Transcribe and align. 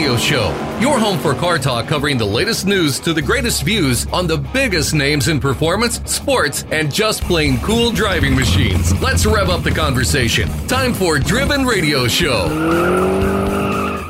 Radio 0.00 0.16
Show, 0.16 0.78
your 0.80 0.98
home 0.98 1.18
for 1.18 1.34
car 1.34 1.58
talk 1.58 1.86
covering 1.86 2.16
the 2.16 2.24
latest 2.24 2.64
news 2.64 2.98
to 3.00 3.12
the 3.12 3.20
greatest 3.20 3.64
views 3.64 4.06
on 4.14 4.26
the 4.26 4.38
biggest 4.38 4.94
names 4.94 5.28
in 5.28 5.38
performance, 5.38 6.00
sports, 6.10 6.64
and 6.70 6.90
just 6.90 7.22
plain 7.24 7.58
cool 7.58 7.90
driving 7.90 8.34
machines. 8.34 8.98
Let's 9.02 9.26
rev 9.26 9.50
up 9.50 9.62
the 9.62 9.70
conversation. 9.70 10.48
Time 10.68 10.94
for 10.94 11.18
Driven 11.18 11.66
Radio 11.66 12.08
Show. 12.08 12.48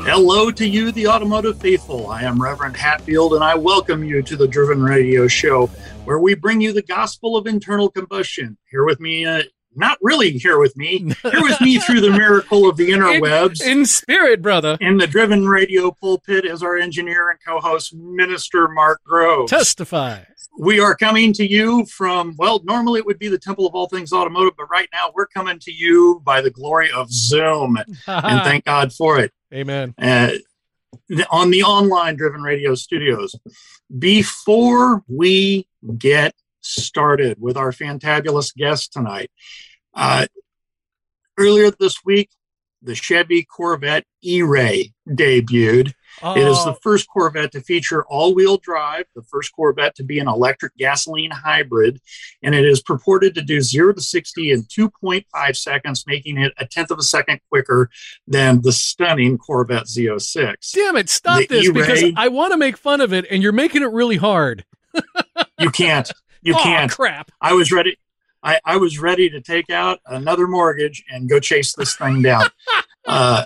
Hello 0.04 0.52
to 0.52 0.64
you, 0.64 0.92
the 0.92 1.08
automotive 1.08 1.60
faithful. 1.60 2.08
I 2.08 2.22
am 2.22 2.40
Reverend 2.40 2.76
Hatfield, 2.76 3.34
and 3.34 3.42
I 3.42 3.56
welcome 3.56 4.04
you 4.04 4.22
to 4.22 4.36
the 4.36 4.46
Driven 4.46 4.80
Radio 4.80 5.26
Show, 5.26 5.66
where 6.04 6.20
we 6.20 6.36
bring 6.36 6.60
you 6.60 6.72
the 6.72 6.82
gospel 6.82 7.36
of 7.36 7.48
internal 7.48 7.90
combustion. 7.90 8.56
Here 8.70 8.84
with 8.84 9.00
me 9.00 9.26
uh, 9.26 9.42
not 9.74 9.98
really 10.02 10.32
here 10.32 10.58
with 10.58 10.76
me, 10.76 10.98
here 11.22 11.42
with 11.42 11.60
me 11.60 11.78
through 11.78 12.00
the 12.00 12.10
miracle 12.10 12.68
of 12.68 12.76
the 12.76 12.90
interwebs. 12.90 13.62
In, 13.62 13.80
in 13.80 13.86
spirit, 13.86 14.42
brother. 14.42 14.76
In 14.80 14.96
the 14.96 15.06
driven 15.06 15.48
radio 15.48 15.90
pulpit 15.90 16.44
is 16.44 16.62
our 16.62 16.76
engineer 16.76 17.30
and 17.30 17.38
co 17.44 17.60
host, 17.60 17.94
Minister 17.94 18.68
Mark 18.68 19.02
Groves. 19.04 19.50
Testify. 19.50 20.24
We 20.58 20.80
are 20.80 20.94
coming 20.94 21.32
to 21.34 21.48
you 21.48 21.86
from, 21.86 22.34
well, 22.36 22.60
normally 22.64 22.98
it 22.98 23.06
would 23.06 23.18
be 23.18 23.28
the 23.28 23.38
Temple 23.38 23.66
of 23.66 23.74
All 23.74 23.88
Things 23.88 24.12
Automotive, 24.12 24.54
but 24.58 24.66
right 24.70 24.88
now 24.92 25.10
we're 25.14 25.28
coming 25.28 25.58
to 25.60 25.72
you 25.72 26.20
by 26.24 26.40
the 26.40 26.50
glory 26.50 26.90
of 26.90 27.10
Zoom. 27.10 27.76
and 28.06 28.42
thank 28.42 28.64
God 28.64 28.92
for 28.92 29.18
it. 29.18 29.32
Amen. 29.54 29.94
Uh, 29.96 30.32
on 31.30 31.50
the 31.50 31.62
online 31.62 32.16
driven 32.16 32.42
radio 32.42 32.74
studios. 32.74 33.34
Before 33.98 35.02
we 35.08 35.66
get 35.98 36.34
started 36.60 37.38
with 37.40 37.56
our 37.56 37.72
fantabulous 37.72 38.54
guest 38.54 38.92
tonight. 38.92 39.30
Uh, 39.94 40.26
earlier 41.38 41.70
this 41.70 42.04
week, 42.04 42.30
the 42.82 42.94
Chevy 42.94 43.44
Corvette 43.44 44.04
E-Ray 44.22 44.92
debuted. 45.08 45.92
Oh. 46.22 46.34
It 46.34 46.46
is 46.46 46.64
the 46.64 46.72
oh. 46.72 46.78
first 46.82 47.08
Corvette 47.08 47.52
to 47.52 47.60
feature 47.60 48.04
all-wheel 48.06 48.58
drive, 48.58 49.04
the 49.14 49.22
first 49.22 49.52
Corvette 49.54 49.94
to 49.96 50.02
be 50.02 50.18
an 50.18 50.28
electric 50.28 50.76
gasoline 50.76 51.30
hybrid, 51.30 52.00
and 52.42 52.54
it 52.54 52.64
is 52.64 52.82
purported 52.82 53.34
to 53.34 53.42
do 53.42 53.60
0 53.60 53.94
to 53.94 54.00
60 54.00 54.50
in 54.50 54.62
2.5 54.64 55.56
seconds, 55.56 56.04
making 56.06 56.38
it 56.38 56.52
a 56.58 56.66
tenth 56.66 56.90
of 56.90 56.98
a 56.98 57.02
second 57.02 57.40
quicker 57.48 57.90
than 58.26 58.62
the 58.62 58.72
stunning 58.72 59.38
Corvette 59.38 59.84
Z06. 59.84 60.72
Damn 60.72 60.96
it, 60.96 61.08
stop 61.08 61.40
the 61.40 61.46
this 61.46 61.66
E-Ray, 61.66 61.72
because 61.72 62.04
I 62.16 62.28
want 62.28 62.52
to 62.52 62.56
make 62.56 62.76
fun 62.76 63.00
of 63.00 63.12
it 63.12 63.26
and 63.30 63.42
you're 63.42 63.52
making 63.52 63.82
it 63.82 63.90
really 63.92 64.16
hard. 64.16 64.64
you 65.58 65.70
can't. 65.70 66.10
You 66.42 66.54
oh, 66.54 66.62
can't. 66.62 66.90
Crap. 66.90 67.30
I 67.40 67.52
was 67.54 67.72
ready. 67.72 67.98
I, 68.42 68.60
I 68.64 68.76
was 68.78 68.98
ready 68.98 69.28
to 69.30 69.40
take 69.40 69.70
out 69.70 70.00
another 70.06 70.46
mortgage 70.46 71.04
and 71.10 71.28
go 71.28 71.40
chase 71.40 71.74
this 71.74 71.94
thing 71.94 72.22
down. 72.22 72.46
uh, 73.06 73.44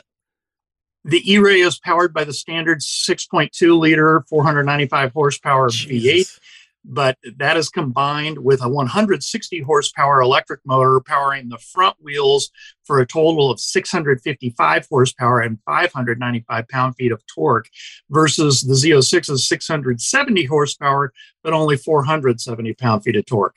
the 1.05 1.33
E-Ray 1.33 1.61
is 1.61 1.79
powered 1.79 2.15
by 2.15 2.25
the 2.25 2.33
standard 2.33 2.79
6.2 2.79 3.79
liter, 3.79 4.25
495 4.29 5.13
horsepower 5.13 5.69
Jesus. 5.69 6.39
V8 6.39 6.41
but 6.85 7.17
that 7.39 7.57
is 7.57 7.69
combined 7.69 8.39
with 8.39 8.63
a 8.63 8.69
160 8.69 9.61
horsepower 9.61 10.21
electric 10.21 10.61
motor 10.67 11.01
powering 11.01 11.49
the 11.49 11.59
front 11.59 11.97
wheels 12.01 12.51
for 12.85 13.01
a 13.01 13.07
total 13.07 13.51
of 13.51 13.59
655 13.59 14.87
horsepower 14.89 15.41
and 15.41 15.59
595 15.65 16.69
pound 16.69 16.95
feet 16.97 17.13
of 17.13 17.25
torque 17.27 17.69
versus 18.11 18.61
the 18.61 18.75
Z06's 18.75 19.49
670 19.49 20.45
horsepower 20.45 21.13
but 21.43 21.55
only 21.55 21.77
470 21.77 22.75
pound 22.75 23.03
feet 23.03 23.17
of 23.17 23.25
torque. 23.25 23.57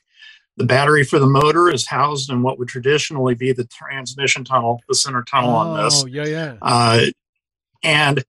The 0.56 0.66
battery 0.66 1.04
for 1.04 1.20
the 1.20 1.28
motor 1.28 1.70
is 1.70 1.86
housed 1.86 2.32
in 2.32 2.42
what 2.42 2.58
would 2.58 2.68
traditionally 2.68 3.36
be 3.36 3.52
the 3.52 3.66
transmission 3.66 4.44
tunnel, 4.44 4.82
the 4.88 4.96
center 4.96 5.24
tunnel 5.24 5.52
oh, 5.52 5.56
on 5.56 5.84
this. 5.84 6.04
Oh, 6.04 6.08
yeah, 6.08 6.26
yeah. 6.26 6.56
Uh, 6.62 7.06
and 7.84 8.24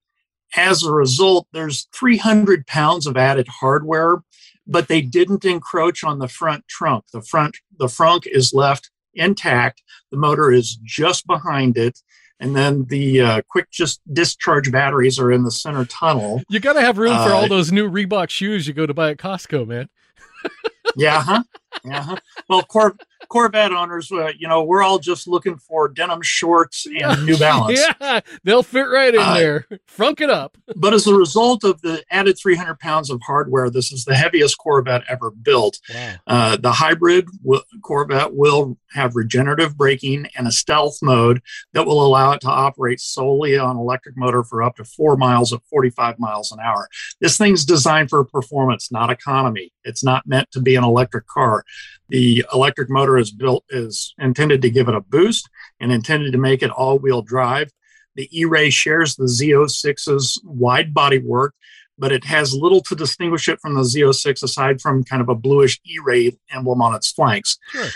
as 0.55 0.83
a 0.83 0.91
result, 0.91 1.47
there's 1.53 1.87
300 1.93 2.67
pounds 2.67 3.07
of 3.07 3.17
added 3.17 3.47
hardware 3.47 4.17
but 4.69 4.87
they 4.87 5.01
didn't 5.01 5.43
encroach 5.43 6.03
on 6.03 6.19
the 6.19 6.27
front 6.27 6.67
trunk. 6.67 7.05
The 7.11 7.21
front 7.21 7.57
the 7.77 7.87
frunk 7.87 8.23
is 8.25 8.53
left 8.53 8.91
intact. 9.13 9.81
The 10.11 10.17
motor 10.17 10.51
is 10.51 10.77
just 10.83 11.27
behind 11.27 11.77
it. 11.77 11.99
And 12.39 12.55
then 12.55 12.85
the 12.85 13.21
uh, 13.21 13.41
quick 13.49 13.69
just 13.69 13.99
discharge 14.13 14.71
batteries 14.71 15.19
are 15.19 15.31
in 15.31 15.43
the 15.43 15.51
center 15.51 15.83
tunnel. 15.85 16.41
You 16.47 16.61
got 16.61 16.73
to 16.73 16.81
have 16.81 16.97
room 16.97 17.15
for 17.17 17.33
uh, 17.33 17.33
all 17.33 17.49
those 17.49 17.71
new 17.71 17.89
Reebok 17.89 18.29
shoes 18.29 18.65
you 18.65 18.73
go 18.73 18.85
to 18.85 18.93
buy 18.93 19.11
at 19.11 19.17
Costco, 19.17 19.67
man. 19.67 19.89
yeah, 20.95 21.21
huh? 21.21 21.43
Yeah, 21.85 22.01
huh? 22.03 22.15
Well, 22.49 22.63
Cor- 22.63 22.97
Corvette 23.29 23.71
owners, 23.71 24.11
uh, 24.11 24.31
you 24.37 24.47
know, 24.47 24.63
we're 24.63 24.81
all 24.81 24.97
just 24.99 25.27
looking 25.27 25.57
for 25.57 25.87
denim 25.87 26.21
shorts 26.21 26.85
and 26.87 27.25
New 27.25 27.37
Balance. 27.39 27.79
yeah, 28.01 28.19
they'll 28.43 28.63
fit 28.63 28.83
right 28.83 29.13
in 29.13 29.19
uh, 29.21 29.33
there. 29.35 29.65
Frunk 29.87 30.19
it 30.21 30.29
up. 30.29 30.57
but 30.75 30.93
as 30.93 31.05
a 31.07 31.13
result 31.13 31.63
of 31.63 31.79
the 31.81 32.03
added 32.11 32.37
300 32.41 32.79
pounds 32.79 33.09
of 33.09 33.21
hardware, 33.25 33.69
this 33.69 33.91
is 33.91 34.03
the 34.05 34.15
heaviest 34.15 34.57
Corvette 34.57 35.03
ever 35.07 35.31
built. 35.31 35.79
Wow. 35.93 36.13
Uh, 36.27 36.57
the 36.57 36.71
hybrid 36.71 37.27
w- 37.43 37.61
Corvette 37.83 38.33
will 38.33 38.77
have 38.91 39.15
regenerative 39.15 39.77
braking 39.77 40.27
and 40.35 40.47
a 40.47 40.51
stealth 40.51 40.97
mode 41.01 41.41
that 41.73 41.85
will 41.85 42.05
allow 42.05 42.31
it 42.31 42.41
to 42.41 42.49
operate 42.49 42.99
solely 42.99 43.57
on 43.57 43.77
electric 43.77 44.17
motor 44.17 44.43
for 44.43 44.63
up 44.63 44.75
to 44.77 44.83
four 44.83 45.15
miles 45.15 45.53
at 45.53 45.61
45 45.69 46.17
miles 46.19 46.51
an 46.51 46.59
hour. 46.59 46.87
This 47.21 47.37
thing's 47.37 47.63
designed 47.65 48.09
for 48.09 48.23
performance, 48.25 48.91
not 48.91 49.11
economy. 49.11 49.71
It's 49.83 50.03
not 50.03 50.25
meant 50.27 50.49
to 50.51 50.61
be 50.61 50.75
an 50.75 50.83
electric 50.83 51.27
car. 51.27 51.58
The 52.09 52.45
electric 52.53 52.89
motor 52.89 53.17
is 53.17 53.31
built 53.31 53.63
is 53.69 54.13
intended 54.17 54.61
to 54.61 54.69
give 54.69 54.87
it 54.87 54.95
a 54.95 55.01
boost 55.01 55.49
and 55.79 55.91
intended 55.91 56.31
to 56.31 56.37
make 56.37 56.63
it 56.63 56.71
all-wheel 56.71 57.21
drive. 57.21 57.71
The 58.15 58.29
E-Ray 58.37 58.69
shares 58.69 59.15
the 59.15 59.25
Z06's 59.25 60.41
wide 60.43 60.93
body 60.93 61.19
work, 61.19 61.53
but 61.97 62.11
it 62.11 62.25
has 62.25 62.53
little 62.53 62.81
to 62.81 62.95
distinguish 62.95 63.47
it 63.47 63.59
from 63.61 63.75
the 63.75 63.81
Z06 63.81 64.43
aside 64.43 64.81
from 64.81 65.03
kind 65.03 65.21
of 65.21 65.29
a 65.29 65.35
bluish 65.35 65.79
E-Ray 65.85 66.37
emblem 66.51 66.81
on 66.81 66.95
its 66.95 67.11
flanks. 67.11 67.57
Sure. 67.69 67.87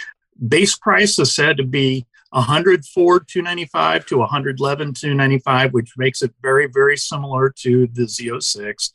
Base 0.47 0.78
price 0.78 1.19
is 1.19 1.34
said 1.34 1.57
to 1.57 1.63
be 1.63 2.06
100 2.34 2.84
Ford 2.86 3.28
295 3.28 4.08
to 4.08 4.18
111 4.18 4.94
295, 4.94 5.72
which 5.72 5.94
makes 5.98 6.24
it 6.24 6.34
very, 6.42 6.68
very 6.68 6.98
similar 6.98 7.52
to 7.60 7.88
the 7.88 8.04
Z06. 8.04 8.90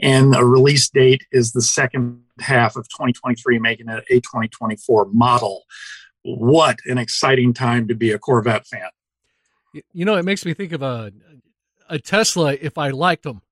And 0.00 0.32
the 0.32 0.44
release 0.44 0.88
date 0.88 1.26
is 1.32 1.52
the 1.52 1.62
second 1.62 2.22
half 2.40 2.76
of 2.76 2.88
2023, 2.88 3.58
making 3.58 3.88
it 3.88 4.04
a 4.10 4.20
2024 4.20 5.06
model. 5.12 5.64
What 6.22 6.78
an 6.86 6.98
exciting 6.98 7.52
time 7.52 7.88
to 7.88 7.94
be 7.94 8.12
a 8.12 8.18
Corvette 8.18 8.66
fan. 8.66 8.88
You 9.92 10.04
know, 10.04 10.14
it 10.14 10.24
makes 10.24 10.46
me 10.46 10.54
think 10.54 10.72
of 10.72 10.82
a, 10.82 11.12
a 11.90 11.98
Tesla 11.98 12.54
if 12.54 12.78
I 12.78 12.90
liked 12.90 13.24
them. 13.24 13.42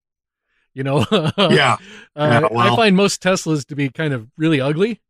You 0.72 0.84
know, 0.84 1.04
yeah. 1.36 1.76
uh, 2.16 2.48
well. 2.50 2.72
I 2.72 2.76
find 2.76 2.96
most 2.96 3.22
Teslas 3.22 3.66
to 3.66 3.76
be 3.76 3.90
kind 3.90 4.14
of 4.14 4.30
really 4.36 4.60
ugly. 4.60 5.00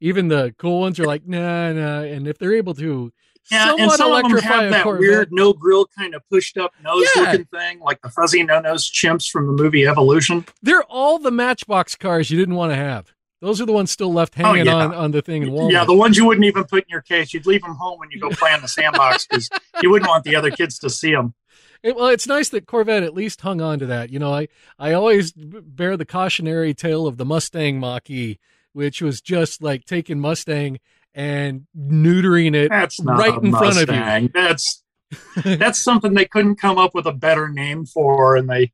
Even 0.00 0.28
the 0.28 0.54
cool 0.58 0.78
ones 0.78 1.00
are 1.00 1.06
like, 1.06 1.26
nah, 1.26 1.72
nah. 1.72 2.02
And 2.02 2.28
if 2.28 2.38
they're 2.38 2.54
able 2.54 2.74
to 2.74 3.12
yeah, 3.50 3.74
and 3.78 3.90
some 3.92 4.12
of 4.12 4.22
them 4.22 4.38
have 4.38 4.70
that 4.70 4.82
Corvette. 4.82 5.00
weird 5.00 5.28
no 5.32 5.52
grill 5.52 5.86
kind 5.86 6.14
of 6.14 6.22
pushed 6.28 6.56
up 6.58 6.72
nose 6.82 7.06
yeah. 7.14 7.22
looking 7.22 7.44
thing, 7.46 7.80
like 7.80 8.00
the 8.02 8.10
fuzzy 8.10 8.42
no 8.42 8.60
nose 8.60 8.90
chimps 8.90 9.30
from 9.30 9.46
the 9.46 9.52
movie 9.52 9.86
Evolution. 9.86 10.44
They're 10.62 10.84
all 10.84 11.18
the 11.18 11.30
Matchbox 11.30 11.94
cars 11.96 12.30
you 12.30 12.38
didn't 12.38 12.54
want 12.54 12.72
to 12.72 12.76
have. 12.76 13.12
Those 13.40 13.60
are 13.60 13.66
the 13.66 13.72
ones 13.72 13.90
still 13.90 14.12
left 14.12 14.34
oh, 14.38 14.44
hanging 14.44 14.68
oh, 14.68 14.78
yeah. 14.78 14.84
on, 14.86 14.94
on 14.94 15.10
the 15.12 15.22
thing 15.22 15.44
in 15.44 15.50
Walmart. 15.50 15.72
Yeah, 15.72 15.84
the 15.84 15.94
ones 15.94 16.16
you 16.16 16.26
wouldn't 16.26 16.44
even 16.44 16.64
put 16.64 16.84
in 16.84 16.90
your 16.90 17.02
case. 17.02 17.32
You'd 17.32 17.46
leave 17.46 17.62
them 17.62 17.76
home 17.76 17.98
when 17.98 18.10
you 18.10 18.18
go 18.18 18.30
play 18.30 18.52
in 18.52 18.60
the 18.60 18.68
sandbox 18.68 19.26
because 19.26 19.48
you 19.80 19.90
wouldn't 19.90 20.08
want 20.08 20.24
the 20.24 20.34
other 20.34 20.50
kids 20.50 20.78
to 20.80 20.90
see 20.90 21.12
them. 21.12 21.34
It, 21.82 21.94
well, 21.94 22.08
it's 22.08 22.26
nice 22.26 22.48
that 22.48 22.66
Corvette 22.66 23.04
at 23.04 23.14
least 23.14 23.40
hung 23.40 23.60
on 23.60 23.78
to 23.78 23.86
that. 23.86 24.10
You 24.10 24.18
know, 24.18 24.34
I, 24.34 24.48
I 24.78 24.92
always 24.92 25.32
bear 25.32 25.96
the 25.96 26.04
cautionary 26.04 26.74
tale 26.74 27.06
of 27.06 27.16
the 27.16 27.24
Mustang 27.24 27.78
Mach-E, 27.78 28.40
which 28.72 29.00
was 29.00 29.20
just 29.20 29.62
like 29.62 29.84
taking 29.84 30.18
Mustang 30.18 30.80
and 31.14 31.66
neutering 31.76 32.54
it 32.54 32.68
that's 32.68 33.00
right 33.00 33.42
in 33.42 33.50
Mustang. 33.50 33.86
front 33.86 33.90
of 33.90 34.22
you. 34.22 34.30
That's 34.32 34.82
that's 35.44 35.78
something 35.78 36.14
they 36.14 36.26
couldn't 36.26 36.56
come 36.56 36.78
up 36.78 36.94
with 36.94 37.06
a 37.06 37.12
better 37.12 37.48
name 37.48 37.86
for, 37.86 38.36
and 38.36 38.48
they 38.48 38.72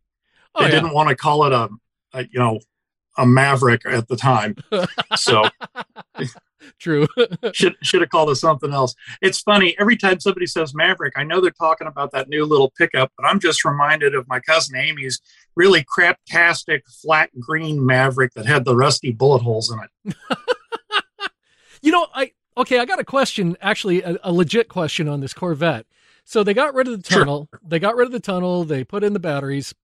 oh, 0.55 0.63
they 0.63 0.69
yeah. 0.69 0.75
didn't 0.75 0.93
want 0.93 1.09
to 1.09 1.17
call 1.17 1.45
it 1.45 1.53
a, 1.53 1.69
a, 2.13 2.23
you 2.25 2.39
know 2.39 2.59
a 3.17 3.27
Maverick 3.27 3.87
at 3.87 4.09
the 4.09 4.17
time. 4.17 4.57
So 5.17 5.45
true. 6.79 7.07
should 7.53 7.77
should 7.83 8.01
have 8.01 8.11
called 8.11 8.31
it 8.31 8.37
something 8.37 8.73
else. 8.73 8.95
It's 9.23 9.41
funny 9.41 9.77
every 9.79 9.97
time 9.97 10.21
somebody 10.21 10.47
says 10.47 10.75
Maverick, 10.75 11.15
I 11.17 11.25
know 11.25 11.41
they're 11.41 11.51
talking 11.51 11.87
about 11.87 12.13
that 12.13 12.29
new 12.29 12.45
little 12.45 12.73
pickup, 12.77 13.13
but 13.17 13.27
I'm 13.27 13.41
just 13.41 13.65
reminded 13.65 14.15
of 14.15 14.27
my 14.29 14.41
cousin 14.41 14.77
Amy's 14.77 15.21
really 15.57 15.85
craptastic 15.85 16.81
flat 17.03 17.31
green 17.39 17.85
Maverick 17.85 18.33
that 18.35 18.47
had 18.47 18.65
the 18.65 18.77
rusty 18.77 19.13
bullet 19.13 19.43
holes 19.43 19.73
in 19.73 19.79
it. 19.81 20.17
You 21.85 21.93
know, 21.93 22.07
I 22.15 22.33
okay, 22.57 22.79
I 22.79 22.87
got 22.87 22.99
a 22.99 23.05
question, 23.05 23.57
actually, 23.61 24.03
a, 24.03 24.17
a 24.25 24.33
legit 24.33 24.69
question 24.69 25.07
on 25.07 25.21
this 25.21 25.35
Corvette. 25.35 25.87
So 26.25 26.43
they 26.43 26.55
got 26.55 26.75
rid 26.75 26.89
of 26.89 27.03
the 27.03 27.09
tunnel. 27.09 27.49
Sure. 27.51 27.61
They 27.63 27.79
got 27.79 27.95
rid 27.95 28.07
of 28.07 28.13
the 28.13 28.21
tunnel. 28.21 28.65
They 28.65 28.85
put 28.85 29.05
in 29.05 29.13
the 29.13 29.19
batteries. 29.21 29.75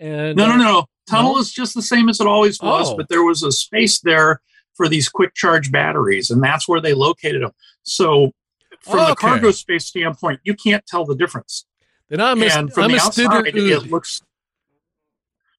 And 0.00 0.36
no, 0.36 0.48
no, 0.48 0.54
uh, 0.54 0.56
no. 0.56 0.86
Tunnel 1.08 1.34
no? 1.34 1.38
is 1.38 1.52
just 1.52 1.74
the 1.74 1.82
same 1.82 2.08
as 2.08 2.20
it 2.20 2.26
always 2.26 2.60
was, 2.60 2.90
oh. 2.90 2.96
but 2.96 3.08
there 3.08 3.22
was 3.22 3.44
a 3.44 3.52
space 3.52 4.00
there 4.00 4.40
for 4.74 4.88
these 4.88 5.08
quick 5.08 5.34
charge 5.34 5.70
batteries, 5.70 6.30
and 6.30 6.42
that's 6.42 6.66
where 6.66 6.80
they 6.80 6.92
located 6.92 7.42
them. 7.42 7.52
So, 7.84 8.32
from 8.80 8.98
okay. 8.98 9.10
the 9.10 9.16
cargo 9.16 9.50
space 9.52 9.86
standpoint, 9.86 10.40
you 10.42 10.54
can't 10.54 10.84
tell 10.84 11.04
the 11.04 11.14
difference. 11.14 11.64
Then 12.08 12.20
I'm 12.20 12.42
a, 12.42 12.46
and 12.46 12.72
from 12.72 12.84
I'm 12.84 12.90
the 12.90 13.00
outside, 13.00 13.46
it 13.46 13.90
looks 13.90 14.20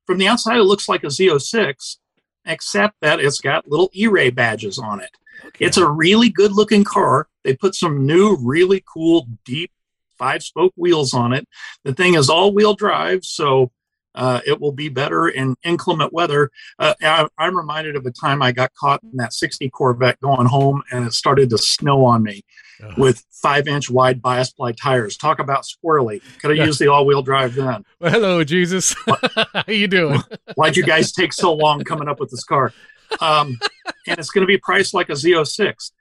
from 0.06 0.18
the 0.18 0.28
outside, 0.28 0.58
it 0.58 0.64
looks 0.64 0.90
like 0.90 1.04
a 1.04 1.08
Z06, 1.08 1.98
except 2.46 2.96
that 3.02 3.22
it's 3.22 3.40
got 3.40 3.70
little 3.70 3.90
E-ray 3.94 4.30
badges 4.30 4.78
on 4.78 5.00
it. 5.00 5.12
Okay. 5.46 5.66
It's 5.66 5.78
a 5.78 5.90
really 5.90 6.30
good 6.30 6.52
looking 6.52 6.84
car. 6.84 7.28
They 7.44 7.56
put 7.56 7.76
some 7.76 8.06
new, 8.06 8.38
really 8.42 8.84
cool, 8.86 9.28
deep 9.46 9.72
five 10.18 10.44
spoke 10.44 10.74
wheels 10.76 11.14
on 11.14 11.34
it. 11.34 11.48
The 11.84 11.94
thing 11.94 12.16
is 12.16 12.30
all 12.30 12.54
wheel 12.54 12.74
drive, 12.74 13.24
so 13.24 13.72
uh, 14.16 14.42
it 14.48 14.60
will 14.60 14.72
be 14.72 14.90
better 14.90 15.28
in 15.28 15.56
inclement 15.64 16.12
weather. 16.12 16.50
Uh, 16.80 16.96
I, 17.02 17.28
am 17.40 17.56
reminded 17.56 17.96
of 17.96 18.06
a 18.06 18.12
time 18.12 18.42
I 18.42 18.52
got 18.52 18.74
caught 18.74 19.04
in 19.04 19.18
that 19.18 19.32
60 19.32 19.70
Corvette 19.70 20.20
going 20.22 20.48
home 20.48 20.82
and 20.92 21.06
it 21.06 21.14
started 21.14 21.52
to 21.52 21.58
snow 21.60 22.04
on 22.04 22.24
me 22.24 22.44
uh-huh. 22.82 22.96
with 22.98 23.24
five 23.32 23.68
inch 23.68 23.92
wide 23.92 24.20
bias 24.22 24.52
ply 24.52 24.72
tires. 24.72 25.18
Talk 25.18 25.38
about 25.38 25.66
squirrely. 25.66 26.22
Could 26.42 26.50
have 26.50 26.58
yeah. 26.58 26.66
used 26.66 26.80
the 26.80 26.88
all 26.88 27.06
wheel 27.06 27.22
drive 27.22 27.54
then. 27.54 27.86
Well, 28.00 28.12
hello, 28.12 28.44
Jesus. 28.44 28.96
How 29.36 29.64
you 29.68 29.88
doing? 29.88 30.22
Why'd 30.56 30.78
you 30.78 30.84
guys 30.84 31.12
take 31.12 31.32
so 31.32 31.54
long 31.54 31.84
coming 31.84 32.08
up 32.08 32.20
with 32.20 32.32
this 32.32 32.44
car? 32.44 32.74
Um, 33.22 33.60
and 34.08 34.20
it's 34.20 34.30
going 34.30 34.44
to 34.44 34.48
be 34.48 34.58
priced 34.58 34.94
like 34.94 35.10
a 35.10 35.14
Z06. 35.14 35.92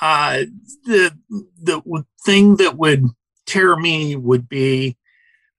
Uh, 0.00 0.42
the 0.84 1.16
the 1.62 2.04
thing 2.24 2.56
that 2.56 2.76
would 2.76 3.06
tear 3.46 3.76
me 3.76 4.14
would 4.14 4.48
be 4.48 4.96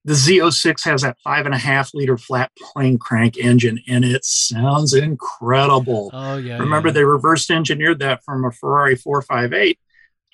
the 0.04 0.14
Z06 0.14 0.84
has 0.84 1.02
that 1.02 1.18
five 1.24 1.44
and 1.44 1.54
a 1.54 1.58
half 1.58 1.92
liter 1.92 2.16
flat 2.16 2.52
plane 2.56 2.98
crank 2.98 3.36
engine, 3.36 3.80
and 3.88 4.04
it 4.04 4.24
sounds 4.24 4.94
incredible. 4.94 6.10
Oh 6.12 6.36
yeah. 6.36 6.58
Remember 6.58 6.88
yeah. 6.88 6.94
they 6.94 7.04
reverse 7.04 7.50
engineered 7.50 7.98
that 7.98 8.24
from 8.24 8.44
a 8.44 8.52
Ferrari 8.52 8.94
458, 8.94 9.78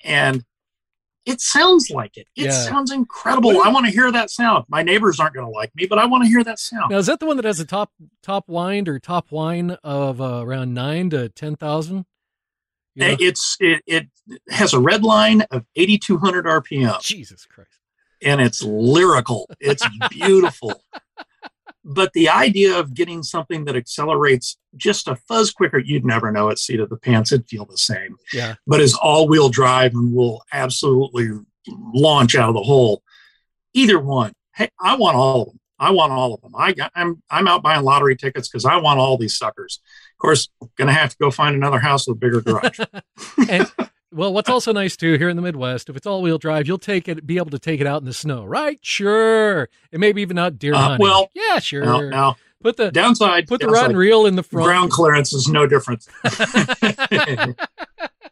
and 0.03 0.43
it 1.25 1.41
sounds 1.41 1.89
like 1.89 2.17
it. 2.17 2.27
It 2.35 2.45
yeah. 2.45 2.51
sounds 2.51 2.91
incredible. 2.91 3.61
I 3.63 3.69
want 3.69 3.85
to 3.85 3.91
hear 3.91 4.11
that 4.11 4.29
sound. 4.29 4.65
My 4.67 4.83
neighbors 4.83 5.19
aren't 5.19 5.33
going 5.33 5.45
to 5.45 5.51
like 5.51 5.75
me, 5.75 5.87
but 5.87 5.97
I 5.97 6.05
want 6.05 6.23
to 6.23 6.29
hear 6.29 6.43
that 6.43 6.59
sound. 6.59 6.91
Now, 6.91 6.97
is 6.97 7.07
that 7.07 7.19
the 7.19 7.25
one 7.25 7.37
that 7.37 7.45
has 7.45 7.59
a 7.59 7.65
top 7.65 7.91
top 8.21 8.47
wind 8.47 8.87
or 8.87 8.99
top 8.99 9.31
whine 9.31 9.71
of 9.83 10.21
uh, 10.21 10.41
around 10.43 10.73
nine 10.73 11.09
to 11.11 11.29
ten 11.29 11.55
thousand? 11.55 12.05
It's 12.95 13.57
it, 13.59 13.83
it 13.85 14.07
has 14.49 14.73
a 14.73 14.79
red 14.79 15.03
line 15.03 15.41
of 15.51 15.65
8,200 15.75 16.45
RPM. 16.45 17.01
Jesus 17.01 17.45
Christ! 17.45 17.79
And 18.21 18.39
it's 18.39 18.63
lyrical. 18.63 19.49
It's 19.59 19.85
beautiful. 20.09 20.81
but 21.85 22.11
the 22.13 22.29
idea 22.29 22.77
of 22.77 22.95
getting 22.95 23.21
something 23.21 23.65
that 23.65 23.75
accelerates 23.75 24.57
just 24.75 25.07
a 25.07 25.15
fuzz 25.15 25.51
quicker, 25.51 25.77
you'd 25.77 26.03
never 26.03 26.31
know 26.31 26.49
at 26.49 26.57
seat 26.57 26.79
of 26.79 26.89
the 26.89 26.97
pants. 26.97 27.31
It'd 27.31 27.47
feel 27.47 27.65
the 27.65 27.77
same. 27.77 28.17
Yeah. 28.33 28.55
But 28.65 28.81
is 28.81 28.95
all 28.95 29.27
wheel 29.27 29.49
drive 29.49 29.93
and 29.93 30.13
will 30.13 30.43
absolutely 30.51 31.29
launch 31.67 32.35
out 32.35 32.49
of 32.49 32.55
the 32.55 32.63
hole. 32.63 33.03
Either 33.73 33.99
one. 33.99 34.33
Hey, 34.55 34.69
I 34.81 34.95
want 34.95 35.15
all 35.15 35.43
of 35.43 35.47
them. 35.49 35.59
I 35.77 35.91
want 35.91 36.11
all 36.11 36.33
of 36.33 36.41
them. 36.41 36.53
I 36.57 36.71
got, 36.71 36.91
I'm 36.95 37.21
I'm 37.29 37.47
out 37.47 37.61
buying 37.61 37.83
lottery 37.83 38.15
tickets 38.15 38.47
because 38.47 38.65
I 38.65 38.77
want 38.77 38.99
all 38.99 39.17
these 39.17 39.37
suckers. 39.37 39.81
Of 40.13 40.17
course, 40.19 40.49
going 40.77 40.87
to 40.87 40.93
have 40.93 41.11
to 41.11 41.17
go 41.17 41.29
find 41.29 41.55
another 41.55 41.79
house 41.79 42.07
with 42.07 42.15
a 42.15 42.19
bigger 42.19 42.41
garage. 42.41 42.79
and, 43.49 43.71
well, 44.11 44.33
what's 44.33 44.49
also 44.49 44.71
nice 44.71 44.95
too 44.95 45.17
here 45.17 45.29
in 45.29 45.35
the 45.35 45.41
Midwest, 45.41 45.89
if 45.89 45.95
it's 45.95 46.05
all 46.05 46.21
wheel 46.21 46.37
drive, 46.37 46.67
you'll 46.67 46.77
take 46.77 47.07
it, 47.07 47.25
be 47.25 47.37
able 47.37 47.51
to 47.51 47.59
take 47.59 47.81
it 47.81 47.87
out 47.87 48.01
in 48.01 48.05
the 48.05 48.13
snow, 48.13 48.45
right? 48.45 48.79
Sure, 48.81 49.69
and 49.91 49.99
maybe 49.99 50.21
even 50.21 50.37
out 50.37 50.57
deer 50.57 50.73
uh, 50.73 50.79
hunting. 50.79 51.05
Well, 51.05 51.29
yeah, 51.33 51.59
sure. 51.59 52.09
Now, 52.09 52.37
put 52.61 52.77
the 52.77 52.91
downside, 52.91 53.47
put 53.47 53.61
the 53.61 53.67
downside, 53.67 53.81
rod 53.81 53.89
and 53.91 53.97
reel 53.97 54.25
in 54.25 54.35
the 54.35 54.43
front. 54.43 54.65
Ground 54.65 54.91
clearance 54.91 55.33
is 55.33 55.47
no 55.47 55.67
different. 55.67 56.07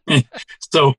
so 0.72 0.94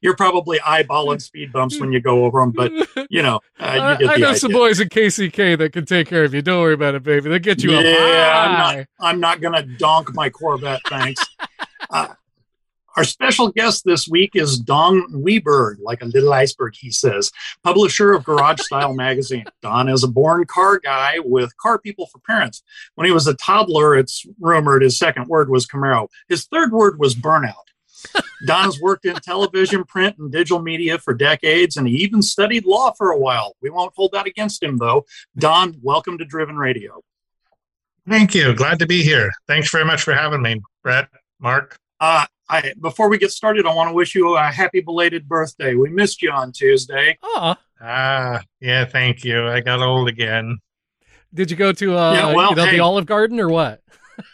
you're 0.00 0.16
probably 0.16 0.58
eyeballing 0.60 1.20
speed 1.20 1.52
bumps 1.52 1.78
when 1.78 1.92
you 1.92 2.00
go 2.00 2.24
over 2.24 2.40
them, 2.40 2.52
but 2.52 2.72
you 3.10 3.22
know, 3.22 3.40
uh, 3.58 3.96
you 4.00 4.08
I, 4.08 4.14
I 4.14 4.16
know 4.16 4.28
idea. 4.28 4.36
some 4.36 4.52
boys 4.52 4.80
at 4.80 4.88
KCK 4.88 5.58
that 5.58 5.72
can 5.72 5.84
take 5.84 6.08
care 6.08 6.24
of 6.24 6.32
you. 6.32 6.42
Don't 6.42 6.60
worry 6.60 6.74
about 6.74 6.94
it, 6.94 7.02
baby. 7.02 7.28
They'll 7.28 7.38
get 7.38 7.62
you 7.62 7.72
yeah, 7.72 7.78
up 7.78 7.84
high. 7.84 8.44
I'm 8.44 8.76
not, 8.76 8.86
I'm 9.00 9.20
not 9.20 9.40
going 9.40 9.54
to 9.54 9.76
donk 9.76 10.14
my 10.14 10.30
Corvette, 10.30 10.80
thanks. 10.88 11.22
uh, 11.90 12.08
our 13.00 13.04
special 13.04 13.50
guest 13.50 13.82
this 13.86 14.06
week 14.06 14.32
is 14.34 14.58
Don 14.58 15.10
Weberg, 15.10 15.76
like 15.80 16.02
a 16.02 16.04
little 16.04 16.34
iceberg, 16.34 16.74
he 16.76 16.90
says, 16.90 17.32
publisher 17.64 18.12
of 18.12 18.24
Garage 18.24 18.60
Style 18.60 18.92
magazine. 18.92 19.46
Don 19.62 19.88
is 19.88 20.04
a 20.04 20.08
born 20.08 20.44
car 20.44 20.78
guy 20.78 21.14
with 21.24 21.56
car 21.56 21.78
people 21.78 22.08
for 22.08 22.18
parents. 22.18 22.62
When 22.96 23.06
he 23.06 23.10
was 23.10 23.26
a 23.26 23.32
toddler, 23.32 23.96
it's 23.96 24.26
rumored 24.38 24.82
his 24.82 24.98
second 24.98 25.28
word 25.28 25.48
was 25.48 25.66
Camaro. 25.66 26.08
His 26.28 26.44
third 26.44 26.72
word 26.72 26.98
was 26.98 27.14
burnout. 27.14 27.54
Don's 28.44 28.78
worked 28.82 29.06
in 29.06 29.14
television, 29.14 29.84
print, 29.84 30.18
and 30.18 30.30
digital 30.30 30.60
media 30.60 30.98
for 30.98 31.14
decades, 31.14 31.78
and 31.78 31.88
he 31.88 31.94
even 31.94 32.20
studied 32.20 32.66
law 32.66 32.92
for 32.92 33.12
a 33.12 33.18
while. 33.18 33.56
We 33.62 33.70
won't 33.70 33.94
hold 33.96 34.12
that 34.12 34.26
against 34.26 34.62
him, 34.62 34.76
though. 34.76 35.06
Don, 35.38 35.80
welcome 35.82 36.18
to 36.18 36.26
Driven 36.26 36.58
Radio. 36.58 37.00
Thank 38.06 38.34
you. 38.34 38.52
Glad 38.52 38.78
to 38.80 38.86
be 38.86 39.02
here. 39.02 39.30
Thanks 39.46 39.70
very 39.70 39.86
much 39.86 40.02
for 40.02 40.12
having 40.12 40.42
me, 40.42 40.60
Brett, 40.82 41.08
Mark. 41.38 41.78
Uh, 41.98 42.26
I, 42.50 42.72
before 42.80 43.08
we 43.08 43.16
get 43.16 43.30
started, 43.30 43.64
I 43.64 43.72
want 43.72 43.90
to 43.90 43.94
wish 43.94 44.14
you 44.14 44.36
a 44.36 44.42
happy 44.42 44.80
belated 44.80 45.28
birthday. 45.28 45.74
We 45.74 45.88
missed 45.88 46.20
you 46.20 46.32
on 46.32 46.50
Tuesday. 46.50 47.16
Ah, 47.82 48.42
yeah, 48.60 48.84
thank 48.84 49.24
you. 49.24 49.46
I 49.46 49.60
got 49.60 49.80
old 49.80 50.08
again. 50.08 50.58
Did 51.32 51.50
you 51.50 51.56
go 51.56 51.72
to 51.72 51.96
uh, 51.96 52.12
yeah, 52.12 52.34
well, 52.34 52.50
you 52.50 52.56
know, 52.56 52.64
hey. 52.64 52.72
the 52.72 52.80
Olive 52.80 53.06
Garden 53.06 53.38
or 53.38 53.48
what? 53.48 53.80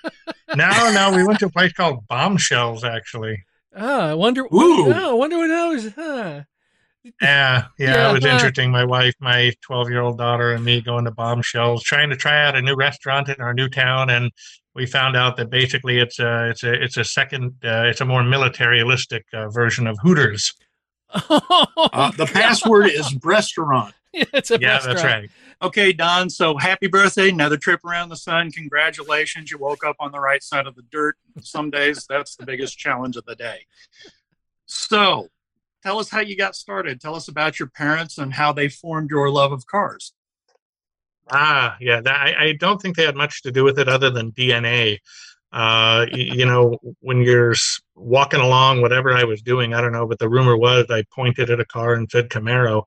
no, 0.57 0.91
no, 0.93 1.13
we 1.15 1.25
went 1.25 1.39
to 1.41 1.47
a 1.47 1.51
place 1.51 1.73
called 1.73 2.09
Bombshells, 2.09 2.85
actually. 2.85 3.45
Ah, 3.77 4.09
I 4.09 4.15
wonder. 4.15 4.45
Ooh. 4.47 4.93
Oh, 4.93 5.11
I 5.11 5.13
wonder 5.13 5.37
what 5.37 5.49
that 5.49 5.67
was. 5.67 5.93
Huh. 5.95 6.43
Yeah, 7.05 7.13
yeah, 7.23 7.65
yeah, 7.79 8.11
it 8.11 8.15
was 8.15 8.25
interesting. 8.25 8.73
My 8.73 8.85
wife, 8.85 9.15
my 9.21 9.53
12 9.61 9.91
year 9.91 10.01
old 10.01 10.19
daughter, 10.19 10.53
and 10.53 10.65
me 10.65 10.81
going 10.81 11.05
to 11.05 11.13
Bombshells, 11.13 11.85
trying 11.85 12.11
to 12.11 12.17
try 12.17 12.45
out 12.45 12.57
a 12.57 12.63
new 12.63 12.75
restaurant 12.75 13.29
in 13.29 13.37
our 13.41 13.55
new 13.55 13.69
town, 13.69 14.11
and 14.11 14.33
we 14.77 14.87
found 14.87 15.17
out 15.17 15.37
that 15.39 15.51
basically 15.51 15.99
it's 15.99 16.21
a 16.21 16.51
it's 16.51 16.63
a 16.63 16.73
it's 16.73 16.97
a 16.99 17.05
second 17.05 17.55
uh, 17.65 17.85
it's 17.87 18.01
a 18.01 18.05
more 18.05 18.23
militaristic 18.23 19.25
uh, 19.33 19.49
version 19.49 19.87
of 19.87 19.97
Hooters. 20.03 20.53
uh, 21.13 22.11
the 22.13 22.29
password 22.33 22.91
is 22.91 23.17
restaurant. 23.25 23.95
Yeah, 24.13 24.25
it's 24.33 24.51
a 24.51 24.59
yeah, 24.59 24.75
restaurant. 24.77 24.97
that's 24.97 25.05
right. 25.05 25.31
Okay, 25.61 25.93
Don. 25.93 26.31
So 26.31 26.57
happy 26.57 26.87
birthday! 26.87 27.29
Another 27.29 27.59
trip 27.59 27.85
around 27.85 28.09
the 28.09 28.17
sun. 28.17 28.51
Congratulations! 28.51 29.51
You 29.51 29.59
woke 29.59 29.85
up 29.85 29.97
on 30.01 30.11
the 30.11 30.21
right 30.21 30.43
side 30.43 30.67
of 30.67 30.75
the 30.75 30.85
dirt. 30.91 31.17
Some 31.43 31.71
days 31.71 32.07
that's 32.09 32.35
the 32.35 32.47
biggest 32.47 32.79
challenge 32.79 33.17
of 33.17 33.27
the 33.27 33.35
day. 33.35 33.67
So, 34.65 35.29
tell 35.83 35.99
us 35.99 36.09
how 36.09 36.21
you 36.21 36.35
got 36.35 36.57
started. 36.57 36.99
Tell 36.99 37.15
us 37.15 37.29
about 37.29 37.59
your 37.59 37.69
parents 37.69 38.17
and 38.17 38.33
how 38.33 38.55
they 38.55 38.71
formed 38.71 39.11
your 39.11 39.29
love 39.29 39.53
of 39.53 39.67
cars. 39.67 40.15
Ah, 41.31 41.77
yeah. 41.81 42.01
That, 42.01 42.15
I, 42.15 42.45
I 42.45 42.53
don't 42.53 42.81
think 42.81 42.97
they 42.97 43.05
had 43.05 43.17
much 43.17 43.43
to 43.43 43.51
do 43.51 43.65
with 43.65 43.79
it 43.79 43.89
other 43.89 44.11
than 44.11 44.33
DNA. 44.33 44.99
Uh, 45.53 46.07
you, 46.13 46.39
you 46.39 46.47
know, 46.47 46.79
when 47.01 47.23
you're 47.23 47.55
walking 47.95 48.41
along, 48.41 48.83
whatever 48.83 49.13
I 49.13 49.25
was 49.25 49.43
doing, 49.43 49.75
I 49.75 49.81
don't 49.81 49.93
know, 49.93 50.07
but 50.07 50.19
the 50.19 50.29
rumor 50.29 50.57
was 50.57 50.87
I 50.91 51.05
pointed 51.15 51.51
at 51.51 51.61
a 51.61 51.65
car 51.65 51.95
and 51.95 52.11
said 52.11 52.29
Camaro 52.29 52.85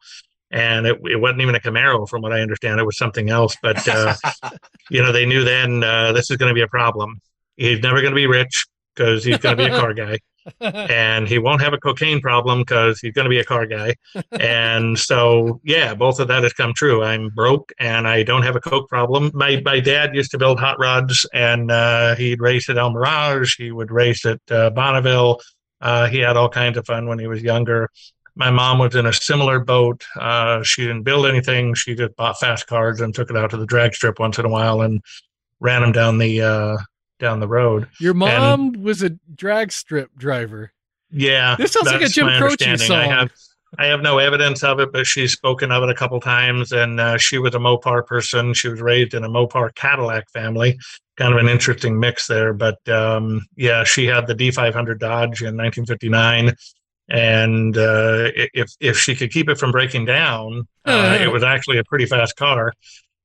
and 0.51 0.87
it, 0.87 0.99
it 1.05 1.17
wasn't 1.17 1.41
even 1.41 1.55
a 1.55 1.59
Camaro, 1.59 2.07
from 2.07 2.21
what 2.21 2.33
I 2.33 2.41
understand. 2.41 2.79
It 2.79 2.85
was 2.85 2.97
something 2.97 3.29
else. 3.29 3.55
But 3.61 3.87
uh, 3.87 4.15
you 4.89 5.01
know, 5.01 5.11
they 5.11 5.25
knew 5.25 5.43
then 5.43 5.83
uh, 5.83 6.11
this 6.13 6.31
is 6.31 6.37
going 6.37 6.49
to 6.49 6.53
be 6.53 6.61
a 6.61 6.67
problem. 6.67 7.21
He's 7.57 7.79
never 7.79 8.01
going 8.01 8.11
to 8.11 8.15
be 8.15 8.27
rich 8.27 8.65
because 8.95 9.23
he's 9.23 9.37
going 9.37 9.57
to 9.57 9.63
be 9.63 9.71
a 9.71 9.77
car 9.77 9.93
guy, 9.93 10.19
and 10.61 11.27
he 11.27 11.39
won't 11.39 11.61
have 11.61 11.73
a 11.73 11.77
cocaine 11.77 12.21
problem 12.21 12.59
because 12.59 12.99
he's 12.99 13.13
going 13.13 13.25
to 13.25 13.29
be 13.29 13.39
a 13.39 13.45
car 13.45 13.65
guy. 13.65 13.95
And 14.31 14.97
so, 14.97 15.59
yeah, 15.63 15.93
both 15.93 16.19
of 16.19 16.27
that 16.29 16.43
has 16.43 16.53
come 16.53 16.73
true. 16.73 17.03
I'm 17.03 17.29
broke 17.29 17.71
and 17.79 18.07
I 18.07 18.23
don't 18.23 18.43
have 18.43 18.55
a 18.55 18.61
coke 18.61 18.89
problem. 18.89 19.31
My 19.33 19.61
my 19.63 19.79
dad 19.79 20.15
used 20.15 20.31
to 20.31 20.37
build 20.37 20.59
hot 20.59 20.79
rods, 20.79 21.25
and 21.33 21.71
uh, 21.71 22.15
he'd 22.15 22.41
race 22.41 22.69
at 22.69 22.77
El 22.77 22.91
Mirage. 22.91 23.55
He 23.57 23.71
would 23.71 23.91
race 23.91 24.25
at 24.25 24.39
uh, 24.49 24.69
Bonneville. 24.71 25.39
Uh, 25.81 26.07
he 26.07 26.19
had 26.19 26.35
all 26.35 26.49
kinds 26.49 26.77
of 26.77 26.85
fun 26.85 27.07
when 27.07 27.19
he 27.19 27.27
was 27.27 27.41
younger 27.41 27.89
my 28.39 28.49
mom 28.49 28.79
was 28.79 28.95
in 28.95 29.05
a 29.05 29.11
similar 29.11 29.59
boat. 29.59 30.05
Uh, 30.15 30.63
she 30.63 30.83
didn't 30.83 31.03
build 31.03 31.25
anything. 31.25 31.73
She 31.73 31.93
just 31.93 32.15
bought 32.15 32.39
fast 32.39 32.67
cars 32.67 33.01
and 33.01 33.13
took 33.13 33.29
it 33.29 33.35
out 33.35 33.49
to 33.51 33.57
the 33.57 33.65
drag 33.65 33.93
strip 33.93 34.17
once 34.17 34.39
in 34.39 34.45
a 34.45 34.49
while 34.49 34.81
and 34.81 35.01
ran 35.59 35.81
them 35.81 35.91
down 35.91 36.17
the 36.17 36.41
uh, 36.41 36.77
down 37.19 37.39
the 37.39 37.47
road. 37.47 37.87
Your 37.99 38.13
mom 38.13 38.61
and, 38.61 38.83
was 38.83 39.03
a 39.03 39.11
drag 39.35 39.71
strip 39.71 40.15
driver. 40.17 40.71
Yeah, 41.11 41.55
this 41.57 41.73
sounds 41.73 41.87
like 41.87 42.01
a 42.01 42.07
Jim 42.07 42.27
Croce 42.37 42.77
song. 42.77 42.97
I 42.97 43.05
have, 43.07 43.31
I 43.77 43.85
have 43.87 44.01
no 44.01 44.17
evidence 44.17 44.63
of 44.63 44.79
it, 44.79 44.91
but 44.91 45.05
she's 45.05 45.31
spoken 45.31 45.71
of 45.71 45.83
it 45.83 45.89
a 45.89 45.95
couple 45.95 46.19
times. 46.19 46.71
And 46.71 46.99
uh, 46.99 47.17
she 47.17 47.37
was 47.37 47.55
a 47.55 47.59
Mopar 47.59 48.05
person. 48.05 48.53
She 48.53 48.67
was 48.67 48.81
raised 48.81 49.13
in 49.13 49.23
a 49.23 49.29
Mopar 49.29 49.73
Cadillac 49.75 50.29
family. 50.31 50.77
Kind 51.17 51.33
of 51.33 51.39
an 51.39 51.49
interesting 51.49 51.99
mix 51.99 52.27
there. 52.27 52.53
But 52.53 52.87
um, 52.87 53.45
yeah, 53.55 53.83
she 53.83 54.05
had 54.05 54.27
the 54.27 54.35
D500 54.35 54.99
Dodge 54.99 55.41
in 55.41 55.57
1959 55.57 56.55
and 57.09 57.75
uh, 57.75 58.29
if 58.53 58.71
if 58.79 58.97
she 58.97 59.15
could 59.15 59.31
keep 59.31 59.49
it 59.49 59.57
from 59.57 59.71
breaking 59.71 60.05
down, 60.05 60.67
uh, 60.85 61.17
it 61.19 61.31
was 61.31 61.43
actually 61.43 61.79
a 61.79 61.83
pretty 61.83 62.05
fast 62.05 62.35
car. 62.35 62.73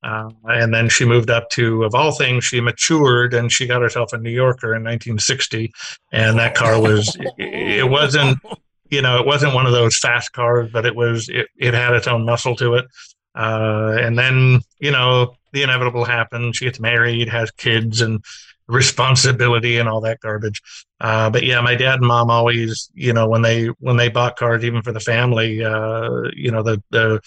Uh, 0.04 0.28
and 0.44 0.74
then 0.74 0.88
she 0.88 1.06
moved 1.06 1.30
up 1.30 1.48
to, 1.48 1.82
of 1.82 1.94
all 1.94 2.12
things, 2.12 2.44
she 2.44 2.60
matured 2.60 3.32
and 3.32 3.50
she 3.50 3.66
got 3.66 3.80
herself 3.80 4.12
a 4.12 4.18
New 4.18 4.30
Yorker 4.30 4.74
in 4.74 4.82
1960. 4.82 5.72
And 6.12 6.38
that 6.38 6.54
car 6.54 6.78
was, 6.78 7.16
it, 7.38 7.78
it 7.78 7.88
wasn't, 7.88 8.38
you 8.90 9.00
know, 9.00 9.18
it 9.18 9.26
wasn't 9.26 9.54
one 9.54 9.64
of 9.64 9.72
those 9.72 9.96
fast 9.96 10.32
cars, 10.32 10.70
but 10.70 10.84
it 10.84 10.94
was, 10.94 11.30
it, 11.30 11.46
it 11.56 11.72
had 11.72 11.94
its 11.94 12.06
own 12.06 12.26
muscle 12.26 12.54
to 12.56 12.74
it. 12.74 12.84
Uh, 13.34 13.96
and 13.98 14.18
then, 14.18 14.60
you 14.78 14.90
know, 14.90 15.34
the 15.52 15.62
inevitable 15.62 16.04
happens. 16.04 16.58
She 16.58 16.66
gets 16.66 16.78
married, 16.78 17.30
has 17.30 17.50
kids, 17.52 18.02
and 18.02 18.22
responsibility 18.66 19.78
and 19.78 19.88
all 19.88 20.00
that 20.02 20.20
garbage. 20.20 20.60
Uh, 21.00 21.30
but 21.30 21.44
yeah, 21.44 21.60
my 21.60 21.74
dad 21.74 21.98
and 21.98 22.06
mom 22.06 22.30
always, 22.30 22.90
you 22.94 23.12
know, 23.12 23.28
when 23.28 23.42
they 23.42 23.66
when 23.78 23.96
they 23.96 24.08
bought 24.08 24.36
cars, 24.36 24.64
even 24.64 24.82
for 24.82 24.92
the 24.92 25.00
family, 25.00 25.64
uh, 25.64 26.22
you 26.34 26.50
know, 26.50 26.62
the 26.62 26.82
the 26.90 27.20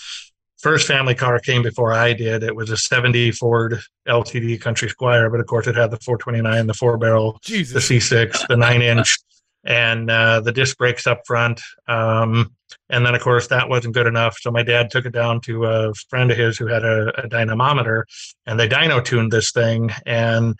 first 0.59 0.87
family 0.87 1.15
car 1.15 1.39
came 1.39 1.63
before 1.63 1.93
I 1.93 2.13
did. 2.13 2.43
It 2.43 2.55
was 2.55 2.69
a 2.69 2.77
70 2.77 3.31
Ford 3.31 3.79
LTD 4.07 4.59
Country 4.61 4.89
Squire, 4.89 5.29
but 5.29 5.39
of 5.39 5.45
course 5.45 5.67
it 5.67 5.75
had 5.75 5.91
the 5.91 5.99
429, 5.99 6.67
the 6.67 6.73
four 6.73 6.97
barrel, 6.97 7.39
Jesus. 7.43 7.87
the 7.87 7.99
C6, 7.99 8.47
the 8.47 8.57
nine 8.57 8.81
inch, 8.81 9.17
and 9.63 10.09
uh, 10.09 10.39
the 10.39 10.51
disc 10.51 10.77
brakes 10.77 11.05
up 11.07 11.21
front. 11.25 11.61
Um, 11.87 12.55
and 12.89 13.05
then, 13.05 13.15
of 13.15 13.21
course, 13.21 13.47
that 13.47 13.69
wasn't 13.69 13.93
good 13.93 14.07
enough. 14.07 14.37
So 14.39 14.51
my 14.51 14.63
dad 14.63 14.89
took 14.89 15.05
it 15.05 15.11
down 15.11 15.41
to 15.41 15.65
a 15.65 15.93
friend 16.09 16.31
of 16.31 16.37
his 16.37 16.57
who 16.57 16.67
had 16.67 16.83
a, 16.83 17.23
a 17.23 17.27
dynamometer, 17.27 18.05
and 18.45 18.59
they 18.59 18.67
dyno 18.67 19.03
tuned 19.03 19.31
this 19.31 19.51
thing. 19.51 19.91
And 20.05 20.55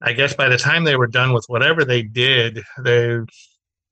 I 0.00 0.12
guess 0.12 0.34
by 0.34 0.48
the 0.48 0.58
time 0.58 0.84
they 0.84 0.96
were 0.96 1.06
done 1.06 1.32
with 1.32 1.44
whatever 1.48 1.84
they 1.84 2.02
did, 2.02 2.62
they, 2.82 3.18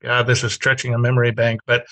God, 0.02 0.26
this 0.26 0.44
is 0.44 0.52
stretching 0.52 0.94
a 0.94 0.98
memory 0.98 1.32
bank, 1.32 1.60
but 1.66 1.86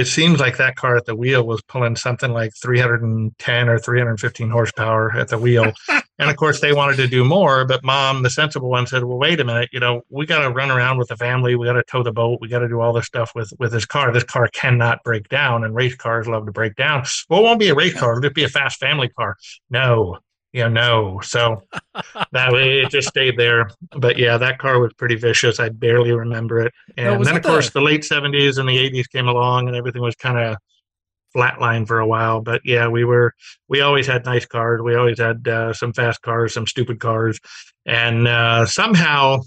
it 0.00 0.06
seems 0.06 0.40
like 0.40 0.56
that 0.56 0.76
car 0.76 0.96
at 0.96 1.04
the 1.04 1.14
wheel 1.14 1.46
was 1.46 1.60
pulling 1.62 1.94
something 1.94 2.32
like 2.32 2.52
310 2.54 3.68
or 3.68 3.78
315 3.78 4.48
horsepower 4.48 5.14
at 5.14 5.28
the 5.28 5.38
wheel. 5.38 5.72
and 6.18 6.30
of 6.30 6.36
course, 6.36 6.60
they 6.60 6.72
wanted 6.72 6.96
to 6.96 7.06
do 7.06 7.22
more, 7.22 7.66
but 7.66 7.84
mom, 7.84 8.22
the 8.22 8.30
sensible 8.30 8.70
one, 8.70 8.86
said, 8.86 9.04
"Well, 9.04 9.18
wait 9.18 9.40
a 9.40 9.44
minute. 9.44 9.68
You 9.72 9.80
know, 9.80 10.00
we 10.08 10.24
got 10.24 10.40
to 10.40 10.50
run 10.50 10.70
around 10.70 10.96
with 10.96 11.08
the 11.08 11.16
family. 11.16 11.54
We 11.54 11.66
got 11.66 11.74
to 11.74 11.82
tow 11.82 12.02
the 12.02 12.12
boat. 12.12 12.38
We 12.40 12.48
got 12.48 12.60
to 12.60 12.68
do 12.68 12.80
all 12.80 12.94
this 12.94 13.06
stuff 13.06 13.32
with 13.34 13.52
with 13.58 13.72
this 13.72 13.84
car. 13.84 14.10
This 14.10 14.24
car 14.24 14.48
cannot 14.48 15.04
break 15.04 15.28
down, 15.28 15.64
and 15.64 15.74
race 15.74 15.94
cars 15.94 16.26
love 16.26 16.46
to 16.46 16.52
break 16.52 16.76
down. 16.76 17.04
Well, 17.28 17.40
it 17.40 17.42
won't 17.42 17.60
be 17.60 17.68
a 17.68 17.74
race 17.74 17.94
car. 17.94 18.16
It'll 18.16 18.32
be 18.32 18.44
a 18.44 18.48
fast 18.48 18.80
family 18.80 19.10
car. 19.10 19.36
No, 19.68 20.18
yeah, 20.52 20.68
no. 20.68 21.20
So 21.22 21.62
that 22.32 22.52
way 22.52 22.80
it 22.80 22.90
just 22.90 23.08
stayed 23.08 23.38
there. 23.38 23.70
But 23.96 24.18
yeah, 24.18 24.36
that 24.38 24.58
car 24.58 24.80
was 24.80 24.92
pretty 24.94 25.14
vicious. 25.14 25.60
I 25.60 25.68
barely 25.68 26.12
remember 26.12 26.60
it. 26.60 26.72
And 26.96 27.24
then, 27.24 27.36
of 27.36 27.42
course, 27.42 27.70
the... 27.70 27.78
the 27.80 27.84
late 27.84 28.02
70s 28.02 28.58
and 28.58 28.68
the 28.68 28.90
80s 28.90 29.08
came 29.10 29.28
along 29.28 29.68
and 29.68 29.76
everything 29.76 30.02
was 30.02 30.16
kind 30.16 30.38
of 30.38 30.56
flatline 31.34 31.86
for 31.86 32.00
a 32.00 32.06
while. 32.06 32.40
But 32.40 32.62
yeah, 32.64 32.88
we 32.88 33.04
were, 33.04 33.34
we 33.68 33.80
always 33.80 34.06
had 34.06 34.24
nice 34.24 34.44
cars. 34.44 34.82
We 34.82 34.96
always 34.96 35.18
had 35.18 35.46
uh, 35.46 35.72
some 35.72 35.92
fast 35.92 36.22
cars, 36.22 36.54
some 36.54 36.66
stupid 36.66 36.98
cars. 36.98 37.38
And 37.86 38.26
uh, 38.26 38.66
somehow 38.66 39.42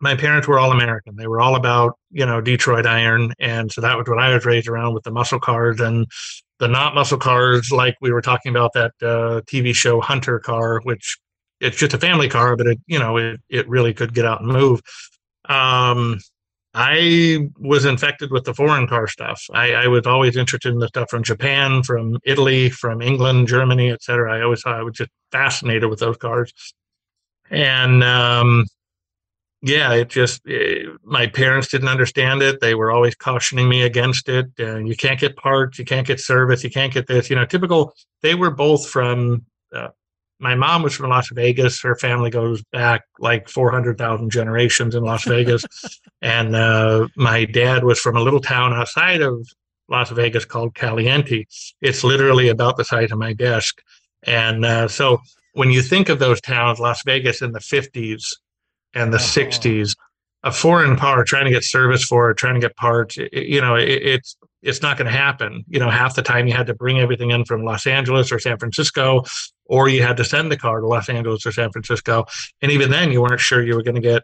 my 0.00 0.16
parents 0.16 0.48
were 0.48 0.58
all 0.58 0.72
American. 0.72 1.16
They 1.16 1.26
were 1.26 1.40
all 1.40 1.54
about, 1.54 1.98
you 2.10 2.24
know, 2.24 2.40
Detroit 2.40 2.86
iron. 2.86 3.32
And 3.38 3.70
so 3.70 3.80
that 3.82 3.96
was 3.96 4.06
what 4.08 4.18
I 4.18 4.32
was 4.32 4.44
raised 4.44 4.68
around 4.68 4.94
with 4.94 5.04
the 5.04 5.10
muscle 5.10 5.40
cars 5.40 5.80
and 5.80 6.06
the 6.58 6.68
not 6.68 6.94
muscle 6.94 7.18
cars, 7.18 7.72
like 7.72 7.96
we 8.00 8.12
were 8.12 8.22
talking 8.22 8.50
about 8.50 8.72
that 8.74 8.92
uh, 9.02 9.40
TV 9.42 9.74
show 9.74 10.00
Hunter 10.00 10.38
car, 10.38 10.80
which 10.82 11.18
it's 11.60 11.76
just 11.76 11.94
a 11.94 11.98
family 11.98 12.28
car, 12.28 12.56
but 12.56 12.66
it 12.66 12.78
you 12.86 12.98
know 12.98 13.16
it 13.16 13.40
it 13.48 13.68
really 13.68 13.94
could 13.94 14.14
get 14.14 14.24
out 14.24 14.40
and 14.40 14.50
move. 14.50 14.80
Um, 15.48 16.20
I 16.74 17.50
was 17.58 17.84
infected 17.84 18.32
with 18.32 18.44
the 18.44 18.54
foreign 18.54 18.88
car 18.88 19.06
stuff. 19.06 19.44
I, 19.52 19.74
I, 19.74 19.86
was 19.86 20.06
always 20.06 20.36
interested 20.36 20.72
in 20.72 20.80
the 20.80 20.88
stuff 20.88 21.08
from 21.08 21.22
Japan, 21.22 21.84
from 21.84 22.18
Italy, 22.24 22.68
from 22.68 23.00
England, 23.00 23.46
Germany, 23.46 23.92
etc. 23.92 24.36
I 24.36 24.42
always 24.42 24.62
I 24.66 24.82
was 24.82 24.94
just 24.94 25.10
fascinated 25.30 25.88
with 25.88 26.00
those 26.00 26.16
cars. 26.16 26.52
And 27.48 28.02
um, 28.02 28.64
yeah, 29.64 29.94
it 29.94 30.10
just 30.10 30.42
it, 30.44 30.86
eh, 30.86 30.90
my 31.04 31.26
parents 31.26 31.68
didn't 31.68 31.88
understand 31.88 32.42
it. 32.42 32.60
They 32.60 32.74
were 32.74 32.90
always 32.90 33.14
cautioning 33.14 33.66
me 33.66 33.82
against 33.82 34.28
it. 34.28 34.46
Uh, 34.60 34.76
you 34.76 34.94
can't 34.94 35.18
get 35.18 35.36
parts, 35.36 35.78
you 35.78 35.86
can't 35.86 36.06
get 36.06 36.20
service, 36.20 36.62
you 36.62 36.70
can't 36.70 36.92
get 36.92 37.06
this. 37.06 37.30
You 37.30 37.36
know, 37.36 37.46
typical. 37.46 37.94
They 38.22 38.34
were 38.34 38.50
both 38.50 38.88
from. 38.88 39.46
Uh, 39.74 39.88
my 40.38 40.54
mom 40.54 40.82
was 40.82 40.94
from 40.94 41.08
Las 41.08 41.30
Vegas. 41.32 41.80
Her 41.80 41.96
family 41.96 42.28
goes 42.28 42.62
back 42.72 43.04
like 43.18 43.48
four 43.48 43.70
hundred 43.70 43.96
thousand 43.96 44.30
generations 44.30 44.94
in 44.94 45.02
Las 45.02 45.24
Vegas, 45.26 45.64
and 46.22 46.54
uh, 46.54 47.08
my 47.16 47.46
dad 47.46 47.84
was 47.84 47.98
from 47.98 48.16
a 48.16 48.20
little 48.20 48.40
town 48.40 48.74
outside 48.74 49.22
of 49.22 49.48
Las 49.88 50.10
Vegas 50.10 50.44
called 50.44 50.74
Caliente. 50.74 51.46
It's 51.80 52.04
literally 52.04 52.48
about 52.48 52.76
the 52.76 52.84
size 52.84 53.12
of 53.12 53.18
my 53.18 53.32
desk, 53.32 53.80
and 54.24 54.62
uh, 54.66 54.88
so 54.88 55.22
when 55.54 55.70
you 55.70 55.80
think 55.80 56.10
of 56.10 56.18
those 56.18 56.42
towns, 56.42 56.80
Las 56.80 57.02
Vegas 57.06 57.40
in 57.40 57.52
the 57.52 57.60
fifties 57.60 58.36
and 58.94 59.12
the 59.12 59.18
uh-huh. 59.18 59.40
60s 59.40 59.94
a 60.44 60.52
foreign 60.52 60.96
car 60.96 61.24
trying 61.24 61.46
to 61.46 61.50
get 61.50 61.64
service 61.64 62.04
for 62.04 62.30
it 62.30 62.36
trying 62.36 62.54
to 62.54 62.60
get 62.60 62.76
parts 62.76 63.16
it, 63.18 63.32
you 63.32 63.60
know 63.60 63.74
it, 63.74 63.88
it's 63.88 64.36
it's 64.64 64.80
not 64.80 64.96
going 64.96 65.10
to 65.10 65.16
happen. 65.16 65.62
You 65.68 65.78
know 65.78 65.90
half 65.90 66.14
the 66.14 66.22
time 66.22 66.46
you 66.46 66.54
had 66.54 66.66
to 66.68 66.74
bring 66.74 66.98
everything 66.98 67.30
in 67.30 67.44
from 67.44 67.64
los 67.64 67.86
angeles 67.86 68.32
or 68.32 68.38
san 68.38 68.58
francisco 68.58 69.22
or 69.66 69.88
you 69.88 70.02
had 70.02 70.16
to 70.16 70.24
send 70.24 70.50
the 70.50 70.56
car 70.56 70.80
to 70.80 70.86
los 70.86 71.08
angeles 71.08 71.44
or 71.46 71.52
san 71.52 71.70
francisco 71.70 72.24
and 72.62 72.72
even 72.72 72.90
then 72.90 73.12
you 73.12 73.20
weren't 73.20 73.40
sure 73.40 73.62
you 73.62 73.74
were 73.74 73.82
going 73.82 73.94
to 73.94 74.00
get 74.00 74.22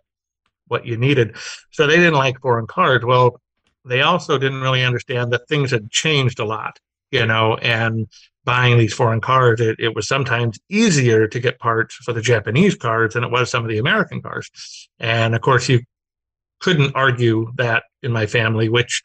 what 0.69 0.87
you 0.87 0.97
needed. 0.97 1.37
So 1.73 1.87
they 1.87 1.97
didn't 1.97 2.15
like 2.15 2.41
foreign 2.41 2.67
cars. 2.67 3.05
Well 3.05 3.41
they 3.85 4.03
also 4.03 4.39
didn't 4.39 4.61
really 4.61 4.85
understand 4.85 5.33
that 5.33 5.49
things 5.49 5.71
had 5.71 5.91
changed 5.91 6.39
a 6.39 6.45
lot 6.45 6.79
you 7.11 7.27
know 7.27 7.57
and 7.57 8.07
buying 8.45 8.79
these 8.79 8.95
foreign 8.95 9.21
cars, 9.21 9.61
it, 9.61 9.77
it 9.79 9.95
was 9.95 10.09
sometimes 10.09 10.59
easier 10.69 11.29
to 11.29 11.41
get 11.41 11.59
parts 11.59 11.95
for 11.97 12.13
the 12.13 12.23
Japanese 12.23 12.75
cars 12.75 13.15
than 13.15 13.25
it 13.25 13.31
was 13.31 13.51
some 13.51 13.65
of 13.65 13.71
the 13.71 13.79
American 13.79 14.23
cars. 14.23 14.51
And 14.99 15.35
of 15.35 15.41
course, 15.41 15.69
you 15.69 15.81
couldn't 16.61 16.95
argue 16.95 17.53
that 17.57 17.85
in 18.03 18.13
my 18.13 18.27
family, 18.27 18.69
which 18.69 19.03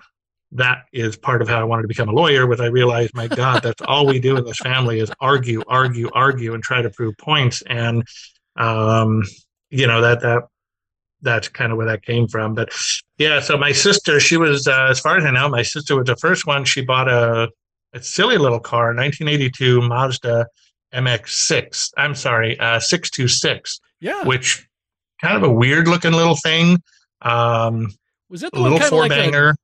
that 0.52 0.80
is 0.94 1.18
part 1.18 1.42
of 1.42 1.50
how 1.50 1.60
I 1.60 1.64
wanted 1.64 1.84
to 1.84 1.88
become 1.88 2.10
a 2.10 2.14
lawyer. 2.14 2.48
Was 2.48 2.62
I 2.62 2.68
realized, 2.68 3.14
my 3.14 3.28
God, 3.44 3.64
that's 3.64 3.82
all 3.82 4.06
we 4.06 4.20
do 4.20 4.38
in 4.38 4.46
this 4.46 4.58
family 4.58 5.00
is 5.00 5.12
argue, 5.20 5.62
argue, 5.68 6.10
argue, 6.14 6.54
and 6.54 6.64
try 6.64 6.82
to 6.82 6.90
prove 6.90 7.18
points. 7.18 7.62
And 7.64 8.04
um, 8.56 9.24
you 9.70 9.88
know 9.88 10.02
that 10.02 10.22
that 10.22 10.44
that's 11.22 11.48
kind 11.50 11.72
of 11.72 11.78
where 11.78 11.88
that 11.88 12.04
came 12.04 12.28
from. 12.28 12.54
But 12.54 12.70
yeah, 13.18 13.40
so 13.40 13.58
my 13.58 13.72
sister, 13.72 14.20
she 14.20 14.38
was, 14.38 14.68
uh, 14.68 14.88
as 14.90 15.00
far 15.00 15.18
as 15.18 15.26
I 15.26 15.32
know, 15.32 15.50
my 15.50 15.64
sister 15.64 15.96
was 15.96 16.06
the 16.06 16.16
first 16.18 16.46
one. 16.46 16.64
She 16.66 16.82
bought 16.82 17.10
a 17.10 17.50
a 17.96 18.04
silly 18.04 18.38
little 18.38 18.60
car, 18.60 18.94
1982 18.94 19.82
Mazda 19.82 20.48
MX6. 20.94 21.92
I'm 21.98 22.14
sorry, 22.14 22.60
uh, 22.60 22.80
626. 22.80 23.80
Yeah. 24.00 24.24
Which 24.24 24.68
kind 25.22 25.38
of 25.38 25.44
a 25.44 25.52
weird 25.52 25.88
looking 25.88 26.12
little 26.12 26.36
thing. 26.36 26.82
Um, 27.22 27.94
was 28.30 28.44
it 28.44 28.52
the 28.54 28.60
little 28.60 28.80
four 28.80 29.02
like 29.02 29.10
banger? 29.10 29.56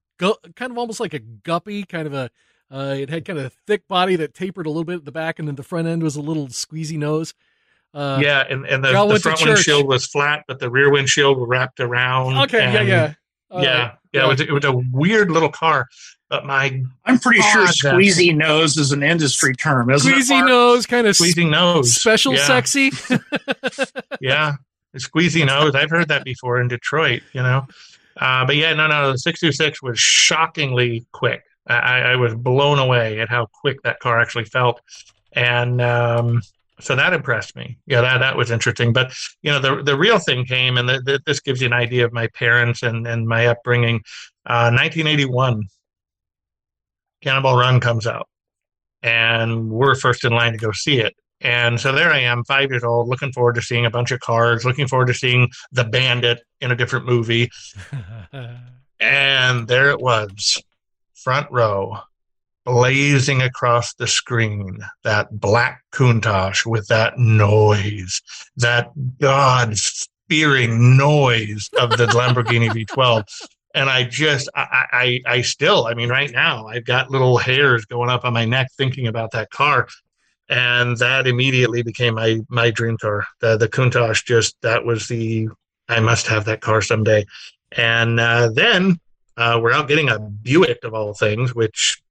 Kind 0.56 0.72
of 0.72 0.78
almost 0.78 1.00
like 1.00 1.14
a 1.14 1.20
guppy, 1.20 1.84
kind 1.84 2.08
of 2.08 2.14
a. 2.14 2.30
Uh, 2.74 2.96
it 2.98 3.10
had 3.10 3.26
kind 3.26 3.38
of 3.38 3.46
a 3.46 3.52
thick 3.68 3.86
body 3.90 4.16
that 4.16 4.34
tapered 4.34 4.66
a 4.66 4.70
little 4.70 4.86
bit 4.86 4.96
at 4.96 5.06
the 5.06 5.12
back, 5.12 5.40
and 5.40 5.48
then 5.48 5.56
the 5.56 5.64
front 5.64 5.88
end 5.88 6.02
was 6.02 6.16
a 6.16 6.22
little 6.22 6.48
squeezy 6.48 6.98
nose. 6.98 7.34
Uh, 7.94 8.20
yeah, 8.22 8.46
and, 8.50 8.66
and 8.66 8.82
the, 8.82 8.92
the 8.92 9.20
front 9.20 9.44
windshield 9.44 9.86
was 9.86 10.06
flat, 10.06 10.46
but 10.48 10.60
the 10.60 10.70
rear 10.70 10.90
windshield 10.90 11.38
wrapped 11.50 11.82
around. 11.82 12.38
Okay, 12.44 12.60
yeah, 12.60 12.82
yeah. 12.82 13.14
Uh, 13.52 13.60
yeah, 13.62 13.92
yeah, 14.14 14.26
It, 14.26 14.28
was, 14.28 14.42
it 14.42 14.52
was 14.52 14.66
a 14.66 14.74
weird 14.92 15.30
little 15.32 15.50
car. 15.50 15.88
But 16.30 16.46
my, 16.46 16.82
I'm 17.04 17.20
pretty 17.20 17.42
God, 17.42 17.74
sure 17.74 17.92
squeezy 17.92 18.34
nose 18.34 18.78
is 18.78 18.94
an 18.94 19.04
industry 19.04 19.54
term, 19.54 19.90
isn't 19.90 20.10
squeezy 20.10 20.18
it? 20.18 20.28
Squeezy 20.28 20.48
nose, 20.48 20.86
kind 20.86 21.06
of 21.06 21.16
squeezy 21.18 21.50
nose, 21.50 21.94
special 21.94 22.34
yeah. 22.34 22.48
sexy. 22.48 22.92
yeah, 24.22 24.54
squeezy 24.96 25.46
nose. 25.46 25.76
I've 25.76 25.90
heard 25.90 26.08
that 26.08 26.24
before 26.24 26.62
in 26.62 26.70
Detroit. 26.70 27.22
You 27.34 27.42
know, 27.42 27.68
uh, 28.16 28.46
but 28.46 28.56
yeah, 28.56 28.74
no, 28.74 28.88
no. 28.88 29.12
The 29.12 29.18
six 29.18 29.42
two 29.42 29.52
six 29.52 29.82
was 29.82 30.00
shockingly 30.00 31.06
quick. 31.12 31.44
I, 31.68 32.00
I, 32.00 32.16
was 32.16 32.34
blown 32.34 32.80
away 32.80 33.20
at 33.20 33.28
how 33.28 33.48
quick 33.48 33.82
that 33.84 34.00
car 34.00 34.22
actually 34.22 34.46
felt, 34.46 34.80
and 35.34 35.82
um, 35.82 36.42
so 36.82 36.96
that 36.96 37.14
impressed 37.14 37.56
me. 37.56 37.78
Yeah, 37.86 38.02
that 38.02 38.18
that 38.20 38.36
was 38.36 38.52
interesting. 38.52 38.92
But 38.94 39.14
you 39.42 39.52
know, 39.52 39.60
the 39.60 39.84
the 39.84 39.98
real 39.98 40.20
thing 40.20 40.46
came, 40.46 40.78
and 40.78 40.90
the, 40.90 41.02
the, 41.02 41.20
this 41.26 41.40
gives 41.40 41.62
you 41.62 41.68
an 41.68 41.74
idea 41.74 42.06
of 42.06 42.14
my 42.14 42.28
parents 42.28 42.84
and 42.84 43.08
and 43.08 43.28
my 43.28 43.48
upbringing. 43.48 44.02
Uh, 44.46 44.74
1981, 44.74 45.64
Cannonball 47.22 47.58
Run 47.58 47.80
comes 47.80 48.08
out, 48.08 48.28
and 49.04 49.70
we're 49.70 49.96
first 49.96 50.26
in 50.26 50.34
line 50.34 50.54
to 50.54 50.58
go 50.58 50.72
see 50.72 51.00
it. 51.00 51.16
And 51.42 51.80
so 51.80 51.92
there 51.92 52.12
I 52.12 52.20
am, 52.20 52.44
five 52.44 52.70
years 52.70 52.84
old, 52.84 53.08
looking 53.08 53.32
forward 53.32 53.56
to 53.56 53.62
seeing 53.62 53.86
a 53.86 53.90
bunch 53.90 54.12
of 54.12 54.20
cars, 54.20 54.64
looking 54.64 54.88
forward 54.88 55.08
to 55.08 55.14
seeing 55.14 55.50
the 55.72 55.84
Bandit 55.84 56.40
in 56.60 56.72
a 56.72 56.76
different 56.76 57.08
movie. 57.08 57.50
and 59.00 59.68
there 59.68 59.90
it 59.90 60.00
was, 60.00 60.62
front 61.16 61.48
row, 61.50 61.98
blazing 62.66 63.42
across 63.42 63.94
the 63.94 64.08
screen, 64.08 64.80
that 65.04 65.40
black 65.40 65.84
Countach 65.92 66.66
with 66.66 66.88
that 66.88 67.18
noise, 67.18 68.22
that 68.58 68.92
God 69.20 69.78
fearing 70.30 70.98
noise 70.98 71.70
of 71.80 71.92
the 71.92 72.06
Lamborghini 72.08 72.70
V12 72.70 73.26
and 73.74 73.90
I 73.90 74.04
just 74.04 74.50
I, 74.56 74.86
I 74.92 75.22
I 75.26 75.42
still 75.42 75.88
I 75.88 75.94
mean 75.94 76.10
right 76.10 76.32
now 76.32 76.68
I've 76.68 76.86
got 76.86 77.12
little 77.12 77.38
hairs 77.38 77.86
going 77.86 78.10
up 78.10 78.26
on 78.26 78.34
my 78.34 78.46
neck 78.46 78.70
thinking 78.78 79.08
about 79.08 79.32
that 79.32 79.50
car, 79.50 79.88
and 80.50 80.98
that 80.98 81.28
immediately 81.28 81.82
became 81.82 82.16
my 82.16 82.42
my 82.50 82.72
dream 82.72 82.98
car. 82.98 83.26
The 83.40 83.58
the 83.58 83.70
Countach 83.70 84.26
just 84.26 84.56
that 84.62 84.86
was 84.86 85.08
the 85.08 85.50
I 85.88 86.00
must 86.00 86.28
have 86.28 86.46
that 86.46 86.62
car 86.62 86.82
someday, 86.82 87.26
and 87.72 88.20
uh, 88.20 88.50
then 88.50 89.00
uh, 89.38 89.60
we're 89.62 89.74
out 89.74 89.88
getting 89.88 90.10
a 90.10 90.20
Buick 90.20 90.84
of 90.84 90.94
all 90.94 91.14
things, 91.14 91.56
which 91.56 92.02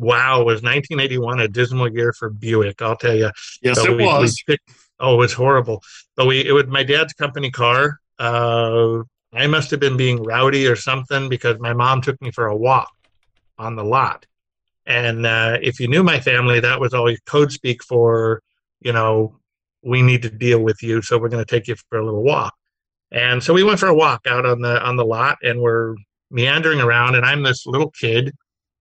wow, 0.00 0.38
was 0.38 0.62
1981 0.62 1.40
a 1.40 1.48
dismal 1.48 1.92
year 1.92 2.12
for 2.12 2.30
Buick? 2.30 2.82
I'll 2.82 2.96
tell 2.96 3.14
you. 3.14 3.30
Yes, 3.62 3.76
so 3.76 3.92
it 3.92 3.96
we, 3.96 4.04
was. 4.04 4.42
We 4.48 4.56
oh, 4.98 5.14
it 5.14 5.18
was 5.18 5.32
horrible. 5.32 5.82
But 6.16 6.26
we 6.26 6.44
it 6.44 6.52
was 6.52 6.66
my 6.66 6.82
dad's 6.82 7.12
company 7.12 7.50
car. 7.50 8.00
Uh, 8.18 9.02
I 9.32 9.46
must 9.46 9.70
have 9.70 9.80
been 9.80 9.96
being 9.96 10.22
rowdy 10.22 10.66
or 10.66 10.76
something 10.76 11.28
because 11.28 11.58
my 11.60 11.72
mom 11.72 12.02
took 12.02 12.20
me 12.20 12.30
for 12.30 12.46
a 12.46 12.56
walk 12.56 12.92
on 13.58 13.76
the 13.76 13.84
lot. 13.84 14.26
And 14.86 15.24
uh, 15.24 15.58
if 15.62 15.78
you 15.78 15.86
knew 15.86 16.02
my 16.02 16.18
family, 16.18 16.58
that 16.60 16.80
was 16.80 16.94
always 16.94 17.20
code 17.20 17.52
speak 17.52 17.84
for, 17.84 18.42
you 18.80 18.92
know, 18.92 19.38
we 19.82 20.02
need 20.02 20.22
to 20.22 20.30
deal 20.30 20.60
with 20.60 20.82
you, 20.82 21.00
so 21.00 21.18
we're 21.18 21.28
going 21.28 21.44
to 21.44 21.50
take 21.50 21.68
you 21.68 21.76
for 21.88 21.98
a 21.98 22.04
little 22.04 22.22
walk. 22.22 22.54
And 23.12 23.42
so 23.42 23.54
we 23.54 23.62
went 23.62 23.78
for 23.78 23.88
a 23.88 23.94
walk 23.94 24.26
out 24.26 24.46
on 24.46 24.60
the 24.60 24.82
on 24.82 24.96
the 24.96 25.04
lot, 25.04 25.38
and 25.42 25.60
we're 25.60 25.94
meandering 26.30 26.80
around, 26.80 27.14
and 27.14 27.24
I'm 27.24 27.42
this 27.42 27.66
little 27.66 27.90
kid, 27.90 28.34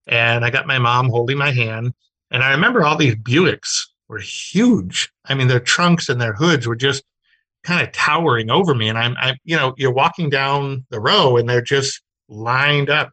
and 0.10 0.44
I 0.44 0.50
got 0.50 0.68
my 0.68 0.80
mom 0.80 1.10
holding 1.10 1.38
my 1.38 1.52
hand, 1.52 1.94
and 2.32 2.44
I 2.44 2.52
remember 2.52 2.84
all 2.84 2.98
these 2.98 3.16
Buicks 3.16 3.86
were 4.10 4.20
huge. 4.20 5.10
I 5.26 5.36
mean, 5.36 5.48
their 5.48 5.60
trunks 5.60 6.10
and 6.10 6.20
their 6.20 6.34
hoods 6.34 6.68
were 6.68 6.76
just 6.76 7.04
kind 7.64 7.86
of 7.86 7.94
towering 7.94 8.50
over 8.50 8.74
me, 8.74 8.90
and 8.90 8.98
I'm, 8.98 9.16
I, 9.18 9.36
you 9.44 9.56
know, 9.56 9.74
you're 9.78 9.94
walking 9.94 10.30
down 10.30 10.86
the 10.90 11.00
row, 11.00 11.38
and 11.38 11.48
they're 11.48 11.62
just 11.62 12.02
lined 12.28 12.90
up. 12.90 13.12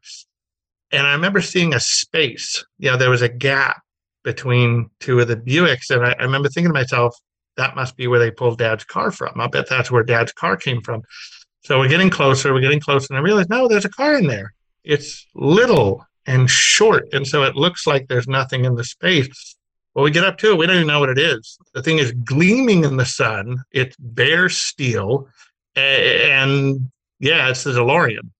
And 0.90 1.06
I 1.06 1.12
remember 1.12 1.42
seeing 1.42 1.74
a 1.74 1.80
space. 1.80 2.64
You 2.78 2.90
know, 2.90 2.96
there 2.96 3.10
was 3.10 3.22
a 3.22 3.28
gap 3.28 3.82
between 4.24 4.88
two 5.00 5.20
of 5.20 5.28
the 5.28 5.36
Buicks, 5.36 5.90
and 5.90 6.04
I, 6.04 6.16
I 6.18 6.22
remember 6.22 6.48
thinking 6.48 6.72
to 6.72 6.78
myself, 6.78 7.14
that 7.58 7.76
must 7.76 7.96
be 7.96 8.06
where 8.06 8.18
they 8.18 8.30
pulled 8.30 8.58
dad's 8.58 8.84
car 8.84 9.10
from. 9.10 9.38
I 9.40 9.46
bet 9.48 9.68
that's 9.68 9.90
where 9.90 10.02
dad's 10.02 10.32
car 10.32 10.56
came 10.56 10.80
from. 10.80 11.02
So 11.64 11.78
we're 11.78 11.88
getting 11.88 12.10
closer, 12.10 12.54
we're 12.54 12.60
getting 12.60 12.80
closer, 12.80 13.08
and 13.10 13.18
I 13.18 13.22
realize, 13.22 13.48
no, 13.48 13.68
there's 13.68 13.84
a 13.84 13.90
car 13.90 14.14
in 14.14 14.26
there. 14.26 14.54
It's 14.84 15.26
little 15.34 16.06
and 16.26 16.50
short, 16.50 17.08
and 17.12 17.26
so 17.26 17.42
it 17.42 17.56
looks 17.56 17.86
like 17.86 18.08
there's 18.08 18.28
nothing 18.28 18.64
in 18.64 18.74
the 18.74 18.84
space. 18.84 19.56
Well, 19.94 20.04
we 20.04 20.10
get 20.10 20.24
up 20.24 20.36
to 20.38 20.50
it, 20.50 20.58
we 20.58 20.66
don't 20.66 20.76
even 20.76 20.88
know 20.88 21.00
what 21.00 21.08
it 21.08 21.18
is. 21.18 21.56
The 21.72 21.82
thing 21.82 21.98
is 21.98 22.12
gleaming 22.12 22.84
in 22.84 22.96
the 22.96 23.06
sun, 23.06 23.58
it's 23.72 23.96
bare 23.98 24.48
steel, 24.48 25.28
and 25.74 26.90
yeah, 27.18 27.48
it's 27.48 27.64
the 27.64 27.72
DeLorean. 27.72 28.30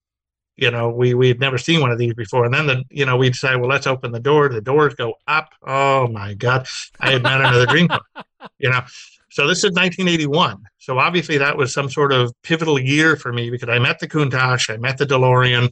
You 0.55 0.71
know, 0.71 0.89
we 0.89 1.13
we've 1.13 1.39
never 1.39 1.57
seen 1.57 1.81
one 1.81 1.91
of 1.91 1.99
these 1.99 2.15
before, 2.15 2.45
and 2.45 2.53
then 2.53 2.67
the 2.67 2.83
you 2.89 3.05
know 3.05 3.15
we 3.15 3.29
decide, 3.29 3.57
well, 3.57 3.69
let's 3.69 3.87
open 3.87 4.11
the 4.11 4.19
door. 4.19 4.49
The 4.49 4.61
doors 4.61 4.95
go 4.95 5.13
up. 5.27 5.49
Oh 5.65 6.07
my 6.07 6.33
God, 6.33 6.67
I 6.99 7.11
had 7.11 7.23
met 7.23 7.41
another 7.41 7.65
dream 7.65 7.87
car. 7.87 8.01
You 8.59 8.69
know, 8.69 8.81
so 9.29 9.47
this 9.47 9.59
is 9.59 9.71
1981. 9.73 10.63
So 10.79 10.97
obviously 10.97 11.37
that 11.37 11.57
was 11.57 11.71
some 11.71 11.89
sort 11.89 12.11
of 12.11 12.33
pivotal 12.41 12.79
year 12.79 13.15
for 13.15 13.31
me 13.31 13.51
because 13.51 13.69
I 13.69 13.77
met 13.77 13.99
the 13.99 14.07
Countach, 14.07 14.73
I 14.73 14.77
met 14.77 14.97
the 14.97 15.05
DeLorean, 15.05 15.71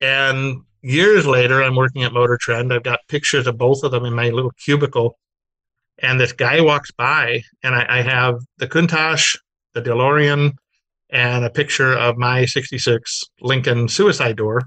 and 0.00 0.62
years 0.82 1.26
later 1.26 1.62
I'm 1.62 1.76
working 1.76 2.02
at 2.04 2.12
Motor 2.12 2.38
Trend. 2.40 2.72
I've 2.72 2.82
got 2.82 3.00
pictures 3.08 3.46
of 3.46 3.58
both 3.58 3.82
of 3.82 3.90
them 3.90 4.04
in 4.04 4.14
my 4.14 4.30
little 4.30 4.52
cubicle, 4.52 5.18
and 5.98 6.20
this 6.20 6.32
guy 6.32 6.60
walks 6.60 6.90
by, 6.92 7.42
and 7.62 7.74
I, 7.74 7.98
I 7.98 8.02
have 8.02 8.40
the 8.58 8.68
Countach, 8.68 9.36
the 9.74 9.82
DeLorean, 9.82 10.52
and 11.10 11.44
a 11.44 11.50
picture 11.50 11.96
of 11.96 12.16
my 12.16 12.44
66 12.44 13.24
Lincoln 13.40 13.88
suicide 13.88 14.36
door. 14.36 14.62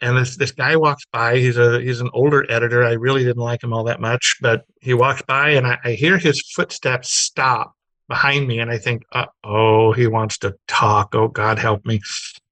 And 0.00 0.16
this, 0.16 0.36
this 0.36 0.52
guy 0.52 0.76
walks 0.76 1.04
by. 1.12 1.38
He's 1.38 1.56
a 1.56 1.80
he's 1.80 2.00
an 2.00 2.10
older 2.12 2.48
editor. 2.50 2.84
I 2.84 2.92
really 2.92 3.24
didn't 3.24 3.42
like 3.42 3.64
him 3.64 3.72
all 3.72 3.84
that 3.84 4.00
much, 4.00 4.36
but 4.40 4.64
he 4.80 4.94
walks 4.94 5.22
by 5.22 5.50
and 5.50 5.66
I, 5.66 5.78
I 5.84 5.92
hear 5.92 6.18
his 6.18 6.40
footsteps 6.40 7.12
stop 7.12 7.74
behind 8.08 8.48
me, 8.48 8.58
and 8.58 8.70
I 8.70 8.78
think, 8.78 9.04
oh, 9.44 9.92
he 9.92 10.06
wants 10.06 10.38
to 10.38 10.54
talk. 10.66 11.14
Oh 11.14 11.28
God, 11.28 11.58
help 11.58 11.84
me! 11.84 12.00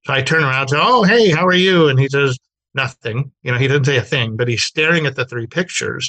So 0.07 0.13
I 0.13 0.23
turn 0.23 0.45
around 0.45 0.61
and 0.63 0.71
say, 0.71 0.79
oh 0.81 1.03
hey, 1.03 1.31
how 1.31 1.45
are 1.45 1.55
you? 1.55 1.89
And 1.89 1.99
he 1.99 2.09
says 2.09 2.39
nothing. 2.75 3.33
You 3.43 3.51
know, 3.51 3.59
he 3.59 3.67
didn't 3.67 3.87
say 3.87 3.97
a 3.97 4.03
thing, 4.03 4.37
but 4.37 4.47
he's 4.47 4.63
staring 4.63 5.05
at 5.05 5.17
the 5.17 5.25
three 5.25 5.49
pictures, 5.49 6.09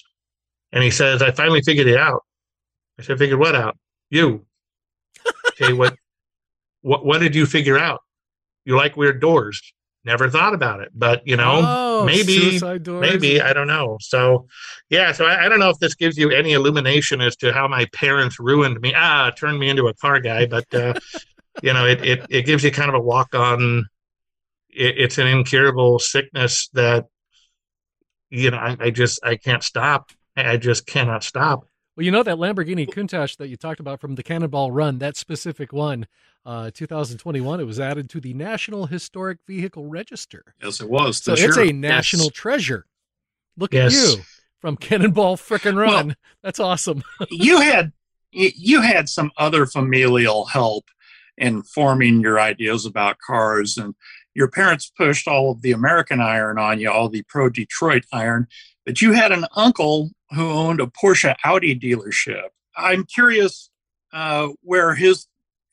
and 0.71 0.83
he 0.83 0.91
says, 0.91 1.23
I 1.23 1.31
finally 1.31 1.61
figured 1.61 1.87
it 1.87 1.97
out. 1.97 2.23
I 2.99 3.03
said, 3.03 3.17
figured 3.17 3.39
what 3.39 3.55
out? 3.55 3.75
You. 4.11 4.45
okay, 5.49 5.73
what 5.73 5.95
what 6.81 7.03
what 7.03 7.19
did 7.19 7.33
you 7.33 7.47
figure 7.47 7.79
out? 7.79 8.01
You 8.65 8.75
like 8.75 8.95
weird 8.95 9.19
doors. 9.19 9.73
Never 10.05 10.29
thought 10.29 10.53
about 10.53 10.79
it, 10.79 10.89
but 10.93 11.27
you 11.27 11.35
know, 11.35 11.61
oh, 11.65 12.05
maybe, 12.05 12.61
maybe 12.87 13.41
I 13.41 13.51
don't 13.51 13.67
know. 13.67 13.97
So, 13.99 14.47
yeah, 14.89 15.11
so 15.11 15.25
I, 15.25 15.45
I, 15.45 15.49
don't 15.49 15.59
know 15.59 15.69
if 15.69 15.79
this 15.79 15.95
gives 15.95 16.17
you 16.17 16.29
any 16.29 16.53
illumination 16.53 17.19
as 17.19 17.35
to 17.37 17.51
how 17.51 17.67
my 17.67 17.87
parents 17.93 18.39
ruined 18.39 18.79
me. 18.79 18.93
Ah, 18.95 19.31
turned 19.31 19.59
me 19.59 19.67
into 19.67 19.87
a 19.87 19.93
car 19.95 20.21
guy, 20.21 20.45
but 20.45 20.63
uh, 20.73 20.93
you 21.61 21.73
know, 21.73 21.85
it, 21.85 22.05
it 22.05 22.25
it 22.29 22.45
gives 22.45 22.63
you 22.63 22.71
kind 22.71 22.87
of 22.87 22.95
a 22.95 23.01
walk 23.01 23.35
on. 23.35 23.85
It, 24.77 24.97
it's 24.97 25.17
an 25.17 25.27
incurable 25.27 25.99
sickness 25.99 26.69
that 26.73 27.05
you 28.29 28.51
know 28.51 28.57
I, 28.57 28.77
I 28.79 28.89
just 28.91 29.19
I 29.23 29.35
can't 29.35 29.63
stop. 29.63 30.11
I 30.35 30.57
just 30.57 30.85
cannot 30.85 31.23
stop. 31.23 31.65
Well, 31.95 32.05
you 32.05 32.11
know 32.11 32.21
that 32.21 32.37
Lamborghini 32.37 32.87
Countach 32.87 33.37
that 33.37 33.47
you 33.47 33.57
talked 33.57 33.79
about 33.79 33.99
from 33.99 34.13
the 34.13 34.21
Cannonball 34.21 34.71
Run, 34.71 34.99
that 34.99 35.17
specific 35.17 35.73
one, 35.73 36.05
uh, 36.45 36.69
2021, 36.71 37.59
it 37.59 37.63
was 37.63 37.79
added 37.79 38.07
to 38.11 38.21
the 38.21 38.35
National 38.35 38.85
Historic 38.85 39.39
Vehicle 39.47 39.87
Register. 39.87 40.43
Yes, 40.61 40.79
it 40.79 40.87
was. 40.87 41.17
So 41.23 41.33
it's 41.33 41.57
a 41.57 41.73
national 41.73 42.25
yes. 42.25 42.33
treasure. 42.33 42.85
Look 43.57 43.73
yes. 43.73 43.95
at 43.95 44.17
you 44.17 44.23
from 44.61 44.77
Cannonball 44.77 45.37
Frickin' 45.37 45.75
Run. 45.75 46.07
Well, 46.07 46.15
That's 46.43 46.59
awesome. 46.59 47.03
you 47.31 47.59
had 47.61 47.91
you 48.31 48.81
had 48.81 49.09
some 49.09 49.31
other 49.37 49.65
familial 49.65 50.45
help 50.45 50.85
in 51.37 51.63
forming 51.63 52.21
your 52.21 52.39
ideas 52.39 52.85
about 52.85 53.17
cars, 53.19 53.77
and 53.77 53.95
your 54.37 54.47
parents 54.47 54.91
pushed 54.95 55.27
all 55.27 55.49
of 55.49 55.63
the 55.63 55.71
American 55.71 56.21
iron 56.21 56.59
on 56.59 56.79
you, 56.79 56.91
all 56.91 57.09
the 57.09 57.23
pro 57.27 57.49
Detroit 57.49 58.03
iron. 58.13 58.47
But 58.85 59.01
you 59.01 59.13
had 59.13 59.31
an 59.31 59.47
uncle 59.55 60.11
who 60.29 60.51
owned 60.51 60.79
a 60.79 60.85
Porsche 60.85 61.35
Audi 61.43 61.77
dealership. 61.77 62.49
I'm 62.75 63.03
curious 63.03 63.71
uh, 64.13 64.49
where 64.61 64.93
his 64.93 65.25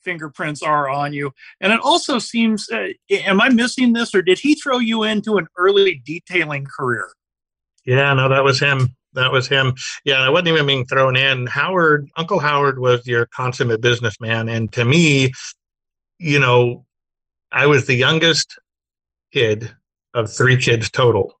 fingerprints 0.03 0.63
are 0.63 0.89
on 0.89 1.13
you. 1.13 1.31
And 1.61 1.71
it 1.73 1.79
also 1.79 2.17
seems, 2.17 2.67
uh, 2.71 2.87
am 3.11 3.39
I 3.39 3.49
missing 3.49 3.93
this, 3.93 4.15
or 4.15 4.23
did 4.23 4.39
he 4.39 4.55
throw 4.55 4.79
you 4.79 5.03
into 5.03 5.37
an 5.37 5.45
early 5.57 6.01
detailing 6.03 6.65
career? 6.65 7.09
Yeah, 7.85 8.15
no, 8.15 8.29
that 8.29 8.43
was 8.43 8.59
him. 8.59 8.95
That 9.13 9.31
was 9.31 9.47
him. 9.47 9.75
Yeah, 10.05 10.21
I 10.21 10.29
wasn't 10.29 10.49
even 10.49 10.65
being 10.65 10.85
thrown 10.87 11.15
in. 11.15 11.45
Howard, 11.45 12.09
Uncle 12.17 12.39
Howard 12.39 12.79
was 12.79 13.05
your 13.05 13.27
consummate 13.27 13.81
businessman. 13.81 14.49
And 14.49 14.71
to 14.73 14.85
me, 14.85 15.33
you 16.17 16.39
know, 16.39 16.84
I 17.51 17.67
was 17.67 17.85
the 17.85 17.95
youngest 17.95 18.59
kid 19.31 19.73
of 20.13 20.31
three 20.31 20.57
kids 20.57 20.89
total. 20.89 21.33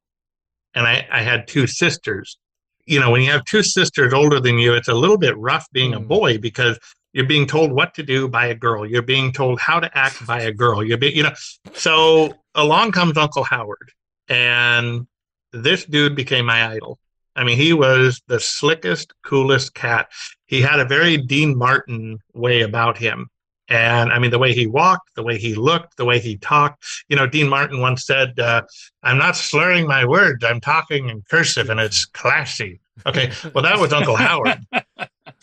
And 0.73 0.85
I, 0.85 1.07
I 1.11 1.21
had 1.21 1.47
two 1.47 1.67
sisters 1.67 2.37
you 2.85 2.99
know, 2.99 3.11
when 3.11 3.21
you 3.21 3.31
have 3.31 3.43
two 3.45 3.63
sisters 3.63 4.13
older 4.13 4.39
than 4.39 4.57
you, 4.57 4.73
it's 4.73 4.87
a 4.87 4.93
little 4.93 5.17
bit 5.17 5.37
rough 5.37 5.67
being 5.71 5.91
mm. 5.91 5.97
a 5.97 5.99
boy 5.99 6.37
because 6.37 6.77
you're 7.13 7.25
being 7.25 7.47
told 7.47 7.71
what 7.71 7.93
to 7.95 8.03
do 8.03 8.27
by 8.27 8.47
a 8.47 8.55
girl. 8.55 8.85
You're 8.85 9.01
being 9.01 9.31
told 9.31 9.59
how 9.59 9.79
to 9.79 9.97
act 9.97 10.25
by 10.25 10.41
a 10.41 10.51
girl. 10.51 10.83
You're 10.83 10.97
being, 10.97 11.15
you 11.15 11.23
know, 11.23 11.33
so 11.73 12.33
along 12.53 12.91
comes 12.91 13.17
Uncle 13.17 13.43
Howard, 13.43 13.91
and 14.27 15.07
this 15.53 15.85
dude 15.85 16.15
became 16.15 16.45
my 16.45 16.67
idol. 16.67 16.99
I 17.35 17.43
mean, 17.43 17.57
he 17.57 17.73
was 17.73 18.21
the 18.27 18.39
slickest, 18.39 19.13
coolest 19.23 19.73
cat. 19.73 20.09
He 20.45 20.61
had 20.61 20.79
a 20.79 20.85
very 20.85 21.17
Dean 21.17 21.57
Martin 21.57 22.19
way 22.33 22.61
about 22.61 22.97
him. 22.97 23.29
And 23.67 24.11
I 24.11 24.19
mean, 24.19 24.31
the 24.31 24.39
way 24.39 24.53
he 24.53 24.67
walked, 24.67 25.15
the 25.15 25.23
way 25.23 25.37
he 25.37 25.55
looked, 25.55 25.97
the 25.97 26.05
way 26.05 26.19
he 26.19 26.37
talked. 26.37 26.85
You 27.09 27.15
know, 27.15 27.25
Dean 27.25 27.49
Martin 27.49 27.81
once 27.81 28.05
said, 28.05 28.39
uh, 28.39 28.61
I'm 29.01 29.17
not 29.17 29.35
slurring 29.35 29.87
my 29.87 30.05
words, 30.05 30.43
I'm 30.43 30.61
talking 30.61 31.09
in 31.09 31.23
cursive 31.29 31.69
and 31.69 31.79
it's 31.79 32.05
classy. 32.05 32.79
Okay. 33.05 33.31
Well, 33.53 33.63
that 33.63 33.79
was 33.79 33.93
Uncle 33.93 34.15
Howard. 34.15 34.65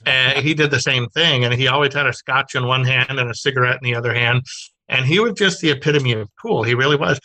And 0.05 0.45
he 0.45 0.53
did 0.53 0.73
the 0.73 0.81
same 0.81 1.09
thing. 1.11 1.45
And 1.45 1.55
he 1.55 1.69
always 1.69 1.95
had 1.95 2.09
a 2.09 2.13
scotch 2.13 2.57
in 2.57 2.67
one 2.67 2.85
hand 2.85 3.21
and 3.21 3.31
a 3.31 3.35
cigarette 3.35 3.79
in 3.81 3.85
the 3.85 3.95
other 3.95 4.13
hand. 4.13 4.43
And 4.89 5.07
he 5.07 5.21
was 5.21 5.35
just 5.35 5.61
the 5.61 5.71
epitome 5.71 6.13
of 6.15 6.29
cool. 6.41 6.65
He 6.65 6.75
really 6.75 6.97
was. 6.97 7.21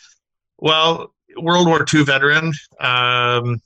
Well, 0.58 1.12
World 1.36 1.66
War 1.66 1.84
II 1.92 2.04
veteran. 2.04 2.52
Um, 2.78 3.60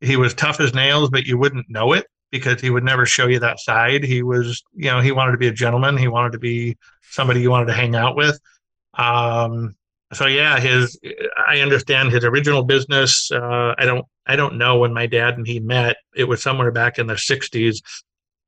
he 0.00 0.16
was 0.16 0.34
tough 0.34 0.60
as 0.60 0.74
nails, 0.74 1.08
but 1.08 1.24
you 1.24 1.38
wouldn't 1.38 1.70
know 1.70 1.94
it 1.94 2.06
because 2.30 2.60
he 2.60 2.70
would 2.70 2.84
never 2.84 3.06
show 3.06 3.26
you 3.26 3.38
that 3.40 3.60
side. 3.60 4.04
He 4.04 4.22
was, 4.22 4.62
you 4.74 4.90
know, 4.90 5.00
he 5.00 5.12
wanted 5.12 5.32
to 5.32 5.38
be 5.38 5.48
a 5.48 5.52
gentleman. 5.52 5.96
He 5.96 6.08
wanted 6.08 6.32
to 6.32 6.38
be 6.38 6.76
somebody 7.02 7.40
you 7.40 7.50
wanted 7.50 7.66
to 7.66 7.72
hang 7.72 7.96
out 7.96 8.16
with. 8.16 8.38
Um, 8.94 9.74
so 10.12 10.26
yeah, 10.26 10.58
his 10.58 10.98
I 11.46 11.60
understand 11.60 12.12
his 12.12 12.24
original 12.24 12.64
business. 12.64 13.30
Uh, 13.30 13.74
I 13.76 13.84
don't 13.84 14.06
I 14.26 14.36
don't 14.36 14.56
know 14.56 14.78
when 14.78 14.94
my 14.94 15.06
dad 15.06 15.36
and 15.36 15.46
he 15.46 15.60
met. 15.60 15.96
It 16.16 16.24
was 16.24 16.42
somewhere 16.42 16.70
back 16.70 16.98
in 16.98 17.06
the 17.06 17.14
'60s. 17.14 17.82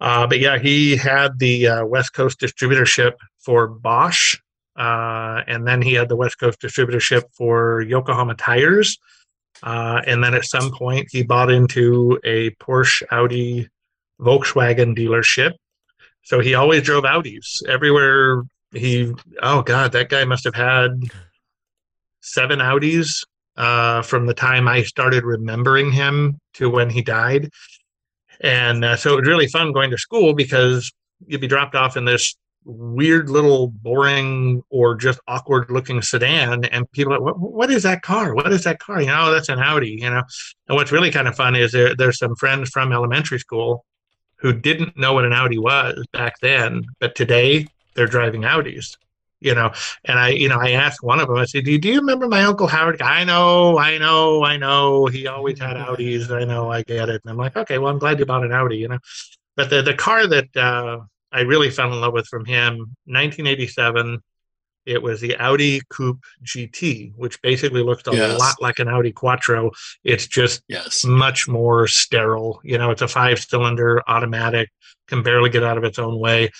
Uh, 0.00 0.26
but 0.26 0.40
yeah, 0.40 0.58
he 0.58 0.96
had 0.96 1.38
the 1.38 1.66
uh, 1.66 1.84
West 1.84 2.14
Coast 2.14 2.40
distributorship 2.40 3.12
for 3.38 3.68
Bosch, 3.68 4.38
uh, 4.76 5.42
and 5.46 5.66
then 5.66 5.82
he 5.82 5.92
had 5.92 6.08
the 6.08 6.16
West 6.16 6.38
Coast 6.38 6.60
distributorship 6.60 7.24
for 7.34 7.82
Yokohama 7.82 8.34
Tires. 8.34 8.98
Uh, 9.62 10.00
and 10.06 10.22
then 10.24 10.34
at 10.34 10.44
some 10.44 10.70
point, 10.70 11.08
he 11.10 11.22
bought 11.22 11.50
into 11.50 12.18
a 12.24 12.50
Porsche, 12.52 13.02
Audi, 13.10 13.68
Volkswagen 14.20 14.96
dealership. 14.96 15.52
So 16.22 16.40
he 16.40 16.54
always 16.54 16.82
drove 16.82 17.04
Audis 17.04 17.66
everywhere. 17.68 18.42
He, 18.72 19.12
oh 19.42 19.62
God, 19.62 19.92
that 19.92 20.08
guy 20.08 20.24
must 20.24 20.44
have 20.44 20.54
had 20.54 20.90
seven 22.20 22.58
Audis. 22.60 23.24
uh, 23.56 24.00
from 24.02 24.26
the 24.26 24.34
time 24.34 24.66
I 24.68 24.82
started 24.82 25.24
remembering 25.24 25.92
him 25.92 26.40
to 26.54 26.70
when 26.70 26.88
he 26.88 27.02
died. 27.02 27.50
And 28.40 28.84
uh, 28.84 28.96
so 28.96 29.12
it 29.12 29.20
was 29.20 29.28
really 29.28 29.48
fun 29.48 29.72
going 29.72 29.90
to 29.90 29.98
school 29.98 30.32
because 30.32 30.90
you'd 31.26 31.42
be 31.42 31.46
dropped 31.46 31.74
off 31.74 31.96
in 31.96 32.06
this 32.06 32.34
weird 32.64 33.30
little 33.30 33.68
boring 33.68 34.62
or 34.70 34.94
just 34.94 35.18
awkward 35.26 35.70
looking 35.70 36.02
sedan 36.02 36.64
and 36.66 36.90
people 36.92 37.14
are, 37.14 37.20
what, 37.20 37.38
what 37.38 37.70
is 37.70 37.82
that 37.82 38.02
car? 38.02 38.34
What 38.34 38.52
is 38.52 38.64
that 38.64 38.78
car? 38.78 39.00
You 39.00 39.08
know 39.08 39.32
that's 39.32 39.48
an 39.48 39.58
audi 39.58 39.98
you 40.00 40.10
know. 40.10 40.22
And 40.68 40.76
what's 40.76 40.92
really 40.92 41.10
kind 41.10 41.26
of 41.26 41.34
fun 41.34 41.56
is 41.56 41.72
there, 41.72 41.94
there's 41.94 42.18
some 42.18 42.36
friends 42.36 42.70
from 42.70 42.92
elementary 42.92 43.38
school 43.38 43.84
who 44.36 44.52
didn't 44.52 44.96
know 44.96 45.14
what 45.14 45.24
an 45.24 45.32
audi 45.32 45.58
was 45.58 46.04
back 46.12 46.34
then 46.40 46.84
but 46.98 47.14
today 47.14 47.66
they're 47.94 48.06
driving 48.06 48.42
audis 48.42 48.96
you 49.40 49.54
know. 49.54 49.72
And 50.04 50.18
i 50.18 50.28
you 50.28 50.48
know 50.48 50.58
i 50.60 50.72
asked 50.72 51.02
one 51.02 51.18
of 51.18 51.28
them 51.28 51.38
i 51.38 51.46
said 51.46 51.64
do 51.64 51.72
you, 51.72 51.78
do 51.78 51.88
you 51.88 52.00
remember 52.00 52.28
my 52.28 52.42
uncle 52.44 52.66
howard? 52.66 53.00
I 53.00 53.24
know 53.24 53.78
i 53.78 53.96
know 53.96 54.44
i 54.44 54.58
know. 54.58 55.06
He 55.06 55.26
always 55.26 55.58
had 55.58 55.76
audis. 55.88 56.30
I 56.30 56.44
know 56.44 56.70
i 56.70 56.82
get 56.82 57.08
it. 57.08 57.22
And 57.24 57.30
i'm 57.30 57.38
like 57.38 57.56
okay 57.56 57.78
well 57.78 57.90
i'm 57.90 57.98
glad 57.98 58.18
you 58.18 58.26
bought 58.26 58.44
an 58.44 58.52
audi 58.52 58.76
you 58.76 58.88
know. 58.88 58.98
But 59.56 59.70
the, 59.70 59.82
the 59.82 59.94
car 59.94 60.26
that 60.26 60.56
uh, 60.56 61.00
I 61.32 61.40
really 61.40 61.70
fell 61.70 61.92
in 61.92 62.00
love 62.00 62.12
with 62.12 62.26
from 62.26 62.44
him. 62.44 62.78
1987, 63.06 64.20
it 64.86 65.02
was 65.02 65.20
the 65.20 65.36
Audi 65.36 65.80
Coupe 65.90 66.24
GT, 66.44 67.12
which 67.16 67.40
basically 67.42 67.82
looks 67.82 68.06
a 68.06 68.12
yes. 68.12 68.38
lot 68.38 68.60
like 68.60 68.78
an 68.78 68.88
Audi 68.88 69.12
Quattro. 69.12 69.70
It's 70.04 70.26
just 70.26 70.62
yes. 70.68 71.04
much 71.04 71.46
more 71.46 71.86
sterile. 71.86 72.60
You 72.64 72.78
know, 72.78 72.90
it's 72.90 73.02
a 73.02 73.08
five 73.08 73.38
cylinder 73.38 74.02
automatic, 74.08 74.70
can 75.06 75.22
barely 75.22 75.50
get 75.50 75.62
out 75.62 75.78
of 75.78 75.84
its 75.84 75.98
own 75.98 76.18
way. 76.18 76.50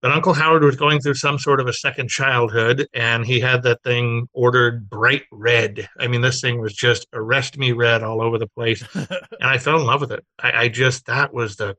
But 0.00 0.12
Uncle 0.12 0.32
Howard 0.32 0.62
was 0.62 0.76
going 0.76 1.00
through 1.00 1.14
some 1.14 1.40
sort 1.40 1.58
of 1.58 1.66
a 1.66 1.72
second 1.72 2.08
childhood, 2.08 2.86
and 2.94 3.26
he 3.26 3.40
had 3.40 3.64
that 3.64 3.82
thing 3.82 4.28
ordered 4.32 4.88
bright 4.88 5.24
red. 5.32 5.88
I 5.98 6.06
mean, 6.06 6.20
this 6.20 6.40
thing 6.40 6.60
was 6.60 6.72
just 6.72 7.08
arrest 7.12 7.58
me 7.58 7.72
red 7.72 8.04
all 8.04 8.22
over 8.22 8.38
the 8.38 8.46
place. 8.46 8.84
and 8.94 9.08
I 9.40 9.58
fell 9.58 9.80
in 9.80 9.86
love 9.86 10.00
with 10.00 10.12
it. 10.12 10.24
I, 10.38 10.52
I 10.52 10.68
just, 10.68 11.06
that 11.06 11.34
was 11.34 11.56
the 11.56 11.76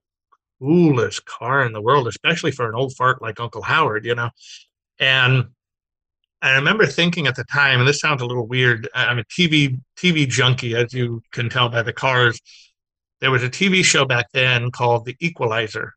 coolest 0.60 1.26
car 1.26 1.66
in 1.66 1.74
the 1.74 1.82
world, 1.82 2.08
especially 2.08 2.52
for 2.52 2.68
an 2.68 2.76
old 2.76 2.96
fart 2.96 3.22
like 3.22 3.40
Uncle 3.40 3.62
Howard, 3.62 4.06
you 4.06 4.16
know. 4.16 4.30
And 5.00 5.48
I 6.42 6.56
remember 6.56 6.86
thinking 6.86 7.28
at 7.28 7.36
the 7.36 7.44
time, 7.46 7.80
and 7.80 7.88
this 7.88 8.00
sounds 8.00 8.22
a 8.22 8.26
little 8.26 8.48
weird. 8.48 8.88
I'm 8.94 9.20
a 9.20 9.24
TV 9.26 9.80
TV 9.98 10.28
junkie, 10.28 10.76
as 10.76 10.94
you 10.94 11.22
can 11.32 11.50
tell 11.50 11.70
by 11.70 11.82
the 11.82 11.94
cars. 11.94 12.40
There 13.22 13.32
was 13.32 13.44
a 13.44 13.50
TV 13.50 13.84
show 13.84 14.06
back 14.06 14.28
then 14.34 14.72
called 14.72 15.06
The 15.06 15.16
Equalizer, 15.20 15.94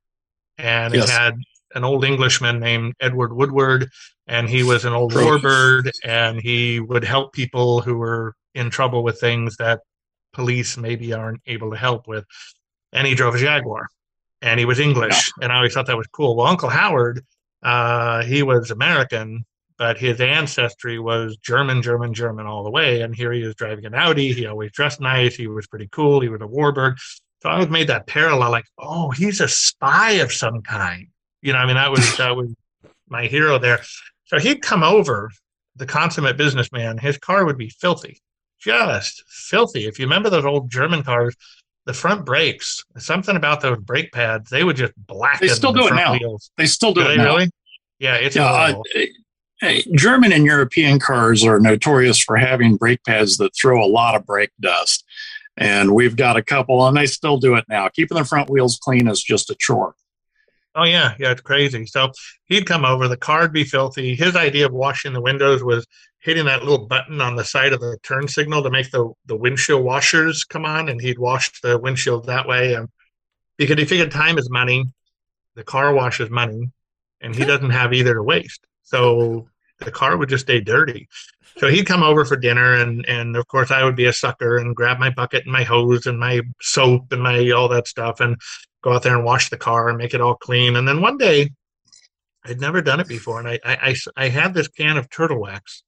and 0.58 0.94
yes. 0.94 1.04
it 1.04 1.12
had 1.12 1.34
an 1.74 1.84
old 1.84 2.04
Englishman 2.04 2.58
named 2.58 2.94
Edward 3.00 3.32
Woodward, 3.32 3.88
and 4.26 4.48
he 4.48 4.62
was 4.62 4.84
an 4.84 4.92
old 4.92 5.12
warbird, 5.12 5.90
and 6.04 6.40
he 6.40 6.80
would 6.80 7.04
help 7.04 7.32
people 7.32 7.80
who 7.80 7.96
were 7.96 8.34
in 8.54 8.70
trouble 8.70 9.02
with 9.02 9.20
things 9.20 9.56
that 9.56 9.80
police 10.32 10.76
maybe 10.76 11.12
aren't 11.12 11.40
able 11.46 11.70
to 11.70 11.76
help 11.76 12.08
with. 12.08 12.24
And 12.92 13.06
he 13.06 13.14
drove 13.14 13.36
a 13.36 13.38
Jaguar 13.38 13.88
and 14.42 14.58
he 14.58 14.66
was 14.66 14.78
English, 14.78 15.32
yeah. 15.38 15.44
and 15.44 15.52
I 15.52 15.56
always 15.56 15.72
thought 15.72 15.86
that 15.86 15.96
was 15.96 16.08
cool. 16.08 16.36
Well, 16.36 16.46
Uncle 16.46 16.68
Howard, 16.68 17.24
uh, 17.62 18.22
he 18.24 18.42
was 18.42 18.70
American, 18.70 19.44
but 19.78 19.96
his 19.96 20.20
ancestry 20.20 20.98
was 20.98 21.36
German, 21.38 21.80
German, 21.80 22.12
German 22.12 22.46
all 22.46 22.64
the 22.64 22.70
way. 22.70 23.00
And 23.00 23.14
here 23.14 23.32
he 23.32 23.42
is 23.42 23.54
driving 23.54 23.86
an 23.86 23.94
Audi. 23.94 24.32
He 24.32 24.46
always 24.46 24.72
dressed 24.72 25.00
nice. 25.00 25.34
He 25.34 25.46
was 25.46 25.66
pretty 25.66 25.88
cool. 25.90 26.20
He 26.20 26.28
was 26.28 26.40
a 26.40 26.46
warbird. 26.46 26.98
So 27.42 27.48
I 27.48 27.54
always 27.54 27.70
made 27.70 27.88
that 27.88 28.06
parallel, 28.06 28.50
like, 28.50 28.66
oh, 28.78 29.10
he's 29.10 29.40
a 29.40 29.48
spy 29.48 30.12
of 30.12 30.32
some 30.32 30.62
kind. 30.62 31.08
You 31.40 31.52
know, 31.52 31.58
I 31.58 31.66
mean, 31.66 31.76
that 31.76 31.90
was 31.90 32.16
that 32.18 32.36
was 32.36 32.54
my 33.08 33.26
hero 33.26 33.58
there. 33.58 33.80
So 34.24 34.38
he'd 34.38 34.62
come 34.62 34.82
over, 34.82 35.30
the 35.76 35.86
consummate 35.86 36.36
businessman. 36.36 36.98
His 36.98 37.18
car 37.18 37.44
would 37.44 37.58
be 37.58 37.68
filthy, 37.68 38.20
just 38.60 39.24
filthy. 39.26 39.86
If 39.86 39.98
you 39.98 40.06
remember 40.06 40.30
those 40.30 40.44
old 40.44 40.70
German 40.70 41.02
cars, 41.02 41.34
the 41.84 41.92
front 41.92 42.24
brakes, 42.24 42.84
something 42.98 43.36
about 43.36 43.60
those 43.60 43.78
brake 43.80 44.12
pads, 44.12 44.50
they 44.50 44.64
would 44.64 44.76
just 44.76 44.92
blacken. 44.96 45.48
They 45.48 45.52
still 45.52 45.72
do 45.72 45.82
the 45.82 45.88
it 45.88 45.94
now. 45.94 46.12
Wheels. 46.12 46.50
They 46.56 46.66
still 46.66 46.94
do, 46.94 47.02
do 47.02 47.10
it 47.10 47.16
now. 47.16 47.36
Really? 47.36 47.50
Yeah, 47.98 48.14
it's 48.16 48.36
yeah. 48.36 48.46
Uh, 48.46 48.82
hey, 49.60 49.82
German 49.94 50.32
and 50.32 50.44
European 50.44 50.98
cars 50.98 51.44
are 51.44 51.60
notorious 51.60 52.18
for 52.18 52.36
having 52.36 52.76
brake 52.76 53.00
pads 53.04 53.36
that 53.38 53.54
throw 53.54 53.84
a 53.84 53.86
lot 53.86 54.14
of 54.14 54.26
brake 54.26 54.50
dust, 54.60 55.04
and 55.56 55.94
we've 55.94 56.16
got 56.16 56.36
a 56.36 56.42
couple, 56.42 56.86
and 56.86 56.96
they 56.96 57.06
still 57.06 57.38
do 57.38 57.54
it 57.56 57.64
now. 57.68 57.88
Keeping 57.88 58.18
the 58.18 58.24
front 58.24 58.50
wheels 58.50 58.78
clean 58.82 59.08
is 59.08 59.22
just 59.22 59.50
a 59.50 59.56
chore. 59.58 59.94
Oh 60.74 60.84
yeah, 60.84 61.14
yeah, 61.18 61.32
it's 61.32 61.42
crazy. 61.42 61.84
So 61.86 62.12
he'd 62.46 62.66
come 62.66 62.84
over, 62.84 63.06
the 63.06 63.16
car'd 63.16 63.52
be 63.52 63.64
filthy. 63.64 64.14
His 64.14 64.36
idea 64.36 64.66
of 64.66 64.72
washing 64.72 65.12
the 65.12 65.20
windows 65.20 65.62
was 65.62 65.86
hitting 66.20 66.46
that 66.46 66.62
little 66.62 66.86
button 66.86 67.20
on 67.20 67.36
the 67.36 67.44
side 67.44 67.72
of 67.72 67.80
the 67.80 67.98
turn 68.02 68.28
signal 68.28 68.62
to 68.62 68.70
make 68.70 68.90
the, 68.90 69.12
the 69.26 69.36
windshield 69.36 69.84
washers 69.84 70.44
come 70.44 70.64
on, 70.64 70.88
and 70.88 71.00
he'd 71.00 71.18
wash 71.18 71.60
the 71.60 71.78
windshield 71.78 72.26
that 72.26 72.48
way. 72.48 72.74
And 72.74 72.88
because 73.58 73.76
he 73.76 73.84
figured 73.84 74.10
time 74.10 74.38
is 74.38 74.48
money, 74.48 74.84
the 75.56 75.64
car 75.64 75.92
wash 75.92 76.20
is 76.20 76.30
money, 76.30 76.70
and 77.20 77.34
he 77.34 77.42
mm-hmm. 77.42 77.50
doesn't 77.50 77.70
have 77.70 77.92
either 77.92 78.14
to 78.14 78.22
waste. 78.22 78.64
So 78.82 79.48
the 79.80 79.90
car 79.90 80.16
would 80.16 80.28
just 80.28 80.44
stay 80.44 80.60
dirty. 80.60 81.08
So 81.58 81.68
he'd 81.68 81.86
come 81.86 82.02
over 82.02 82.24
for 82.24 82.36
dinner, 82.36 82.76
and 82.76 83.04
and 83.06 83.36
of 83.36 83.46
course 83.46 83.70
I 83.70 83.84
would 83.84 83.96
be 83.96 84.06
a 84.06 84.12
sucker 84.12 84.56
and 84.56 84.74
grab 84.74 84.98
my 84.98 85.10
bucket 85.10 85.44
and 85.44 85.52
my 85.52 85.64
hose 85.64 86.06
and 86.06 86.18
my 86.18 86.40
soap 86.62 87.12
and 87.12 87.22
my 87.22 87.50
all 87.50 87.68
that 87.68 87.88
stuff 87.88 88.20
and 88.20 88.36
go 88.82 88.92
out 88.92 89.02
there 89.02 89.16
and 89.16 89.24
wash 89.24 89.48
the 89.48 89.56
car 89.56 89.88
and 89.88 89.98
make 89.98 90.14
it 90.14 90.20
all 90.20 90.34
clean. 90.34 90.76
And 90.76 90.86
then 90.86 91.00
one 91.00 91.16
day, 91.16 91.50
I'd 92.44 92.60
never 92.60 92.82
done 92.82 93.00
it 93.00 93.08
before, 93.08 93.38
and 93.38 93.48
I 93.48 93.60
I, 93.64 93.76
I, 93.90 94.24
I 94.24 94.28
had 94.28 94.52
this 94.52 94.68
can 94.68 94.96
of 94.96 95.08
turtle 95.08 95.40
wax, 95.40 95.84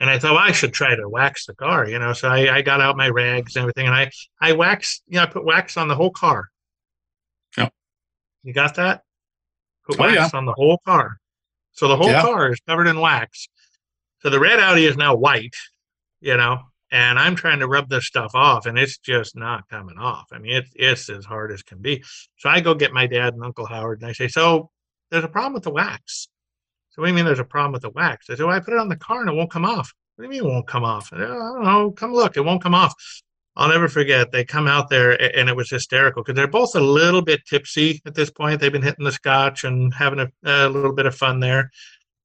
and 0.00 0.10
I 0.10 0.18
thought 0.18 0.34
well, 0.34 0.42
I 0.42 0.52
should 0.52 0.72
try 0.72 0.94
to 0.94 1.08
wax 1.08 1.46
the 1.46 1.54
car, 1.54 1.88
you 1.88 1.98
know. 1.98 2.12
So 2.12 2.28
I, 2.28 2.56
I 2.56 2.62
got 2.62 2.80
out 2.80 2.96
my 2.96 3.08
rags 3.08 3.54
and 3.54 3.62
everything, 3.62 3.86
and 3.86 3.94
I 3.94 4.10
I 4.40 4.52
waxed, 4.52 5.02
you 5.06 5.16
know, 5.16 5.22
I 5.22 5.26
put 5.26 5.44
wax 5.44 5.76
on 5.76 5.88
the 5.88 5.94
whole 5.94 6.10
car. 6.10 6.48
Yeah, 7.56 7.68
you 8.42 8.52
got 8.52 8.74
that? 8.74 9.02
Put 9.86 10.00
oh, 10.00 10.02
wax 10.02 10.14
yeah. 10.14 10.30
on 10.38 10.46
the 10.46 10.52
whole 10.52 10.78
car, 10.84 11.18
so 11.72 11.86
the 11.86 11.96
whole 11.96 12.10
yeah. 12.10 12.22
car 12.22 12.52
is 12.52 12.60
covered 12.66 12.88
in 12.88 13.00
wax. 13.00 13.48
So 14.20 14.30
the 14.30 14.40
red 14.40 14.58
Audi 14.58 14.84
is 14.84 14.96
now 14.96 15.14
white, 15.14 15.54
you 16.20 16.36
know, 16.36 16.62
and 16.90 17.18
I'm 17.18 17.36
trying 17.36 17.60
to 17.60 17.68
rub 17.68 17.88
this 17.88 18.06
stuff 18.06 18.32
off, 18.34 18.66
and 18.66 18.78
it's 18.78 18.98
just 18.98 19.36
not 19.36 19.68
coming 19.68 19.98
off. 19.98 20.26
I 20.32 20.38
mean, 20.38 20.52
it's 20.52 20.70
it's 20.74 21.10
as 21.10 21.24
hard 21.24 21.52
as 21.52 21.62
can 21.62 21.78
be. 21.78 22.02
So 22.38 22.48
I 22.48 22.60
go 22.60 22.74
get 22.74 22.92
my 22.92 23.06
dad 23.06 23.34
and 23.34 23.44
Uncle 23.44 23.66
Howard, 23.66 24.00
and 24.00 24.08
I 24.08 24.12
say, 24.12 24.28
"So 24.28 24.70
there's 25.10 25.24
a 25.24 25.28
problem 25.28 25.54
with 25.54 25.64
the 25.64 25.70
wax." 25.70 26.28
So 26.98 27.02
what 27.02 27.06
do 27.06 27.12
you 27.12 27.14
mean 27.14 27.26
there's 27.26 27.38
a 27.38 27.44
problem 27.44 27.72
with 27.74 27.82
the 27.82 27.90
wax? 27.90 28.28
I 28.28 28.34
said, 28.34 28.44
well, 28.44 28.56
I 28.56 28.58
put 28.58 28.74
it 28.74 28.80
on 28.80 28.88
the 28.88 28.96
car 28.96 29.20
and 29.20 29.30
it 29.30 29.36
won't 29.36 29.52
come 29.52 29.64
off. 29.64 29.94
What 30.16 30.24
do 30.24 30.24
you 30.24 30.30
mean 30.30 30.50
it 30.50 30.52
won't 30.52 30.66
come 30.66 30.82
off? 30.82 31.10
I, 31.12 31.18
I 31.18 31.18
don't 31.20 31.62
know. 31.62 31.92
Come 31.92 32.12
look. 32.12 32.36
It 32.36 32.44
won't 32.44 32.60
come 32.60 32.74
off. 32.74 32.92
I'll 33.54 33.68
never 33.68 33.86
forget. 33.86 34.32
They 34.32 34.44
come 34.44 34.66
out 34.66 34.90
there 34.90 35.12
and 35.36 35.48
it 35.48 35.54
was 35.54 35.70
hysterical 35.70 36.24
because 36.24 36.34
they're 36.34 36.48
both 36.48 36.74
a 36.74 36.80
little 36.80 37.22
bit 37.22 37.46
tipsy 37.48 38.02
at 38.04 38.16
this 38.16 38.30
point. 38.30 38.60
They've 38.60 38.72
been 38.72 38.82
hitting 38.82 39.04
the 39.04 39.12
scotch 39.12 39.62
and 39.62 39.94
having 39.94 40.18
a, 40.18 40.28
a 40.44 40.68
little 40.68 40.92
bit 40.92 41.06
of 41.06 41.14
fun 41.14 41.38
there. 41.38 41.70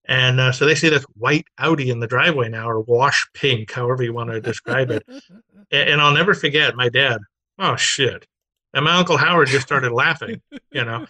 And 0.06 0.40
uh, 0.40 0.52
so 0.52 0.66
they 0.66 0.76
see 0.76 0.90
this 0.90 1.06
white 1.18 1.46
Audi 1.58 1.90
in 1.90 2.00
the 2.00 2.08
driveway 2.08 2.50
now, 2.50 2.70
or 2.70 2.82
wash 2.82 3.26
pink, 3.34 3.72
however 3.72 4.04
you 4.04 4.14
want 4.14 4.32
to 4.32 4.42
describe 4.42 4.92
it. 4.92 5.04
and, 5.72 5.90
and 5.90 6.02
I'll 6.02 6.14
never 6.14 6.34
forget 6.34 6.76
my 6.76 6.90
dad. 6.90 7.20
Oh, 7.60 7.76
shit. 7.76 8.28
And 8.74 8.86
my 8.86 8.96
Uncle 8.96 9.18
Howard 9.18 9.50
just 9.50 9.66
started 9.66 9.92
laughing, 9.92 10.42
you 10.72 10.84
know. 10.84 11.06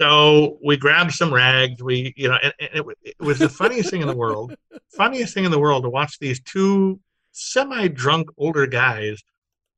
So 0.00 0.58
we 0.64 0.76
grabbed 0.76 1.12
some 1.12 1.32
rags. 1.32 1.82
We, 1.82 2.12
you 2.16 2.28
know, 2.28 2.36
and, 2.42 2.52
and 2.60 2.70
it, 2.74 2.84
it, 3.02 3.14
was 3.20 3.38
the 3.38 3.48
funniest 3.48 3.90
thing 3.90 4.02
in 4.02 4.08
the 4.08 4.16
world. 4.16 4.54
Funniest 4.96 5.32
thing 5.32 5.44
in 5.44 5.50
the 5.50 5.58
world 5.58 5.84
to 5.84 5.90
watch 5.90 6.18
these 6.18 6.40
two 6.40 7.00
semi-drunk 7.32 8.28
older 8.36 8.66
guys, 8.66 9.22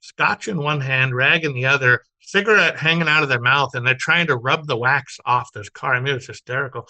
scotch 0.00 0.48
in 0.48 0.58
one 0.58 0.80
hand, 0.80 1.14
rag 1.14 1.44
in 1.44 1.54
the 1.54 1.66
other, 1.66 2.02
cigarette 2.20 2.78
hanging 2.78 3.08
out 3.08 3.22
of 3.22 3.28
their 3.28 3.40
mouth, 3.40 3.74
and 3.74 3.86
they're 3.86 3.94
trying 3.94 4.26
to 4.26 4.36
rub 4.36 4.66
the 4.66 4.76
wax 4.76 5.18
off 5.24 5.52
this 5.52 5.68
car. 5.68 5.94
I 5.94 6.00
mean, 6.00 6.12
it 6.12 6.16
was 6.16 6.26
hysterical. 6.26 6.88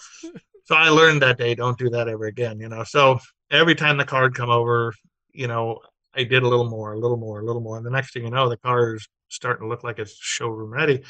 So 0.65 0.75
I 0.75 0.89
learned 0.89 1.21
that 1.21 1.37
day, 1.37 1.55
don't 1.55 1.77
do 1.77 1.89
that 1.91 2.07
ever 2.07 2.25
again. 2.25 2.59
You 2.59 2.69
know, 2.69 2.83
so 2.83 3.19
every 3.51 3.75
time 3.75 3.97
the 3.97 4.05
car 4.05 4.23
would 4.23 4.35
come 4.35 4.49
over, 4.49 4.93
you 5.31 5.47
know, 5.47 5.79
I 6.13 6.23
did 6.23 6.43
a 6.43 6.47
little 6.47 6.69
more, 6.69 6.93
a 6.93 6.99
little 6.99 7.17
more, 7.17 7.39
a 7.39 7.45
little 7.45 7.61
more, 7.61 7.77
and 7.77 7.85
the 7.85 7.91
next 7.91 8.13
thing 8.13 8.23
you 8.23 8.31
know, 8.31 8.49
the 8.49 8.57
car 8.57 8.95
is 8.95 9.07
starting 9.29 9.65
to 9.65 9.69
look 9.69 9.83
like 9.83 9.99
it's 9.99 10.17
showroom 10.19 10.71
ready. 10.71 11.03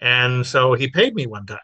And 0.00 0.46
so 0.46 0.74
he 0.74 0.88
paid 0.88 1.14
me 1.14 1.26
one 1.26 1.46
time. 1.46 1.58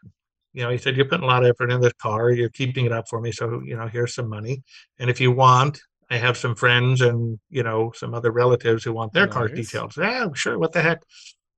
You 0.53 0.65
know, 0.65 0.71
he 0.71 0.79
said, 0.79 0.97
You're 0.97 1.07
putting 1.07 1.25
a 1.25 1.29
lot 1.29 1.45
of 1.45 1.51
effort 1.51 1.71
in 1.71 1.81
this 1.81 1.93
car. 1.95 2.31
You're 2.31 2.49
keeping 2.49 2.87
it 2.87 2.93
up 2.93 3.09
for 3.09 3.21
me. 3.21 3.31
So, 3.31 3.61
you 3.65 3.77
know, 3.77 3.87
here's 3.87 4.15
some 4.15 4.29
money. 4.29 4.63
And 4.99 5.11
if 5.11 5.21
you 5.21 5.31
want, 5.31 5.81
I 6.11 6.17
have 6.17 6.37
some 6.37 6.55
friends 6.55 7.01
and, 7.03 7.39
you 7.51 7.63
know, 7.63 7.93
some 7.95 8.15
other 8.15 8.33
relatives 8.33 8.83
who 8.83 8.93
want 8.93 9.13
their 9.13 9.27
nice. 9.27 9.35
car 9.35 9.49
details. 9.49 9.97
Yeah, 9.97 10.29
sure. 10.35 10.59
What 10.59 10.73
the 10.73 10.81
heck? 10.81 11.03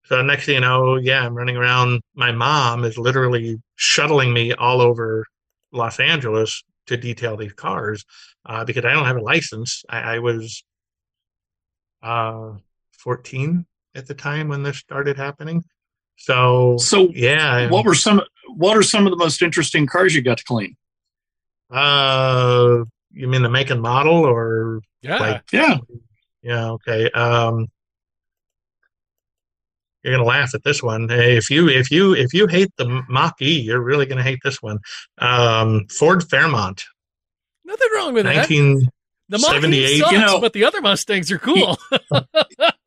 So 0.05 0.21
next 0.23 0.47
thing 0.47 0.57
you 0.57 0.61
know, 0.61 0.97
yeah, 0.97 1.25
I'm 1.25 1.35
running 1.35 1.57
around. 1.57 2.01
My 2.15 2.33
mom 2.33 2.85
is 2.85 2.99
literally 2.99 3.59
shuttling 3.77 4.33
me 4.33 4.53
all 4.53 4.81
over 4.81 5.25
Los 5.73 6.01
Angeles 6.01 6.63
to 6.87 6.97
detail 6.97 7.37
these 7.37 7.53
cars 7.53 8.05
uh, 8.47 8.65
because 8.65 8.85
I 8.85 8.93
don't 8.93 9.07
have 9.07 9.17
a 9.17 9.23
license. 9.23 9.85
I, 9.89 10.17
I 10.17 10.19
was 10.19 10.65
uh, 12.03 12.53
14 12.99 13.67
at 13.95 14.07
the 14.07 14.15
time 14.15 14.49
when 14.49 14.63
this 14.63 14.79
started 14.79 15.17
happening. 15.17 15.65
So, 16.17 16.77
so 16.79 17.09
yeah. 17.15 17.71
What 17.71 17.87
were 17.87 17.95
some? 17.95 18.21
What 18.49 18.77
are 18.77 18.83
some 18.83 19.07
of 19.07 19.11
the 19.11 19.17
most 19.17 19.41
interesting 19.41 19.87
cars 19.87 20.15
you 20.15 20.23
got 20.23 20.39
to 20.39 20.45
clean? 20.45 20.77
Uh, 21.71 22.85
you 23.13 23.29
mean 23.29 23.43
the 23.43 23.49
make 23.49 23.71
and 23.71 23.81
model, 23.81 24.25
or 24.25 24.83
yeah, 25.03 25.19
like, 25.19 25.43
yeah. 25.53 25.79
Yeah. 26.43 26.71
Okay. 26.73 27.11
Um, 27.11 27.69
you're 30.03 30.15
gonna 30.15 30.25
laugh 30.25 30.55
at 30.55 30.65
this 30.65 30.83
one. 30.83 31.09
If 31.11 31.51
you 31.51 31.69
if 31.69 31.91
you 31.91 32.15
if 32.15 32.33
you 32.33 32.47
hate 32.47 32.71
the 32.77 33.03
Mach 33.09 33.41
E, 33.41 33.61
you're 33.61 33.83
really 33.83 34.07
gonna 34.07 34.23
hate 34.23 34.41
this 34.43 34.63
one. 34.63 34.79
Um, 35.19 35.87
Ford 35.91 36.29
Fairmont. 36.29 36.85
Nothing 37.65 37.89
wrong 37.95 38.15
with 38.15 38.27
19, 38.27 38.81
that. 38.81 38.89
The 39.31 39.39
Mach 39.39 39.63
E 39.63 39.99
sucks, 39.99 40.13
you 40.13 40.19
know, 40.19 40.41
but 40.41 40.55
the 40.55 40.65
other 40.65 40.81
Mustangs 40.81 41.31
are 41.31 41.39
cool. 41.39 41.79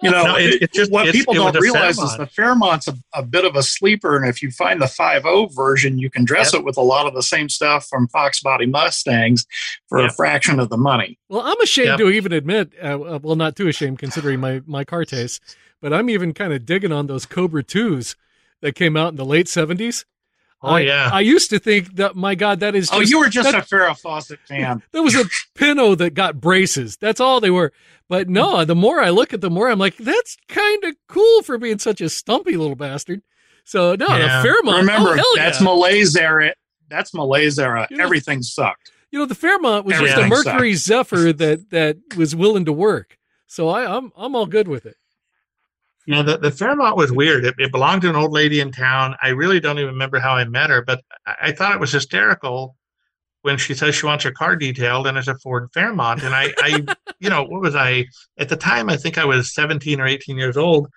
you 0.04 0.12
know, 0.12 0.26
no, 0.26 0.36
it, 0.36 0.64
it 0.64 0.74
just, 0.74 0.92
what 0.92 1.10
people 1.14 1.34
don't 1.34 1.58
realize 1.58 1.98
is 1.98 2.18
the 2.18 2.26
Fairmont's 2.26 2.90
a, 2.90 2.96
a, 3.14 3.24
bit 3.24 3.46
of 3.46 3.56
a 3.56 3.64
sleeper, 3.64 4.18
and 4.18 4.28
if 4.28 4.42
you 4.42 4.52
find 4.52 4.82
the 4.82 4.88
5.0 4.88 5.56
version, 5.56 5.98
you 5.98 6.10
can 6.10 6.26
dress 6.26 6.52
yep. 6.52 6.60
it 6.60 6.66
with 6.66 6.76
a 6.76 6.82
lot 6.82 7.08
of 7.08 7.14
the 7.14 7.24
same 7.24 7.48
stuff 7.48 7.88
from 7.88 8.10
Fox 8.10 8.42
Body 8.42 8.66
Mustangs 8.66 9.46
for 9.88 10.02
yep. 10.02 10.12
a 10.12 10.14
fraction 10.14 10.60
of 10.60 10.68
the 10.68 10.76
money. 10.76 11.18
Well, 11.30 11.44
I'm 11.44 11.60
ashamed 11.62 11.88
yep. 11.88 11.98
to 12.00 12.10
even 12.10 12.34
admit, 12.34 12.74
uh, 12.84 13.00
uh, 13.00 13.20
well, 13.24 13.38
not 13.38 13.56
too 13.56 13.70
ashamed 13.70 14.00
considering 14.00 14.42
my 14.42 14.62
my 14.66 14.84
car 14.84 15.06
taste, 15.06 15.42
but 15.84 15.92
I'm 15.92 16.10
even 16.10 16.34
kind 16.34 16.54
of 16.54 16.66
digging 16.66 16.94
on 16.94 17.08
those 17.08 17.26
Cobra 17.26 17.62
2s 17.62 18.16
that 18.62 18.74
came 18.74 18.96
out 18.96 19.10
in 19.10 19.18
the 19.18 19.26
late 19.26 19.48
70s. 19.48 20.06
Oh 20.62 20.70
I, 20.70 20.80
yeah. 20.80 21.10
I 21.12 21.20
used 21.20 21.50
to 21.50 21.60
think 21.60 21.98
that 21.98 22.16
my 22.16 22.36
God, 22.36 22.62
that 22.62 22.74
is. 22.74 22.90
Oh, 22.90 23.02
just, 23.02 23.14
oh, 23.14 23.18
you 23.18 23.20
were 23.20 23.28
just 23.28 23.52
that, 23.52 23.70
a 23.70 23.76
Farrah 23.76 24.00
Fawcett 24.00 24.40
fan. 24.48 24.82
There 24.94 25.04
was 25.04 25.14
a 25.14 25.26
Pinto 25.56 25.94
that 25.96 26.14
got 26.14 26.40
braces. 26.40 26.96
That's 26.96 27.20
all 27.20 27.42
they 27.42 27.52
were. 27.52 27.74
But 28.08 28.30
no, 28.30 28.64
the 28.64 28.76
more 28.76 29.02
I 29.02 29.10
look 29.10 29.34
at 29.34 29.42
the 29.42 29.50
more 29.50 29.70
I'm 29.70 29.78
like, 29.78 29.98
that's 29.98 30.38
kind 30.48 30.86
of 30.86 30.96
cool 31.10 31.42
for 31.42 31.58
being 31.58 31.80
such 31.80 32.00
a 32.00 32.08
stumpy 32.08 32.56
little 32.56 32.78
bastard. 32.78 33.22
So 33.66 33.96
no, 33.96 34.08
yeah. 34.08 34.38
the 34.38 34.48
Fairmont. 34.48 34.78
Oh, 34.78 34.80
Remember, 34.80 35.16
oh, 35.20 35.34
that's 35.36 35.60
yeah. 35.60 35.66
Malaise 35.66 36.16
era. 36.16 36.54
That's 36.88 37.14
Malaise 37.14 37.60
era. 37.60 37.88
You 37.92 37.98
know, 37.98 38.06
Everything 38.06 38.42
sucked. 38.42 38.90
You 39.12 39.20
know, 39.20 39.26
the 39.26 39.36
Fairmont 39.36 39.86
was 39.86 39.96
Everything 39.96 40.30
just 40.30 40.46
a 40.46 40.50
Mercury 40.52 40.76
sucked. 40.76 41.10
Zephyr 41.10 41.34
that 41.34 41.72
that 41.72 41.98
was 42.16 42.38
willing 42.38 42.64
to 42.64 42.74
work. 42.74 43.18
So 43.48 43.68
I, 43.68 43.98
I'm 43.98 44.14
I'm 44.16 44.34
all 44.34 44.46
good 44.46 44.70
with 44.70 44.86
it. 44.86 44.96
You 46.06 46.16
know, 46.16 46.24
the, 46.24 46.38
the 46.38 46.52
Fairmont 46.52 46.98
was 46.98 47.12
weird. 47.12 47.46
It, 47.46 47.56
it, 47.58 47.72
belonged 47.72 48.02
to 48.02 48.10
an 48.10 48.16
old 48.16 48.34
lady 48.34 48.60
in 48.60 48.72
town. 48.72 49.16
I 49.22 49.30
really 49.30 49.60
don't 49.60 49.80
even 49.80 49.94
remember 49.94 50.20
how 50.20 50.36
I 50.36 50.44
met 50.46 50.70
her, 50.70 50.82
but 50.82 51.02
I, 51.26 51.36
I, 51.42 51.52
thought 51.54 51.74
it 51.74 51.80
was 51.80 51.94
hysterical 51.94 52.76
when 53.44 53.58
she 53.58 53.74
says 53.74 53.96
she 53.96 54.06
wants 54.06 54.24
her 54.24 54.32
car 54.32 54.56
detailed 54.56 55.08
and 55.08 55.18
it's 55.18 55.28
a 55.28 55.36
Ford 55.36 55.70
Fairmont. 55.74 56.24
And 56.24 56.36
I, 56.36 56.54
I, 56.58 56.86
you 57.20 57.30
know, 57.30 57.44
what 57.44 57.62
was 57.62 57.76
I 57.76 58.06
at 58.38 58.50
the 58.50 58.58
time? 58.58 58.90
I 58.90 58.98
think 58.98 59.18
I 59.18 59.26
was 59.26 59.54
17 59.54 60.02
or 60.02 60.06
18 60.06 60.38
years 60.38 60.58
old. 60.58 60.90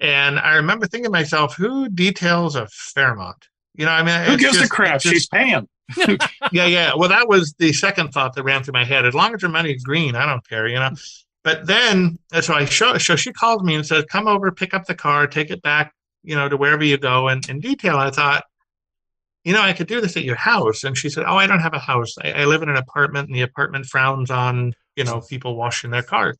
And 0.00 0.38
I 0.38 0.56
remember 0.56 0.86
thinking 0.86 1.06
to 1.06 1.10
myself, 1.10 1.54
who 1.54 1.88
details 1.88 2.56
a 2.56 2.66
Fairmont? 2.68 3.48
You 3.74 3.86
know, 3.86 3.92
I 3.92 4.02
mean, 4.02 4.30
who 4.30 4.36
gives 4.36 4.58
just, 4.58 4.66
a 4.66 4.68
crap? 4.68 5.00
Just, 5.00 5.14
She's 5.14 5.26
paying. 5.26 5.68
yeah, 6.52 6.66
yeah. 6.66 6.92
Well, 6.94 7.08
that 7.08 7.28
was 7.28 7.54
the 7.58 7.72
second 7.72 8.12
thought 8.12 8.34
that 8.34 8.42
ran 8.42 8.62
through 8.62 8.72
my 8.72 8.84
head. 8.84 9.04
As 9.04 9.14
long 9.14 9.34
as 9.34 9.42
her 9.42 9.48
money's 9.48 9.82
green, 9.82 10.14
I 10.14 10.26
don't 10.26 10.46
care, 10.48 10.66
you 10.66 10.76
know. 10.76 10.90
But 11.44 11.66
then, 11.66 12.18
so 12.40 12.54
I 12.54 12.64
show, 12.64 12.96
so 12.96 13.16
she 13.16 13.32
calls 13.32 13.62
me 13.62 13.74
and 13.74 13.86
says, 13.86 14.06
"Come 14.06 14.26
over, 14.26 14.50
pick 14.50 14.72
up 14.72 14.86
the 14.86 14.94
car, 14.94 15.26
take 15.26 15.50
it 15.50 15.62
back, 15.62 15.92
you 16.22 16.34
know, 16.34 16.48
to 16.48 16.56
wherever 16.56 16.82
you 16.82 16.96
go." 16.96 17.28
And 17.28 17.46
in 17.48 17.60
detail, 17.60 17.96
I 17.98 18.10
thought, 18.10 18.44
you 19.44 19.52
know, 19.52 19.60
I 19.60 19.74
could 19.74 19.86
do 19.86 20.00
this 20.00 20.16
at 20.16 20.24
your 20.24 20.36
house. 20.36 20.84
And 20.84 20.96
she 20.96 21.10
said, 21.10 21.24
"Oh, 21.28 21.36
I 21.36 21.46
don't 21.46 21.60
have 21.60 21.74
a 21.74 21.78
house. 21.78 22.14
I, 22.22 22.32
I 22.32 22.44
live 22.46 22.62
in 22.62 22.70
an 22.70 22.76
apartment, 22.76 23.28
and 23.28 23.36
the 23.36 23.42
apartment 23.42 23.84
frowns 23.86 24.30
on, 24.30 24.72
you 24.96 25.04
know, 25.04 25.20
people 25.20 25.54
washing 25.54 25.90
their 25.90 26.02
cars." 26.02 26.36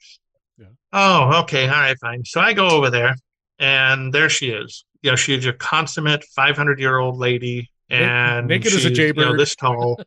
Yeah. 0.58 0.68
Oh, 0.92 1.42
okay, 1.42 1.68
all 1.68 1.74
right, 1.74 1.98
fine. 2.00 2.24
So 2.24 2.40
I 2.40 2.54
go 2.54 2.68
over 2.68 2.88
there, 2.88 3.14
and 3.58 4.12
there 4.12 4.30
she 4.30 4.50
is. 4.50 4.86
You 5.02 5.10
know, 5.10 5.16
she's 5.16 5.44
a 5.44 5.52
consummate 5.52 6.24
500 6.34 6.80
year 6.80 6.98
old 6.98 7.18
lady, 7.18 7.70
and 7.90 8.48
naked 8.48 8.72
as 8.72 8.84
a 8.84 8.90
jaybird, 8.90 9.24
you 9.24 9.32
know, 9.32 9.36
this 9.36 9.54
tall. 9.54 10.00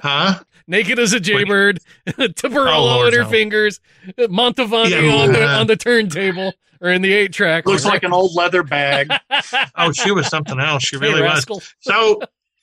Huh? 0.00 0.40
Naked 0.66 0.98
as 0.98 1.14
a 1.14 1.20
jaybird, 1.20 1.80
Tiparillo 2.06 3.02
oh, 3.02 3.06
in 3.06 3.14
her 3.14 3.22
no. 3.22 3.28
fingers, 3.28 3.80
Mantovani 4.18 4.90
yeah, 4.90 5.14
on 5.14 5.32
the 5.32 5.46
on 5.46 5.66
the 5.66 5.76
turntable 5.76 6.52
or 6.82 6.90
in 6.90 7.00
the 7.00 7.10
eight 7.10 7.32
track. 7.32 7.66
Looks 7.66 7.86
like 7.86 8.02
an 8.02 8.12
old 8.12 8.34
leather 8.34 8.62
bag. 8.62 9.10
oh, 9.76 9.92
she 9.92 10.12
was 10.12 10.26
something 10.28 10.60
else. 10.60 10.82
She 10.82 10.98
really 10.98 11.22
hey, 11.22 11.28
was. 11.46 11.72
So, 11.80 12.20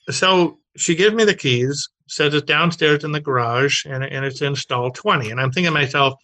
so 0.08 0.58
she 0.76 0.94
gives 0.94 1.16
me 1.16 1.24
the 1.24 1.34
keys, 1.34 1.88
says 2.06 2.32
it's 2.32 2.46
downstairs 2.46 3.02
in 3.02 3.10
the 3.10 3.20
garage, 3.20 3.84
and 3.84 4.04
and 4.04 4.24
it's 4.24 4.40
in 4.40 4.54
stall 4.54 4.92
twenty. 4.92 5.30
And 5.30 5.40
I'm 5.40 5.50
thinking 5.50 5.72
to 5.72 5.78
myself, 5.78 6.14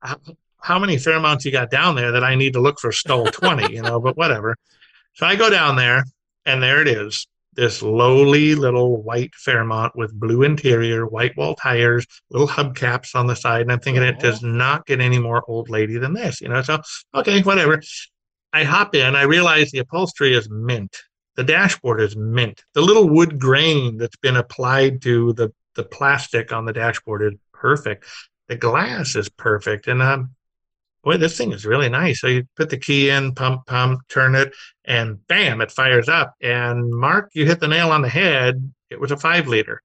how, 0.00 0.20
how 0.60 0.78
many 0.78 0.96
Fairmonts 0.96 1.46
you 1.46 1.52
got 1.52 1.70
down 1.70 1.96
there 1.96 2.12
that 2.12 2.22
I 2.22 2.34
need 2.34 2.52
to 2.52 2.60
look 2.60 2.78
for 2.78 2.92
stall 2.92 3.26
twenty? 3.26 3.74
You 3.74 3.80
know, 3.80 3.98
but 3.98 4.18
whatever. 4.18 4.56
So 5.14 5.24
I 5.26 5.36
go 5.36 5.48
down 5.48 5.76
there, 5.76 6.04
and 6.44 6.62
there 6.62 6.82
it 6.82 6.88
is 6.88 7.26
this 7.54 7.82
lowly 7.82 8.54
little 8.54 9.02
white 9.02 9.34
Fairmont 9.34 9.94
with 9.94 10.18
blue 10.18 10.42
interior, 10.42 11.06
white 11.06 11.36
wall 11.36 11.54
tires, 11.54 12.06
little 12.30 12.48
hubcaps 12.48 13.14
on 13.14 13.26
the 13.26 13.36
side. 13.36 13.62
And 13.62 13.72
I'm 13.72 13.80
thinking 13.80 14.02
it 14.02 14.18
does 14.18 14.42
not 14.42 14.86
get 14.86 15.00
any 15.00 15.18
more 15.18 15.42
old 15.46 15.68
lady 15.68 15.98
than 15.98 16.14
this, 16.14 16.40
you 16.40 16.48
know? 16.48 16.62
So, 16.62 16.80
okay, 17.14 17.42
whatever. 17.42 17.82
I 18.52 18.64
hop 18.64 18.94
in, 18.94 19.16
I 19.16 19.22
realize 19.22 19.70
the 19.70 19.78
upholstery 19.78 20.34
is 20.34 20.48
mint. 20.50 20.96
The 21.36 21.44
dashboard 21.44 22.00
is 22.00 22.16
mint. 22.16 22.62
The 22.74 22.82
little 22.82 23.08
wood 23.08 23.38
grain 23.38 23.96
that's 23.96 24.16
been 24.16 24.36
applied 24.36 25.02
to 25.02 25.32
the, 25.32 25.52
the 25.74 25.84
plastic 25.84 26.52
on 26.52 26.66
the 26.66 26.72
dashboard 26.72 27.22
is 27.22 27.38
perfect. 27.52 28.04
The 28.48 28.56
glass 28.56 29.16
is 29.16 29.30
perfect. 29.30 29.88
And 29.88 30.02
um, 30.02 30.34
boy, 31.02 31.16
this 31.16 31.36
thing 31.36 31.52
is 31.52 31.66
really 31.66 31.88
nice. 31.88 32.20
So 32.20 32.28
you 32.28 32.44
put 32.56 32.70
the 32.70 32.78
key 32.78 33.10
in, 33.10 33.34
pump, 33.34 33.66
pump, 33.66 34.00
turn 34.08 34.34
it, 34.34 34.52
and 34.84 35.26
bam, 35.26 35.60
it 35.60 35.70
fires 35.70 36.08
up. 36.08 36.34
And 36.40 36.90
Mark, 36.90 37.30
you 37.34 37.46
hit 37.46 37.60
the 37.60 37.68
nail 37.68 37.90
on 37.90 38.02
the 38.02 38.08
head. 38.08 38.72
It 38.90 39.00
was 39.00 39.10
a 39.10 39.16
five 39.16 39.48
liter. 39.48 39.82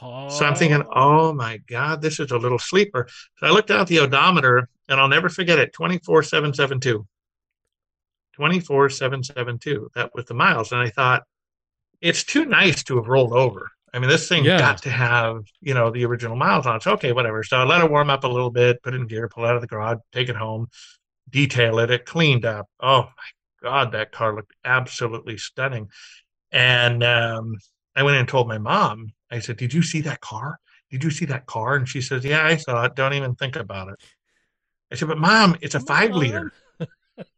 Oh. 0.00 0.28
So 0.28 0.44
I'm 0.44 0.54
thinking, 0.54 0.82
oh. 0.82 1.28
oh 1.28 1.32
my 1.32 1.58
God, 1.68 2.00
this 2.00 2.20
is 2.20 2.30
a 2.30 2.38
little 2.38 2.58
sleeper. 2.58 3.08
So 3.38 3.46
I 3.46 3.50
looked 3.50 3.70
out 3.70 3.88
the 3.88 4.00
odometer 4.00 4.68
and 4.88 5.00
I'll 5.00 5.08
never 5.08 5.28
forget 5.28 5.58
it 5.58 5.74
24772. 5.74 7.06
24772. 8.36 9.90
That 9.94 10.14
was 10.14 10.24
the 10.26 10.34
miles. 10.34 10.72
And 10.72 10.80
I 10.80 10.90
thought, 10.90 11.24
it's 12.00 12.22
too 12.22 12.44
nice 12.44 12.84
to 12.84 12.96
have 12.96 13.08
rolled 13.08 13.32
over. 13.32 13.72
I 13.94 13.98
mean, 13.98 14.08
this 14.08 14.28
thing 14.28 14.44
yeah. 14.44 14.58
got 14.58 14.82
to 14.82 14.90
have, 14.90 15.42
you 15.60 15.74
know, 15.74 15.90
the 15.90 16.04
original 16.04 16.36
miles 16.36 16.66
on 16.66 16.76
it. 16.76 16.82
So, 16.82 16.92
okay, 16.92 17.12
whatever. 17.12 17.42
So 17.42 17.58
I 17.58 17.64
let 17.64 17.82
it 17.82 17.90
warm 17.90 18.10
up 18.10 18.24
a 18.24 18.28
little 18.28 18.50
bit, 18.50 18.82
put 18.82 18.94
it 18.94 19.00
in 19.00 19.06
gear, 19.06 19.28
pull 19.28 19.44
it 19.44 19.48
out 19.48 19.56
of 19.56 19.62
the 19.62 19.66
garage, 19.66 19.98
take 20.12 20.28
it 20.28 20.36
home, 20.36 20.68
detail 21.30 21.78
it. 21.78 21.90
It 21.90 22.04
cleaned 22.04 22.44
up. 22.44 22.66
Oh 22.80 23.02
my 23.02 23.68
God, 23.68 23.92
that 23.92 24.12
car 24.12 24.34
looked 24.34 24.52
absolutely 24.64 25.38
stunning. 25.38 25.88
And 26.52 27.02
um, 27.02 27.56
I 27.96 28.02
went 28.02 28.18
and 28.18 28.28
told 28.28 28.48
my 28.48 28.58
mom, 28.58 29.12
I 29.30 29.40
said, 29.40 29.56
Did 29.56 29.72
you 29.72 29.82
see 29.82 30.00
that 30.02 30.20
car? 30.20 30.58
Did 30.90 31.04
you 31.04 31.10
see 31.10 31.26
that 31.26 31.46
car? 31.46 31.76
And 31.76 31.88
she 31.88 32.00
says, 32.00 32.24
Yeah, 32.24 32.44
I 32.44 32.56
saw 32.56 32.84
it. 32.84 32.94
Don't 32.94 33.14
even 33.14 33.34
think 33.34 33.56
about 33.56 33.88
it. 33.88 33.96
I 34.92 34.96
said, 34.96 35.08
But 35.08 35.18
mom, 35.18 35.56
it's 35.60 35.74
a 35.74 35.80
five 35.80 36.12
liter. 36.12 36.52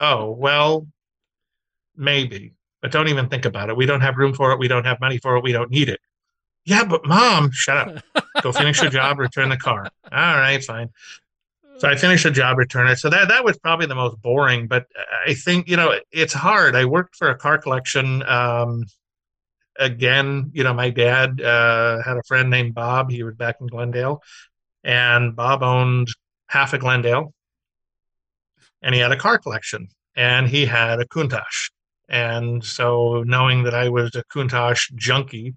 oh, 0.01 0.31
well, 0.31 0.87
maybe, 1.97 2.55
but 2.83 2.93
don't 2.93 3.09
even 3.09 3.29
think 3.29 3.45
about 3.45 3.71
it. 3.71 3.77
We 3.77 3.87
don't 3.87 4.01
have 4.01 4.17
room 4.17 4.35
for 4.35 4.53
it. 4.53 4.59
We 4.59 4.69
don't 4.69 4.87
have 4.87 5.01
money 5.01 5.19
for 5.19 5.37
it. 5.37 5.43
We 5.43 5.53
don't 5.53 5.71
need 5.71 5.89
it. 5.89 6.01
Yeah, 6.65 6.85
but 6.85 7.07
mom, 7.07 7.51
shut 7.53 7.77
up. 7.77 8.25
Go 8.43 8.53
finish 8.53 8.81
your 8.81 8.91
job, 8.91 9.19
return 9.19 9.49
the 9.49 9.57
car. 9.57 9.87
All 10.13 10.37
right, 10.37 10.63
fine. 10.63 10.91
So 11.79 11.89
I 11.89 11.97
finished 11.97 12.25
the 12.25 12.31
job, 12.31 12.59
return 12.59 12.89
it. 12.89 12.99
So 12.99 13.09
that 13.09 13.29
that 13.29 13.43
was 13.43 13.59
probably 13.59 13.87
the 13.87 13.95
most 13.95 14.21
boring, 14.21 14.67
but 14.67 14.87
I 15.27 15.33
think 15.33 15.67
you 15.67 15.77
know 15.77 15.99
it's 16.13 16.35
hard. 16.35 16.77
I 16.77 16.85
worked 16.85 17.17
for 17.17 17.31
a 17.31 17.37
car 17.37 17.57
collection. 17.57 18.23
Um, 18.25 18.85
again, 19.79 20.51
you 20.53 20.63
know, 20.63 20.75
my 20.75 20.91
dad 20.91 21.41
uh, 21.41 22.03
had 22.03 22.19
a 22.19 22.23
friend 22.25 22.51
named 22.51 22.75
Bob. 22.75 23.11
He 23.11 23.23
was 23.23 23.35
back 23.35 23.57
in 23.63 23.67
Glendale, 23.67 24.23
and 24.85 25.35
Bob 25.35 25.63
owned 25.63 26.09
half 26.49 26.75
of 26.75 26.81
Glendale, 26.81 27.33
and 28.83 28.95
he 28.95 29.01
had 29.01 29.13
a 29.13 29.17
car 29.17 29.39
collection, 29.39 29.89
and 30.15 30.49
he 30.49 30.67
had 30.67 31.01
a 31.01 31.07
Countach. 31.07 31.71
And 32.11 32.63
so, 32.63 33.23
knowing 33.27 33.63
that 33.63 33.75
I 33.75 33.89
was 33.89 34.15
a 34.17 34.25
Countach 34.25 34.95
junkie, 34.97 35.55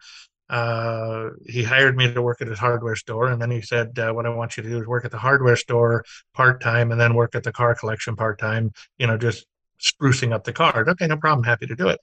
uh, 0.54 1.30
he 1.48 1.63
hired 1.63 1.98
me 1.98 2.13
to 2.13 2.22
work 2.22 2.39
at 2.39 2.48
his 2.48 2.60
hardware 2.60 2.96
store, 2.96 3.30
and 3.30 3.42
then 3.42 3.50
he 3.50 3.60
said, 3.60 3.98
uh, 3.98 4.12
"What 4.12 4.28
I 4.28 4.30
want 4.30 4.56
you 4.56 4.62
to 4.62 4.70
do 4.70 4.80
is 4.80 4.86
work 4.86 5.04
at 5.04 5.10
the 5.10 5.18
hardware 5.18 5.56
store 5.56 6.06
part 6.36 6.62
time, 6.62 6.92
and 6.92 7.02
then 7.02 7.16
work 7.16 7.34
at 7.34 7.44
the 7.44 7.52
car 7.52 7.74
collection 7.74 8.16
part 8.16 8.38
time. 8.38 8.72
You 9.00 9.08
know, 9.08 9.18
just 9.18 9.48
sprucing 9.82 10.32
up 10.32 10.44
the 10.44 10.54
car." 10.54 10.86
Okay, 10.88 11.08
no 11.08 11.18
problem. 11.18 11.44
Happy 11.44 11.66
to 11.66 11.76
do 11.76 11.88
it. 11.88 12.00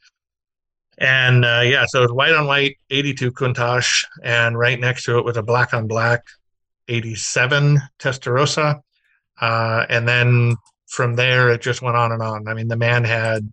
And 0.98 1.44
uh, 1.44 1.62
yeah, 1.64 1.84
so 1.86 2.02
it's 2.02 2.12
white 2.12 2.34
on 2.34 2.48
white, 2.48 2.76
82 2.90 3.30
Countach, 3.30 4.04
and 4.24 4.58
right 4.58 4.80
next 4.80 5.04
to 5.04 5.18
it 5.18 5.24
was 5.24 5.36
a 5.36 5.44
black 5.44 5.72
on 5.72 5.86
black 5.86 6.24
87 6.88 7.78
Testarossa. 8.00 8.80
Uh, 9.40 9.86
and 9.88 10.08
then 10.08 10.56
from 10.88 11.14
there, 11.14 11.50
it 11.50 11.62
just 11.62 11.82
went 11.82 11.96
on 11.96 12.10
and 12.10 12.20
on. 12.20 12.48
I 12.48 12.54
mean, 12.54 12.66
the 12.66 12.76
man 12.76 13.04
had 13.04 13.48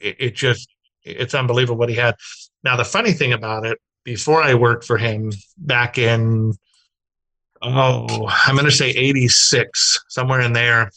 it, 0.00 0.16
it 0.18 0.34
just 0.34 0.68
it's 1.04 1.34
unbelievable 1.34 1.78
what 1.78 1.90
he 1.90 1.94
had. 1.94 2.16
Now, 2.66 2.74
the 2.76 2.84
funny 2.84 3.12
thing 3.12 3.32
about 3.32 3.64
it, 3.64 3.78
before 4.02 4.42
I 4.42 4.54
worked 4.54 4.82
for 4.82 4.98
him 4.98 5.30
back 5.56 5.98
in, 5.98 6.52
oh, 7.62 8.28
I'm 8.28 8.56
going 8.56 8.64
to 8.66 8.72
say 8.72 8.90
86, 8.90 10.04
somewhere 10.08 10.40
in 10.40 10.52
there, 10.52 10.90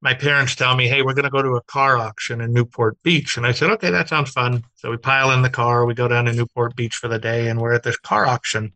my 0.00 0.14
parents 0.14 0.54
tell 0.56 0.74
me, 0.74 0.88
hey, 0.88 1.02
we're 1.02 1.12
going 1.12 1.24
to 1.26 1.30
go 1.30 1.42
to 1.42 1.56
a 1.56 1.62
car 1.64 1.98
auction 1.98 2.40
in 2.40 2.54
Newport 2.54 2.96
Beach. 3.02 3.36
And 3.36 3.46
I 3.46 3.52
said, 3.52 3.68
okay, 3.72 3.90
that 3.90 4.08
sounds 4.08 4.30
fun. 4.30 4.64
So 4.76 4.90
we 4.90 4.96
pile 4.96 5.32
in 5.32 5.42
the 5.42 5.50
car, 5.50 5.84
we 5.84 5.92
go 5.92 6.08
down 6.08 6.24
to 6.24 6.32
Newport 6.32 6.74
Beach 6.76 6.94
for 6.94 7.08
the 7.08 7.18
day, 7.18 7.48
and 7.48 7.60
we're 7.60 7.74
at 7.74 7.82
this 7.82 7.98
car 7.98 8.24
auction. 8.24 8.72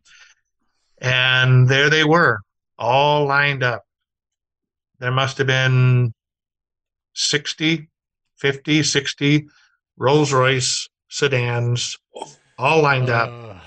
And 0.99 1.67
there 1.67 1.89
they 1.89 2.03
were, 2.03 2.41
all 2.77 3.25
lined 3.25 3.63
up 3.63 3.81
there 4.99 5.11
must 5.11 5.39
have 5.39 5.47
been 5.47 6.13
60, 7.13 7.89
50, 8.37 8.83
60 8.83 9.47
Rolls 9.97 10.31
Royce 10.31 10.87
sedans 11.15 11.97
all 12.57 12.81
lined 12.81 13.09
up, 13.09 13.29
uh. 13.29 13.57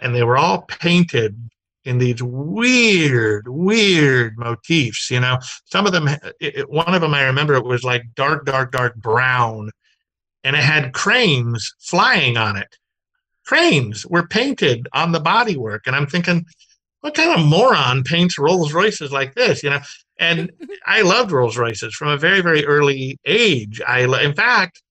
and 0.00 0.14
they 0.14 0.24
were 0.24 0.36
all 0.36 0.62
painted 0.62 1.36
in 1.84 1.98
these 1.98 2.20
weird, 2.20 3.46
weird 3.46 4.36
motifs. 4.36 5.08
You 5.08 5.20
know, 5.20 5.38
some 5.66 5.86
of 5.86 5.92
them, 5.92 6.08
it, 6.40 6.68
one 6.68 6.94
of 6.94 7.00
them 7.00 7.14
I 7.14 7.22
remember 7.24 7.54
it 7.54 7.64
was 7.64 7.84
like 7.84 8.02
dark, 8.16 8.44
dark, 8.44 8.72
dark 8.72 8.96
brown, 8.96 9.70
and 10.42 10.56
it 10.56 10.62
had 10.62 10.92
cranes 10.92 11.72
flying 11.78 12.36
on 12.36 12.56
it. 12.56 12.76
Cranes 13.46 14.04
were 14.04 14.26
painted 14.26 14.88
on 14.92 15.12
the 15.12 15.20
bodywork, 15.20 15.80
and 15.86 15.94
I'm 15.94 16.08
thinking, 16.08 16.44
what 17.02 17.14
kind 17.14 17.38
of 17.38 17.46
moron 17.46 18.02
paints 18.02 18.36
Rolls 18.36 18.72
Royces 18.72 19.12
like 19.12 19.34
this? 19.36 19.62
You 19.62 19.70
know, 19.70 19.80
and 20.18 20.50
I 20.86 21.02
loved 21.02 21.30
Rolls 21.30 21.56
Royces 21.56 21.94
from 21.94 22.08
a 22.08 22.16
very, 22.16 22.40
very 22.40 22.66
early 22.66 23.16
age. 23.24 23.80
I, 23.86 24.00
in 24.24 24.34
fact, 24.34 24.82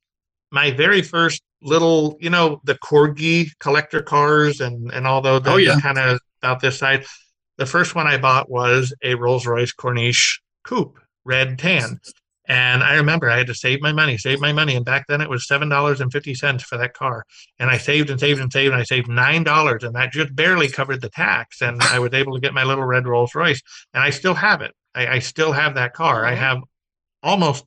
my 0.49 0.71
very 0.71 1.01
first 1.01 1.41
little, 1.65 2.15
you 2.19 2.29
know, 2.29 2.61
the 2.63 2.75
corgi 2.75 3.49
collector 3.59 4.01
cars 4.01 4.61
and 4.61 4.91
and 4.91 5.05
all 5.05 5.25
oh, 5.25 5.39
those 5.39 5.53
oh, 5.53 5.57
yeah. 5.57 5.79
kind 5.79 5.97
of 5.97 6.19
out 6.43 6.61
this 6.61 6.77
side. 6.79 7.05
The 7.57 7.65
first 7.65 7.95
one 7.95 8.07
I 8.07 8.17
bought 8.17 8.49
was 8.49 8.93
a 9.01 9.15
Rolls 9.15 9.45
Royce 9.45 9.73
Corniche 9.73 10.39
coupe, 10.63 10.99
red 11.23 11.57
tan. 11.59 11.99
And 12.47 12.83
I 12.83 12.95
remember 12.95 13.29
I 13.29 13.37
had 13.37 13.47
to 13.47 13.55
save 13.55 13.81
my 13.81 13.91
money, 13.91 14.17
save 14.17 14.39
my 14.39 14.53
money. 14.53 14.75
And 14.75 14.85
back 14.85 15.05
then 15.07 15.21
it 15.21 15.29
was 15.29 15.47
$7.50 15.47 16.61
for 16.61 16.77
that 16.77 16.93
car. 16.93 17.25
And 17.57 17.71
I 17.71 17.77
saved 17.77 18.09
and 18.09 18.19
saved 18.19 18.39
and 18.39 18.51
saved. 18.51 18.71
And 18.71 18.79
I 18.79 18.83
saved 18.83 19.07
$9. 19.07 19.83
And 19.83 19.95
that 19.95 20.11
just 20.11 20.35
barely 20.35 20.67
covered 20.67 21.01
the 21.01 21.09
tax. 21.09 21.61
And 21.61 21.81
I 21.81 21.99
was 21.99 22.13
able 22.13 22.35
to 22.35 22.39
get 22.39 22.53
my 22.53 22.63
little 22.63 22.83
red 22.83 23.07
Rolls 23.07 23.33
Royce. 23.33 23.61
And 23.93 24.03
I 24.03 24.11
still 24.11 24.35
have 24.35 24.61
it. 24.61 24.73
I, 24.93 25.07
I 25.07 25.19
still 25.19 25.53
have 25.53 25.75
that 25.75 25.93
car. 25.93 26.23
I 26.23 26.35
have 26.35 26.59
almost 27.23 27.65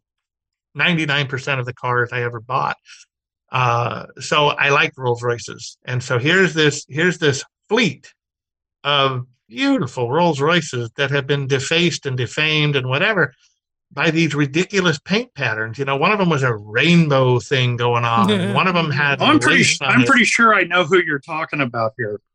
99% 0.77 1.59
of 1.59 1.67
the 1.67 1.75
cars 1.75 2.11
I 2.13 2.23
ever 2.23 2.41
bought. 2.41 2.77
Uh, 3.51 4.07
so 4.21 4.49
I 4.49 4.71
like 4.71 4.93
Rolls 4.97 5.23
Royces. 5.23 5.79
And 5.85 6.03
so 6.03 6.19
here's 6.19 6.55
this, 6.55 6.85
here's 6.89 7.19
this 7.19 7.45
fleet 7.69 8.13
of 8.85 9.27
beautiful 9.49 10.11
Rolls 10.11 10.41
Royces 10.41 10.91
that 10.97 11.11
have 11.11 11.27
been 11.27 11.47
defaced 11.47 12.07
and 12.07 12.17
defamed 12.17 12.77
and 12.77 12.89
whatever 12.89 13.33
by 13.93 14.11
these 14.11 14.35
ridiculous 14.35 14.99
paint 14.99 15.35
patterns. 15.35 15.79
You 15.79 15.85
know, 15.85 15.97
one 15.97 16.13
of 16.13 16.19
them 16.19 16.29
was 16.29 16.43
a 16.43 16.55
rainbow 16.55 17.41
thing 17.41 17.77
going 17.77 18.05
on. 18.05 18.55
one 18.55 18.69
of 18.69 18.75
them 18.75 18.91
had. 18.91 19.23
I'm 19.23 19.39
pretty. 19.39 19.65
I'm 19.81 20.05
pretty 20.05 20.25
sure 20.25 20.55
I 20.55 20.65
know 20.65 20.85
who 20.85 21.03
you're 21.03 21.21
talking 21.21 21.61
about 21.61 21.95
here. 21.97 22.21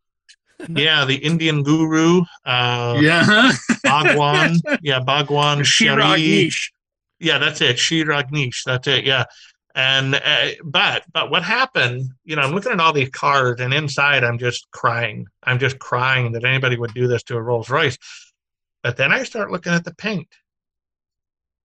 Yeah, 0.70 1.04
the 1.04 1.16
Indian 1.16 1.62
guru. 1.62 2.22
Uh, 2.46 2.98
yeah, 3.02 3.52
Bhagwan. 3.84 4.56
Yeah, 4.82 5.02
Bhagwan. 5.02 5.64
Shree 5.66 5.88
Rajneesh. 5.88 6.72
Yeah, 7.20 7.38
that's 7.38 7.60
it. 7.60 7.78
Shree 7.78 8.06
Rajneesh. 8.06 8.64
That's 8.66 8.88
it. 8.88 9.04
Yeah, 9.04 9.26
and 9.76 10.16
uh, 10.16 10.50
but 10.64 11.04
but 11.12 11.32
what 11.32 11.44
happened? 11.44 12.12
You 12.24 12.36
know, 12.36 12.44
I'm 12.44 12.54
looking 12.54 12.72
at 12.72 12.80
all 12.80 12.94
these 12.94 13.10
cars, 13.10 13.60
and 13.60 13.74
inside 13.74 14.24
I'm 14.24 14.38
just 14.38 14.70
crying. 14.72 15.28
I'm 15.44 15.60
just 15.60 15.80
crying 15.80 16.32
that 16.34 16.46
anybody 16.46 16.78
would 16.78 16.94
do 16.94 17.08
this 17.08 17.24
to 17.24 17.38
a 17.38 17.42
Rolls 17.42 17.70
Royce. 17.70 17.98
But 18.84 18.98
then 18.98 19.12
I 19.12 19.24
start 19.24 19.52
looking 19.52 19.74
at 19.74 19.84
the 19.84 19.96
paint, 19.96 20.28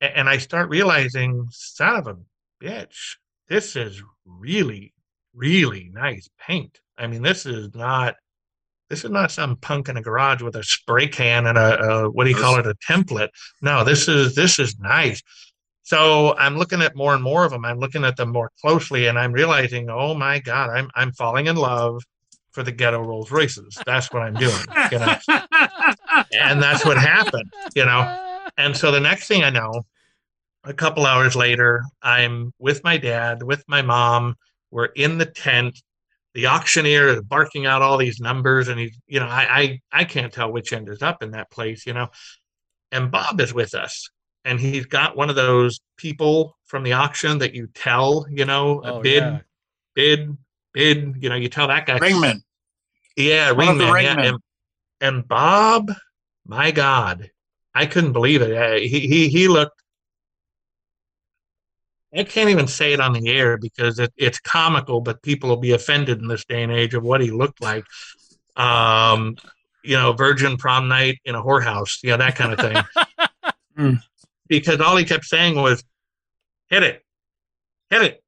and 0.00 0.28
I 0.28 0.38
start 0.38 0.70
realizing, 0.70 1.48
son 1.50 1.96
of 1.96 2.06
a 2.06 2.16
bitch, 2.62 3.16
this 3.48 3.76
is 3.76 4.02
really, 4.24 4.94
really 5.34 5.90
nice 5.92 6.28
paint. 6.40 6.80
I 6.96 7.06
mean, 7.06 7.22
this 7.22 7.46
is 7.46 7.74
not. 7.74 8.16
This 8.88 9.04
is 9.04 9.10
not 9.10 9.30
some 9.30 9.56
punk 9.56 9.90
in 9.90 9.98
a 9.98 10.02
garage 10.02 10.40
with 10.40 10.56
a 10.56 10.62
spray 10.62 11.08
can 11.08 11.46
and 11.46 11.58
a, 11.58 11.78
a 11.78 12.10
what 12.10 12.24
do 12.24 12.30
you 12.30 12.36
call 12.36 12.58
it, 12.58 12.66
a 12.66 12.74
template. 12.90 13.28
No, 13.60 13.84
this 13.84 14.08
is 14.08 14.34
this 14.34 14.58
is 14.58 14.78
nice 14.78 15.22
so 15.88 16.36
I'm 16.36 16.58
looking 16.58 16.82
at 16.82 16.94
more 16.94 17.14
and 17.14 17.22
more 17.22 17.46
of 17.46 17.50
them. 17.50 17.64
I'm 17.64 17.78
looking 17.78 18.04
at 18.04 18.14
them 18.18 18.30
more 18.30 18.52
closely, 18.60 19.06
and 19.06 19.18
I'm 19.18 19.32
realizing, 19.32 19.88
oh 19.88 20.12
my 20.12 20.38
God, 20.38 20.68
I'm 20.68 20.90
I'm 20.94 21.12
falling 21.12 21.46
in 21.46 21.56
love 21.56 22.02
for 22.50 22.62
the 22.62 22.70
ghetto 22.70 23.00
Rolls 23.00 23.30
Royces. 23.30 23.74
That's 23.86 24.12
what 24.12 24.20
I'm 24.20 24.34
doing, 24.34 24.66
you 24.92 24.98
know. 24.98 25.16
and 26.38 26.62
that's 26.62 26.84
what 26.84 26.98
happened, 26.98 27.50
you 27.74 27.86
know. 27.86 28.44
And 28.58 28.76
so 28.76 28.90
the 28.90 29.00
next 29.00 29.28
thing 29.28 29.44
I 29.44 29.48
know, 29.48 29.86
a 30.62 30.74
couple 30.74 31.06
hours 31.06 31.34
later, 31.34 31.82
I'm 32.02 32.52
with 32.58 32.84
my 32.84 32.98
dad, 32.98 33.42
with 33.42 33.64
my 33.66 33.80
mom. 33.80 34.34
We're 34.70 34.86
in 34.94 35.16
the 35.16 35.24
tent. 35.24 35.80
The 36.34 36.48
auctioneer 36.48 37.08
is 37.08 37.22
barking 37.22 37.64
out 37.64 37.80
all 37.80 37.96
these 37.96 38.20
numbers, 38.20 38.68
and 38.68 38.78
he's, 38.78 38.94
you 39.06 39.20
know, 39.20 39.26
I, 39.26 39.80
I 39.90 40.00
I 40.00 40.04
can't 40.04 40.34
tell 40.34 40.52
which 40.52 40.74
end 40.74 40.90
is 40.90 41.00
up 41.00 41.22
in 41.22 41.30
that 41.30 41.50
place, 41.50 41.86
you 41.86 41.94
know. 41.94 42.08
And 42.92 43.10
Bob 43.10 43.40
is 43.40 43.54
with 43.54 43.74
us, 43.74 44.10
and 44.48 44.58
he's 44.58 44.86
got 44.86 45.14
one 45.14 45.28
of 45.28 45.36
those 45.36 45.78
people 45.98 46.56
from 46.64 46.82
the 46.82 46.94
auction 46.94 47.36
that 47.38 47.54
you 47.54 47.68
tell, 47.74 48.24
you 48.30 48.46
know, 48.46 48.80
oh, 48.82 49.02
bid, 49.02 49.22
yeah. 49.22 49.40
bid, 49.94 50.36
bid, 50.72 51.16
you 51.20 51.28
know, 51.28 51.34
you 51.34 51.50
tell 51.50 51.68
that 51.68 51.84
guy. 51.84 51.98
Ringman. 51.98 52.40
Yeah, 53.14 53.52
one 53.52 53.78
ringman. 53.78 54.02
Yeah. 54.02 54.22
And, 54.22 54.38
and, 55.02 55.28
Bob, 55.28 55.92
my 56.46 56.70
God, 56.70 57.30
I 57.74 57.84
couldn't 57.84 58.14
believe 58.14 58.40
it. 58.40 58.82
He, 58.82 59.00
he, 59.00 59.28
he 59.28 59.48
looked, 59.48 59.82
I 62.16 62.24
can't 62.24 62.48
even 62.48 62.68
say 62.68 62.94
it 62.94 63.00
on 63.00 63.12
the 63.12 63.28
air 63.28 63.58
because 63.58 63.98
it, 63.98 64.14
it's 64.16 64.40
comical, 64.40 65.02
but 65.02 65.22
people 65.22 65.50
will 65.50 65.58
be 65.58 65.72
offended 65.72 66.20
in 66.20 66.26
this 66.26 66.46
day 66.46 66.62
and 66.62 66.72
age 66.72 66.94
of 66.94 67.02
what 67.02 67.20
he 67.20 67.30
looked 67.30 67.60
like. 67.60 67.84
Um, 68.56 69.36
you 69.84 69.94
know, 69.94 70.14
virgin 70.14 70.56
prom 70.56 70.88
night 70.88 71.18
in 71.26 71.34
a 71.34 71.42
whorehouse, 71.42 72.02
you 72.02 72.10
know, 72.10 72.16
that 72.16 72.34
kind 72.34 72.52
of 72.54 72.58
thing. 72.58 72.82
mm 73.78 74.02
because 74.48 74.80
all 74.80 74.96
he 74.96 75.04
kept 75.04 75.24
saying 75.24 75.56
was, 75.56 75.84
hit 76.68 76.82
it, 76.82 77.04
hit 77.90 78.02
it, 78.02 78.24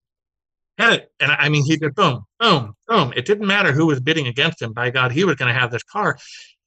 hit 0.77 0.93
it. 0.93 1.13
And 1.21 1.33
I 1.33 1.49
mean, 1.49 1.65
he 1.65 1.77
did 1.77 1.95
boom, 1.95 2.25
boom, 2.39 2.75
boom. 2.87 3.13
It 3.17 3.27
didn't 3.27 3.47
matter 3.47 3.73
who 3.73 3.87
was 3.87 4.01
bidding 4.01 4.27
against 4.27 4.63
him. 4.63 4.73
By 4.73 4.91
God, 4.91 5.13
he 5.13 5.25
was 5.25 5.37
going 5.37 5.53
to 5.53 5.59
have 5.59 5.71
this 5.71 5.83
car. 5.83 6.19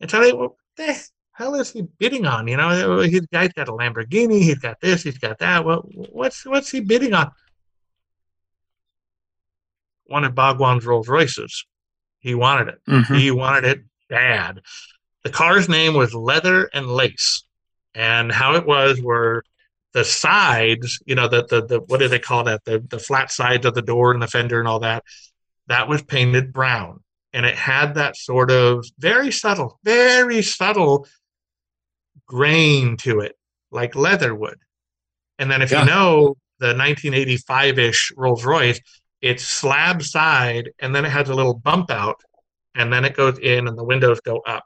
And 0.02 0.10
so 0.10 0.20
they, 0.20 0.34
well, 0.34 0.58
the 0.78 1.00
hell 1.32 1.56
is 1.56 1.72
he 1.72 1.84
bidding 2.00 2.26
on? 2.26 2.48
You 2.48 2.58
know, 2.58 3.00
his 3.00 3.26
guy's 3.32 3.54
got 3.54 3.70
a 3.70 3.72
Lamborghini, 3.72 4.42
he's 4.42 4.60
got 4.60 4.80
this, 4.82 5.04
he's 5.04 5.18
got 5.18 5.40
that. 5.40 5.66
Well, 5.66 5.88
what's 6.12 6.46
what's 6.46 6.70
he 6.70 6.80
bidding 6.80 7.14
on? 7.14 7.32
One 10.06 10.24
of 10.24 10.36
Bhagwan's 10.36 10.86
Rolls 10.86 11.08
Royces. 11.08 11.66
He 12.20 12.36
wanted 12.36 12.70
it. 12.70 12.82
Mm-hmm. 12.88 13.16
He 13.16 13.32
wanted 13.32 13.66
it 13.66 13.84
bad. 14.10 14.62
The 15.24 15.30
car's 15.30 15.68
name 15.68 15.94
was 15.94 16.14
Leather 16.14 16.70
and 16.74 16.88
Lace 16.88 17.44
and 17.96 18.32
how 18.32 18.56
it 18.56 18.66
was 18.66 19.02
were 19.02 19.44
the 19.94 20.04
sides, 20.04 21.00
you 21.06 21.16
know, 21.16 21.28
the, 21.28 21.46
the, 21.46 21.66
the 21.66 21.80
what 21.82 22.00
do 22.00 22.08
they 22.08 22.20
call 22.20 22.46
that? 22.46 22.66
The, 22.66 22.80
the 22.80 23.00
flat 23.00 23.32
sides 23.32 23.66
of 23.66 23.76
the 23.76 23.82
door 23.82 24.12
and 24.12 24.22
the 24.22 24.28
fender 24.28 24.60
and 24.60 24.68
all 24.68 24.80
that, 24.80 25.04
that 25.68 25.88
was 25.88 26.02
painted 26.02 26.52
brown. 26.52 27.02
And 27.32 27.46
it 27.46 27.56
had 27.56 27.96
that 27.96 28.18
sort 28.18 28.52
of 28.52 28.86
very 29.00 29.32
subtle, 29.32 29.80
very 29.84 30.42
subtle 30.42 31.08
grain 32.28 32.98
to 32.98 33.20
it, 33.20 33.36
like 33.72 33.96
leather 33.96 34.34
would. 34.34 34.58
And 35.40 35.50
then 35.50 35.62
if 35.62 35.72
yeah. 35.72 35.82
you 35.82 35.90
know 35.90 36.36
the 36.60 36.68
1985 36.68 37.80
ish 37.80 38.12
Rolls 38.16 38.46
Royce, 38.46 38.80
it's 39.22 39.44
slab 39.44 40.04
side 40.04 40.72
and 40.80 40.94
then 40.94 41.06
it 41.06 41.10
has 41.10 41.30
a 41.30 41.36
little 41.36 41.54
bump 41.54 41.90
out 41.90 42.22
and 42.76 42.92
then 42.92 43.06
it 43.06 43.16
goes 43.16 43.40
in 43.40 43.68
and 43.68 43.78
the 43.78 43.84
windows 43.84 44.20
go 44.22 44.40
up. 44.40 44.66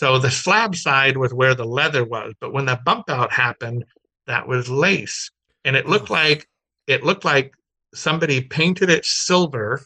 So 0.00 0.18
the 0.18 0.30
slab 0.30 0.74
side 0.74 1.18
was 1.18 1.34
where 1.34 1.54
the 1.54 1.66
leather 1.66 2.06
was, 2.06 2.32
but 2.40 2.54
when 2.54 2.64
the 2.64 2.80
bump 2.86 3.10
out 3.10 3.30
happened, 3.30 3.84
that 4.26 4.48
was 4.48 4.70
lace, 4.70 5.30
and 5.66 5.76
it 5.76 5.86
looked 5.86 6.08
like 6.08 6.48
it 6.86 7.04
looked 7.04 7.26
like 7.26 7.52
somebody 7.92 8.40
painted 8.40 8.88
it 8.88 9.04
silver, 9.04 9.84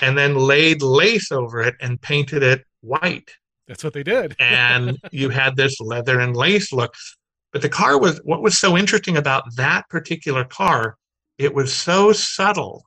and 0.00 0.16
then 0.16 0.36
laid 0.36 0.80
lace 0.80 1.30
over 1.30 1.60
it 1.60 1.74
and 1.82 2.00
painted 2.00 2.42
it 2.42 2.64
white. 2.80 3.30
That's 3.68 3.84
what 3.84 3.92
they 3.92 4.02
did. 4.02 4.34
and 4.40 4.98
you 5.12 5.28
had 5.28 5.54
this 5.54 5.82
leather 5.82 6.18
and 6.18 6.34
lace 6.34 6.72
look. 6.72 6.94
But 7.52 7.60
the 7.60 7.68
car 7.68 8.00
was 8.00 8.18
what 8.24 8.40
was 8.40 8.58
so 8.58 8.74
interesting 8.74 9.18
about 9.18 9.54
that 9.56 9.86
particular 9.90 10.46
car, 10.46 10.96
it 11.36 11.54
was 11.54 11.74
so 11.74 12.14
subtle 12.14 12.86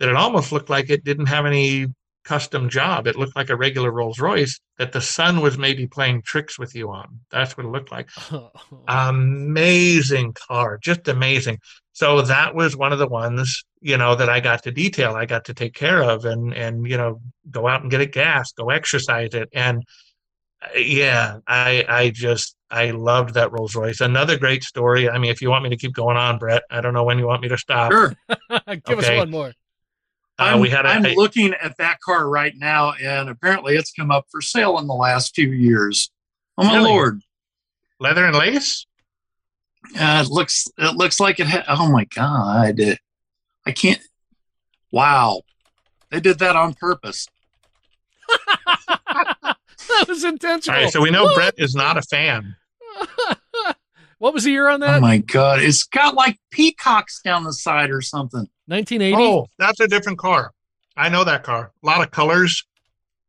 that 0.00 0.08
it 0.08 0.16
almost 0.16 0.50
looked 0.50 0.68
like 0.68 0.90
it 0.90 1.04
didn't 1.04 1.26
have 1.26 1.46
any 1.46 1.86
custom 2.24 2.68
job. 2.68 3.06
It 3.06 3.16
looked 3.16 3.36
like 3.36 3.50
a 3.50 3.56
regular 3.56 3.90
Rolls 3.90 4.18
Royce 4.18 4.58
that 4.78 4.92
the 4.92 5.00
sun 5.00 5.40
was 5.40 5.58
maybe 5.58 5.86
playing 5.86 6.22
tricks 6.22 6.58
with 6.58 6.74
you 6.74 6.90
on. 6.90 7.20
That's 7.30 7.56
what 7.56 7.66
it 7.66 7.70
looked 7.70 7.92
like. 7.92 8.10
amazing 8.88 10.34
car, 10.34 10.78
just 10.82 11.08
amazing. 11.08 11.58
So 11.92 12.22
that 12.22 12.54
was 12.54 12.76
one 12.76 12.92
of 12.92 12.98
the 12.98 13.08
ones, 13.08 13.64
you 13.80 13.96
know, 13.96 14.14
that 14.14 14.28
I 14.28 14.40
got 14.40 14.62
to 14.64 14.70
detail. 14.70 15.14
I 15.14 15.26
got 15.26 15.46
to 15.46 15.54
take 15.54 15.74
care 15.74 16.02
of 16.02 16.24
and 16.24 16.54
and 16.54 16.86
you 16.86 16.96
know 16.96 17.20
go 17.50 17.66
out 17.66 17.82
and 17.82 17.90
get 17.90 18.00
it 18.00 18.12
gas, 18.12 18.52
go 18.52 18.70
exercise 18.70 19.34
it, 19.34 19.48
and 19.52 19.82
uh, 20.62 20.78
yeah, 20.78 21.38
I 21.46 21.84
I 21.88 22.10
just 22.10 22.56
I 22.70 22.92
loved 22.92 23.34
that 23.34 23.52
Rolls 23.52 23.74
Royce. 23.74 24.00
Another 24.00 24.38
great 24.38 24.62
story. 24.62 25.10
I 25.10 25.18
mean, 25.18 25.30
if 25.30 25.42
you 25.42 25.50
want 25.50 25.64
me 25.64 25.70
to 25.70 25.76
keep 25.76 25.92
going 25.92 26.16
on, 26.16 26.38
Brett, 26.38 26.62
I 26.70 26.80
don't 26.80 26.94
know 26.94 27.04
when 27.04 27.18
you 27.18 27.26
want 27.26 27.42
me 27.42 27.48
to 27.48 27.58
stop. 27.58 27.92
Sure, 27.92 28.14
give 28.28 28.98
okay. 28.98 29.16
us 29.16 29.18
one 29.18 29.30
more. 29.30 29.52
Uh, 30.40 30.44
I'm, 30.44 30.60
we 30.60 30.70
had 30.70 30.86
a, 30.86 30.88
I'm 30.88 31.04
a, 31.04 31.14
looking 31.14 31.52
at 31.52 31.76
that 31.76 32.00
car 32.00 32.26
right 32.26 32.54
now, 32.56 32.92
and 32.92 33.28
apparently 33.28 33.76
it's 33.76 33.92
come 33.92 34.10
up 34.10 34.24
for 34.30 34.40
sale 34.40 34.78
in 34.78 34.86
the 34.86 34.94
last 34.94 35.34
few 35.34 35.50
years. 35.50 36.10
Oh 36.56 36.64
my 36.64 36.76
really? 36.76 36.88
lord! 36.88 37.20
Leather 37.98 38.24
and 38.24 38.34
lace? 38.34 38.86
Uh, 39.98 40.24
it 40.24 40.30
looks 40.30 40.66
it 40.78 40.96
looks 40.96 41.20
like 41.20 41.40
it. 41.40 41.46
Ha- 41.46 41.64
oh 41.68 41.92
my 41.92 42.04
god! 42.04 42.80
I 43.66 43.72
can't. 43.72 44.00
Wow, 44.90 45.42
they 46.10 46.20
did 46.20 46.38
that 46.38 46.56
on 46.56 46.72
purpose. 46.72 47.26
that 48.86 50.08
was 50.08 50.24
intentional. 50.24 50.74
All 50.74 50.84
right, 50.84 50.92
so 50.92 51.02
we 51.02 51.10
know 51.10 51.34
Brett 51.34 51.54
is 51.58 51.74
not 51.74 51.98
a 51.98 52.02
fan. 52.02 52.56
what 54.18 54.32
was 54.32 54.44
the 54.44 54.52
year 54.52 54.70
on 54.70 54.80
that? 54.80 54.96
Oh 54.96 55.00
my 55.00 55.18
god! 55.18 55.60
It's 55.60 55.84
got 55.84 56.14
like 56.14 56.38
peacocks 56.50 57.20
down 57.22 57.44
the 57.44 57.52
side 57.52 57.90
or 57.90 58.00
something. 58.00 58.48
1980. 58.70 59.16
Oh, 59.22 59.46
that's 59.58 59.80
a 59.80 59.88
different 59.88 60.18
car. 60.18 60.52
I 60.96 61.08
know 61.08 61.24
that 61.24 61.42
car. 61.42 61.72
A 61.82 61.86
lot 61.86 62.00
of 62.02 62.10
colors. 62.10 62.64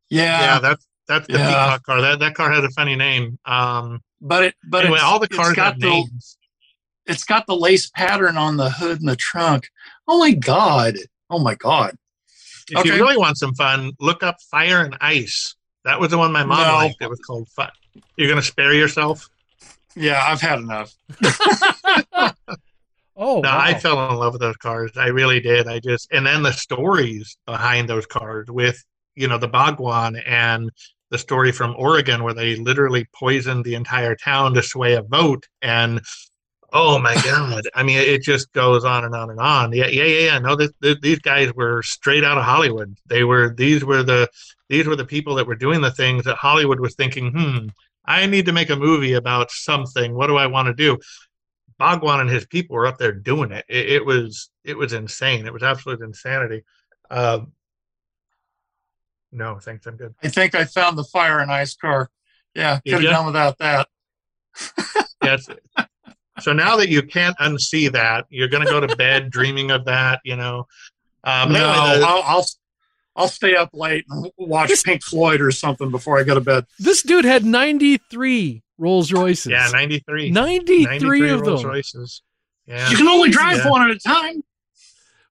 Yeah, 0.10 0.40
Yeah, 0.40 0.60
that's 0.60 0.86
that's 1.08 1.28
the 1.28 1.38
Yeah. 1.40 1.48
Peacock 1.48 1.84
car. 1.84 2.02
That 2.02 2.20
that 2.20 2.36
car 2.36 2.52
has 2.52 2.64
a 2.64 2.70
funny 2.70 2.96
name. 2.96 3.40
Um, 3.46 4.02
but 4.22 4.44
it 4.44 4.56
but 4.64 4.84
anyway, 4.84 4.98
it's, 4.98 5.04
all 5.04 5.20
the 5.20 5.26
it's 5.26 5.36
cars 5.36 5.56
got 5.56 5.66
have 5.74 5.80
the 5.80 5.88
names. 5.90 6.38
it's 7.06 7.24
got 7.24 7.48
the 7.48 7.56
lace 7.56 7.90
pattern 7.90 8.38
on 8.38 8.58
the 8.58 8.70
hood 8.70 9.00
and 9.00 9.10
the 9.10 9.16
trunk. 9.16 9.68
Oh 10.08 10.20
my 10.20 10.32
god! 10.34 10.98
Oh 11.30 11.40
my 11.40 11.56
god! 11.56 11.96
If 12.70 12.78
Okay. 12.80 12.88
you 12.90 12.94
really 12.96 13.18
want 13.18 13.38
some 13.38 13.54
fun, 13.56 13.94
look 14.00 14.22
up 14.24 14.38
Fire 14.52 14.84
and 14.84 14.96
Ice. 15.02 15.56
That 15.86 16.00
was 16.00 16.12
the 16.12 16.18
one 16.18 16.32
my 16.32 16.44
mom 16.44 16.68
No. 16.68 16.76
liked. 16.76 17.02
It 17.02 17.10
was 17.10 17.20
called 17.20 17.48
Fun. 17.50 17.70
You're 18.16 18.30
gonna 18.30 18.42
spare 18.42 18.74
yourself? 18.74 19.28
Yeah, 19.96 20.22
I've 20.24 20.42
had 20.42 20.60
enough. 20.60 20.94
Oh, 23.16 23.42
No, 23.42 23.50
wow. 23.50 23.58
I 23.60 23.74
fell 23.74 24.10
in 24.12 24.18
love 24.18 24.34
with 24.34 24.42
those 24.42 24.58
cars. 24.58 24.92
I 24.96 25.08
really 25.08 25.40
did. 25.40 25.68
I 25.68 25.80
just 25.80 26.08
and 26.12 26.26
then 26.26 26.44
the 26.44 26.52
stories 26.54 27.38
behind 27.46 27.90
those 27.90 28.06
cars 28.06 28.48
with 28.50 28.84
you 29.16 29.28
know 29.28 29.38
the 29.38 29.48
Bhagwan 29.48 30.16
and 30.18 30.70
the 31.10 31.18
story 31.18 31.52
from 31.52 31.76
Oregon 31.78 32.24
where 32.24 32.34
they 32.34 32.56
literally 32.56 33.06
poisoned 33.16 33.66
the 33.66 33.76
entire 33.76 34.16
town 34.16 34.54
to 34.54 34.64
sway 34.64 34.94
a 34.94 35.02
vote 35.02 35.46
and 35.62 36.02
oh 36.74 37.00
my 37.00 37.16
god 37.24 37.68
I 37.76 37.84
mean 37.84 37.98
it 38.00 38.24
just 38.24 38.52
goes 38.54 38.86
on 38.86 39.04
and 39.06 39.16
on 39.16 39.30
and 39.30 39.40
on 39.40 39.74
yeah 39.74 39.88
yeah 39.88 40.04
yeah, 40.06 40.20
yeah. 40.34 40.40
no 40.40 40.56
this, 40.56 40.72
this, 40.82 40.98
these 41.02 41.20
guys 41.20 41.54
were 41.54 41.84
straight 41.84 42.24
out 42.24 42.38
of 42.38 42.46
Hollywood 42.46 42.98
they 43.08 43.24
were 43.26 43.54
these 43.58 43.84
were 43.84 44.04
the 44.04 44.28
these 44.70 44.88
were 44.88 44.96
the 44.96 45.06
people 45.06 45.36
that 45.36 45.48
were 45.48 45.56
doing 45.56 45.82
the 45.82 45.92
things 45.92 46.24
that 46.26 46.38
Hollywood 46.38 46.80
was 46.80 46.96
thinking 46.96 47.32
hmm 47.32 47.68
I 48.06 48.26
need 48.26 48.46
to 48.48 48.54
make 48.54 48.70
a 48.70 48.76
movie 48.76 49.14
about 49.14 49.52
something 49.52 50.14
what 50.16 50.28
do 50.28 50.38
I 50.38 50.48
want 50.48 50.68
to 50.68 50.74
do 50.74 50.98
Bhagwan 51.82 52.20
and 52.20 52.30
his 52.30 52.46
people 52.46 52.76
were 52.76 52.86
up 52.86 53.00
there 53.00 53.12
doing 53.12 53.52
it. 53.52 53.66
It, 53.68 53.90
it 53.90 54.06
was 54.06 54.52
it 54.64 54.78
was 54.78 54.94
insane. 54.94 55.48
It 55.48 55.54
was 55.54 55.64
absolute 55.64 56.00
insanity. 56.02 56.64
Uh, 57.10 57.40
no, 59.32 59.58
thanks. 59.58 59.88
I'm 59.88 59.98
good. 59.98 60.14
I 60.22 60.28
think 60.28 60.54
I 60.54 60.66
found 60.66 60.96
the 60.96 61.04
fire 61.06 61.40
and 61.40 61.52
ice 61.52 61.76
car. 61.76 62.12
Yeah, 62.54 62.80
could 62.86 63.02
have 63.02 63.12
done 63.12 63.26
without 63.26 63.58
that. 63.58 63.88
Yes. 65.24 65.48
so 66.40 66.52
now 66.52 66.76
that 66.78 66.90
you 66.90 67.04
can't 67.04 67.38
unsee 67.38 67.92
that, 67.92 68.26
you're 68.30 68.48
going 68.48 68.66
to 68.66 68.72
go 68.72 68.80
to 68.80 68.96
bed 68.96 69.30
dreaming 69.38 69.72
of 69.72 69.86
that. 69.86 70.20
You 70.24 70.36
know. 70.36 70.68
Um, 71.24 71.52
no, 71.52 71.72
anyway, 71.72 72.00
the- 72.00 72.06
I'll, 72.06 72.24
I'll 72.24 72.46
I'll 73.22 73.28
stay 73.28 73.56
up 73.56 73.70
late 73.74 74.06
and 74.10 74.32
watch 74.38 74.72
Pink 74.84 75.04
Floyd 75.04 75.42
or 75.42 75.52
something 75.52 75.92
before 75.92 76.20
I 76.20 76.24
go 76.24 76.34
to 76.36 76.42
bed. 76.42 76.66
this 76.80 77.04
dude 77.04 77.26
had 77.26 77.46
93 77.46 78.64
Rolls 78.78 79.12
Royces. 79.14 79.52
yeah, 79.52 79.70
93. 79.72 80.32
93, 80.32 80.84
93 80.86 81.30
of 81.30 81.42
Rolls 81.42 81.62
them. 81.62 81.72
Royces. 81.72 82.22
Yeah. 82.66 82.90
You 82.90 82.98
can 82.98 83.08
only 83.08 83.30
drive 83.30 83.58
Yeah. 83.58 83.70
one 83.70 83.90
at 83.90 83.96
a 83.96 84.00
time. 84.00 84.44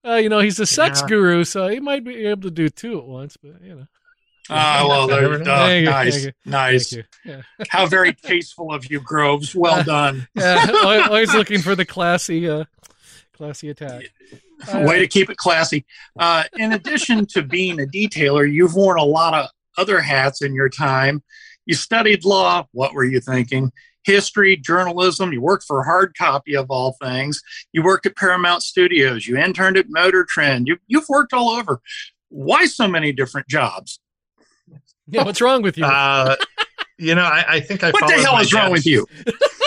Uh, 0.07 0.15
you 0.15 0.29
know, 0.29 0.39
he's 0.41 0.59
a 0.61 0.67
sex 0.67 1.01
Yeah. 1.03 1.09
guru, 1.09 1.45
so 1.45 1.69
he 1.69 1.81
might 1.81 2.05
be 2.05 2.27
able 2.27 2.43
to 2.43 2.51
do 2.51 2.69
two 2.69 2.99
at 2.99 3.05
once. 3.05 3.37
But 3.37 3.63
you 3.63 3.75
know, 3.75 3.87
Ah, 4.49 4.85
well, 4.89 5.07
there 5.07 5.33
you 5.33 5.39
go. 5.45 5.45
Thank 5.45 5.85
you, 5.85 5.91
nice, 5.91 6.13
thank 6.15 6.25
you. 6.25 6.33
nice. 6.51 6.91
thank 6.91 7.07
you. 7.25 7.33
Yeah, 7.33 7.43
How 7.69 7.87
very 7.87 8.15
tasteful 8.15 8.73
of 8.73 8.91
you, 8.91 9.01
Groves. 9.01 9.55
Well 9.55 9.83
done. 9.85 10.27
yeah 10.35 10.71
always 11.09 11.35
looking 11.35 11.61
for 11.61 11.75
the 11.75 11.85
classy, 11.85 12.49
uh, 12.49 12.65
classy 13.33 13.69
attack. 13.69 14.05
Uh, 14.69 14.85
Way 14.87 14.99
to 14.99 15.07
keep 15.07 15.31
it 15.31 15.37
classy. 15.37 15.85
Uh, 16.19 16.45
in 16.59 16.73
addition 16.73 17.27
to 17.27 17.43
being 17.43 17.81
a 17.81 17.87
detailer, 17.87 18.51
you've 18.51 18.75
worn 18.75 18.99
a 18.99 19.05
lot 19.05 19.35
of 19.35 19.49
other 19.79 20.01
hats 20.01 20.43
in 20.43 20.55
your 20.55 20.69
time. 20.69 21.23
You 21.67 21.75
studied 21.75 22.25
law. 22.25 22.67
What 22.73 22.95
were 22.95 23.05
you 23.05 23.21
thinking? 23.21 23.73
History, 24.05 24.57
journalism. 24.57 25.33
You 25.33 25.41
worked 25.43 25.65
for 25.65 25.85
Hard 25.85 26.15
Copy 26.17 26.57
of 26.57 26.71
all 26.71 26.97
things. 27.03 27.41
You 27.73 27.83
worked 27.83 28.07
at 28.07 28.17
Paramount 28.17 28.63
Studios. 28.63 29.27
You 29.27 29.37
interned 29.37 29.77
at 29.77 29.87
Motor 29.89 30.27
Trend. 30.29 30.69
You, 30.69 30.79
you've 30.87 31.09
worked 31.09 31.33
all 31.33 31.51
over. 31.51 31.81
Why 32.29 32.67
so 32.67 32.89
many 32.89 33.13
different 33.13 33.49
jobs? 33.49 34.01
yeah, 35.09 35.25
what's 35.25 35.41
wrong 35.41 35.63
with 35.63 35.77
you? 35.77 35.85
Uh, 35.85 36.37
you 36.99 37.15
know, 37.15 37.23
I, 37.25 37.45
I 37.49 37.61
think 37.61 37.83
I. 37.83 37.91
What 37.91 38.07
the 38.07 38.23
hell 38.23 38.35
my 38.35 38.43
is 38.43 38.53
wrong 38.53 38.71
with 38.71 38.87
you? 38.87 39.07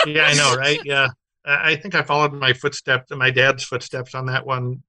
yeah, 0.06 0.26
I 0.26 0.34
know, 0.34 0.54
right? 0.54 0.80
Yeah, 0.84 1.08
I 1.44 1.72
I 1.72 1.76
think 1.76 1.94
I 1.94 2.02
followed 2.02 2.32
my 2.32 2.52
footsteps, 2.52 3.10
my 3.10 3.30
dad's 3.30 3.64
footsteps 3.64 4.14
on 4.14 4.26
that 4.26 4.46
one. 4.46 4.82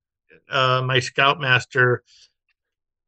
Uh, 0.49 0.81
my 0.85 0.99
scoutmaster 0.99 2.03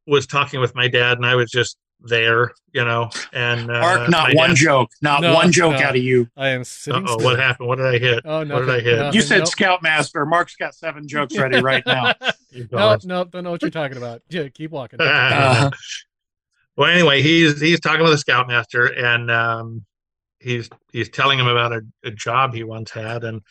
was 0.06 0.26
talking 0.26 0.60
with 0.60 0.74
my 0.74 0.88
dad, 0.88 1.18
and 1.18 1.26
I 1.26 1.34
was 1.34 1.50
just 1.50 1.76
there, 2.00 2.52
you 2.72 2.84
know. 2.84 3.10
And 3.32 3.70
uh, 3.70 3.80
Mark, 3.80 4.08
not 4.10 4.34
one 4.34 4.50
dad- 4.50 4.56
joke. 4.56 4.90
Not 5.02 5.20
No, 5.22 5.34
one 5.34 5.52
joke 5.52 5.74
no. 5.74 5.78
out 5.82 5.96
of 5.96 6.02
you. 6.02 6.28
I 6.36 6.48
am. 6.48 6.62
Uh-oh, 6.62 7.22
what 7.22 7.38
happened? 7.38 7.68
What 7.68 7.76
did 7.76 7.86
I 7.86 7.98
hit? 7.98 8.20
Oh 8.24 8.42
no! 8.44 8.54
what 8.54 8.60
did 8.66 8.70
I 8.70 8.80
hit? 8.80 9.14
You 9.14 9.20
said 9.20 9.38
nope. 9.40 9.48
Scoutmaster. 9.48 10.24
Mark's 10.26 10.56
got 10.56 10.74
seven 10.74 11.06
jokes 11.06 11.36
ready 11.36 11.60
right 11.60 11.84
now. 11.86 12.14
no, 12.72 12.96
nope. 13.04 13.30
Don't 13.30 13.44
know 13.44 13.50
what 13.50 13.62
you're 13.62 13.70
talking 13.70 13.96
about. 13.96 14.22
Yeah, 14.28 14.48
keep 14.48 14.70
walking. 14.70 14.98
Uh, 15.08 15.70
well, 16.76 16.90
anyway, 16.90 17.20
he's 17.22 17.60
he's 17.60 17.80
talking 17.80 18.02
with 18.02 18.12
the 18.12 18.18
scoutmaster, 18.18 18.86
and 18.86 19.30
um, 19.32 19.84
he's 20.40 20.68
he's 20.92 21.10
telling 21.10 21.38
him 21.38 21.48
about 21.48 21.72
a, 21.72 21.82
a 22.04 22.10
job 22.10 22.54
he 22.54 22.64
once 22.64 22.90
had, 22.90 23.24
and 23.24 23.42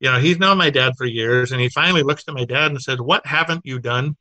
you 0.00 0.10
know 0.10 0.18
he's 0.18 0.38
known 0.38 0.58
my 0.58 0.70
dad 0.70 0.94
for 0.96 1.06
years, 1.06 1.52
and 1.52 1.60
he 1.60 1.68
finally 1.68 2.02
looks 2.02 2.24
to 2.24 2.32
my 2.32 2.44
dad 2.44 2.70
and 2.70 2.80
says, 2.80 3.00
"What 3.00 3.26
haven't 3.26 3.64
you 3.64 3.78
done?" 3.78 4.16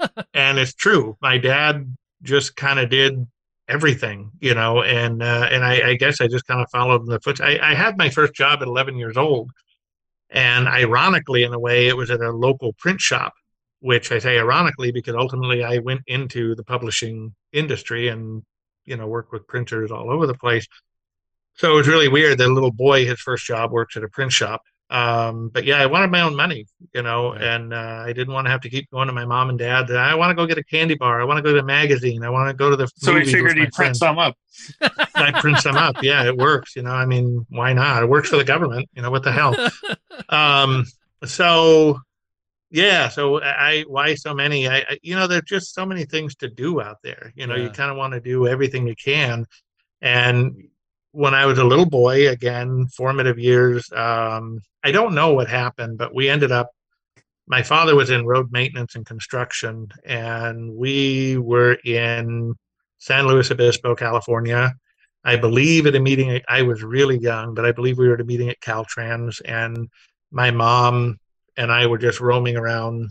and 0.34 0.58
it's 0.58 0.74
true. 0.74 1.16
My 1.20 1.38
dad 1.38 1.96
just 2.22 2.56
kind 2.56 2.78
of 2.78 2.90
did 2.90 3.26
everything, 3.68 4.30
you 4.40 4.54
know, 4.54 4.82
and 4.82 5.22
uh, 5.22 5.48
and 5.50 5.64
I, 5.64 5.90
I 5.90 5.94
guess 5.94 6.20
I 6.20 6.28
just 6.28 6.46
kind 6.46 6.60
of 6.60 6.70
followed 6.70 7.02
in 7.02 7.08
the 7.08 7.20
foot. 7.20 7.40
I, 7.40 7.58
I 7.62 7.74
had 7.74 7.98
my 7.98 8.10
first 8.10 8.34
job 8.34 8.62
at 8.62 8.68
11 8.68 8.96
years 8.96 9.16
old, 9.16 9.50
and 10.30 10.68
ironically, 10.68 11.42
in 11.44 11.54
a 11.54 11.58
way, 11.58 11.88
it 11.88 11.96
was 11.96 12.10
at 12.10 12.20
a 12.20 12.30
local 12.30 12.72
print 12.74 13.00
shop 13.00 13.34
which 13.80 14.10
I 14.10 14.18
say 14.18 14.38
ironically 14.38 14.92
because 14.92 15.14
ultimately 15.14 15.62
I 15.62 15.78
went 15.78 16.02
into 16.06 16.54
the 16.54 16.64
publishing 16.64 17.34
industry 17.52 18.08
and 18.08 18.42
you 18.84 18.96
know 18.96 19.06
worked 19.06 19.32
with 19.32 19.46
printers 19.46 19.90
all 19.90 20.10
over 20.10 20.26
the 20.26 20.34
place. 20.34 20.66
So 21.58 21.72
it 21.72 21.74
was 21.74 21.88
really 21.88 22.08
weird 22.08 22.38
that 22.38 22.48
a 22.48 22.52
little 22.52 22.72
boy, 22.72 23.04
his 23.06 23.20
first 23.20 23.44
job 23.44 23.70
works 23.72 23.96
at 23.96 24.04
a 24.04 24.08
print 24.08 24.32
shop. 24.32 24.62
Um, 24.90 25.50
but 25.52 25.64
yeah, 25.64 25.76
I 25.82 25.86
wanted 25.86 26.10
my 26.10 26.22
own 26.22 26.34
money, 26.34 26.64
you 26.94 27.02
know, 27.02 27.32
Right. 27.32 27.42
and 27.42 27.74
uh, 27.74 28.04
I 28.06 28.12
didn't 28.14 28.32
want 28.32 28.46
to 28.46 28.50
have 28.50 28.62
to 28.62 28.70
keep 28.70 28.90
going 28.90 29.08
to 29.08 29.12
my 29.12 29.26
mom 29.26 29.50
and 29.50 29.58
dad. 29.58 29.90
I 29.90 30.14
want 30.14 30.30
to 30.30 30.34
go 30.34 30.46
get 30.46 30.56
a 30.56 30.64
candy 30.64 30.94
bar. 30.94 31.20
I 31.20 31.24
want 31.24 31.36
to 31.36 31.42
go 31.42 31.52
to 31.52 31.58
a 31.58 31.62
magazine. 31.62 32.22
I 32.24 32.30
want 32.30 32.48
to 32.48 32.54
go 32.54 32.70
to 32.70 32.76
the. 32.76 32.88
so 32.96 33.14
he 33.14 33.24
figured 33.24 33.58
he'd 33.58 33.72
print 33.72 33.74
friends. 33.74 33.98
some 33.98 34.18
up. 34.18 34.34
I 35.14 35.32
print 35.40 35.58
some 35.58 35.76
up. 35.76 35.96
Yeah, 36.02 36.24
it 36.24 36.34
works. 36.36 36.74
You 36.74 36.82
know, 36.82 36.92
I 36.92 37.04
mean, 37.04 37.44
why 37.50 37.74
not? 37.74 38.02
It 38.02 38.08
works 38.08 38.30
for 38.30 38.38
the 38.38 38.44
government. 38.44 38.88
You 38.94 39.02
know, 39.02 39.10
what 39.10 39.24
the 39.24 39.32
hell? 39.32 39.54
um 40.30 40.84
so 41.24 41.98
yeah 42.70 43.08
so 43.08 43.40
i 43.42 43.84
why 43.88 44.14
so 44.14 44.34
many 44.34 44.68
i, 44.68 44.78
I 44.78 44.98
you 45.02 45.14
know 45.16 45.26
there's 45.26 45.42
just 45.42 45.74
so 45.74 45.86
many 45.86 46.04
things 46.04 46.34
to 46.36 46.48
do 46.48 46.80
out 46.82 46.98
there 47.02 47.32
you 47.34 47.46
know 47.46 47.56
you 47.56 47.70
kind 47.70 47.90
of 47.90 47.96
want 47.96 48.12
to 48.12 48.20
do 48.20 48.46
everything 48.46 48.86
you 48.86 48.94
can 48.94 49.46
and 50.02 50.68
when 51.18 51.34
i 51.34 51.44
was 51.44 51.58
a 51.58 51.64
little 51.64 51.86
boy 51.86 52.28
again 52.28 52.86
formative 52.96 53.38
years 53.38 53.90
um 53.92 54.60
i 54.84 54.92
don't 54.92 55.14
know 55.14 55.34
what 55.34 55.48
happened 55.48 55.98
but 55.98 56.14
we 56.14 56.28
ended 56.28 56.52
up 56.52 56.70
my 57.46 57.62
father 57.62 57.96
was 57.96 58.10
in 58.10 58.26
road 58.26 58.52
maintenance 58.52 58.94
and 58.94 59.04
construction 59.04 59.88
and 60.04 60.72
we 60.74 61.36
were 61.38 61.76
in 61.84 62.54
san 62.98 63.26
luis 63.26 63.50
obispo 63.50 63.94
california 63.94 64.72
I 65.24 65.36
believe 65.36 65.86
at 65.86 65.96
a 65.96 66.00
meeting, 66.00 66.40
I 66.48 66.62
was 66.62 66.82
really 66.82 67.18
young, 67.18 67.52
but 67.52 67.66
I 67.66 67.72
believe 67.72 67.98
we 67.98 68.08
were 68.08 68.14
at 68.14 68.20
a 68.20 68.24
meeting 68.24 68.48
at 68.48 68.60
Caltrans, 68.60 69.42
and 69.44 69.88
my 70.30 70.50
mom 70.50 71.18
and 71.56 71.72
I 71.72 71.86
were 71.86 71.98
just 71.98 72.20
roaming 72.20 72.56
around 72.56 73.10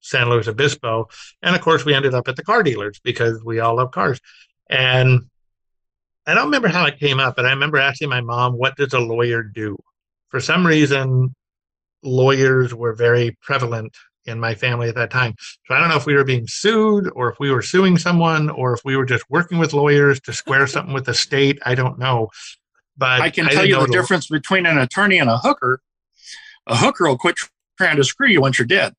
San 0.00 0.30
Luis 0.30 0.48
Obispo. 0.48 1.06
And 1.42 1.54
of 1.54 1.60
course, 1.60 1.84
we 1.84 1.94
ended 1.94 2.14
up 2.14 2.26
at 2.26 2.36
the 2.36 2.42
car 2.42 2.62
dealers 2.62 2.98
because 3.04 3.44
we 3.44 3.60
all 3.60 3.76
love 3.76 3.90
cars. 3.90 4.20
And 4.70 5.28
I 6.28 6.34
don't 6.34 6.44
remember 6.44 6.68
how 6.68 6.84
it 6.84 6.98
came 6.98 7.20
up, 7.20 7.36
but 7.36 7.46
I 7.46 7.50
remember 7.50 7.78
asking 7.78 8.10
my 8.10 8.20
mom, 8.20 8.52
What 8.52 8.76
does 8.76 8.92
a 8.92 9.00
lawyer 9.00 9.42
do? 9.42 9.76
For 10.28 10.40
some 10.40 10.66
reason, 10.66 11.34
lawyers 12.02 12.74
were 12.74 12.92
very 12.92 13.36
prevalent 13.42 13.96
in 14.26 14.38
my 14.38 14.54
family 14.54 14.90
at 14.90 14.94
that 14.94 15.10
time. 15.10 15.34
So 15.66 15.74
I 15.74 15.80
don't 15.80 15.88
know 15.88 15.96
if 15.96 16.04
we 16.04 16.14
were 16.14 16.24
being 16.24 16.46
sued 16.46 17.10
or 17.14 17.30
if 17.30 17.40
we 17.40 17.50
were 17.50 17.62
suing 17.62 17.96
someone 17.96 18.50
or 18.50 18.74
if 18.74 18.80
we 18.84 18.94
were 18.94 19.06
just 19.06 19.24
working 19.30 19.58
with 19.58 19.72
lawyers 19.72 20.20
to 20.20 20.34
square 20.34 20.66
something 20.68 20.92
with 20.92 21.06
the 21.06 21.14
state. 21.14 21.58
I 21.64 21.74
don't 21.74 21.98
know. 21.98 22.28
But 22.96 23.22
I 23.22 23.30
can 23.30 23.46
tell 23.48 23.64
you 23.64 23.80
the 23.80 23.86
difference 23.86 24.28
between 24.28 24.66
an 24.66 24.76
attorney 24.76 25.18
and 25.18 25.30
a 25.30 25.38
hooker. 25.38 25.80
A 26.66 26.76
hooker 26.76 27.08
will 27.08 27.16
quit 27.16 27.36
trying 27.78 27.96
to 27.96 28.04
screw 28.04 28.28
you 28.28 28.42
once 28.42 28.58
you're 28.58 28.66
dead. 28.66 28.92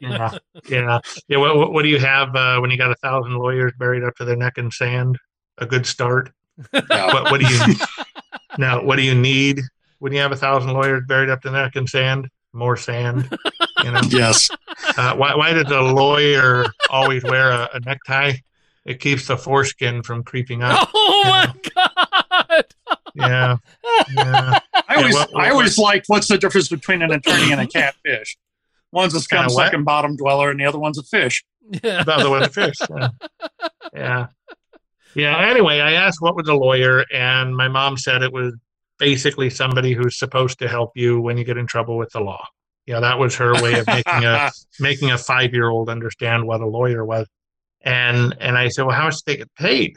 yeah, 0.00 0.36
yeah, 0.68 0.98
yeah. 1.28 1.36
What, 1.36 1.56
what, 1.56 1.72
what 1.72 1.82
do 1.82 1.88
you 1.88 1.98
have 1.98 2.34
uh, 2.34 2.58
when 2.58 2.70
you 2.70 2.78
got 2.78 2.90
a 2.90 2.96
thousand 2.96 3.34
lawyers 3.34 3.72
buried 3.78 4.02
up 4.02 4.16
to 4.16 4.24
their 4.24 4.36
neck 4.36 4.54
in 4.56 4.70
sand? 4.70 5.18
A 5.58 5.66
good 5.66 5.86
start. 5.86 6.32
Yeah. 6.72 7.12
What, 7.12 7.30
what 7.30 7.40
do 7.40 7.46
you 7.46 7.74
now? 8.58 8.82
What 8.82 8.96
do 8.96 9.02
you 9.02 9.14
need? 9.14 9.60
when 10.04 10.12
you 10.12 10.18
have 10.18 10.32
a 10.32 10.36
thousand 10.36 10.70
lawyers 10.70 11.02
buried 11.08 11.30
up 11.30 11.40
to 11.40 11.48
the 11.48 11.56
neck 11.56 11.76
in 11.76 11.86
sand? 11.86 12.28
More 12.52 12.76
sand. 12.76 13.26
You 13.82 13.90
know? 13.90 14.02
yes. 14.10 14.50
Uh, 14.98 15.16
why, 15.16 15.34
why 15.34 15.54
does 15.54 15.72
a 15.72 15.80
lawyer 15.80 16.66
always 16.90 17.24
wear 17.24 17.50
a, 17.50 17.70
a, 17.72 17.80
necktie? 17.80 18.34
It 18.84 19.00
keeps 19.00 19.26
the 19.26 19.38
foreskin 19.38 20.02
from 20.02 20.22
creeping 20.22 20.62
up. 20.62 20.90
Oh 20.94 21.22
my 21.24 21.46
know? 21.46 21.52
god! 21.74 22.64
Yeah. 23.14 23.56
yeah. 24.14 24.58
I 24.88 24.96
always, 24.96 25.14
yeah, 25.14 25.20
what, 25.20 25.32
what, 25.32 25.42
I 25.42 25.50
always 25.50 25.78
like 25.78 26.04
what's 26.08 26.28
the 26.28 26.36
difference 26.36 26.68
between 26.68 27.00
an 27.00 27.10
attorney 27.10 27.52
and 27.52 27.62
a 27.62 27.66
catfish? 27.66 28.36
One's 28.92 29.14
a 29.14 29.20
scum 29.20 29.48
sucking 29.48 29.84
bottom 29.84 30.16
dweller, 30.16 30.50
and 30.50 30.60
the 30.60 30.66
other 30.66 30.78
one's 30.78 30.98
a 30.98 31.02
fish. 31.02 31.44
Yeah. 31.82 32.04
The 32.04 32.12
other 32.12 32.28
one's 32.28 32.48
a 32.48 32.50
fish. 32.50 32.76
Yeah. 32.90 33.08
yeah. 33.94 34.26
Yeah. 35.14 35.36
Uh, 35.36 35.42
anyway, 35.42 35.80
I 35.80 35.92
asked 35.92 36.20
what 36.20 36.36
was 36.36 36.48
a 36.48 36.54
lawyer, 36.54 37.04
and 37.12 37.56
my 37.56 37.68
mom 37.68 37.96
said 37.96 38.22
it 38.22 38.32
was 38.32 38.54
basically 38.98 39.50
somebody 39.50 39.92
who's 39.92 40.18
supposed 40.18 40.58
to 40.60 40.68
help 40.68 40.92
you 40.94 41.20
when 41.20 41.36
you 41.36 41.44
get 41.44 41.56
in 41.56 41.66
trouble 41.66 41.96
with 41.96 42.10
the 42.10 42.20
law. 42.20 42.44
Yeah, 42.86 43.00
that 43.00 43.18
was 43.18 43.34
her 43.36 43.54
way 43.62 43.78
of 43.78 43.86
making 43.86 44.24
a 44.24 44.50
making 44.80 45.10
a 45.10 45.18
five 45.18 45.54
year 45.54 45.68
old 45.68 45.88
understand 45.88 46.46
what 46.46 46.60
a 46.60 46.66
lawyer 46.66 47.04
was. 47.04 47.26
And 47.82 48.36
and 48.40 48.58
I 48.58 48.68
said, 48.68 48.84
well, 48.86 48.96
how 48.96 49.04
much 49.04 49.16
do 49.16 49.22
they 49.26 49.36
get 49.38 49.54
paid? 49.54 49.96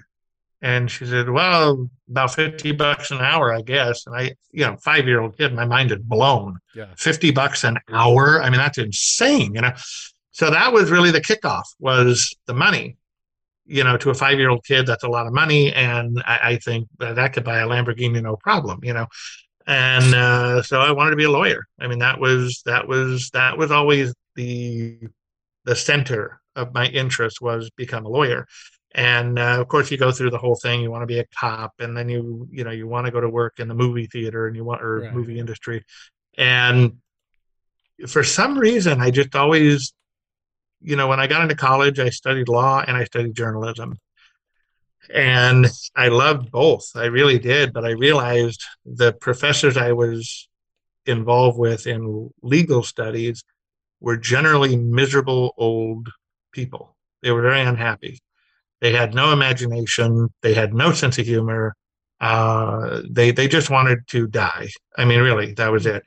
And 0.61 0.89
she 0.89 1.05
said, 1.05 1.30
well, 1.30 1.88
about 2.09 2.34
50 2.34 2.72
bucks 2.72 3.11
an 3.11 3.20
hour, 3.20 3.53
I 3.53 3.61
guess. 3.61 4.07
And 4.07 4.15
I, 4.15 4.36
you 4.51 4.65
know, 4.65 4.76
five 4.78 5.05
year 5.05 5.22
old 5.22 5.38
kid, 5.38 5.53
my 5.53 5.65
mind 5.65 5.91
is 5.91 5.99
blown. 5.99 6.57
Yeah. 6.74 6.88
50 6.97 7.32
bucks 7.32 7.63
an 7.63 7.78
hour. 7.91 8.41
I 8.41 8.49
mean, 8.49 8.57
that's 8.57 8.80
insane, 8.80 9.53
you 9.53 9.61
know? 9.61 9.74
So 10.32 10.49
that 10.49 10.74
was 10.74 10.89
really 10.89 11.11
the 11.11 11.22
kickoff 11.22 11.63
was 11.80 12.36
the 12.47 12.53
money 12.53 12.97
you 13.68 13.84
know, 13.84 13.97
to 13.97 14.09
a 14.09 14.13
five 14.13 14.39
year 14.39 14.49
old 14.49 14.63
kid, 14.63 14.86
that's 14.86 15.03
a 15.03 15.09
lot 15.09 15.28
of 15.28 15.34
money. 15.34 15.74
And 15.74 16.22
I, 16.26 16.39
I 16.43 16.55
think 16.57 16.88
that, 16.99 17.15
that 17.15 17.34
could 17.34 17.43
buy 17.43 17.59
a 17.59 17.68
Lamborghini, 17.68 18.22
no 18.22 18.38
problem, 18.38 18.80
you 18.84 18.93
know. 18.93 19.07
And 19.68 20.15
uh, 20.15 20.63
so 20.63 20.80
I 20.80 20.91
wanted 20.91 21.11
to 21.11 21.18
be 21.18 21.26
a 21.26 21.32
lawyer. 21.32 21.65
I 21.80 21.88
mean, 21.88 21.99
that 21.99 22.20
was 22.20 22.61
that 22.65 22.88
was 22.88 23.30
that 23.32 23.57
was 23.57 23.70
always 23.70 24.13
the 24.36 24.97
the 25.65 25.76
center 25.76 26.39
of 26.55 26.74
my 26.74 26.86
interest 26.88 27.41
was 27.41 27.70
become 27.72 28.05
a 28.05 28.09
lawyer. 28.09 28.47
And 28.95 29.38
uh, 29.38 29.59
of 29.59 29.68
course, 29.68 29.91
you 29.91 29.97
go 29.97 30.11
through 30.11 30.30
the 30.30 30.38
whole 30.38 30.55
thing. 30.55 30.82
You 30.82 30.89
want 30.89 31.03
to 31.03 31.07
be 31.07 31.20
a 31.20 31.26
cop, 31.38 31.74
and 31.80 31.95
then 31.95 32.07
you 32.07 32.47
you 32.49 32.63
know 32.63 32.72
you 32.72 32.88
want 32.88 33.05
to 33.05 33.11
go 33.11 33.20
to 33.20 33.30
work 33.30 33.59
in 33.59 33.68
the 33.68 33.76
movie 33.76 34.07
theater 34.07 34.47
and 34.47 34.55
you 34.55 34.63
want 34.63 34.82
or 34.82 35.01
right. 35.01 35.13
movie 35.13 35.38
industry. 35.38 35.84
And 36.38 36.93
for 38.07 38.24
some 38.24 38.57
reason, 38.57 39.01
I 39.01 39.11
just 39.11 39.36
always 39.36 39.93
you 40.82 40.95
know, 40.95 41.07
when 41.07 41.19
I 41.19 41.28
got 41.28 41.41
into 41.41 41.55
college, 41.55 41.99
I 41.99 42.09
studied 42.09 42.49
law 42.49 42.84
and 42.86 42.95
I 42.95 43.05
studied 43.05 43.36
journalism. 43.36 43.97
And 45.13 45.67
I 45.95 46.09
loved 46.09 46.51
both. 46.51 46.91
I 46.95 47.05
really 47.05 47.39
did. 47.39 47.73
But 47.73 47.86
I 47.86 47.91
realized 47.91 48.63
the 48.86 49.13
professors 49.13 49.78
I 49.78 49.93
was 49.93 50.47
involved 51.05 51.57
with 51.57 51.88
in 51.88 52.30
legal 52.41 52.84
studies 52.84 53.43
were 53.99 54.17
generally 54.17 54.75
miserable 54.75 55.53
old 55.57 56.09
people. 56.51 56.95
They 57.23 57.32
were 57.32 57.41
very 57.41 57.61
unhappy. 57.61 58.19
They 58.82 58.93
had 58.93 59.15
no 59.15 59.32
imagination. 59.32 60.30
They 60.41 60.53
had 60.53 60.73
no 60.73 60.91
sense 60.91 61.17
of 61.17 61.25
humor. 61.25 61.75
Uh, 62.19 63.01
they 63.09 63.32
they 63.32 63.47
just 63.47 63.69
wanted 63.69 63.99
to 64.07 64.28
die. 64.28 64.69
I 64.97 65.05
mean, 65.05 65.19
really, 65.19 65.53
that 65.53 65.71
was 65.71 65.86
it. 65.86 66.03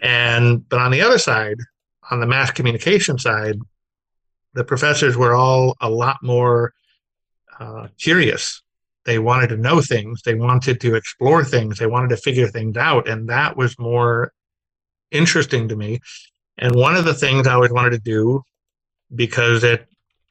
And 0.00 0.68
but 0.68 0.80
on 0.80 0.90
the 0.90 1.00
other 1.00 1.18
side, 1.18 1.56
on 2.10 2.20
the 2.20 2.26
mass 2.26 2.50
communication 2.50 3.18
side, 3.18 3.56
the 4.54 4.64
professors 4.64 5.16
were 5.16 5.34
all 5.34 5.76
a 5.80 5.90
lot 5.90 6.18
more 6.22 6.72
uh, 7.58 7.88
curious. 7.98 8.62
They 9.04 9.18
wanted 9.18 9.48
to 9.48 9.56
know 9.56 9.80
things. 9.80 10.22
They 10.22 10.34
wanted 10.34 10.80
to 10.80 10.94
explore 10.94 11.44
things. 11.44 11.78
They 11.78 11.86
wanted 11.86 12.10
to 12.10 12.16
figure 12.16 12.48
things 12.48 12.76
out. 12.76 13.08
And 13.08 13.28
that 13.28 13.56
was 13.56 13.78
more 13.78 14.32
interesting 15.10 15.68
to 15.68 15.76
me. 15.76 16.00
And 16.58 16.74
one 16.74 16.96
of 16.96 17.04
the 17.04 17.14
things 17.14 17.46
I 17.46 17.54
always 17.54 17.72
wanted 17.72 17.90
to 17.90 17.98
do, 17.98 18.42
because 19.14 19.64
at 19.64 19.86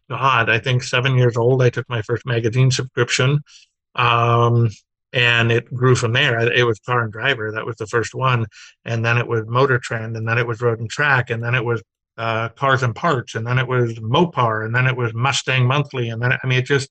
God, 0.10 0.50
I 0.50 0.60
think 0.60 0.84
seven 0.84 1.16
years 1.16 1.36
old, 1.36 1.62
I 1.62 1.70
took 1.70 1.90
my 1.90 2.02
first 2.02 2.26
magazine 2.26 2.72
subscription. 2.72 3.40
Um, 3.96 4.70
and 5.14 5.52
it 5.52 5.74
grew 5.74 5.96
from 5.96 6.14
there. 6.14 6.40
It 6.40 6.66
was 6.66 6.80
Car 6.80 7.04
and 7.04 7.12
Driver, 7.12 7.52
that 7.52 7.66
was 7.66 7.76
the 7.76 7.88
first 7.88 8.16
one. 8.16 8.46
And 8.86 9.04
then 9.04 9.18
it 9.18 9.28
was 9.28 9.44
Motor 9.46 9.80
Trend, 9.80 10.16
and 10.16 10.28
then 10.28 10.38
it 10.38 10.48
was 10.48 10.62
Road 10.62 10.80
and 10.80 10.90
Track, 10.90 11.30
and 11.30 11.44
then 11.44 11.56
it 11.56 11.66
was 11.66 11.84
uh, 12.22 12.50
Cars 12.50 12.84
and 12.84 12.96
Parts, 12.96 13.34
and 13.34 13.48
then 13.48 13.58
it 13.58 13.68
was 13.68 13.96
Mopar, 13.96 14.64
and 14.64 14.76
then 14.76 14.86
it 14.86 14.96
was 14.96 15.12
Mustang 15.12 15.66
Monthly, 15.66 16.10
and 16.10 16.22
then 16.22 16.32
I 16.32 16.46
mean 16.46 16.60
it 16.60 16.66
just 16.66 16.88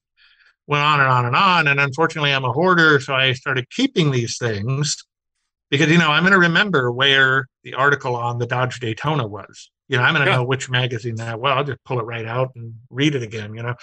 went 0.67 0.83
on 0.83 0.99
and 0.99 1.09
on 1.09 1.25
and 1.25 1.37
on. 1.37 1.69
And 1.69 1.79
unfortunately, 1.79 2.33
I'm 2.33 2.45
a 2.45 2.53
hoarder, 2.53 2.99
so 2.99 3.15
I 3.15 3.33
started 3.35 3.71
keeping 3.71 4.11
these 4.11 4.39
things 4.39 4.97
because 5.71 5.89
you 5.89 5.99
know 5.99 6.11
I'm 6.11 6.25
going 6.25 6.33
to 6.33 6.39
remember 6.39 6.91
where 6.91 7.47
the 7.63 7.75
article 7.75 8.17
on 8.17 8.39
the 8.39 8.47
Dodge 8.47 8.81
Daytona 8.81 9.25
was. 9.25 9.71
You 9.87 9.99
know, 9.99 10.03
I'm 10.03 10.15
going 10.15 10.25
to 10.25 10.31
yeah. 10.33 10.39
know 10.39 10.45
which 10.45 10.69
magazine 10.69 11.15
that. 11.17 11.39
Well, 11.39 11.57
I'll 11.57 11.65
just 11.65 11.85
pull 11.85 12.01
it 12.01 12.05
right 12.05 12.27
out 12.27 12.51
and 12.57 12.75
read 12.91 13.15
it 13.15 13.23
again. 13.23 13.55
You 13.55 13.63
know, 13.63 13.75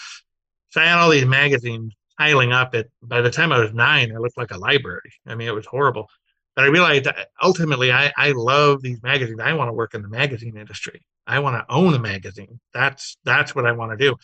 so 0.72 0.82
I 0.82 0.86
had 0.86 1.00
all 1.00 1.10
these 1.10 1.26
magazines 1.26 1.94
piling 2.20 2.52
up. 2.52 2.76
At 2.76 2.88
by 3.02 3.22
the 3.22 3.32
time 3.32 3.54
I 3.54 3.60
was 3.60 3.74
nine, 3.74 4.14
I 4.14 4.18
looked 4.18 4.38
like 4.38 4.52
a 4.52 4.58
library. 4.58 5.14
I 5.26 5.36
mean, 5.36 5.48
it 5.48 5.56
was 5.56 5.66
horrible. 5.66 6.10
But 6.58 6.66
I 6.66 6.68
realized 6.68 7.08
ultimately 7.42 7.94
I, 7.94 8.12
I 8.18 8.32
love 8.32 8.82
these 8.82 9.02
magazines. 9.02 9.40
I 9.42 9.54
want 9.54 9.70
to 9.70 9.74
work 9.74 9.94
in 9.94 10.02
the 10.02 10.10
magazine 10.10 10.58
industry. 10.58 11.06
I 11.28 11.40
want 11.40 11.56
to 11.56 11.74
own 11.74 11.94
a 11.94 12.00
magazine. 12.00 12.60
That's 12.74 13.18
that's 13.26 13.54
what 13.54 13.66
I 13.66 13.74
want 13.74 13.92
to 13.92 13.98
do. 13.98 14.16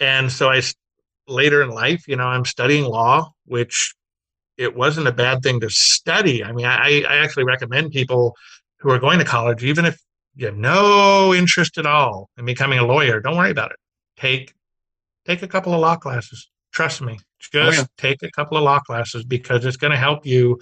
And 0.00 0.30
so 0.30 0.48
I 0.48 0.62
later 1.26 1.62
in 1.62 1.70
life, 1.70 2.06
you 2.06 2.16
know, 2.16 2.26
I'm 2.26 2.44
studying 2.44 2.84
law, 2.84 3.32
which 3.44 3.94
it 4.56 4.74
wasn't 4.76 5.08
a 5.08 5.12
bad 5.12 5.42
thing 5.42 5.60
to 5.60 5.70
study. 5.70 6.44
I 6.44 6.52
mean, 6.52 6.66
I, 6.66 7.02
I 7.02 7.16
actually 7.18 7.44
recommend 7.44 7.92
people 7.92 8.34
who 8.78 8.90
are 8.90 8.98
going 8.98 9.18
to 9.18 9.24
college, 9.24 9.64
even 9.64 9.84
if 9.84 10.00
you 10.36 10.46
have 10.46 10.56
no 10.56 11.34
interest 11.34 11.78
at 11.78 11.86
all 11.86 12.30
in 12.38 12.44
becoming 12.44 12.78
a 12.78 12.86
lawyer, 12.86 13.20
don't 13.20 13.36
worry 13.36 13.50
about 13.50 13.72
it. 13.72 13.76
Take 14.16 14.54
take 15.26 15.42
a 15.42 15.48
couple 15.48 15.74
of 15.74 15.80
law 15.80 15.96
classes. 15.96 16.48
Trust 16.72 17.02
me, 17.02 17.18
just 17.40 17.78
oh, 17.78 17.82
yeah. 17.82 17.86
take 17.96 18.22
a 18.22 18.30
couple 18.30 18.56
of 18.56 18.62
law 18.62 18.78
classes 18.78 19.24
because 19.24 19.64
it's 19.64 19.76
going 19.76 19.90
to 19.90 19.96
help 19.96 20.24
you 20.24 20.60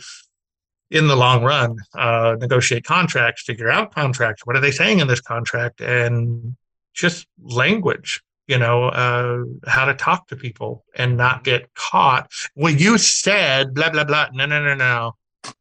in 0.91 1.09
the 1.09 1.17
long 1.17 1.43
run, 1.43 1.77
uh, 1.97 2.37
negotiate 2.39 2.85
contracts, 2.85 3.43
figure 3.43 3.71
out 3.71 3.95
contracts. 3.95 4.47
What 4.47 4.57
are 4.57 4.61
they 4.61 4.71
saying 4.71 5.01
in 5.01 5.09
this 5.09 5.21
contract? 5.21 5.81
And 5.81 6.57
just 6.95 7.27
language, 7.43 8.23
you 8.47 8.59
know, 8.59 8.85
uh, 8.85 9.45
how 9.69 9.85
to 9.87 9.95
talk 9.95 10.29
to 10.29 10.37
people 10.37 10.85
and 10.95 11.17
not 11.17 11.45
get 11.45 11.73
caught. 11.75 12.31
Well, 12.55 12.73
you 12.73 12.99
said 12.99 13.75
blah, 13.75 13.91
blah, 13.91 14.05
blah. 14.05 14.29
No, 14.33 14.47
no, 14.47 14.63
no, 14.63 14.75
no. 14.75 15.17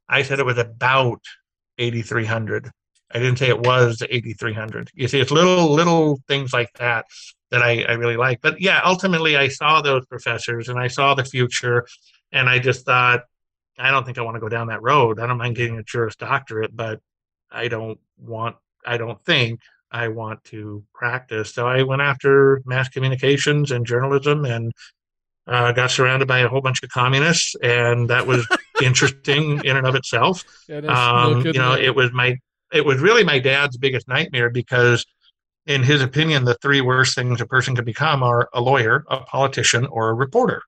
I 0.08 0.22
said 0.22 0.40
it 0.40 0.46
was 0.46 0.58
about 0.58 1.22
8,300. 1.78 2.70
I 3.12 3.20
didn't 3.20 3.38
say 3.38 3.50
it 3.50 3.60
was 3.60 4.02
8,300. 4.08 4.92
You 4.94 5.08
see, 5.08 5.20
it's 5.20 5.32
little, 5.32 5.72
little 5.72 6.20
things 6.28 6.54
like 6.54 6.72
that 6.74 7.06
that 7.52 7.62
I, 7.62 7.84
I 7.84 7.94
really 7.94 8.18
like. 8.18 8.42
But 8.42 8.60
yeah, 8.60 8.82
ultimately, 8.84 9.38
I 9.38 9.48
saw 9.48 9.82
those 9.82 10.06
professors 10.06 10.70
and 10.70 10.80
I 10.80 10.88
saw 10.88 11.14
the 11.14 11.26
future. 11.26 11.86
And 12.32 12.50
I 12.50 12.60
just 12.60 12.86
thought, 12.86 13.22
I 13.78 13.92
don't 13.92 14.06
think 14.06 14.18
I 14.18 14.22
want 14.22 14.36
to 14.36 14.42
go 14.42 14.50
down 14.50 14.68
that 14.68 14.82
road. 14.82 15.20
I 15.20 15.28
don't 15.28 15.38
mind 15.38 15.56
getting 15.56 15.78
a 15.78 15.84
Juris 15.84 16.16
Doctorate, 16.16 16.76
but 16.76 17.00
I 17.52 17.68
don't 17.68 18.00
want, 18.18 18.56
I 18.86 18.98
don't 18.98 19.24
think 19.26 19.60
I 19.92 20.08
want 20.10 20.44
to 20.46 20.84
practice. 20.94 21.54
So 21.54 21.68
I 21.68 21.84
went 21.84 22.02
after 22.02 22.62
mass 22.66 22.90
communications 22.90 23.72
and 23.72 23.86
journalism 23.86 24.46
and 24.46 24.72
uh, 25.48 25.72
got 25.74 25.92
surrounded 25.92 26.28
by 26.28 26.40
a 26.40 26.48
whole 26.48 26.62
bunch 26.62 26.82
of 26.84 26.90
communists, 26.90 27.56
and 27.62 28.10
that 28.10 28.26
was 28.26 28.48
interesting 28.84 29.64
in 29.64 29.78
and 29.78 29.86
of 29.86 29.96
itself. 29.96 30.44
Yeah, 30.68 30.78
um, 30.78 31.44
no 31.44 31.52
you 31.52 31.54
know, 31.54 31.76
it 31.76 31.96
was 31.96 32.12
my, 32.12 32.38
it 32.74 32.86
was 32.86 33.00
really 33.00 33.24
my 33.24 33.40
dad's 33.40 33.78
biggest 33.78 34.08
nightmare 34.08 34.50
because, 34.50 35.06
in 35.68 35.84
his 35.84 36.02
opinion, 36.02 36.46
the 36.46 36.56
three 36.56 36.82
worst 36.82 37.16
things 37.16 37.42
a 37.42 37.46
person 37.46 37.76
can 37.76 37.86
become 37.86 38.24
are 38.24 38.50
a 38.54 38.62
lawyer, 38.62 39.06
a 39.10 39.20
politician, 39.20 39.86
or 39.86 40.10
a 40.10 40.14
reporter. 40.14 40.62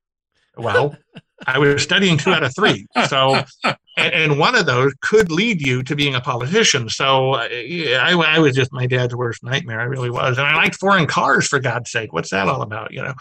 Well, 0.55 0.95
I 1.45 1.59
was 1.59 1.83
studying 1.83 2.17
two 2.17 2.31
out 2.31 2.43
of 2.43 2.55
three. 2.55 2.87
So, 3.07 3.41
and, 3.63 3.75
and, 4.13 4.39
one 4.39 4.55
of 4.55 4.65
those 4.65 4.93
could 5.01 5.31
lead 5.31 5.65
you 5.65 5.81
to 5.83 5.95
being 5.95 6.15
a 6.15 6.19
politician. 6.19 6.89
So, 6.89 7.35
uh, 7.35 7.47
I, 7.49 8.13
I, 8.13 8.39
was 8.39 8.55
just 8.55 8.73
my 8.73 8.85
dad's 8.85 9.15
worst 9.15 9.43
nightmare. 9.43 9.79
I 9.79 9.85
really 9.85 10.09
was. 10.09 10.37
And 10.37 10.45
I 10.45 10.55
liked 10.55 10.75
foreign 10.75 11.07
cars, 11.07 11.47
for 11.47 11.59
God's 11.59 11.91
sake. 11.91 12.11
What's 12.11 12.31
that 12.31 12.49
all 12.49 12.61
about? 12.61 12.91
You 12.91 13.03
know? 13.03 13.13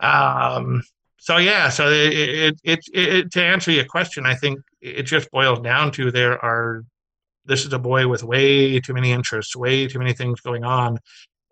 Um, 0.00 0.82
so, 1.18 1.38
yeah. 1.38 1.70
So, 1.70 1.88
it, 1.88 2.12
it, 2.12 2.60
it, 2.62 2.80
it, 2.92 3.32
to 3.32 3.42
answer 3.42 3.72
your 3.72 3.84
question, 3.86 4.26
I 4.26 4.34
think 4.34 4.60
it 4.80 5.04
just 5.04 5.30
boils 5.30 5.60
down 5.60 5.90
to 5.92 6.10
there 6.12 6.42
are, 6.44 6.84
this 7.46 7.64
is 7.64 7.72
a 7.72 7.78
boy 7.78 8.06
with 8.06 8.22
way 8.22 8.78
too 8.80 8.94
many 8.94 9.12
interests, 9.12 9.56
way 9.56 9.88
too 9.88 9.98
many 9.98 10.12
things 10.12 10.40
going 10.40 10.64
on. 10.64 10.98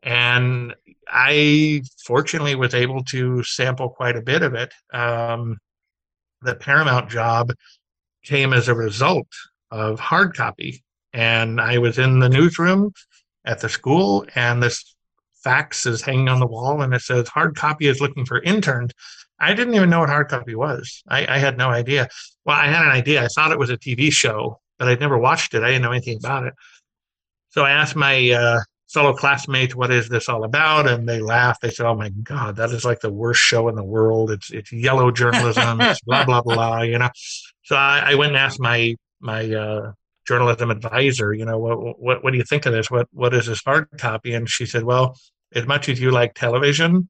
And 0.02 0.74
I 1.08 1.82
fortunately 2.04 2.54
was 2.54 2.74
able 2.74 3.02
to 3.04 3.42
sample 3.42 3.88
quite 3.88 4.16
a 4.16 4.22
bit 4.22 4.42
of 4.42 4.54
it. 4.54 4.72
Um, 4.92 5.58
the 6.44 6.54
Paramount 6.54 7.10
job 7.10 7.52
came 8.24 8.52
as 8.52 8.68
a 8.68 8.74
result 8.74 9.28
of 9.70 10.00
hard 10.00 10.36
copy. 10.36 10.82
And 11.12 11.60
I 11.60 11.78
was 11.78 11.98
in 11.98 12.18
the 12.18 12.28
newsroom 12.28 12.92
at 13.44 13.60
the 13.60 13.68
school, 13.68 14.26
and 14.34 14.62
this 14.62 14.96
fax 15.42 15.86
is 15.86 16.02
hanging 16.02 16.28
on 16.28 16.40
the 16.40 16.46
wall, 16.46 16.82
and 16.82 16.94
it 16.94 17.02
says 17.02 17.28
hard 17.28 17.54
copy 17.54 17.86
is 17.86 18.00
looking 18.00 18.24
for 18.24 18.42
interns. 18.42 18.92
I 19.38 19.52
didn't 19.54 19.74
even 19.74 19.90
know 19.90 20.00
what 20.00 20.08
hard 20.08 20.28
copy 20.28 20.54
was. 20.54 21.02
I, 21.08 21.26
I, 21.26 21.38
had 21.38 21.58
no 21.58 21.68
idea. 21.68 22.08
Well, 22.44 22.56
I 22.56 22.66
had 22.66 22.82
an 22.82 22.90
idea. 22.90 23.22
I 23.22 23.28
thought 23.28 23.52
it 23.52 23.58
was 23.58 23.70
a 23.70 23.76
TV 23.76 24.12
show 24.12 24.58
but 24.78 24.88
I'd 24.88 25.00
never 25.00 25.18
watched 25.18 25.54
it. 25.54 25.62
I 25.62 25.68
didn't 25.68 25.82
know 25.82 25.92
anything 25.92 26.18
about 26.18 26.46
it. 26.46 26.54
So 27.50 27.64
I 27.64 27.70
asked 27.70 27.96
my 27.96 28.30
uh, 28.30 28.60
fellow 28.94 29.12
classmates, 29.12 29.74
"What 29.74 29.92
is 29.92 30.08
this 30.08 30.28
all 30.28 30.44
about?" 30.44 30.88
And 30.88 31.08
they 31.08 31.20
laughed. 31.20 31.60
They 31.60 31.70
said, 31.70 31.86
"Oh 31.86 31.94
my 31.94 32.08
God, 32.08 32.56
that 32.56 32.70
is 32.70 32.84
like 32.84 33.00
the 33.00 33.12
worst 33.12 33.40
show 33.42 33.68
in 33.68 33.74
the 33.74 33.84
world. 33.84 34.30
It's 34.30 34.50
it's 34.50 34.72
yellow 34.72 35.10
journalism. 35.10 35.80
it's 35.82 36.00
blah 36.00 36.24
blah 36.24 36.40
blah." 36.46 36.82
You 36.82 36.98
know. 36.98 37.10
So 37.64 37.76
I, 37.76 38.12
I 38.12 38.14
went 38.14 38.30
and 38.30 38.38
asked 38.38 38.60
my 38.60 38.94
my 39.20 39.52
uh, 39.52 39.92
journalism 40.26 40.70
advisor, 40.70 41.32
you 41.32 41.44
know, 41.44 41.58
what, 41.58 42.00
what 42.00 42.24
what 42.24 42.30
do 42.32 42.38
you 42.38 42.44
think 42.44 42.66
of 42.66 42.72
this? 42.72 42.90
What 42.90 43.08
what 43.12 43.34
is 43.34 43.46
this 43.46 43.62
hard 43.64 43.88
copy? 43.98 44.34
And 44.34 44.48
she 44.48 44.66
said, 44.66 44.84
well, 44.84 45.18
as 45.52 45.66
much 45.66 45.88
as 45.88 46.00
you 46.00 46.10
like 46.10 46.34
television, 46.34 47.08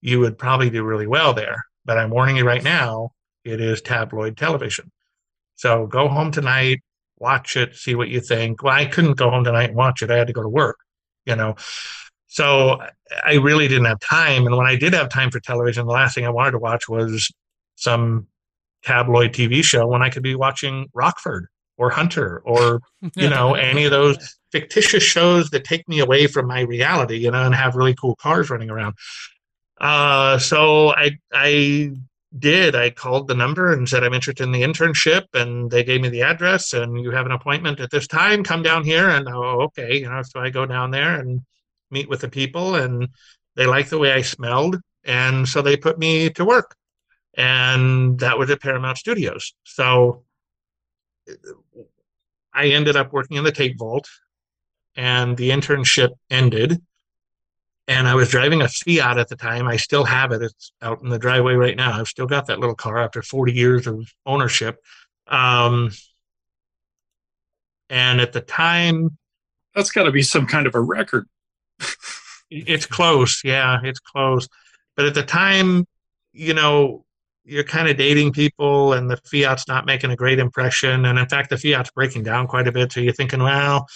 you 0.00 0.20
would 0.20 0.38
probably 0.38 0.70
do 0.70 0.84
really 0.84 1.06
well 1.06 1.32
there. 1.32 1.64
But 1.84 1.98
I'm 1.98 2.10
warning 2.10 2.36
you 2.36 2.44
right 2.44 2.62
now, 2.62 3.10
it 3.44 3.60
is 3.60 3.80
tabloid 3.80 4.36
television. 4.36 4.90
So 5.54 5.86
go 5.86 6.08
home 6.08 6.32
tonight, 6.32 6.82
watch 7.16 7.56
it, 7.56 7.76
see 7.76 7.94
what 7.94 8.08
you 8.08 8.20
think. 8.20 8.62
Well, 8.62 8.74
I 8.74 8.86
couldn't 8.86 9.16
go 9.16 9.30
home 9.30 9.44
tonight 9.44 9.70
and 9.70 9.76
watch 9.76 10.02
it. 10.02 10.10
I 10.10 10.18
had 10.18 10.26
to 10.26 10.32
go 10.32 10.42
to 10.42 10.48
work, 10.48 10.78
you 11.26 11.36
know. 11.36 11.56
So 12.26 12.80
I 13.24 13.34
really 13.34 13.68
didn't 13.68 13.86
have 13.86 14.00
time. 14.00 14.46
And 14.46 14.56
when 14.56 14.66
I 14.66 14.76
did 14.76 14.92
have 14.92 15.08
time 15.08 15.30
for 15.30 15.40
television, 15.40 15.86
the 15.86 15.92
last 15.92 16.14
thing 16.14 16.26
I 16.26 16.30
wanted 16.30 16.52
to 16.52 16.58
watch 16.58 16.88
was 16.88 17.32
some 17.76 18.26
tabloid 18.84 19.32
TV 19.32 19.62
show 19.62 19.86
when 19.86 20.02
I 20.02 20.10
could 20.10 20.22
be 20.22 20.34
watching 20.34 20.86
Rockford 20.94 21.46
or 21.76 21.90
Hunter 21.90 22.42
or, 22.44 22.80
you 23.16 23.28
know, 23.28 23.54
any 23.54 23.84
of 23.84 23.90
those 23.90 24.36
fictitious 24.52 25.02
shows 25.02 25.50
that 25.50 25.64
take 25.64 25.88
me 25.88 26.00
away 26.00 26.26
from 26.26 26.46
my 26.46 26.60
reality, 26.60 27.16
you 27.16 27.30
know, 27.30 27.42
and 27.42 27.54
have 27.54 27.74
really 27.74 27.94
cool 27.94 28.16
cars 28.16 28.50
running 28.50 28.70
around. 28.70 28.94
Uh, 29.78 30.38
so 30.38 30.94
I, 30.94 31.12
I 31.32 31.92
did. 32.36 32.74
I 32.74 32.90
called 32.90 33.28
the 33.28 33.34
number 33.34 33.72
and 33.72 33.88
said, 33.88 34.04
I'm 34.04 34.14
interested 34.14 34.44
in 34.44 34.52
the 34.52 34.62
internship. 34.62 35.26
And 35.34 35.70
they 35.70 35.84
gave 35.84 36.00
me 36.00 36.08
the 36.08 36.22
address 36.22 36.72
and 36.72 37.00
you 37.00 37.10
have 37.10 37.26
an 37.26 37.32
appointment 37.32 37.80
at 37.80 37.90
this 37.90 38.06
time. 38.06 38.44
Come 38.44 38.62
down 38.62 38.84
here. 38.84 39.08
And 39.08 39.28
oh, 39.28 39.62
okay. 39.62 39.98
You 40.00 40.08
know, 40.08 40.22
so 40.22 40.40
I 40.40 40.50
go 40.50 40.66
down 40.66 40.90
there 40.90 41.18
and 41.18 41.42
meet 41.90 42.08
with 42.08 42.20
the 42.20 42.28
people 42.28 42.74
and 42.74 43.08
they 43.54 43.66
like 43.66 43.88
the 43.88 43.98
way 43.98 44.12
I 44.12 44.22
smelled. 44.22 44.76
And 45.04 45.48
so 45.48 45.62
they 45.62 45.76
put 45.76 45.98
me 45.98 46.30
to 46.30 46.44
work. 46.44 46.74
And 47.36 48.18
that 48.20 48.38
was 48.38 48.50
at 48.50 48.62
Paramount 48.62 48.98
Studios. 48.98 49.54
So 49.64 50.24
I 52.52 52.68
ended 52.68 52.96
up 52.96 53.12
working 53.12 53.36
in 53.36 53.44
the 53.44 53.52
tape 53.52 53.78
vault 53.78 54.08
and 54.96 55.36
the 55.36 55.50
internship 55.50 56.10
ended. 56.30 56.82
And 57.88 58.08
I 58.08 58.14
was 58.14 58.30
driving 58.30 58.62
a 58.62 58.68
Fiat 58.68 59.18
at 59.18 59.28
the 59.28 59.36
time. 59.36 59.68
I 59.68 59.76
still 59.76 60.04
have 60.04 60.32
it. 60.32 60.42
It's 60.42 60.72
out 60.82 61.02
in 61.02 61.08
the 61.08 61.18
driveway 61.18 61.54
right 61.54 61.76
now. 61.76 61.92
I've 61.92 62.08
still 62.08 62.26
got 62.26 62.46
that 62.46 62.58
little 62.58 62.74
car 62.74 62.98
after 62.98 63.22
40 63.22 63.52
years 63.52 63.86
of 63.86 64.12
ownership. 64.24 64.82
Um, 65.28 65.92
and 67.88 68.20
at 68.20 68.32
the 68.32 68.40
time, 68.40 69.16
that's 69.74 69.92
got 69.92 70.04
to 70.04 70.10
be 70.10 70.22
some 70.22 70.46
kind 70.46 70.66
of 70.66 70.74
a 70.74 70.80
record. 70.80 71.28
it's 72.50 72.86
close. 72.86 73.42
Yeah, 73.44 73.78
it's 73.84 74.00
close. 74.00 74.48
But 74.96 75.06
at 75.06 75.14
the 75.14 75.22
time, 75.22 75.86
you 76.32 76.54
know, 76.54 77.04
you're 77.46 77.64
kind 77.64 77.88
of 77.88 77.96
dating 77.96 78.32
people 78.32 78.92
and 78.92 79.08
the 79.08 79.16
fiat's 79.18 79.68
not 79.68 79.86
making 79.86 80.10
a 80.10 80.16
great 80.16 80.40
impression 80.40 81.04
and 81.06 81.18
in 81.18 81.28
fact 81.28 81.48
the 81.48 81.56
fiat's 81.56 81.90
breaking 81.92 82.24
down 82.24 82.46
quite 82.46 82.66
a 82.66 82.72
bit 82.72 82.90
so 82.90 83.00
you're 83.00 83.12
thinking 83.12 83.40
well 83.40 83.86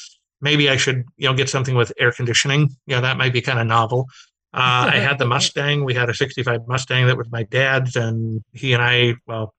maybe 0.41 0.69
i 0.69 0.77
should 0.77 1.05
you 1.17 1.29
know 1.29 1.35
get 1.35 1.49
something 1.49 1.75
with 1.75 1.93
air 1.99 2.13
conditioning. 2.13 2.69
You 2.87 2.97
know 2.97 3.03
that 3.03 3.17
might 3.17 3.33
be 3.33 3.41
kind 3.41 3.59
of 3.59 3.67
novel. 3.67 4.07
Uh, 4.53 4.91
i 4.93 4.97
had 4.97 5.19
the 5.19 5.27
mustang. 5.35 5.85
We 5.85 5.95
had 5.95 6.11
a 6.11 6.15
65 6.15 6.67
mustang 6.67 7.07
that 7.07 7.17
was 7.17 7.31
my 7.31 7.45
dad's 7.45 7.97
and 7.97 8.43
he 8.53 8.73
and 8.73 8.83
i 8.83 9.15
well 9.27 9.55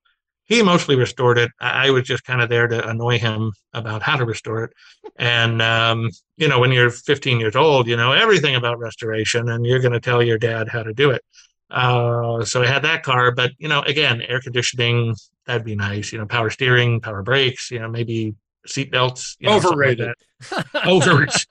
he 0.46 0.62
mostly 0.62 0.98
restored 0.98 1.38
it. 1.38 1.50
I 1.62 1.92
was 1.92 2.04
just 2.04 2.26
kind 2.26 2.42
of 2.42 2.50
there 2.50 2.68
to 2.68 2.86
annoy 2.86 3.20
him 3.20 3.54
about 3.72 4.02
how 4.02 4.18
to 4.18 4.26
restore 4.26 4.66
it. 4.66 4.74
And 5.16 5.62
um, 5.62 6.10
you 6.36 6.48
know 6.48 6.60
when 6.60 6.72
you're 6.72 6.90
15 6.90 7.40
years 7.40 7.56
old 7.56 7.88
you 7.88 7.96
know 7.96 8.12
everything 8.12 8.56
about 8.56 8.80
restoration 8.80 9.50
and 9.50 9.66
you're 9.66 9.80
going 9.80 9.94
to 9.94 10.00
tell 10.00 10.22
your 10.22 10.38
dad 10.38 10.68
how 10.68 10.84
to 10.84 10.94
do 10.94 11.12
it. 11.12 11.24
Uh, 11.70 12.44
so 12.44 12.62
I 12.62 12.68
had 12.68 12.84
that 12.84 13.04
car, 13.04 13.32
but 13.32 13.52
you 13.58 13.70
know, 13.70 13.82
again, 13.84 14.22
air 14.24 14.42
conditioning 14.42 15.16
that'd 15.46 15.66
be 15.66 15.76
nice. 15.76 16.12
You 16.12 16.20
know, 16.20 16.26
power 16.26 16.50
steering, 16.50 17.00
power 17.00 17.24
brakes. 17.24 17.72
You 17.72 17.80
know, 17.80 17.90
maybe 17.90 18.36
seat 18.66 18.92
belts. 18.92 19.38
You 19.40 19.50
know, 19.50 19.58
Overrated. 19.58 20.14
Like 20.52 20.86
Overrated. 20.88 21.46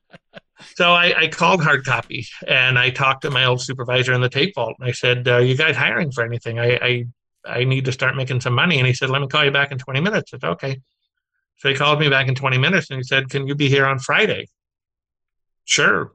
so 0.76 0.92
I, 0.92 1.22
I, 1.22 1.28
called 1.28 1.62
hard 1.62 1.84
copy 1.84 2.26
and 2.46 2.78
I 2.78 2.90
talked 2.90 3.22
to 3.22 3.30
my 3.30 3.44
old 3.44 3.60
supervisor 3.60 4.12
in 4.12 4.20
the 4.20 4.28
tape 4.28 4.54
vault 4.54 4.74
and 4.78 4.88
I 4.88 4.92
said, 4.92 5.28
uh, 5.28 5.38
"You 5.38 5.56
guys 5.56 5.76
hiring 5.76 6.10
for 6.12 6.24
anything? 6.24 6.58
I, 6.58 6.76
I 6.76 7.04
I 7.44 7.64
need 7.64 7.84
to 7.84 7.92
start 7.92 8.16
making 8.16 8.40
some 8.40 8.54
money." 8.54 8.78
And 8.78 8.86
he 8.86 8.92
said, 8.92 9.10
"Let 9.10 9.20
me 9.20 9.28
call 9.28 9.44
you 9.44 9.50
back 9.50 9.72
in 9.72 9.78
20 9.78 10.00
minutes." 10.00 10.32
I 10.34 10.38
said, 10.38 10.50
"Okay." 10.50 10.80
So 11.58 11.68
he 11.70 11.74
called 11.74 12.00
me 12.00 12.08
back 12.08 12.28
in 12.28 12.34
20 12.34 12.58
minutes 12.58 12.90
and 12.90 12.98
he 12.98 13.04
said, 13.04 13.30
"Can 13.30 13.46
you 13.46 13.54
be 13.54 13.68
here 13.68 13.86
on 13.86 13.98
Friday?" 13.98 14.46
Sure. 15.66 16.12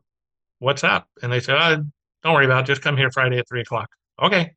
What's 0.59 0.83
up? 0.83 1.07
And 1.21 1.31
they 1.31 1.39
said, 1.41 1.57
oh, 1.59 1.83
don't 2.23 2.33
worry 2.33 2.45
about 2.45 2.63
it. 2.63 2.67
Just 2.67 2.81
come 2.81 2.97
here 2.97 3.11
Friday 3.11 3.37
at 3.37 3.47
three 3.47 3.61
o'clock. 3.61 3.89
Okay. 4.21 4.53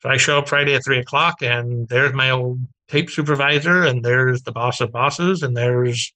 So 0.00 0.08
I 0.08 0.16
show 0.16 0.38
up 0.38 0.48
Friday 0.48 0.74
at 0.74 0.84
three 0.84 0.98
o'clock, 0.98 1.42
and 1.42 1.88
there's 1.88 2.12
my 2.12 2.30
old 2.30 2.60
tape 2.92 3.10
supervisor, 3.10 3.84
and 3.84 4.04
there's 4.04 4.42
the 4.42 4.52
boss 4.52 4.80
of 4.80 4.92
bosses, 4.92 5.42
and 5.42 5.56
there's 5.56 6.12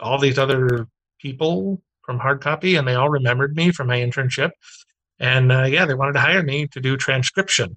all 0.00 0.18
these 0.18 0.38
other 0.38 0.88
people 1.20 1.82
from 2.02 2.18
hard 2.18 2.40
copy, 2.40 2.76
and 2.76 2.88
they 2.88 2.94
all 2.94 3.10
remembered 3.10 3.54
me 3.54 3.70
from 3.70 3.88
my 3.88 3.98
internship. 3.98 4.50
And 5.18 5.52
uh, 5.52 5.64
yeah, 5.64 5.84
they 5.84 5.94
wanted 5.94 6.14
to 6.14 6.20
hire 6.20 6.42
me 6.42 6.68
to 6.68 6.80
do 6.80 6.96
transcription. 6.96 7.76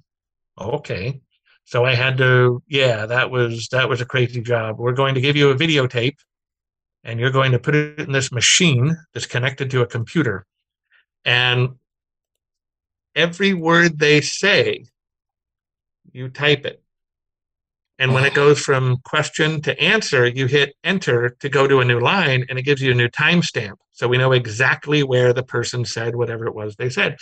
Okay. 0.57 1.19
So 1.65 1.85
I 1.85 1.95
had 1.95 2.17
to, 2.17 2.63
yeah, 2.67 3.05
that 3.05 3.29
was 3.29 3.67
that 3.71 3.89
was 3.89 4.01
a 4.01 4.05
crazy 4.05 4.41
job. 4.41 4.79
We're 4.79 4.93
going 4.93 5.15
to 5.15 5.21
give 5.21 5.35
you 5.35 5.49
a 5.49 5.55
videotape, 5.55 6.17
and 7.03 7.19
you're 7.19 7.31
going 7.31 7.51
to 7.51 7.59
put 7.59 7.75
it 7.75 7.99
in 7.99 8.11
this 8.11 8.31
machine 8.31 8.97
that's 9.13 9.25
connected 9.25 9.69
to 9.71 9.81
a 9.81 9.87
computer. 9.87 10.45
And 11.25 11.75
every 13.15 13.53
word 13.53 13.99
they 13.99 14.21
say, 14.21 14.85
you 16.11 16.29
type 16.29 16.65
it. 16.65 16.81
And 17.99 18.13
when 18.13 18.23
it 18.23 18.33
goes 18.33 18.61
from 18.61 18.97
question 19.03 19.61
to 19.63 19.77
answer, 19.77 20.25
you 20.25 20.45
hit 20.45 20.73
enter 20.85 21.35
to 21.41 21.49
go 21.49 21.67
to 21.67 21.81
a 21.81 21.85
new 21.85 21.99
line 21.99 22.45
and 22.49 22.57
it 22.57 22.61
gives 22.61 22.81
you 22.81 22.91
a 22.91 22.95
new 22.95 23.09
timestamp. 23.09 23.73
So 23.91 24.07
we 24.07 24.17
know 24.17 24.31
exactly 24.31 25.03
where 25.03 25.33
the 25.33 25.43
person 25.43 25.83
said 25.83 26.15
whatever 26.15 26.47
it 26.47 26.55
was 26.55 26.77
they 26.77 26.89
said. 26.89 27.17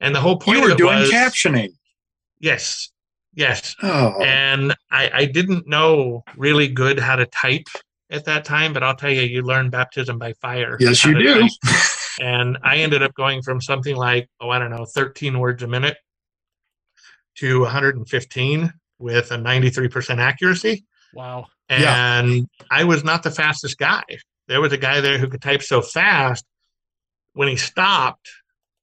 And 0.00 0.14
the 0.14 0.20
whole 0.20 0.36
point 0.36 0.58
you 0.58 0.68
were 0.68 0.74
doing 0.74 0.98
was, 0.98 1.10
captioning. 1.10 1.70
Yes. 2.40 2.90
Yes. 3.34 3.76
Oh. 3.84 4.20
And 4.20 4.74
I, 4.90 5.10
I 5.14 5.24
didn't 5.26 5.68
know 5.68 6.24
really 6.36 6.66
good 6.66 6.98
how 6.98 7.14
to 7.14 7.26
type 7.26 7.68
at 8.10 8.24
that 8.24 8.44
time, 8.44 8.72
but 8.72 8.82
I'll 8.82 8.96
tell 8.96 9.12
you, 9.12 9.22
you 9.22 9.42
learn 9.42 9.70
baptism 9.70 10.18
by 10.18 10.32
fire. 10.34 10.76
Yes, 10.80 11.04
you 11.04 11.16
do. 11.16 11.48
and 12.20 12.58
I 12.64 12.78
ended 12.78 13.04
up 13.04 13.14
going 13.14 13.42
from 13.42 13.60
something 13.60 13.94
like, 13.94 14.28
oh, 14.40 14.50
I 14.50 14.58
don't 14.58 14.70
know, 14.70 14.86
13 14.86 15.38
words 15.38 15.62
a 15.62 15.68
minute 15.68 15.96
to 17.36 17.60
115 17.60 18.72
with 18.98 19.30
a 19.30 19.36
93% 19.36 20.18
accuracy. 20.18 20.84
Wow. 21.14 21.46
And 21.68 22.30
yeah. 22.30 22.42
I 22.70 22.84
was 22.84 23.04
not 23.04 23.22
the 23.22 23.30
fastest 23.30 23.78
guy. 23.78 24.04
There 24.48 24.60
was 24.60 24.72
a 24.72 24.78
guy 24.78 25.00
there 25.00 25.18
who 25.18 25.28
could 25.28 25.42
type 25.42 25.62
so 25.62 25.82
fast. 25.82 26.44
When 27.32 27.48
he 27.48 27.56
stopped, 27.56 28.28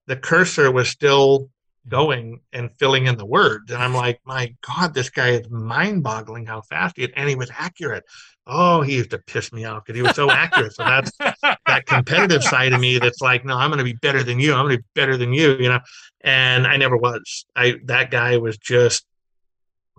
the 0.08 0.16
cursor 0.16 0.72
was 0.72 0.90
still 0.90 1.50
going 1.88 2.40
and 2.52 2.72
filling 2.78 3.08
in 3.08 3.18
the 3.18 3.26
words. 3.26 3.72
And 3.72 3.82
I'm 3.82 3.94
like, 3.94 4.20
my 4.26 4.54
God, 4.66 4.94
this 4.94 5.10
guy 5.10 5.32
is 5.32 5.50
mind 5.50 6.04
boggling 6.04 6.46
how 6.46 6.62
fast 6.62 6.98
he 6.98 7.04
is. 7.04 7.12
And 7.16 7.28
he 7.28 7.36
was 7.36 7.52
accurate. 7.54 8.04
Oh, 8.46 8.82
he 8.82 8.96
used 8.96 9.12
to 9.12 9.20
piss 9.20 9.54
me 9.54 9.66
off 9.66 9.86
because 9.86 9.98
he 9.98 10.04
was 10.04 10.16
so 10.16 10.30
accurate. 10.30 10.74
So 10.74 10.84
that's 10.84 11.12
that 11.66 11.86
competitive 11.86 12.44
side 12.44 12.74
of 12.74 12.80
me 12.80 13.00
that's 13.00 13.22
like, 13.22 13.46
no, 13.46 13.58
I'm 13.58 13.70
going 13.70 13.80
to 13.80 13.84
be 13.84 13.98
better 14.02 14.24
than 14.24 14.40
you. 14.40 14.54
I'm 14.54 14.66
going 14.66 14.78
to 14.78 14.84
be 14.84 14.90
better 14.96 15.18
than 15.18 15.34
you, 15.34 15.56
you 15.58 15.70
know? 15.70 15.80
And 16.22 16.68
I 16.68 16.78
never 16.78 16.98
was. 16.98 17.46
I, 17.56 17.76
that 17.86 18.12
guy 18.12 18.38
was 18.38 18.58
just, 18.58 19.06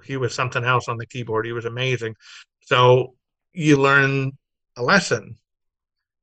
he 0.05 0.16
was 0.16 0.34
something 0.34 0.64
else 0.64 0.88
on 0.88 0.98
the 0.98 1.07
keyboard. 1.07 1.46
He 1.46 1.52
was 1.52 1.64
amazing. 1.64 2.16
So 2.62 3.14
you 3.52 3.76
learn 3.76 4.32
a 4.76 4.82
lesson. 4.82 5.36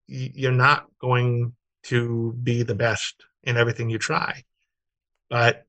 You're 0.07 0.51
not 0.51 0.87
going 0.99 1.53
to 1.83 2.33
be 2.43 2.63
the 2.63 2.75
best 2.75 3.15
in 3.43 3.57
everything 3.57 3.89
you 3.89 3.97
try 3.97 4.43
but 5.31 5.63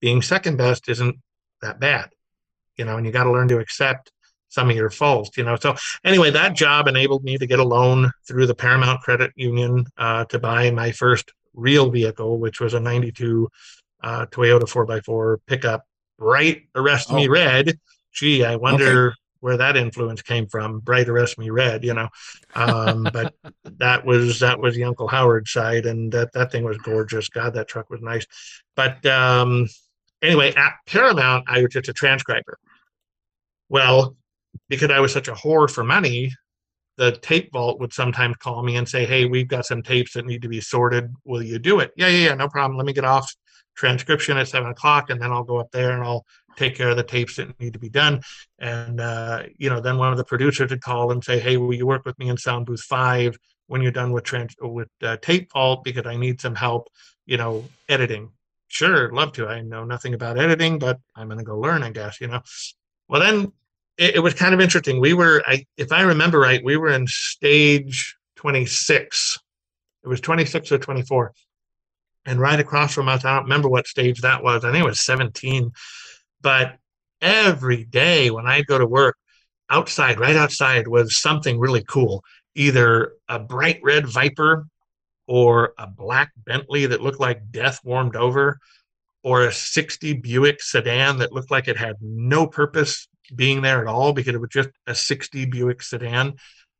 being 0.00 0.20
second 0.20 0.56
best 0.58 0.88
isn't 0.88 1.16
that 1.62 1.80
bad, 1.80 2.10
you 2.76 2.84
know, 2.84 2.96
and 2.98 3.06
you 3.06 3.12
got 3.12 3.24
to 3.24 3.30
learn 3.30 3.48
to 3.48 3.60
accept 3.60 4.10
some 4.48 4.68
of 4.68 4.76
your 4.76 4.90
faults, 4.90 5.38
you 5.38 5.44
know. 5.44 5.56
So 5.56 5.76
anyway, 6.04 6.30
that 6.32 6.54
job 6.54 6.88
enabled 6.88 7.22
me 7.22 7.38
to 7.38 7.46
get 7.46 7.60
a 7.60 7.64
loan 7.64 8.10
through 8.26 8.46
the 8.46 8.54
Paramount 8.56 9.00
Credit 9.00 9.30
Union 9.36 9.86
uh, 9.96 10.24
to 10.26 10.38
buy 10.38 10.70
my 10.72 10.90
first 10.90 11.32
real 11.54 11.90
vehicle, 11.90 12.38
which 12.38 12.60
was 12.60 12.74
a 12.74 12.80
92 12.80 13.48
uh, 14.02 14.26
Toyota 14.26 14.64
4x4 14.64 15.38
pickup, 15.46 15.84
bright 16.18 16.62
arrest 16.74 17.08
oh. 17.10 17.16
me 17.16 17.28
red. 17.28 17.78
Gee, 18.12 18.44
I 18.44 18.56
wonder 18.56 19.08
okay 19.08 19.14
where 19.44 19.58
that 19.58 19.76
influence 19.76 20.22
came 20.22 20.46
from. 20.46 20.78
Bright 20.78 21.06
arrest 21.06 21.38
me 21.38 21.50
red, 21.50 21.84
you 21.84 21.92
know. 21.92 22.08
Um, 22.54 23.06
but 23.12 23.34
that 23.76 24.06
was 24.06 24.40
that 24.40 24.58
was 24.58 24.74
the 24.74 24.84
Uncle 24.84 25.06
Howard 25.06 25.46
side, 25.46 25.84
and 25.84 26.10
that 26.12 26.32
that 26.32 26.50
thing 26.50 26.64
was 26.64 26.78
gorgeous. 26.78 27.28
God, 27.28 27.52
that 27.52 27.68
truck 27.68 27.90
was 27.90 28.00
nice. 28.00 28.24
But 28.74 29.04
um, 29.04 29.68
anyway, 30.22 30.54
at 30.54 30.76
Paramount, 30.86 31.44
I 31.46 31.60
was 31.60 31.72
just 31.72 31.90
a 31.90 31.92
transcriber. 31.92 32.56
Well, 33.68 34.16
because 34.70 34.90
I 34.90 35.00
was 35.00 35.12
such 35.12 35.28
a 35.28 35.34
whore 35.34 35.70
for 35.70 35.84
money, 35.84 36.32
the 36.96 37.12
tape 37.12 37.52
vault 37.52 37.80
would 37.80 37.92
sometimes 37.92 38.36
call 38.36 38.62
me 38.62 38.76
and 38.76 38.88
say, 38.88 39.04
Hey, 39.04 39.26
we've 39.26 39.48
got 39.48 39.66
some 39.66 39.82
tapes 39.82 40.14
that 40.14 40.24
need 40.24 40.40
to 40.40 40.48
be 40.48 40.62
sorted. 40.62 41.12
Will 41.26 41.42
you 41.42 41.58
do 41.58 41.80
it? 41.80 41.92
Yeah, 41.98 42.08
yeah, 42.08 42.28
yeah, 42.28 42.34
no 42.34 42.48
problem. 42.48 42.78
Let 42.78 42.86
me 42.86 42.94
get 42.94 43.04
off 43.04 43.30
transcription 43.74 44.36
at 44.36 44.48
seven 44.48 44.70
o'clock 44.70 45.10
and 45.10 45.20
then 45.20 45.32
I'll 45.32 45.44
go 45.44 45.58
up 45.58 45.70
there 45.72 45.92
and 45.92 46.02
I'll 46.02 46.24
take 46.56 46.76
care 46.76 46.90
of 46.90 46.96
the 46.96 47.02
tapes 47.02 47.36
that 47.36 47.58
need 47.60 47.72
to 47.72 47.78
be 47.78 47.88
done. 47.88 48.22
And, 48.58 49.00
uh, 49.00 49.44
you 49.56 49.68
know, 49.68 49.80
then 49.80 49.98
one 49.98 50.12
of 50.12 50.18
the 50.18 50.24
producers 50.24 50.70
would 50.70 50.80
call 50.80 51.10
and 51.10 51.22
say, 51.22 51.38
Hey, 51.38 51.56
will 51.56 51.74
you 51.74 51.86
work 51.86 52.04
with 52.04 52.18
me 52.18 52.28
in 52.28 52.36
sound 52.36 52.66
booth 52.66 52.82
five 52.82 53.36
when 53.66 53.82
you're 53.82 53.92
done 53.92 54.12
with 54.12 54.24
trans 54.24 54.54
with 54.60 54.88
uh, 55.02 55.16
tape 55.18 55.52
vault 55.52 55.84
because 55.84 56.06
I 56.06 56.16
need 56.16 56.40
some 56.40 56.54
help, 56.54 56.88
you 57.26 57.36
know, 57.36 57.64
editing. 57.88 58.30
Sure, 58.68 59.12
love 59.12 59.32
to. 59.32 59.46
I 59.46 59.62
know 59.62 59.84
nothing 59.84 60.14
about 60.14 60.38
editing, 60.38 60.78
but 60.78 60.98
I'm 61.14 61.28
going 61.28 61.38
to 61.38 61.44
go 61.44 61.58
learn, 61.58 61.82
I 61.82 61.90
guess, 61.90 62.20
you 62.20 62.26
know. 62.26 62.40
Well, 63.08 63.20
then 63.20 63.52
it, 63.96 64.16
it 64.16 64.20
was 64.20 64.34
kind 64.34 64.54
of 64.54 64.60
interesting. 64.60 65.00
We 65.00 65.14
were, 65.14 65.42
I, 65.46 65.64
if 65.76 65.92
I 65.92 66.02
remember 66.02 66.40
right, 66.40 66.62
we 66.64 66.76
were 66.76 66.88
in 66.88 67.06
stage 67.06 68.16
26. 68.36 69.38
It 70.04 70.08
was 70.08 70.20
26 70.20 70.72
or 70.72 70.78
24. 70.78 71.32
And 72.26 72.40
right 72.40 72.58
across 72.58 72.94
from 72.94 73.08
us, 73.08 73.24
I 73.24 73.34
don't 73.34 73.44
remember 73.44 73.68
what 73.68 73.86
stage 73.86 74.20
that 74.22 74.42
was. 74.42 74.64
I 74.64 74.72
think 74.72 74.84
it 74.84 74.88
was 74.88 75.04
17. 75.04 75.70
But 76.40 76.78
every 77.20 77.84
day 77.84 78.30
when 78.30 78.46
I'd 78.46 78.66
go 78.66 78.78
to 78.78 78.86
work, 78.86 79.16
outside, 79.70 80.20
right 80.20 80.36
outside, 80.36 80.88
was 80.88 81.20
something 81.20 81.58
really 81.58 81.84
cool. 81.88 82.22
Either 82.54 83.12
a 83.28 83.38
bright 83.38 83.80
red 83.82 84.06
Viper 84.06 84.66
or 85.26 85.74
a 85.78 85.86
black 85.86 86.32
Bentley 86.44 86.86
that 86.86 87.00
looked 87.00 87.20
like 87.20 87.50
death 87.50 87.80
warmed 87.84 88.16
over, 88.16 88.58
or 89.22 89.46
a 89.46 89.52
60 89.52 90.14
Buick 90.14 90.62
sedan 90.62 91.18
that 91.18 91.32
looked 91.32 91.50
like 91.50 91.66
it 91.66 91.78
had 91.78 91.96
no 92.00 92.46
purpose 92.46 93.08
being 93.34 93.62
there 93.62 93.80
at 93.80 93.86
all 93.86 94.12
because 94.12 94.34
it 94.34 94.40
was 94.40 94.50
just 94.50 94.68
a 94.86 94.94
60 94.94 95.46
Buick 95.46 95.82
sedan. 95.82 96.34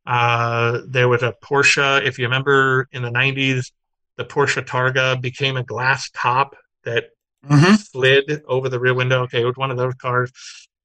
Uh, 0.06 0.82
there 0.86 1.08
was 1.08 1.22
a 1.22 1.34
Porsche, 1.42 2.06
if 2.06 2.18
you 2.18 2.26
remember 2.26 2.86
in 2.92 3.02
the 3.02 3.10
90s, 3.10 3.72
the 4.16 4.24
Porsche 4.24 4.64
Targa 4.64 5.20
became 5.20 5.56
a 5.56 5.64
glass 5.64 6.10
top 6.10 6.56
that 6.84 7.06
mm-hmm. 7.46 7.74
slid 7.74 8.42
over 8.46 8.68
the 8.68 8.80
rear 8.80 8.94
window. 8.94 9.22
Okay, 9.22 9.42
it 9.42 9.46
was 9.46 9.56
one 9.56 9.70
of 9.70 9.76
those 9.76 9.94
cars. 9.94 10.32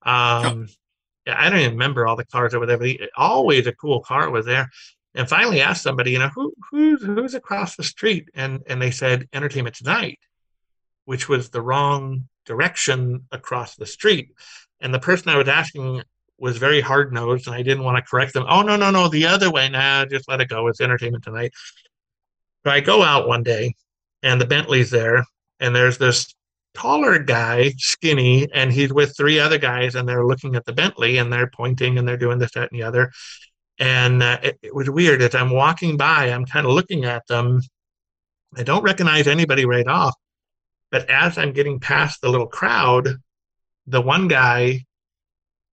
Um, 0.04 0.68
yeah, 1.26 1.36
I 1.38 1.50
don't 1.50 1.60
even 1.60 1.74
remember 1.74 2.08
all 2.08 2.16
the 2.16 2.26
cars 2.26 2.54
over 2.54 2.66
there, 2.66 2.78
but 2.78 2.98
always 3.16 3.68
a 3.68 3.74
cool 3.74 4.02
car 4.02 4.30
was 4.30 4.46
there. 4.46 4.70
And 5.16 5.28
finally 5.28 5.62
asked 5.62 5.84
somebody, 5.84 6.12
you 6.12 6.20
know, 6.20 6.30
who 6.30 6.54
who's 6.70 7.04
who's 7.04 7.34
across 7.34 7.76
the 7.76 7.84
street? 7.84 8.30
And 8.36 8.62
and 8.68 8.82
they 8.82 8.92
said 8.92 9.28
Entertainment 9.34 9.76
Tonight, 9.76 10.20
which 11.06 11.28
was 11.28 11.50
the 11.50 11.62
wrong 11.62 12.28
direction 12.46 13.26
across 13.32 13.76
the 13.76 13.86
street. 13.86 14.30
And 14.82 14.94
the 14.94 15.00
person 15.00 15.30
I 15.30 15.38
was 15.38 15.48
asking 15.48 16.04
was 16.38 16.58
very 16.58 16.80
hard 16.80 17.12
nosed, 17.12 17.48
and 17.48 17.56
I 17.56 17.64
didn't 17.64 17.84
want 17.84 17.98
to 17.98 18.10
correct 18.10 18.34
them. 18.34 18.46
Oh 18.48 18.62
no, 18.62 18.76
no, 18.76 18.92
no, 18.92 19.08
the 19.08 19.26
other 19.26 19.52
way. 19.52 19.68
Nah, 19.68 20.06
just 20.06 20.30
let 20.30 20.42
it 20.42 20.48
go. 20.48 20.68
It's 20.68 20.82
entertainment 20.82 21.24
tonight. 21.24 21.54
But 22.64 22.74
I 22.74 22.80
go 22.80 23.04
out 23.04 23.28
one 23.28 23.44
day, 23.44 23.74
and 24.24 24.40
the 24.40 24.46
Bentley's 24.46 24.92
there, 24.92 25.24
and 25.60 25.76
there's 25.76 25.98
this 25.98 26.34
taller 26.74 27.20
guy, 27.20 27.74
skinny, 27.78 28.48
and 28.54 28.72
he's 28.72 28.94
with 28.94 29.16
three 29.16 29.40
other 29.40 29.58
guys, 29.58 29.96
and 29.96 30.08
they're 30.08 30.26
looking 30.26 30.56
at 30.56 30.66
the 30.66 30.74
Bentley, 30.74 31.18
and 31.18 31.32
they're 31.32 31.50
pointing, 31.50 31.98
and 31.98 32.08
they're 32.08 32.18
doing 32.18 32.40
this, 32.40 32.52
that, 32.52 32.72
and 32.72 32.80
the 32.80 32.84
other. 32.86 33.12
And 33.80 34.22
uh, 34.22 34.40
it, 34.44 34.60
it 34.62 34.76
was 34.76 34.90
weird. 34.90 35.22
As 35.22 35.36
I'm 35.36 35.52
walking 35.52 35.98
by, 35.98 36.32
I'm 36.32 36.46
kind 36.46 36.66
of 36.66 36.74
looking 36.74 37.06
at 37.06 37.26
them. 37.28 37.62
I 38.58 38.64
don't 38.64 38.84
recognize 38.84 39.28
anybody 39.28 39.66
right 39.66 39.88
off, 39.88 40.16
but 40.92 41.10
as 41.10 41.38
I'm 41.38 41.54
getting 41.54 41.80
past 41.80 42.22
the 42.22 42.30
little 42.30 42.48
crowd, 42.48 43.08
the 43.88 44.02
one 44.02 44.28
guy 44.28 44.86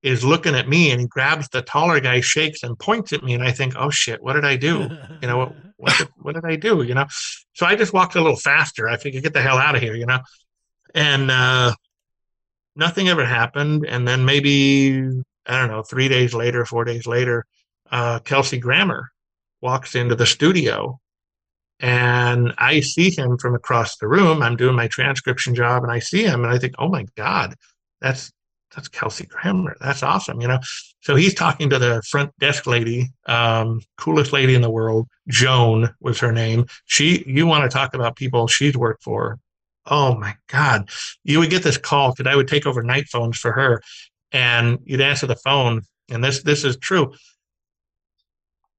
is 0.02 0.24
looking 0.24 0.54
at 0.54 0.68
me 0.68 0.90
and 0.90 1.00
he 1.00 1.06
grabs 1.06 1.48
the 1.48 1.62
taller 1.62 2.00
guy, 2.00 2.20
shakes 2.20 2.62
and 2.62 2.78
points 2.78 3.12
at 3.12 3.24
me, 3.24 3.34
and 3.34 3.42
I 3.42 3.52
think, 3.52 3.74
oh 3.76 3.90
shit, 3.90 4.22
what 4.22 4.34
did 4.34 4.44
I 4.44 4.56
do? 4.56 4.88
You 5.22 5.28
know, 5.28 5.38
what 5.38 5.56
what 5.78 5.98
did, 5.98 6.08
what 6.18 6.34
did 6.34 6.44
I 6.44 6.56
do? 6.56 6.82
You 6.82 6.94
know, 6.94 7.06
so 7.54 7.66
I 7.66 7.74
just 7.74 7.92
walked 7.92 8.14
a 8.14 8.20
little 8.20 8.36
faster. 8.36 8.88
I 8.88 8.96
figured, 8.96 9.22
get 9.22 9.32
the 9.32 9.42
hell 9.42 9.58
out 9.58 9.74
of 9.74 9.82
here, 9.82 9.94
you 9.94 10.06
know, 10.06 10.20
and 10.94 11.30
uh, 11.30 11.74
nothing 12.74 13.08
ever 13.08 13.24
happened. 13.24 13.86
And 13.86 14.06
then 14.06 14.24
maybe 14.24 15.22
I 15.46 15.60
don't 15.60 15.70
know, 15.70 15.82
three 15.82 16.08
days 16.08 16.34
later, 16.34 16.64
four 16.64 16.84
days 16.84 17.06
later, 17.06 17.46
uh, 17.90 18.18
Kelsey 18.20 18.58
Grammer 18.58 19.10
walks 19.60 19.94
into 19.94 20.14
the 20.14 20.26
studio 20.26 20.98
and 21.80 22.52
I 22.58 22.80
see 22.80 23.10
him 23.10 23.38
from 23.38 23.54
across 23.54 23.96
the 23.96 24.08
room. 24.08 24.42
I'm 24.42 24.56
doing 24.56 24.76
my 24.76 24.88
transcription 24.88 25.54
job 25.54 25.82
and 25.82 25.92
I 25.92 25.98
see 25.98 26.24
him 26.24 26.44
and 26.44 26.52
I 26.52 26.58
think, 26.58 26.74
oh 26.78 26.88
my 26.88 27.04
God, 27.16 27.54
that's 28.00 28.32
that's 28.74 28.88
Kelsey 28.88 29.26
Grammer. 29.26 29.76
That's 29.80 30.02
awesome, 30.02 30.40
you 30.40 30.48
know. 30.48 30.58
So 31.00 31.14
he's 31.14 31.34
talking 31.34 31.70
to 31.70 31.78
the 31.78 32.02
front 32.08 32.36
desk 32.38 32.66
lady, 32.66 33.10
um, 33.26 33.80
coolest 33.96 34.32
lady 34.32 34.54
in 34.54 34.62
the 34.62 34.70
world. 34.70 35.08
Joan 35.28 35.94
was 36.00 36.18
her 36.18 36.32
name. 36.32 36.66
She, 36.84 37.24
you 37.26 37.46
want 37.46 37.62
to 37.64 37.74
talk 37.74 37.94
about 37.94 38.16
people 38.16 38.46
she's 38.46 38.76
worked 38.76 39.02
for? 39.02 39.38
Oh 39.86 40.16
my 40.16 40.34
God! 40.48 40.90
You 41.22 41.38
would 41.38 41.50
get 41.50 41.62
this 41.62 41.78
call 41.78 42.12
because 42.12 42.30
I 42.30 42.34
would 42.34 42.48
take 42.48 42.66
over 42.66 42.82
night 42.82 43.06
phones 43.08 43.38
for 43.38 43.52
her, 43.52 43.80
and 44.32 44.78
you'd 44.84 45.00
answer 45.00 45.28
the 45.28 45.36
phone, 45.36 45.82
and 46.10 46.24
this 46.24 46.42
this 46.42 46.64
is 46.64 46.76
true. 46.76 47.14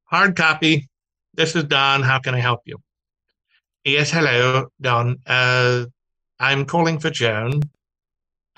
Hard 0.04 0.36
copy. 0.36 0.90
This 1.34 1.56
is 1.56 1.64
Don. 1.64 2.02
How 2.02 2.20
can 2.20 2.36
I 2.36 2.40
help 2.40 2.62
you? 2.66 2.78
Yes, 3.86 4.12
hello, 4.12 4.68
Don. 4.82 5.20
Uh, 5.26 5.86
I'm 6.42 6.66
calling 6.66 7.00
for 7.00 7.10
Joan. 7.10 7.62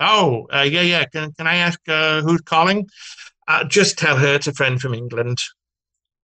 Oh, 0.00 0.46
uh, 0.52 0.62
yeah, 0.62 0.80
yeah. 0.80 1.04
Can, 1.04 1.32
can 1.32 1.46
I 1.46 1.56
ask 1.56 1.78
uh, 1.86 2.22
who's 2.22 2.40
calling? 2.40 2.88
Uh, 3.46 3.64
just 3.64 3.98
tell 3.98 4.16
her 4.16 4.34
it's 4.34 4.46
a 4.46 4.54
friend 4.54 4.80
from 4.80 4.94
England. 4.94 5.38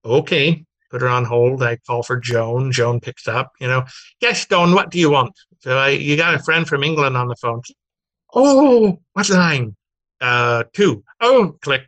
Okay. 0.05 0.65
Put 0.91 1.03
her 1.03 1.09
on 1.09 1.25
hold. 1.25 1.63
I 1.63 1.77
call 1.87 2.03
for 2.03 2.19
Joan. 2.19 2.73
Joan 2.73 3.01
picks 3.01 3.29
up. 3.29 3.53
You 3.61 3.67
know, 3.67 3.85
yes, 4.21 4.47
Don. 4.47 4.73
What 4.75 4.91
do 4.91 4.99
you 4.99 5.11
want? 5.11 5.35
So 5.61 5.77
I, 5.77 5.91
you 5.91 6.17
got 6.17 6.35
a 6.35 6.39
friend 6.39 6.67
from 6.67 6.85
England 6.85 7.17
on 7.17 7.29
the 7.29 7.37
phone. 7.37 7.61
Oh, 8.33 8.99
what 9.13 9.29
line? 9.29 9.77
Uh, 10.21 10.65
two. 10.73 11.03
Oh, 11.21 11.57
click. 11.61 11.83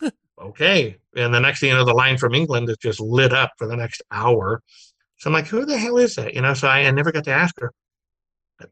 okay. 0.40 0.96
And 1.16 1.34
the 1.34 1.40
next 1.40 1.60
thing 1.60 1.70
you 1.70 1.74
know, 1.74 1.84
the 1.84 1.92
line 1.92 2.18
from 2.18 2.34
England 2.34 2.70
is 2.70 2.76
just 2.78 3.00
lit 3.00 3.32
up 3.32 3.52
for 3.58 3.66
the 3.66 3.76
next 3.76 4.02
hour. 4.10 4.62
So 5.18 5.28
I'm 5.28 5.34
like, 5.34 5.46
who 5.46 5.64
the 5.64 5.78
hell 5.78 5.98
is 5.98 6.16
that? 6.16 6.34
You 6.34 6.40
know, 6.40 6.54
so 6.54 6.68
I, 6.68 6.80
I 6.80 6.90
never 6.92 7.12
got 7.12 7.24
to 7.24 7.32
ask 7.32 7.58
her. 7.60 7.72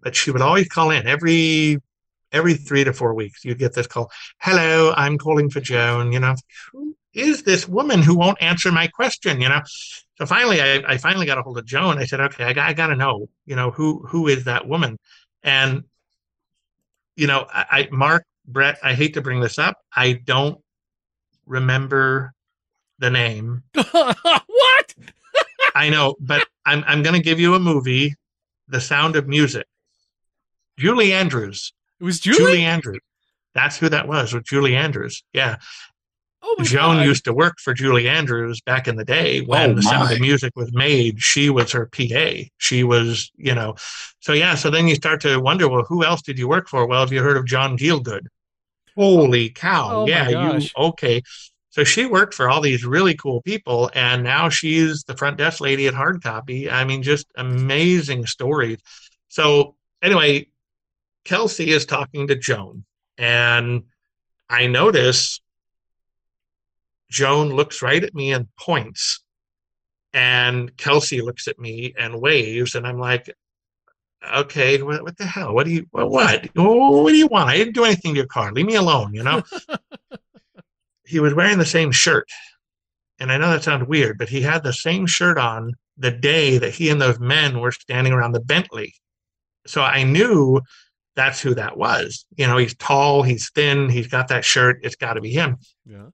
But 0.02 0.14
she 0.14 0.30
would 0.30 0.42
always 0.42 0.68
call 0.68 0.90
in 0.90 1.06
every 1.06 1.78
every 2.32 2.54
three 2.54 2.84
to 2.84 2.92
four 2.92 3.14
weeks, 3.14 3.44
you 3.44 3.54
get 3.54 3.74
this 3.74 3.86
call. 3.86 4.10
Hello, 4.38 4.92
I'm 4.96 5.18
calling 5.18 5.50
for 5.50 5.60
Joan. 5.60 6.12
You 6.12 6.20
know, 6.20 6.34
who 6.72 6.96
is 7.14 7.42
this 7.42 7.68
woman 7.68 8.02
who 8.02 8.16
won't 8.16 8.40
answer 8.40 8.72
my 8.72 8.86
question? 8.86 9.40
You 9.40 9.50
know, 9.50 9.60
so 10.18 10.26
finally, 10.26 10.60
I, 10.60 10.82
I 10.86 10.96
finally 10.96 11.26
got 11.26 11.38
a 11.38 11.42
hold 11.42 11.58
of 11.58 11.66
Joan. 11.66 11.98
I 11.98 12.06
said, 12.06 12.20
okay, 12.20 12.44
I 12.44 12.52
got, 12.52 12.68
I 12.68 12.72
got 12.72 12.88
to 12.88 12.96
know, 12.96 13.28
you 13.46 13.56
know, 13.56 13.70
who 13.70 14.04
who 14.06 14.28
is 14.28 14.44
that 14.44 14.66
woman? 14.66 14.98
And 15.42 15.84
you 17.16 17.26
know, 17.26 17.46
I, 17.52 17.64
I 17.70 17.88
Mark 17.90 18.24
Brett, 18.46 18.78
I 18.82 18.94
hate 18.94 19.14
to 19.14 19.20
bring 19.20 19.40
this 19.40 19.58
up, 19.58 19.78
I 19.94 20.12
don't 20.12 20.58
remember 21.46 22.32
the 22.98 23.10
name. 23.10 23.62
what? 23.74 24.94
I 25.74 25.90
know, 25.90 26.16
but 26.20 26.46
I'm 26.64 26.84
I'm 26.86 27.02
going 27.02 27.14
to 27.14 27.22
give 27.22 27.40
you 27.40 27.54
a 27.54 27.60
movie, 27.60 28.14
The 28.68 28.80
Sound 28.80 29.16
of 29.16 29.28
Music. 29.28 29.66
Julie 30.78 31.12
Andrews 31.12 31.72
it 32.02 32.04
was 32.04 32.20
Julie? 32.20 32.38
Julie 32.38 32.64
Andrews. 32.64 33.00
That's 33.54 33.78
who 33.78 33.88
that 33.90 34.08
was, 34.08 34.34
with 34.34 34.44
Julie 34.44 34.74
Andrews. 34.74 35.22
Yeah. 35.32 35.56
Oh 36.42 36.56
Joan 36.62 36.96
God. 36.96 37.06
used 37.06 37.24
to 37.26 37.32
work 37.32 37.58
for 37.60 37.72
Julie 37.72 38.08
Andrews 38.08 38.60
back 38.60 38.88
in 38.88 38.96
the 38.96 39.04
day 39.04 39.42
when 39.42 39.70
oh 39.70 39.74
the 39.74 39.82
Sound 39.82 40.12
of 40.12 40.20
Music 40.20 40.52
was 40.56 40.72
made. 40.72 41.20
She 41.20 41.48
was 41.48 41.70
her 41.70 41.86
PA. 41.86 42.32
She 42.58 42.82
was, 42.82 43.30
you 43.36 43.54
know, 43.54 43.76
so 44.18 44.32
yeah. 44.32 44.56
So 44.56 44.68
then 44.68 44.88
you 44.88 44.96
start 44.96 45.20
to 45.20 45.38
wonder, 45.38 45.68
well, 45.68 45.84
who 45.84 46.02
else 46.04 46.20
did 46.20 46.40
you 46.40 46.48
work 46.48 46.68
for? 46.68 46.84
Well, 46.86 46.98
have 46.98 47.12
you 47.12 47.22
heard 47.22 47.36
of 47.36 47.46
John 47.46 47.78
Gielgud? 47.78 48.26
Holy 48.96 49.50
cow! 49.50 49.88
Oh 49.92 50.06
yeah, 50.08 50.28
you 50.28 50.68
okay? 50.76 51.22
So 51.70 51.84
she 51.84 52.06
worked 52.06 52.34
for 52.34 52.50
all 52.50 52.60
these 52.60 52.84
really 52.84 53.14
cool 53.14 53.40
people, 53.42 53.90
and 53.94 54.24
now 54.24 54.48
she's 54.48 55.04
the 55.04 55.16
front 55.16 55.38
desk 55.38 55.60
lady 55.60 55.86
at 55.86 55.94
Hard 55.94 56.22
Copy. 56.24 56.68
I 56.68 56.84
mean, 56.84 57.04
just 57.04 57.26
amazing 57.36 58.26
stories. 58.26 58.78
So 59.28 59.76
anyway, 60.02 60.48
Kelsey 61.24 61.70
is 61.70 61.86
talking 61.86 62.26
to 62.28 62.36
Joan, 62.36 62.84
and 63.16 63.84
I 64.48 64.66
notice 64.66 65.40
Joan 67.10 67.50
looks 67.50 67.82
right 67.82 68.02
at 68.02 68.14
me 68.14 68.32
and 68.32 68.48
points, 68.58 69.22
and 70.12 70.76
Kelsey 70.76 71.20
looks 71.20 71.48
at 71.48 71.58
me 71.58 71.94
and 71.98 72.20
waves, 72.20 72.74
and 72.74 72.86
I'm 72.86 72.98
like, 72.98 73.32
okay, 74.34 74.82
what, 74.82 75.02
what 75.02 75.16
the 75.16 75.26
hell? 75.26 75.54
What 75.54 75.66
do 75.66 75.72
you 75.72 75.86
what, 75.90 76.10
what? 76.10 76.48
Oh, 76.56 77.02
what 77.02 77.10
do 77.10 77.16
you 77.16 77.26
want? 77.26 77.50
I 77.50 77.56
didn't 77.56 77.74
do 77.74 77.84
anything 77.84 78.14
to 78.14 78.18
your 78.18 78.26
car. 78.26 78.52
Leave 78.52 78.66
me 78.66 78.76
alone, 78.76 79.14
you 79.14 79.22
know. 79.22 79.42
he 81.06 81.20
was 81.20 81.34
wearing 81.34 81.58
the 81.58 81.64
same 81.64 81.92
shirt, 81.92 82.28
and 83.18 83.30
I 83.30 83.38
know 83.38 83.50
that 83.50 83.62
sounds 83.62 83.86
weird, 83.86 84.18
but 84.18 84.28
he 84.28 84.40
had 84.40 84.62
the 84.62 84.72
same 84.72 85.06
shirt 85.06 85.38
on 85.38 85.74
the 85.96 86.10
day 86.10 86.58
that 86.58 86.74
he 86.74 86.88
and 86.88 87.00
those 87.00 87.20
men 87.20 87.60
were 87.60 87.72
standing 87.72 88.12
around 88.12 88.32
the 88.32 88.40
Bentley. 88.40 88.94
So 89.66 89.82
I 89.82 90.02
knew 90.02 90.60
that's 91.14 91.40
who 91.40 91.54
that 91.54 91.76
was. 91.76 92.26
You 92.36 92.46
know, 92.46 92.56
he's 92.56 92.74
tall, 92.74 93.22
he's 93.22 93.50
thin, 93.50 93.88
he's 93.88 94.06
got 94.06 94.28
that 94.28 94.44
shirt. 94.44 94.80
It's 94.82 94.96
got 94.96 95.14
to 95.14 95.20
be 95.20 95.30
him. 95.30 95.58
Yeah. 95.84 96.06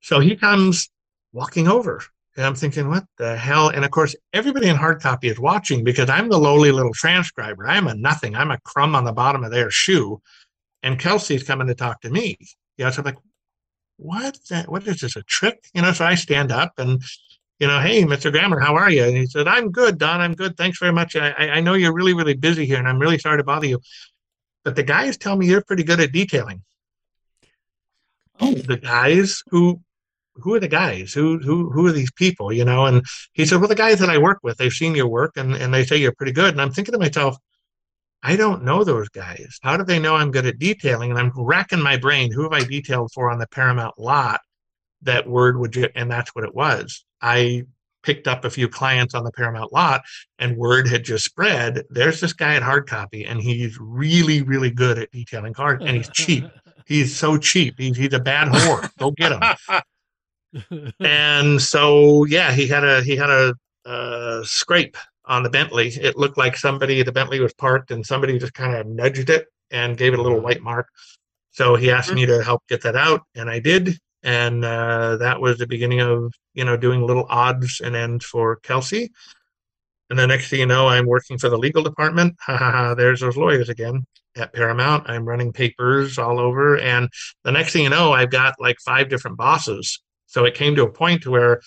So 0.00 0.20
he 0.20 0.36
comes 0.36 0.90
walking 1.32 1.68
over. 1.68 2.02
And 2.36 2.46
I'm 2.46 2.54
thinking, 2.54 2.88
what 2.88 3.04
the 3.18 3.36
hell? 3.36 3.68
And 3.68 3.84
of 3.84 3.90
course, 3.90 4.14
everybody 4.32 4.68
in 4.68 4.76
hard 4.76 5.02
copy 5.02 5.28
is 5.28 5.38
watching 5.38 5.82
because 5.82 6.08
I'm 6.08 6.28
the 6.28 6.38
lowly 6.38 6.70
little 6.70 6.94
transcriber. 6.94 7.66
I'm 7.66 7.88
a 7.88 7.94
nothing. 7.94 8.36
I'm 8.36 8.52
a 8.52 8.60
crumb 8.60 8.94
on 8.94 9.04
the 9.04 9.12
bottom 9.12 9.42
of 9.42 9.50
their 9.50 9.70
shoe. 9.70 10.22
And 10.82 10.98
Kelsey's 10.98 11.42
coming 11.42 11.66
to 11.66 11.74
talk 11.74 12.00
to 12.02 12.10
me. 12.10 12.38
You 12.78 12.84
know, 12.84 12.90
so 12.92 13.00
I'm 13.00 13.06
like, 13.06 13.18
what? 13.96 14.38
What 14.66 14.86
is 14.86 15.00
this, 15.00 15.16
a 15.16 15.22
trick? 15.24 15.64
You 15.74 15.82
know, 15.82 15.92
so 15.92 16.04
I 16.04 16.14
stand 16.14 16.52
up 16.52 16.72
and, 16.78 17.02
you 17.60 17.66
know, 17.66 17.78
hey, 17.78 18.02
Mr. 18.04 18.32
Grammer, 18.32 18.58
how 18.58 18.74
are 18.74 18.90
you? 18.90 19.04
And 19.04 19.16
he 19.16 19.26
said, 19.26 19.46
I'm 19.46 19.70
good, 19.70 19.98
Don. 19.98 20.20
I'm 20.20 20.34
good. 20.34 20.56
Thanks 20.56 20.78
very 20.78 20.92
much. 20.92 21.14
I, 21.14 21.30
I 21.30 21.60
know 21.60 21.74
you're 21.74 21.92
really, 21.92 22.14
really 22.14 22.34
busy 22.34 22.64
here 22.64 22.78
and 22.78 22.88
I'm 22.88 22.98
really 22.98 23.18
sorry 23.18 23.36
to 23.36 23.44
bother 23.44 23.66
you. 23.66 23.80
But 24.64 24.76
the 24.76 24.82
guys 24.82 25.18
tell 25.18 25.36
me 25.36 25.46
you're 25.46 25.62
pretty 25.62 25.84
good 25.84 26.00
at 26.00 26.10
detailing. 26.12 26.62
Oh, 28.40 28.54
the 28.54 28.78
guys 28.78 29.42
who 29.50 29.80
who 30.36 30.54
are 30.54 30.60
the 30.60 30.68
guys? 30.68 31.12
Who 31.12 31.38
who 31.38 31.68
who 31.70 31.86
are 31.86 31.92
these 31.92 32.10
people? 32.12 32.50
You 32.50 32.64
know? 32.64 32.86
And 32.86 33.04
he 33.34 33.44
said, 33.44 33.58
Well, 33.58 33.68
the 33.68 33.74
guys 33.74 33.98
that 33.98 34.08
I 34.08 34.16
work 34.16 34.38
with, 34.42 34.56
they've 34.56 34.72
seen 34.72 34.94
your 34.94 35.08
work 35.08 35.36
and, 35.36 35.54
and 35.54 35.72
they 35.72 35.84
say 35.84 35.98
you're 35.98 36.14
pretty 36.14 36.32
good. 36.32 36.52
And 36.52 36.62
I'm 36.62 36.72
thinking 36.72 36.92
to 36.92 36.98
myself, 36.98 37.36
I 38.22 38.36
don't 38.36 38.64
know 38.64 38.84
those 38.84 39.10
guys. 39.10 39.58
How 39.62 39.76
do 39.76 39.84
they 39.84 39.98
know 39.98 40.16
I'm 40.16 40.30
good 40.30 40.46
at 40.46 40.58
detailing? 40.58 41.10
And 41.10 41.18
I'm 41.18 41.32
racking 41.36 41.82
my 41.82 41.98
brain. 41.98 42.32
Who 42.32 42.42
have 42.42 42.52
I 42.52 42.64
detailed 42.64 43.12
for 43.12 43.30
on 43.30 43.38
the 43.38 43.46
Paramount 43.48 43.98
lot? 43.98 44.40
That 45.02 45.28
word 45.28 45.58
would, 45.58 45.92
and 45.94 46.10
that's 46.10 46.34
what 46.34 46.44
it 46.44 46.54
was. 46.54 47.04
I 47.22 47.64
picked 48.02 48.26
up 48.26 48.44
a 48.44 48.50
few 48.50 48.68
clients 48.68 49.14
on 49.14 49.24
the 49.24 49.32
Paramount 49.32 49.72
lot, 49.72 50.02
and 50.38 50.56
word 50.56 50.88
had 50.88 51.04
just 51.04 51.24
spread. 51.24 51.84
There's 51.90 52.20
this 52.20 52.32
guy 52.32 52.54
at 52.54 52.62
hard 52.62 52.88
copy, 52.88 53.24
and 53.24 53.40
he's 53.40 53.78
really, 53.80 54.42
really 54.42 54.70
good 54.70 54.98
at 54.98 55.10
detailing 55.10 55.52
cars, 55.52 55.82
and 55.84 55.96
he's 55.96 56.10
cheap. 56.10 56.44
he's 56.86 57.14
so 57.14 57.36
cheap. 57.36 57.74
He's, 57.78 57.96
he's 57.96 58.12
a 58.12 58.20
bad 58.20 58.48
whore. 58.48 58.90
Go 58.98 59.10
get 59.12 59.32
him. 59.32 60.92
and 61.00 61.60
so, 61.60 62.24
yeah, 62.24 62.52
he 62.52 62.66
had 62.66 62.84
a 62.84 63.02
he 63.02 63.16
had 63.16 63.30
a, 63.30 63.54
a 63.84 64.42
scrape 64.44 64.96
on 65.26 65.42
the 65.42 65.50
Bentley. 65.50 65.88
It 65.88 66.16
looked 66.16 66.38
like 66.38 66.56
somebody 66.56 67.02
the 67.02 67.12
Bentley 67.12 67.40
was 67.40 67.54
parked, 67.54 67.90
and 67.90 68.04
somebody 68.04 68.38
just 68.38 68.54
kind 68.54 68.74
of 68.74 68.86
nudged 68.86 69.30
it 69.30 69.46
and 69.70 69.96
gave 69.96 70.12
it 70.12 70.18
a 70.18 70.22
little 70.22 70.38
mm-hmm. 70.38 70.46
white 70.46 70.62
mark. 70.62 70.88
So 71.52 71.76
he 71.76 71.90
asked 71.90 72.12
me 72.12 72.22
mm-hmm. 72.22 72.38
to 72.38 72.44
help 72.44 72.62
get 72.68 72.82
that 72.82 72.96
out, 72.96 73.22
and 73.34 73.50
I 73.50 73.60
did 73.60 73.98
and 74.22 74.64
uh, 74.64 75.16
that 75.18 75.40
was 75.40 75.58
the 75.58 75.66
beginning 75.66 76.00
of 76.00 76.32
you 76.54 76.64
know 76.64 76.76
doing 76.76 77.06
little 77.06 77.26
odds 77.28 77.80
and 77.80 77.96
ends 77.96 78.24
for 78.24 78.56
Kelsey. 78.56 79.10
And 80.08 80.18
the 80.18 80.26
next 80.26 80.48
thing 80.50 80.60
you 80.60 80.66
know, 80.66 80.88
I'm 80.88 81.06
working 81.06 81.38
for 81.38 81.48
the 81.48 81.56
legal 81.56 81.84
department. 81.84 82.34
There's 82.48 83.20
those 83.20 83.36
lawyers 83.36 83.68
again 83.68 84.04
at 84.36 84.52
Paramount. 84.52 85.08
I'm 85.08 85.24
running 85.24 85.52
papers 85.52 86.18
all 86.18 86.40
over, 86.40 86.78
and 86.78 87.08
the 87.44 87.52
next 87.52 87.72
thing 87.72 87.84
you 87.84 87.90
know, 87.90 88.12
I've 88.12 88.30
got 88.30 88.54
like 88.58 88.76
five 88.84 89.08
different 89.08 89.36
bosses. 89.36 90.00
So 90.26 90.44
it 90.44 90.54
came 90.54 90.74
to 90.76 90.84
a 90.84 90.92
point 90.92 91.26
where 91.26 91.60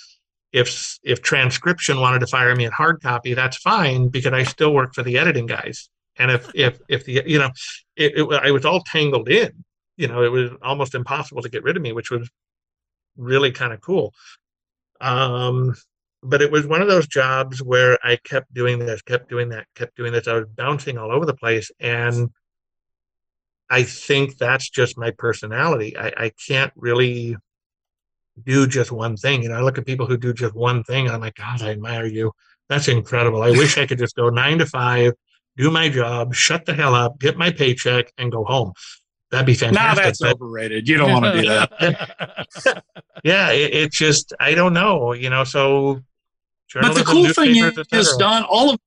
if 0.54 1.00
if 1.04 1.22
transcription 1.22 2.00
wanted 2.00 2.20
to 2.20 2.28
fire 2.28 2.56
me 2.56 2.66
at 2.66 2.74
hard 2.74 3.02
copy, 3.02 3.34
that's 3.34 3.58
fine 3.58 4.10
because 4.10 4.34
I 4.34 4.44
still 4.44 4.74
work 4.74 4.94
for 4.94 5.04
the 5.04 5.18
editing 5.18 5.48
guys. 5.48 5.90
And 6.18 6.32
if 6.32 6.50
if 6.54 6.80
if 6.88 7.06
the 7.06 7.24
you 7.26 7.40
know, 7.40 7.50
it, 7.96 8.14
it 8.18 8.42
I 8.44 8.52
was 8.52 8.66
all 8.66 8.82
tangled 8.82 9.30
in. 9.30 9.64
You 9.98 10.08
know, 10.08 10.24
it 10.24 10.32
was 10.32 10.52
almost 10.62 10.96
impossible 10.96 11.42
to 11.42 11.50
get 11.50 11.64
rid 11.64 11.78
of 11.78 11.84
me, 11.84 11.92
which 11.92 12.12
was 12.12 12.30
really 13.18 13.52
kind 13.52 13.74
of 13.74 13.82
cool. 13.82 14.14
Um, 15.02 15.76
but 16.22 16.42
it 16.42 16.52
was 16.52 16.66
one 16.66 16.82
of 16.82 16.88
those 16.88 17.08
jobs 17.08 17.62
where 17.62 17.98
I 18.04 18.18
kept 18.24 18.54
doing 18.54 18.80
this, 18.80 19.02
kept 19.02 19.30
doing 19.30 19.50
that, 19.50 19.68
kept 19.76 19.98
doing 19.98 20.14
this. 20.14 20.28
I 20.28 20.34
was 20.34 20.48
bouncing 20.48 20.98
all 20.98 21.12
over 21.12 21.26
the 21.26 21.36
place. 21.36 21.70
And 21.80 22.30
I 23.70 23.84
think 23.84 24.38
that's 24.38 24.70
just 24.70 24.98
my 24.98 25.12
personality. 25.12 25.98
I, 25.98 26.14
I 26.18 26.32
can't 26.48 26.72
really 26.76 27.36
do 28.42 28.68
just 28.68 28.92
one 28.92 29.18
thing. 29.18 29.44
You 29.44 29.50
know, 29.50 29.56
I 29.56 29.62
look 29.62 29.78
at 29.78 29.86
people 29.86 30.06
who 30.06 30.18
do 30.18 30.34
just 30.34 30.56
one 30.56 30.84
thing 30.84 31.10
I'm 31.10 31.22
like, 31.22 31.36
God, 31.36 31.62
I 31.62 31.72
admire 31.72 32.06
you. 32.06 32.32
That's 32.70 32.88
incredible. 32.88 33.44
I 33.44 33.52
wish 33.52 33.78
I 33.78 33.86
could 33.86 34.00
just 34.00 34.16
go 34.16 34.30
nine 34.30 34.60
to 34.60 34.66
five, 34.66 35.14
do 35.58 35.70
my 35.70 35.90
job, 35.90 36.34
shut 36.34 36.66
the 36.66 36.74
hell 36.74 36.96
up, 36.96 37.20
get 37.20 37.38
my 37.38 37.52
paycheck, 37.52 38.12
and 38.18 38.32
go 38.32 38.44
home. 38.46 38.74
That'd 39.34 39.48
be 39.48 39.56
fantastic. 39.56 39.98
Nah, 39.98 40.04
that's 40.04 40.20
but, 40.20 40.36
overrated. 40.36 40.88
You 40.88 40.96
don't 40.96 41.12
want 41.12 41.26
to 41.26 41.42
do 41.42 41.48
that. 41.48 42.84
yeah, 43.24 43.50
it, 43.50 43.74
it, 43.74 43.92
just 43.92 44.32
I 44.40 44.54
don't 44.54 44.74
know, 44.74 45.14
you 45.14 45.32
know. 45.32 45.44
So, 45.44 46.04
but 46.76 46.94
the 46.94 47.04
cool 47.04 47.34
thing 47.34 47.56
is, 47.56 47.80
is 47.92 48.16
Don, 48.20 48.44
all 48.44 48.70
of 48.70 48.80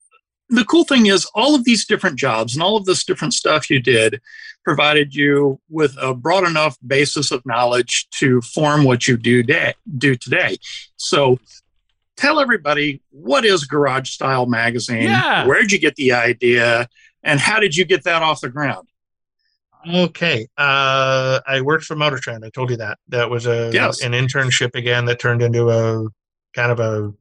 the 0.48 0.64
cool 0.64 0.84
thing 0.84 1.06
is 1.06 1.28
all 1.34 1.56
of 1.56 1.64
these 1.64 1.84
different 1.84 2.16
jobs 2.16 2.54
and 2.54 2.62
all 2.62 2.76
of 2.76 2.84
this 2.84 3.04
different 3.04 3.34
stuff 3.34 3.68
you 3.68 3.80
did 3.80 4.20
provided 4.62 5.16
you 5.16 5.60
with 5.68 5.96
a 6.00 6.14
broad 6.14 6.46
enough 6.46 6.78
basis 6.86 7.32
of 7.32 7.44
knowledge 7.44 8.06
to 8.10 8.40
form 8.42 8.84
what 8.84 9.08
you 9.08 9.16
do 9.16 9.42
day, 9.42 9.74
do 9.98 10.14
today. 10.14 10.58
So 10.96 11.40
tell 12.16 12.38
everybody 12.38 13.02
what 13.10 13.44
is 13.44 13.64
Garage 13.64 14.10
Style 14.10 14.46
Magazine? 14.46 15.02
Yeah. 15.02 15.44
Where'd 15.44 15.72
you 15.72 15.80
get 15.80 15.96
the 15.96 16.12
idea? 16.12 16.88
And 17.24 17.40
how 17.40 17.58
did 17.58 17.74
you 17.74 17.84
get 17.84 18.04
that 18.04 18.22
off 18.22 18.40
the 18.40 18.48
ground? 18.48 18.86
Okay. 19.88 20.48
Uh, 20.56 21.40
I 21.46 21.60
worked 21.60 21.84
for 21.84 21.96
Motor 21.96 22.18
Trend. 22.18 22.44
I 22.44 22.50
told 22.50 22.70
you 22.70 22.76
that. 22.78 22.98
That 23.08 23.30
was 23.30 23.46
a 23.46 23.70
yes. 23.72 24.02
an 24.02 24.12
internship 24.12 24.74
again 24.74 25.04
that 25.06 25.20
turned 25.20 25.42
into 25.42 25.70
a 25.70 26.08
kind 26.54 26.72
of 26.72 26.80
a 26.80 27.12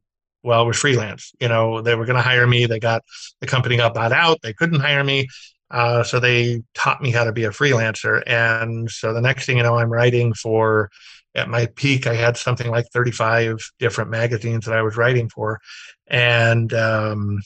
well, 0.44 0.62
it 0.62 0.68
was 0.68 0.78
freelance. 0.78 1.32
You 1.40 1.48
know, 1.48 1.82
they 1.82 1.96
were 1.96 2.06
going 2.06 2.18
to 2.18 2.22
hire 2.22 2.46
me. 2.46 2.68
They 2.68 2.80
got 2.80 3.04
the 3.42 3.48
company 3.48 3.78
got 3.78 3.94
bought 3.94 4.12
out. 4.12 4.42
They 4.44 4.54
couldn't 4.54 4.80
hire 4.80 5.04
me. 5.04 5.28
Uh, 5.72 6.04
so 6.04 6.20
they 6.20 6.62
taught 6.76 7.02
me 7.02 7.12
how 7.12 7.24
to 7.24 7.32
be 7.32 7.46
a 7.46 7.50
freelancer. 7.50 8.22
And 8.28 8.90
so 8.90 9.14
the 9.14 9.22
next 9.22 9.46
thing 9.46 9.58
you 9.58 9.64
know, 9.64 9.76
I'm 9.78 9.92
writing 9.92 10.34
for, 10.34 10.92
at 11.34 11.50
my 11.50 11.66
peak, 11.76 12.06
I 12.06 12.14
had 12.14 12.38
something 12.38 12.70
like 12.70 12.86
35 12.94 13.60
different 13.80 14.12
magazines 14.12 14.66
that 14.66 14.78
I 14.78 14.84
was 14.84 14.96
writing 14.96 15.30
for. 15.30 15.60
And 16.08 16.72
um, 16.74 17.42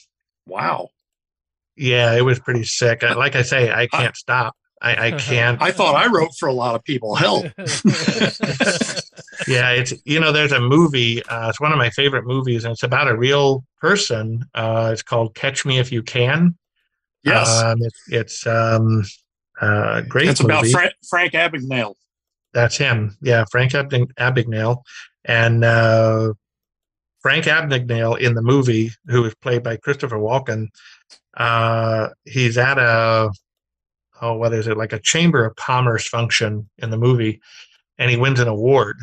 wow. 0.46 0.90
Yeah, 1.76 2.14
it 2.14 2.22
was 2.22 2.38
pretty 2.38 2.64
sick. 2.64 3.02
Like 3.02 3.34
I 3.34 3.42
say, 3.42 3.72
I 3.72 3.86
can't 3.86 4.14
stop. 4.14 4.54
I, 4.82 5.08
I 5.08 5.10
can't. 5.12 5.60
I 5.60 5.72
thought 5.72 5.94
I 5.94 6.06
wrote 6.06 6.34
for 6.38 6.48
a 6.48 6.52
lot 6.52 6.74
of 6.74 6.82
people. 6.84 7.14
Help. 7.14 7.44
yeah, 9.46 9.72
it's 9.72 9.92
you 10.04 10.18
know, 10.18 10.32
there's 10.32 10.52
a 10.52 10.60
movie. 10.60 11.22
Uh, 11.24 11.50
it's 11.50 11.60
one 11.60 11.72
of 11.72 11.78
my 11.78 11.90
favorite 11.90 12.24
movies, 12.24 12.64
and 12.64 12.72
it's 12.72 12.82
about 12.82 13.08
a 13.08 13.16
real 13.16 13.62
person. 13.80 14.44
Uh, 14.54 14.88
it's 14.92 15.02
called 15.02 15.34
Catch 15.34 15.66
Me 15.66 15.78
If 15.78 15.92
You 15.92 16.02
Can. 16.02 16.56
Yes, 17.24 17.62
um, 17.62 17.78
it's 17.82 18.02
it's 18.08 18.46
um, 18.46 19.04
uh, 19.60 20.00
great. 20.02 20.28
It's 20.28 20.42
movie. 20.42 20.52
about 20.52 20.66
Fra- 20.66 20.94
Frank 21.08 21.32
Abagnale. 21.34 21.94
That's 22.54 22.78
him. 22.78 23.16
Yeah, 23.20 23.44
Frank 23.50 23.74
Ab- 23.74 23.90
Abagnale, 23.90 24.82
and 25.26 25.62
uh, 25.62 26.32
Frank 27.20 27.44
Abagnale 27.44 28.18
in 28.18 28.34
the 28.34 28.42
movie, 28.42 28.92
who 29.06 29.26
is 29.26 29.34
played 29.34 29.62
by 29.62 29.76
Christopher 29.76 30.16
Walken. 30.16 30.68
Uh, 31.36 32.08
he's 32.24 32.56
at 32.56 32.78
a 32.78 33.30
oh, 34.20 34.34
what 34.34 34.52
is 34.52 34.66
it, 34.66 34.76
like 34.76 34.92
a 34.92 35.00
chamber 35.00 35.44
of 35.44 35.56
commerce 35.56 36.06
function 36.06 36.68
in 36.78 36.90
the 36.90 36.98
movie, 36.98 37.40
and 37.98 38.10
he 38.10 38.16
wins 38.16 38.40
an 38.40 38.48
award. 38.48 38.98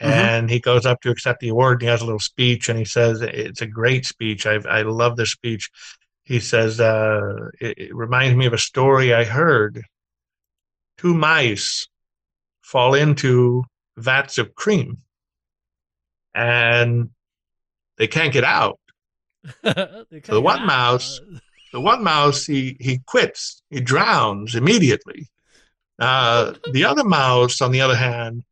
Mm-hmm. 0.00 0.12
And 0.12 0.50
he 0.50 0.60
goes 0.60 0.86
up 0.86 1.00
to 1.02 1.10
accept 1.10 1.40
the 1.40 1.48
award. 1.48 1.74
And 1.74 1.82
he 1.82 1.88
has 1.88 2.00
a 2.00 2.04
little 2.04 2.20
speech, 2.20 2.68
and 2.68 2.78
he 2.78 2.84
says, 2.84 3.20
"It's 3.20 3.60
a 3.60 3.66
great 3.66 4.06
speech. 4.06 4.46
I 4.46 4.54
I 4.68 4.82
love 4.82 5.16
this 5.16 5.32
speech." 5.32 5.70
He 6.24 6.40
says, 6.40 6.80
uh, 6.80 7.48
it, 7.60 7.78
"It 7.78 7.94
reminds 7.94 8.36
me 8.36 8.46
of 8.46 8.52
a 8.52 8.58
story 8.58 9.12
I 9.12 9.24
heard. 9.24 9.82
Two 10.96 11.14
mice 11.14 11.88
fall 12.62 12.94
into 12.94 13.64
vats 13.96 14.38
of 14.38 14.54
cream, 14.54 14.98
and 16.34 17.10
they 17.98 18.06
can't 18.06 18.32
get 18.32 18.44
out. 18.44 18.78
so 19.64 20.04
the 20.26 20.40
one 20.40 20.66
mouse 20.66 21.20
the 21.72 21.80
one 21.80 22.02
mouse, 22.02 22.46
he, 22.46 22.76
he 22.80 23.00
quits, 23.06 23.62
he 23.70 23.80
drowns 23.80 24.54
immediately. 24.54 25.28
Uh, 25.98 26.54
the 26.72 26.84
other 26.84 27.04
mouse, 27.04 27.60
on 27.60 27.72
the 27.72 27.80
other 27.80 27.96
hand, 27.96 28.42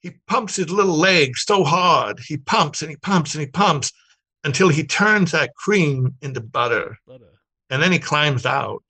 he 0.00 0.12
pumps 0.26 0.56
his 0.56 0.70
little 0.70 0.96
leg 0.96 1.36
so 1.36 1.62
hard. 1.62 2.18
He 2.26 2.36
pumps 2.36 2.82
and 2.82 2.90
he 2.90 2.96
pumps 2.96 3.34
and 3.34 3.42
he 3.42 3.46
pumps 3.46 3.92
until 4.44 4.68
he 4.68 4.84
turns 4.84 5.32
that 5.32 5.54
cream 5.54 6.14
into 6.22 6.40
butter. 6.40 6.98
butter. 7.06 7.40
And 7.68 7.82
then 7.82 7.92
he 7.92 7.98
climbs 7.98 8.46
out. 8.46 8.82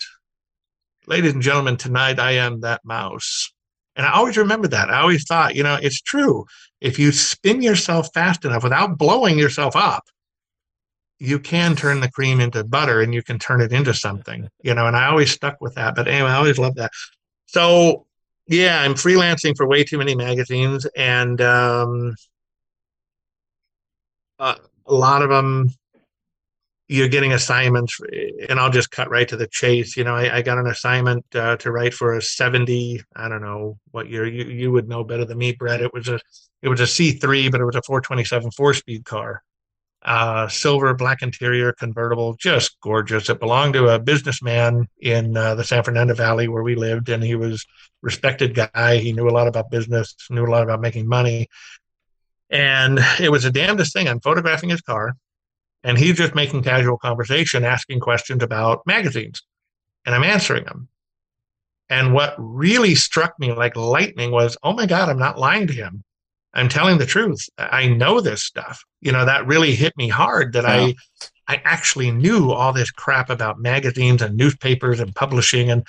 Ladies 1.06 1.32
and 1.32 1.42
gentlemen, 1.42 1.76
tonight 1.76 2.18
I 2.18 2.32
am 2.32 2.60
that 2.60 2.84
mouse. 2.84 3.52
And 3.96 4.06
I 4.06 4.12
always 4.12 4.36
remember 4.36 4.68
that. 4.68 4.88
I 4.88 5.00
always 5.00 5.24
thought, 5.24 5.56
you 5.56 5.62
know, 5.62 5.78
it's 5.80 6.00
true. 6.00 6.46
If 6.80 6.98
you 6.98 7.12
spin 7.12 7.60
yourself 7.60 8.08
fast 8.14 8.44
enough 8.44 8.62
without 8.62 8.96
blowing 8.96 9.38
yourself 9.38 9.74
up, 9.76 10.04
you 11.20 11.38
can 11.38 11.76
turn 11.76 12.00
the 12.00 12.10
cream 12.10 12.40
into 12.40 12.64
butter 12.64 13.02
and 13.02 13.14
you 13.14 13.22
can 13.22 13.38
turn 13.38 13.60
it 13.60 13.72
into 13.72 13.92
something, 13.94 14.48
you 14.62 14.74
know, 14.74 14.86
and 14.86 14.96
I 14.96 15.06
always 15.06 15.30
stuck 15.30 15.60
with 15.60 15.74
that. 15.74 15.94
But 15.94 16.08
anyway, 16.08 16.30
I 16.30 16.36
always 16.36 16.58
loved 16.58 16.76
that. 16.76 16.90
So 17.46 18.06
yeah, 18.48 18.80
I'm 18.80 18.94
freelancing 18.94 19.56
for 19.56 19.66
way 19.66 19.84
too 19.84 19.98
many 19.98 20.16
magazines 20.16 20.86
and 20.96 21.40
um, 21.42 22.16
uh, 24.38 24.54
a 24.86 24.94
lot 24.94 25.22
of 25.22 25.28
them, 25.28 25.68
you're 26.88 27.06
getting 27.06 27.32
assignments, 27.32 28.00
and 28.48 28.58
I'll 28.58 28.70
just 28.70 28.90
cut 28.90 29.10
right 29.10 29.28
to 29.28 29.36
the 29.36 29.46
chase. 29.46 29.96
You 29.96 30.02
know, 30.02 30.16
I, 30.16 30.38
I 30.38 30.42
got 30.42 30.58
an 30.58 30.66
assignment 30.66 31.24
uh, 31.36 31.56
to 31.58 31.70
write 31.70 31.94
for 31.94 32.16
a 32.16 32.22
70. 32.22 33.00
I 33.14 33.28
don't 33.28 33.42
know 33.42 33.78
what 33.92 34.08
year 34.08 34.26
you 34.26 34.46
you 34.46 34.72
would 34.72 34.88
know 34.88 35.04
better 35.04 35.24
than 35.24 35.38
me, 35.38 35.52
Brett. 35.52 35.82
It 35.82 35.94
was 35.94 36.08
a 36.08 36.18
it 36.62 36.68
was 36.68 36.80
a 36.80 36.84
C3, 36.84 37.52
but 37.52 37.60
it 37.60 37.64
was 37.64 37.76
a 37.76 37.82
427 37.82 38.50
four 38.50 38.74
speed 38.74 39.04
car, 39.04 39.44
uh, 40.02 40.48
silver 40.48 40.94
black 40.94 41.22
interior 41.22 41.72
convertible, 41.72 42.34
just 42.34 42.80
gorgeous. 42.80 43.28
It 43.28 43.40
belonged 43.40 43.74
to 43.74 43.88
a 43.88 43.98
businessman 43.98 44.88
in 45.00 45.36
uh, 45.36 45.54
the 45.54 45.64
San 45.64 45.82
Fernando 45.82 46.14
Valley 46.14 46.48
where 46.48 46.62
we 46.62 46.74
lived, 46.74 47.08
and 47.08 47.22
he 47.22 47.34
was 47.34 47.66
respected 48.02 48.54
guy. 48.54 48.96
He 48.96 49.12
knew 49.12 49.28
a 49.28 49.30
lot 49.30 49.48
about 49.48 49.70
business, 49.70 50.14
knew 50.30 50.46
a 50.46 50.48
lot 50.50 50.62
about 50.62 50.80
making 50.80 51.06
money. 51.06 51.48
And 52.48 52.98
it 53.20 53.30
was 53.30 53.44
the 53.44 53.50
damnedest 53.50 53.92
thing. 53.92 54.08
I'm 54.08 54.20
photographing 54.20 54.70
his 54.70 54.80
car 54.80 55.14
and 55.82 55.98
he's 55.98 56.16
just 56.16 56.34
making 56.34 56.62
casual 56.62 56.98
conversation, 56.98 57.64
asking 57.64 58.00
questions 58.00 58.42
about 58.42 58.86
magazines, 58.86 59.42
and 60.04 60.14
I'm 60.14 60.24
answering 60.24 60.64
them. 60.64 60.88
And 61.88 62.14
what 62.14 62.34
really 62.38 62.94
struck 62.94 63.38
me 63.38 63.52
like 63.52 63.76
lightning 63.76 64.30
was, 64.30 64.56
oh 64.62 64.72
my 64.72 64.86
God, 64.86 65.08
I'm 65.08 65.18
not 65.18 65.38
lying 65.38 65.66
to 65.66 65.72
him. 65.72 66.04
I'm 66.52 66.68
telling 66.68 66.98
the 66.98 67.06
truth. 67.06 67.48
I 67.58 67.88
know 67.88 68.20
this 68.20 68.42
stuff. 68.42 68.82
You 69.00 69.12
know, 69.12 69.24
that 69.24 69.46
really 69.46 69.74
hit 69.74 69.96
me 69.96 70.08
hard 70.08 70.52
that 70.54 70.64
yeah. 70.64 70.70
I 70.70 70.94
I 71.50 71.60
actually 71.64 72.12
knew 72.12 72.52
all 72.52 72.72
this 72.72 72.92
crap 72.92 73.28
about 73.28 73.58
magazines 73.58 74.22
and 74.22 74.36
newspapers 74.36 75.00
and 75.00 75.12
publishing. 75.14 75.68
And, 75.68 75.84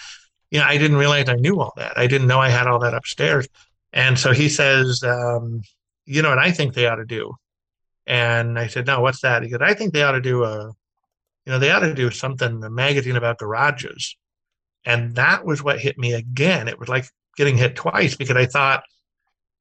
you 0.50 0.60
know, 0.60 0.66
I 0.66 0.80
didn't 0.80 0.98
realize 0.98 1.30
I 1.30 1.36
knew 1.36 1.60
all 1.60 1.74
that. 1.78 2.00
I 2.00 2.08
didn't 2.08 2.28
know 2.28 2.40
I 2.40 2.50
had 2.50 2.66
all 2.66 2.80
that 2.80 2.96
upstairs. 2.96 3.48
And 3.94 4.18
so 4.18 4.34
he 4.34 4.50
says, 4.50 5.04
um, 5.04 5.62
you 6.06 6.24
know 6.24 6.30
what 6.30 6.40
I 6.40 6.52
think 6.52 6.74
they 6.74 6.88
ought 6.88 6.96
to 6.96 7.06
do? 7.06 7.36
And 8.08 8.58
I 8.58 8.66
said, 8.66 8.88
no, 8.88 9.02
what's 9.02 9.22
that? 9.22 9.44
He 9.44 9.52
said, 9.52 9.62
I 9.62 9.76
think 9.76 9.94
they 9.94 10.02
ought 10.02 10.14
to 10.14 10.22
do 10.22 10.44
a, 10.44 10.72
you 11.46 11.54
know, 11.54 11.60
they 11.60 11.70
ought 11.70 11.80
to 11.82 11.94
do 11.94 12.10
something, 12.10 12.64
a 12.64 12.70
magazine 12.72 13.16
about 13.16 13.38
garages. 13.38 14.18
And 14.84 15.14
that 15.16 15.46
was 15.46 15.62
what 15.62 15.80
hit 15.80 15.96
me 16.00 16.14
again. 16.14 16.70
It 16.70 16.80
was 16.80 16.90
like 16.90 17.06
getting 17.38 17.56
hit 17.56 17.76
twice 17.76 18.16
because 18.16 18.36
I 18.36 18.48
thought 18.48 18.84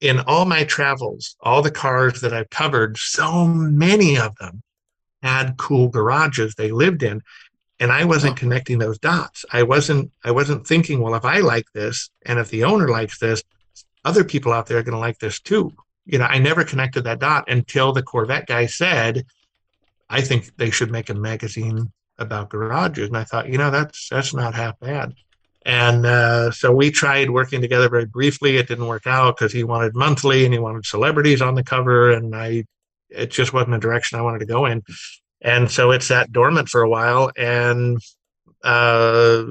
in 0.01 0.21
all 0.21 0.45
my 0.45 0.65
travels, 0.65 1.37
all 1.41 1.63
the 1.63 1.71
cars 1.71 2.21
that 2.21 2.33
I've 2.33 2.51
covered, 2.51 2.97
so 2.97 3.47
many 3.47 4.19
of 4.19 4.37
them 4.37 4.63
had 5.23 5.57
cool 5.59 5.89
garages 5.89 6.55
they 6.55 6.71
lived 6.71 7.03
in. 7.03 7.23
And 7.79 7.91
I 7.91 8.05
wasn't 8.05 8.37
connecting 8.37 8.79
those 8.79 8.99
dots. 8.99 9.45
I 9.53 9.63
wasn't 9.63 10.13
I 10.23 10.33
wasn't 10.33 10.67
thinking, 10.67 11.01
well, 11.01 11.15
if 11.15 11.25
I 11.25 11.39
like 11.39 11.65
this 11.73 12.11
and 12.27 12.39
if 12.39 12.51
the 12.51 12.65
owner 12.65 12.89
likes 12.89 13.19
this, 13.19 13.43
other 14.05 14.23
people 14.23 14.53
out 14.53 14.67
there 14.67 14.79
are 14.79 14.83
going 14.83 14.95
to 14.95 14.99
like 14.99 15.19
this 15.19 15.41
too 15.41 15.73
you 16.11 16.19
know, 16.19 16.25
I 16.25 16.39
never 16.39 16.65
connected 16.65 17.05
that 17.05 17.21
dot 17.21 17.49
until 17.49 17.93
the 17.93 18.03
Corvette 18.03 18.47
guy 18.47 18.67
said, 18.67 19.25
I 20.09 20.21
think 20.21 20.57
they 20.57 20.71
should 20.71 20.91
make 20.91 21.09
a 21.09 21.15
magazine 21.15 21.93
about 22.19 22.51
garages. 22.51 23.09
And 23.09 23.17
I 23.17 23.25
thought, 23.25 23.49
you 23.49 23.59
know, 23.59 23.71
that's 23.71 24.09
that's 24.09 24.35
not 24.35 24.55
half 24.55 24.79
bad. 24.81 25.15
And 25.65 26.07
uh, 26.07 26.51
so 26.53 26.73
we 26.73 26.91
tried 26.91 27.31
working 27.31 27.61
together 27.61 27.89
very 27.89 28.07
briefly. 28.07 28.57
It 28.57 28.69
didn't 28.69 28.87
work 28.87 29.07
out 29.07 29.37
because 29.37 29.53
he 29.53 29.65
wanted 29.65 29.95
monthly 29.95 30.45
and 30.45 30.55
he 30.55 30.59
wanted 30.59 30.87
celebrities 30.87 31.43
on 31.43 31.55
the 31.55 31.63
cover, 31.63 32.11
and 32.11 32.35
I 32.35 32.65
it 33.11 33.31
just 33.31 33.53
wasn't 33.53 33.75
a 33.75 33.79
direction 33.79 34.19
I 34.19 34.23
wanted 34.23 34.39
to 34.39 34.47
go 34.47 34.67
in. 34.67 34.83
And 35.43 35.71
so 35.71 35.91
it 35.91 36.03
sat 36.03 36.33
dormant 36.33 36.69
for 36.69 36.83
a 36.83 36.89
while, 36.89 37.31
and 37.37 37.99
uh, 38.65 39.45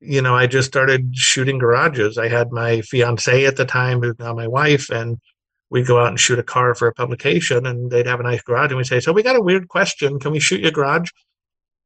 you 0.00 0.22
know, 0.22 0.34
I 0.36 0.46
just 0.46 0.68
started 0.68 1.16
shooting 1.16 1.58
garages. 1.58 2.18
I 2.18 2.28
had 2.28 2.52
my 2.52 2.80
fiance 2.82 3.44
at 3.44 3.56
the 3.56 3.64
time, 3.64 4.02
who's 4.02 4.18
now 4.18 4.34
my 4.34 4.48
wife, 4.48 4.90
and 4.90 5.18
we'd 5.72 5.86
go 5.86 5.98
out 5.98 6.08
and 6.08 6.20
shoot 6.20 6.38
a 6.38 6.42
car 6.44 6.74
for 6.74 6.86
a 6.86 6.92
publication 6.92 7.64
and 7.64 7.90
they'd 7.90 8.06
have 8.06 8.20
a 8.20 8.22
nice 8.22 8.42
garage 8.42 8.70
and 8.70 8.76
we'd 8.76 8.86
say 8.86 9.00
so 9.00 9.10
we 9.10 9.22
got 9.22 9.36
a 9.36 9.40
weird 9.40 9.68
question 9.68 10.20
can 10.20 10.30
we 10.30 10.38
shoot 10.38 10.60
your 10.60 10.70
garage. 10.70 11.10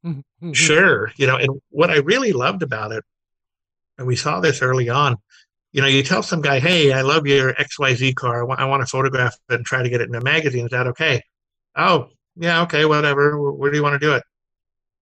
Mm-hmm. 0.05 0.19
Mm-hmm. 0.19 0.53
sure 0.53 1.11
you 1.17 1.27
know 1.27 1.37
and 1.37 1.61
what 1.71 1.91
i 1.91 1.97
really 1.97 2.33
loved 2.33 2.63
about 2.63 2.93
it 2.93 3.03
and 3.99 4.07
we 4.07 4.15
saw 4.15 4.41
this 4.41 4.63
early 4.63 4.89
on 4.89 5.17
you 5.73 5.81
know 5.81 5.89
you 5.89 6.03
tell 6.03 6.23
some 6.23 6.43
guy 6.43 6.61
hey 6.61 6.93
i 6.93 7.03
love 7.03 7.27
your 7.27 7.55
xyz 7.55 8.15
car. 8.15 8.41
I 8.41 8.45
want, 8.45 8.61
I 8.61 8.67
want 8.67 8.83
to 8.83 8.87
photograph 8.87 9.35
it 9.49 9.55
and 9.55 9.65
try 9.65 9.83
to 9.83 9.89
get 9.89 10.01
it 10.01 10.09
in 10.09 10.15
a 10.15 10.21
magazine. 10.21 10.67
Is 10.67 10.71
that 10.71 10.87
okay? 10.89 11.23
Oh 11.77 12.09
yeah 12.37 12.63
okay 12.63 12.85
whatever. 12.85 13.53
Where 13.53 13.71
do 13.71 13.77
you 13.77 13.83
want 13.83 13.95
to 13.95 14.07
do 14.07 14.15
it? 14.15 14.23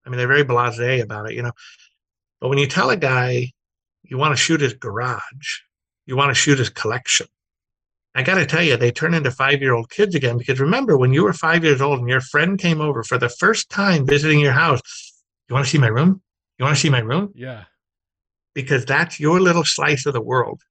I 0.05 0.09
mean 0.09 0.17
they're 0.17 0.27
very 0.27 0.45
blasé 0.45 1.03
about 1.03 1.29
it 1.29 1.35
you 1.35 1.43
know. 1.43 1.51
But 2.39 2.49
when 2.49 2.57
you 2.57 2.67
tell 2.67 2.89
a 2.89 2.97
guy 2.97 3.51
you 4.03 4.17
want 4.17 4.31
to 4.31 4.41
shoot 4.41 4.61
his 4.61 4.73
garage 4.73 5.59
you 6.05 6.15
want 6.15 6.29
to 6.29 6.35
shoot 6.35 6.59
his 6.59 6.69
collection 6.69 7.27
I 8.17 8.23
got 8.23 8.35
to 8.35 8.45
tell 8.45 8.63
you, 8.63 8.77
they 8.77 8.91
turn 8.91 9.13
into 9.13 9.29
five 9.29 9.61
year 9.61 9.73
old 9.73 9.89
kids 9.89 10.15
again 10.15 10.37
because 10.37 10.61
remember 10.61 10.97
when 10.97 11.11
you 11.11 11.25
were 11.25 11.33
five 11.33 11.65
years 11.65 11.81
old 11.81 11.99
and 11.99 12.07
your 12.07 12.21
friend 12.21 12.57
came 12.57 12.79
over 12.79 13.03
for 13.03 13.17
the 13.17 13.27
first 13.27 13.69
time 13.69 14.07
visiting 14.07 14.39
your 14.39 14.53
house, 14.53 14.81
you 15.49 15.53
want 15.53 15.65
to 15.65 15.69
see 15.69 15.77
my 15.77 15.87
room? 15.87 16.21
You 16.57 16.63
want 16.63 16.77
to 16.77 16.81
see 16.81 16.89
my 16.89 16.99
room? 16.99 17.33
Yeah. 17.35 17.65
Because 18.53 18.85
that's 18.85 19.19
your 19.19 19.41
little 19.41 19.65
slice 19.65 20.05
of 20.05 20.13
the 20.13 20.21
world. 20.21 20.61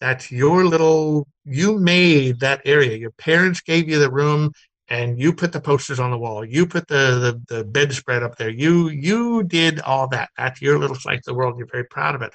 That's 0.00 0.32
your 0.32 0.64
little, 0.64 1.28
you 1.44 1.78
made 1.78 2.40
that 2.40 2.62
area. 2.64 2.96
Your 2.96 3.12
parents 3.12 3.60
gave 3.60 3.88
you 3.88 4.00
the 4.00 4.10
room 4.10 4.50
and 4.88 5.20
you 5.20 5.32
put 5.32 5.52
the 5.52 5.60
posters 5.60 6.00
on 6.00 6.10
the 6.10 6.18
wall. 6.18 6.44
You 6.44 6.66
put 6.66 6.88
the, 6.88 7.40
the, 7.48 7.54
the 7.54 7.64
bedspread 7.64 8.24
up 8.24 8.36
there. 8.36 8.50
You, 8.50 8.88
you 8.88 9.44
did 9.44 9.78
all 9.82 10.08
that. 10.08 10.30
That's 10.36 10.60
your 10.60 10.80
little 10.80 10.96
slice 10.96 11.18
of 11.18 11.24
the 11.26 11.34
world. 11.34 11.56
You're 11.56 11.68
very 11.70 11.84
proud 11.84 12.16
of 12.16 12.22
it. 12.22 12.32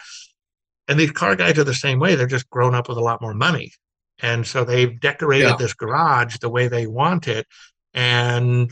And 0.87 0.97
these 0.97 1.11
car 1.11 1.35
guys 1.35 1.57
are 1.57 1.65
the 1.65 1.73
same 1.73 1.99
way. 1.99 2.15
They're 2.15 2.27
just 2.27 2.49
grown 2.49 2.73
up 2.73 2.87
with 2.87 2.97
a 2.97 3.01
lot 3.01 3.21
more 3.21 3.33
money. 3.33 3.73
And 4.19 4.45
so 4.45 4.63
they've 4.63 4.99
decorated 4.99 5.49
yeah. 5.49 5.55
this 5.57 5.73
garage 5.73 6.37
the 6.37 6.49
way 6.49 6.67
they 6.67 6.87
want 6.87 7.27
it. 7.27 7.47
And 7.93 8.71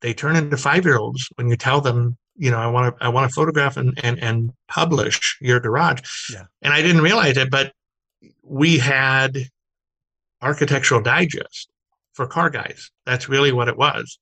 they 0.00 0.14
turn 0.14 0.36
into 0.36 0.56
five 0.56 0.84
year 0.84 0.98
olds 0.98 1.28
when 1.36 1.48
you 1.48 1.56
tell 1.56 1.80
them, 1.80 2.16
you 2.36 2.50
know, 2.50 2.58
I 2.58 2.66
want 2.66 2.96
to, 2.96 3.04
I 3.04 3.08
want 3.08 3.30
to 3.30 3.34
photograph 3.34 3.76
and, 3.76 3.98
and, 4.02 4.18
and 4.22 4.52
publish 4.68 5.38
your 5.40 5.60
garage. 5.60 6.00
Yeah. 6.32 6.44
And 6.60 6.72
I 6.72 6.82
didn't 6.82 7.02
realize 7.02 7.36
it, 7.36 7.50
but 7.50 7.72
we 8.42 8.78
had 8.78 9.38
architectural 10.40 11.02
digest 11.02 11.70
for 12.14 12.26
car 12.26 12.50
guys. 12.50 12.90
That's 13.06 13.28
really 13.28 13.52
what 13.52 13.68
it 13.68 13.76
was. 13.76 14.18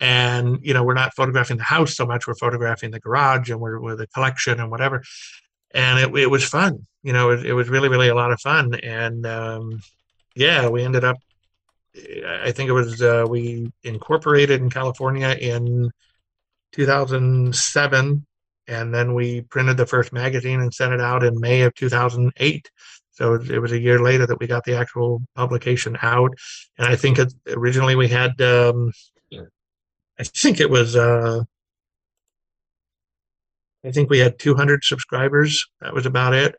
And, 0.00 0.58
you 0.62 0.74
know, 0.74 0.82
we're 0.82 0.94
not 0.94 1.14
photographing 1.14 1.58
the 1.58 1.62
house 1.62 1.94
so 1.94 2.04
much. 2.04 2.26
We're 2.26 2.34
photographing 2.34 2.90
the 2.90 2.98
garage 2.98 3.50
and 3.50 3.60
we're 3.60 3.78
with 3.78 4.00
a 4.00 4.08
collection 4.08 4.58
and 4.58 4.70
whatever 4.70 5.04
and 5.74 5.98
it, 5.98 6.22
it 6.22 6.30
was 6.30 6.44
fun. 6.44 6.86
You 7.02 7.12
know, 7.12 7.30
it, 7.30 7.46
it 7.46 7.52
was 7.52 7.68
really, 7.68 7.88
really 7.88 8.08
a 8.08 8.14
lot 8.14 8.32
of 8.32 8.40
fun. 8.40 8.74
And 8.74 9.26
um, 9.26 9.82
yeah, 10.34 10.68
we 10.68 10.84
ended 10.84 11.04
up, 11.04 11.16
I 11.94 12.52
think 12.52 12.68
it 12.68 12.72
was, 12.72 13.02
uh, 13.02 13.26
we 13.28 13.70
incorporated 13.82 14.60
in 14.60 14.70
California 14.70 15.28
in 15.28 15.90
2007. 16.72 18.26
And 18.68 18.94
then 18.94 19.14
we 19.14 19.42
printed 19.42 19.76
the 19.76 19.86
first 19.86 20.12
magazine 20.12 20.60
and 20.60 20.72
sent 20.72 20.94
it 20.94 21.00
out 21.00 21.24
in 21.24 21.40
May 21.40 21.62
of 21.62 21.74
2008. 21.74 22.70
So 23.10 23.34
it 23.34 23.58
was 23.58 23.72
a 23.72 23.78
year 23.78 24.00
later 24.00 24.26
that 24.26 24.38
we 24.38 24.46
got 24.46 24.64
the 24.64 24.76
actual 24.76 25.22
publication 25.34 25.98
out. 26.00 26.32
And 26.78 26.86
I 26.86 26.96
think 26.96 27.18
it, 27.18 27.32
originally 27.48 27.96
we 27.96 28.08
had, 28.08 28.40
um, 28.40 28.92
I 30.18 30.24
think 30.24 30.60
it 30.60 30.70
was 30.70 30.96
uh, 30.96 31.42
I 33.84 33.90
think 33.90 34.10
we 34.10 34.18
had 34.18 34.38
200 34.38 34.84
subscribers. 34.84 35.66
That 35.80 35.94
was 35.94 36.06
about 36.06 36.34
it. 36.34 36.54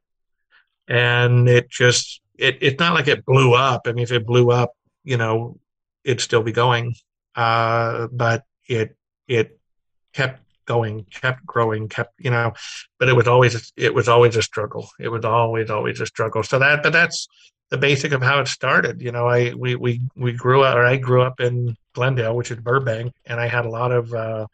And 0.88 1.48
it 1.48 1.70
just, 1.70 2.22
it, 2.38 2.58
it's 2.62 2.80
not 2.80 2.94
like 2.94 3.08
it 3.08 3.26
blew 3.26 3.54
up. 3.54 3.84
I 3.86 3.94
mean, 3.94 4.04
if 4.04 4.12
it 4.12 4.26
blew 4.26 4.52
up, 4.52 4.74
you 5.04 5.18
know, 5.18 5.60
it'd 6.04 6.22
still 6.22 6.44
be 6.44 6.52
going. 6.52 6.96
Uh, 7.36 8.08
but 8.12 8.44
it, 8.68 8.96
it 9.28 9.58
kept 10.14 10.42
going, 10.66 11.06
kept 11.06 11.46
growing, 11.46 11.88
kept, 11.88 12.14
you 12.20 12.30
know, 12.30 12.54
but 13.00 13.10
it 13.10 13.16
was 13.16 13.28
always, 13.28 13.72
it 13.78 13.94
was 13.94 14.10
always 14.10 14.36
a 14.36 14.42
struggle. 14.42 14.90
It 15.00 15.10
was 15.10 15.24
always, 15.24 15.70
always 15.70 16.02
a 16.02 16.06
struggle. 16.06 16.44
So 16.44 16.60
that, 16.60 16.84
but 16.84 16.94
that's 16.94 17.28
the 17.70 17.78
basic 17.78 18.12
of 18.12 18.22
how 18.22 18.40
it 18.40 18.48
started. 18.48 19.02
You 19.02 19.12
know, 19.12 19.28
I, 19.28 19.54
we, 19.54 19.76
we, 19.76 20.02
we 20.16 20.34
grew 20.34 20.64
up, 20.64 20.76
or 20.76 20.86
I 20.86 20.98
grew 20.98 21.22
up 21.22 21.40
in 21.40 21.76
Glendale, 21.94 22.36
which 22.36 22.52
is 22.52 22.60
Burbank, 22.60 23.14
and 23.26 23.40
I 23.40 23.48
had 23.48 23.66
a 23.66 23.70
lot 23.70 23.92
of, 23.92 24.14
uh, 24.14 24.48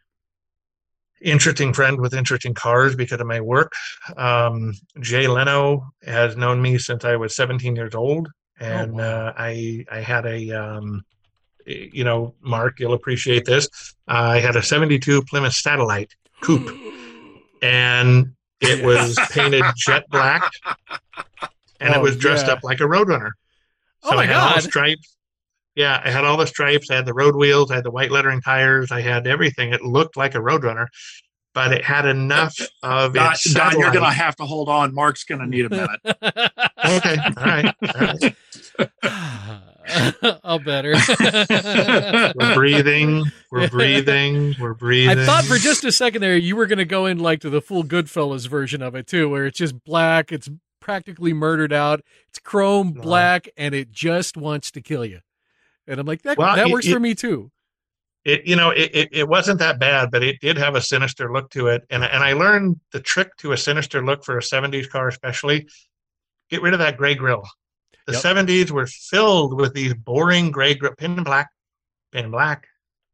interesting 1.22 1.74
friend 1.74 2.00
with 2.00 2.14
interesting 2.14 2.54
cars 2.54 2.96
because 2.96 3.20
of 3.20 3.28
my 3.28 3.42
work. 3.42 3.74
Um, 4.18 4.74
Jay 5.00 5.28
Leno 5.28 5.92
has 6.04 6.38
known 6.38 6.62
me 6.62 6.78
since 6.78 7.06
I 7.06 7.16
was 7.16 7.36
17 7.36 7.76
years 7.76 7.96
old, 7.96 8.28
oh, 8.62 8.66
and 8.66 8.92
oh, 8.94 9.04
wow. 9.04 9.28
uh, 9.28 9.34
I 9.38 9.86
I 9.92 10.00
had 10.00 10.26
a 10.26 10.52
um, 10.52 11.04
you 11.66 12.04
know 12.04 12.36
Mark, 12.42 12.80
you'll 12.80 12.94
appreciate 12.94 13.46
this. 13.46 13.68
Uh, 14.08 14.34
I 14.36 14.40
had 14.40 14.56
a 14.56 14.64
72 14.64 15.24
Plymouth 15.24 15.54
Satellite 15.54 16.14
coupe, 16.42 16.76
and 17.62 18.34
it 18.62 18.84
was 18.84 19.18
painted 19.32 19.64
jet 19.78 20.06
black, 20.10 20.50
and 21.80 21.94
oh, 21.94 22.00
it 22.00 22.02
was 22.02 22.18
dressed 22.18 22.48
yeah. 22.48 22.54
up 22.54 22.64
like 22.64 22.80
a 22.80 22.86
Roadrunner. 22.86 23.32
So 24.04 24.12
oh 24.12 24.16
my 24.16 24.24
I 24.24 24.26
had 24.26 24.34
God. 24.34 24.56
all 24.56 24.62
stripes 24.62 25.18
yeah, 25.80 26.02
I 26.04 26.12
had 26.12 26.26
all 26.26 26.36
the 26.36 26.46
stripes. 26.46 26.92
I 26.92 26.96
had 26.96 27.06
the 27.06 27.14
road 27.14 27.38
wheels. 27.38 27.72
I 27.72 27.76
had 27.76 27.86
the 27.86 27.92
white 27.92 28.12
lettering 28.12 28.42
tires. 28.42 28.92
I 28.92 29.00
had 29.00 29.26
everything. 29.26 29.72
It 29.72 29.82
looked 29.82 30.18
like 30.18 30.36
a 30.36 30.40
Roadrunner. 30.40 30.88
but 31.54 31.72
it 31.72 31.86
had 31.86 32.06
enough 32.06 32.60
of 32.84 33.14
Don, 33.14 33.32
its 33.32 33.54
Don, 33.54 33.80
you're 33.80 33.90
going 33.92 34.04
to 34.04 34.12
have 34.12 34.36
to 34.36 34.46
hold 34.46 34.68
on. 34.68 34.94
Mark's 34.94 35.24
going 35.24 35.40
to 35.40 35.48
need 35.48 35.68
a 35.68 35.70
minute. 35.70 36.02
Okay, 36.04 37.18
all 37.18 37.46
right, 37.46 37.76
all 37.82 38.02
right. 38.02 38.36
I'll 40.44 40.60
better. 40.60 40.96
We're 42.36 42.56
breathing. 42.56 43.24
We're 43.50 43.68
breathing. 43.72 44.56
We're 44.60 44.74
breathing. 44.74 45.18
I 45.18 45.26
thought 45.26 45.46
for 45.46 45.58
just 45.58 45.86
a 45.86 45.94
second 45.94 46.22
there 46.22 46.36
you 46.36 46.58
were 46.58 46.68
going 46.68 46.80
to 46.80 46.86
go 46.86 47.06
in 47.06 47.20
like 47.20 47.40
to 47.42 47.50
the 47.50 47.62
full 47.62 47.86
Goodfellas 47.86 48.50
version 48.50 48.82
of 48.82 48.96
it 48.96 49.08
too, 49.08 49.30
where 49.30 49.46
it's 49.46 49.58
just 49.58 49.84
black, 49.86 50.34
it's 50.34 50.50
practically 50.82 51.32
murdered 51.32 51.72
out, 51.72 52.02
it's 52.28 52.40
chrome 52.40 52.90
uh-huh. 52.90 53.02
black, 53.02 53.50
and 53.56 53.74
it 53.74 53.92
just 53.92 54.36
wants 54.36 54.72
to 54.72 54.82
kill 54.82 55.06
you. 55.06 55.22
And 55.90 56.00
I'm 56.00 56.06
like, 56.06 56.22
that 56.22 56.38
Well, 56.38 56.56
that 56.56 56.68
it- 56.68 56.72
works 56.72 56.86
it- 56.88 56.94
for 56.94 57.00
me 57.00 57.16
too. 57.16 57.52
it 58.26 58.46
you 58.46 58.56
know 58.56 58.70
it, 58.72 58.92
it, 58.94 59.10
it 59.12 59.28
wasn't 59.28 59.60
that 59.60 59.80
bad 59.80 60.12
but 60.12 60.22
it 60.22 60.40
did 60.42 60.58
have 60.58 60.76
a 60.76 60.82
sinister 60.82 61.32
look 61.32 61.50
to 61.52 61.68
it. 61.68 61.84
And 61.90 62.04
and 62.04 62.24
i 62.24 62.34
learned 62.34 62.80
the 62.92 63.00
trick 63.00 63.36
to 63.38 63.54
a 63.54 63.58
sinister 63.58 64.06
look 64.06 64.24
for 64.24 64.38
a 64.38 64.42
70s 64.42 64.90
car 64.90 65.08
especially. 65.08 65.68
Get 66.50 66.62
rid 66.62 66.74
of 66.74 66.80
that 66.80 66.98
gray 66.98 67.16
grill. 67.16 67.44
The 68.08 68.14
Yep. 68.14 68.22
70s 68.24 68.72
were 68.72 68.88
filled 68.88 69.60
with 69.60 69.74
these 69.74 69.94
boring 69.94 70.52
gray 70.52 70.74
grill 70.76 70.96
pin 70.98 71.12
and 71.14 71.26
black 71.26 71.50
pin 72.12 72.24
and 72.26 72.32
black. 72.32 72.66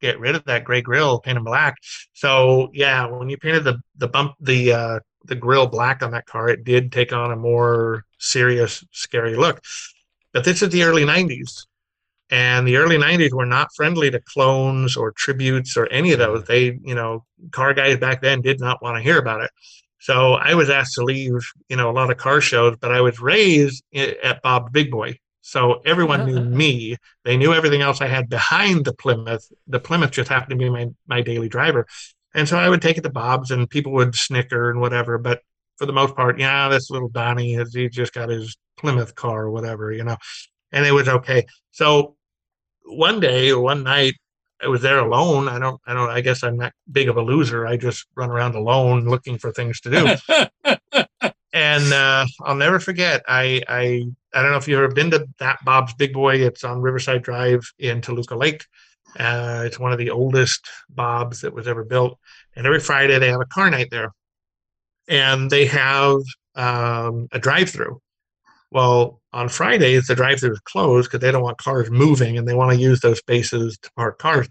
Get 0.01 0.19
rid 0.19 0.35
of 0.35 0.43
that 0.45 0.63
gray 0.63 0.81
grill 0.81 1.19
paint 1.19 1.37
and 1.37 1.45
black. 1.45 1.75
So 2.13 2.69
yeah 2.73 3.05
when 3.05 3.29
you 3.29 3.37
painted 3.37 3.63
the 3.63 3.79
the 3.97 4.07
bump 4.07 4.33
the 4.39 4.71
uh 4.73 4.99
the 5.25 5.35
grill 5.35 5.67
black 5.67 6.01
on 6.03 6.11
that 6.11 6.25
car 6.27 6.49
it 6.49 6.63
did 6.63 6.91
take 6.91 7.11
on 7.13 7.31
a 7.31 7.35
more 7.35 8.03
serious 8.19 8.83
scary 8.91 9.35
look. 9.35 9.61
But 10.33 10.43
this 10.43 10.61
is 10.61 10.69
the 10.69 10.83
early 10.83 11.03
90s 11.05 11.65
and 12.29 12.67
the 12.67 12.77
early 12.77 12.97
90s 12.97 13.33
were 13.33 13.45
not 13.45 13.69
friendly 13.75 14.09
to 14.09 14.19
clones 14.19 14.97
or 14.97 15.11
tributes 15.11 15.77
or 15.77 15.87
any 15.87 16.11
of 16.11 16.19
those. 16.19 16.43
Mm. 16.43 16.45
They 16.47 16.79
you 16.83 16.95
know 16.95 17.25
car 17.51 17.73
guys 17.73 17.97
back 17.97 18.21
then 18.21 18.41
did 18.41 18.59
not 18.59 18.81
want 18.81 18.97
to 18.97 19.03
hear 19.03 19.17
about 19.17 19.41
it. 19.41 19.51
So 19.99 20.33
i 20.33 20.53
was 20.53 20.69
asked 20.69 20.95
to 20.95 21.03
leave 21.03 21.39
you 21.69 21.77
know 21.77 21.89
a 21.89 21.93
lot 21.93 22.11
of 22.11 22.17
car 22.17 22.41
shows 22.41 22.75
but 22.79 22.91
i 22.91 23.01
was 23.01 23.19
raised 23.19 23.83
at 23.93 24.41
bob 24.41 24.71
big 24.71 24.91
boy. 24.91 25.17
So 25.41 25.81
everyone 25.85 26.25
knew 26.25 26.39
oh. 26.39 26.43
me. 26.43 26.97
They 27.23 27.37
knew 27.37 27.53
everything 27.53 27.81
else 27.81 28.01
i 28.01 28.07
had 28.07 28.29
behind 28.29 28.85
the 28.85 28.93
plymouth. 28.93 29.45
The 29.67 29.79
plymouth 29.79 30.11
just 30.11 30.29
happened 30.29 30.51
to 30.51 30.63
be 30.63 30.69
my, 30.69 30.87
my 31.07 31.21
daily 31.21 31.49
driver. 31.49 31.85
And 32.33 32.49
so 32.49 32.57
i 32.57 32.67
would 32.69 32.81
take 32.81 32.97
it 32.97 33.01
to 33.03 33.09
bob's 33.09 33.51
and 33.51 33.69
people 33.69 33.93
would 33.93 34.15
snicker 34.15 34.69
and 34.69 34.81
whatever 34.81 35.17
but 35.17 35.41
for 35.77 35.85
the 35.85 35.93
most 35.93 36.15
part 36.15 36.39
yeah 36.39 36.69
this 36.69 36.89
little 36.89 37.09
donnie 37.09 37.53
has 37.53 37.73
he 37.73 37.89
just 37.89 38.13
got 38.13 38.29
his 38.29 38.57
plymouth 38.77 39.15
car 39.15 39.43
or 39.43 39.51
whatever 39.51 39.91
you 39.91 40.03
know 40.03 40.17
and 40.75 40.85
it 40.85 40.91
was 40.91 41.07
okay 41.07 41.43
so 41.71 42.15
one 42.85 43.19
day 43.19 43.51
or 43.51 43.59
one 43.59 43.81
night 43.81 44.13
I 44.63 44.67
was 44.67 44.81
there 44.81 44.99
alone. 44.99 45.47
I 45.47 45.59
don't 45.59 45.79
I 45.85 45.93
don't 45.93 46.09
I 46.09 46.21
guess 46.21 46.43
I'm 46.43 46.57
not 46.57 46.73
big 46.91 47.09
of 47.09 47.17
a 47.17 47.21
loser. 47.21 47.67
I 47.67 47.77
just 47.77 48.05
run 48.15 48.31
around 48.31 48.55
alone 48.55 49.05
looking 49.05 49.37
for 49.37 49.51
things 49.51 49.81
to 49.81 49.89
do. 49.91 50.41
and 51.53 51.93
uh, 51.93 52.25
I'll 52.43 52.55
never 52.55 52.79
forget. 52.79 53.21
I 53.27 53.61
I 53.67 54.05
I 54.33 54.41
don't 54.41 54.51
know 54.51 54.57
if 54.57 54.67
you've 54.67 54.79
ever 54.79 54.93
been 54.93 55.11
to 55.11 55.27
that 55.39 55.63
Bob's 55.65 55.93
Big 55.93 56.13
Boy. 56.13 56.37
It's 56.37 56.63
on 56.63 56.81
Riverside 56.81 57.23
Drive 57.23 57.61
in 57.79 58.01
Toluca 58.01 58.35
Lake. 58.35 58.65
Uh, 59.19 59.63
it's 59.65 59.79
one 59.79 59.91
of 59.91 59.97
the 59.97 60.09
oldest 60.09 60.67
Bob's 60.89 61.41
that 61.41 61.53
was 61.53 61.67
ever 61.67 61.83
built. 61.83 62.17
And 62.55 62.65
every 62.65 62.79
Friday 62.79 63.17
they 63.19 63.29
have 63.29 63.41
a 63.41 63.45
car 63.45 63.69
night 63.69 63.89
there, 63.91 64.13
and 65.07 65.49
they 65.49 65.65
have 65.67 66.19
um, 66.55 67.27
a 67.31 67.39
drive-through. 67.39 68.01
Well, 68.75 69.21
on 69.31 69.47
Fridays 69.47 70.07
the 70.07 70.15
drive-through 70.15 70.51
is 70.51 70.59
closed 70.59 71.09
because 71.09 71.21
they 71.21 71.31
don't 71.31 71.41
want 71.41 71.57
cars 71.59 71.89
moving 71.89 72.37
and 72.37 72.45
they 72.45 72.53
want 72.53 72.73
to 72.73 72.77
use 72.77 72.99
those 72.99 73.19
spaces 73.19 73.77
to 73.77 73.89
park 73.95 74.19
cars. 74.19 74.49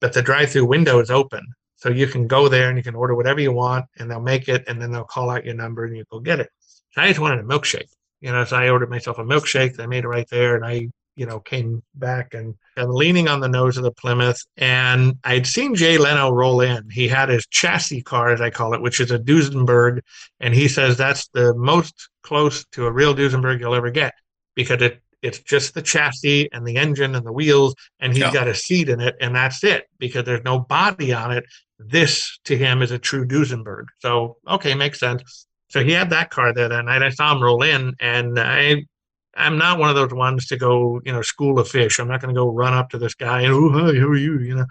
But 0.00 0.12
the 0.12 0.22
drive-through 0.22 0.66
window 0.66 0.98
is 0.98 1.08
open, 1.08 1.46
so 1.76 1.88
you 1.88 2.08
can 2.08 2.26
go 2.26 2.48
there 2.48 2.68
and 2.68 2.76
you 2.76 2.82
can 2.82 2.96
order 2.96 3.14
whatever 3.14 3.40
you 3.40 3.52
want, 3.52 3.84
and 3.96 4.10
they'll 4.10 4.20
make 4.20 4.48
it, 4.48 4.64
and 4.66 4.82
then 4.82 4.90
they'll 4.90 5.04
call 5.04 5.30
out 5.30 5.44
your 5.44 5.54
number 5.54 5.84
and 5.84 5.96
you 5.96 6.04
go 6.10 6.18
get 6.18 6.40
it. 6.40 6.50
So 6.90 7.02
I 7.02 7.06
just 7.06 7.20
wanted 7.20 7.38
a 7.38 7.44
milkshake, 7.44 7.86
you 8.20 8.32
know. 8.32 8.44
So 8.44 8.56
I 8.56 8.70
ordered 8.70 8.90
myself 8.90 9.18
a 9.18 9.24
milkshake. 9.24 9.76
They 9.76 9.86
made 9.86 10.02
it 10.02 10.08
right 10.08 10.26
there, 10.32 10.56
and 10.56 10.64
I, 10.66 10.88
you 11.20 11.26
know, 11.26 11.38
came 11.38 11.82
back 11.96 12.32
and 12.32 12.54
I'm 12.78 12.88
leaning 12.90 13.28
on 13.28 13.40
the 13.40 13.48
nose 13.48 13.76
of 13.76 13.82
the 13.84 13.92
Plymouth, 13.92 14.40
and 14.56 15.16
I'd 15.22 15.46
seen 15.46 15.74
Jay 15.74 15.98
Leno 15.98 16.30
roll 16.30 16.62
in. 16.62 16.88
He 16.88 17.08
had 17.08 17.28
his 17.28 17.46
chassis 17.48 18.00
car, 18.00 18.30
as 18.32 18.40
I 18.40 18.48
call 18.48 18.72
it, 18.72 18.80
which 18.80 19.00
is 19.00 19.10
a 19.10 19.18
Duesenberg, 19.18 20.00
and 20.40 20.54
he 20.54 20.66
says 20.66 20.96
that's 20.96 21.28
the 21.34 21.54
most 21.54 21.92
close 22.22 22.64
to 22.72 22.86
a 22.86 22.90
real 22.90 23.14
Duesenberg 23.14 23.60
you'll 23.60 23.74
ever 23.74 23.90
get 23.90 24.14
because 24.54 24.80
it 24.80 25.02
it's 25.20 25.40
just 25.40 25.74
the 25.74 25.82
chassis 25.82 26.48
and 26.54 26.66
the 26.66 26.76
engine 26.78 27.14
and 27.14 27.26
the 27.26 27.34
wheels, 27.34 27.74
and 28.00 28.14
he's 28.14 28.22
Yeah. 28.22 28.32
got 28.32 28.48
a 28.48 28.54
seat 28.54 28.88
in 28.88 29.00
it, 29.02 29.14
and 29.20 29.36
that's 29.36 29.62
it 29.62 29.88
because 29.98 30.24
there's 30.24 30.42
no 30.44 30.58
body 30.58 31.12
on 31.12 31.32
it. 31.32 31.44
This 31.78 32.38
to 32.44 32.56
him 32.56 32.80
is 32.80 32.92
a 32.92 32.98
true 32.98 33.26
Duesenberg. 33.26 33.84
So 33.98 34.38
okay, 34.48 34.72
makes 34.72 34.98
sense. 34.98 35.46
So 35.68 35.84
he 35.84 35.92
had 35.92 36.08
that 36.10 36.30
car 36.30 36.54
there 36.54 36.70
that 36.70 36.84
night. 36.86 37.02
I 37.02 37.10
saw 37.10 37.36
him 37.36 37.42
roll 37.42 37.62
in, 37.62 37.94
and 38.00 38.38
I 38.40 38.86
I'm 39.34 39.58
not 39.58 39.78
one 39.78 39.90
of 39.90 39.96
those 39.96 40.12
ones 40.12 40.46
to 40.48 40.56
go, 40.56 41.00
you 41.04 41.12
know, 41.12 41.22
school 41.22 41.58
of 41.58 41.68
fish. 41.68 41.98
I'm 41.98 42.08
not 42.08 42.20
going 42.20 42.34
to 42.34 42.38
go 42.38 42.50
run 42.50 42.74
up 42.74 42.90
to 42.90 42.98
this 42.98 43.14
guy 43.14 43.42
and, 43.42 43.52
oh, 43.52 43.70
hi, 43.70 43.92
who 43.92 44.08
are 44.08 44.16
you? 44.16 44.38
You 44.40 44.56
know. 44.56 44.66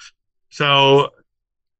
So 0.49 1.09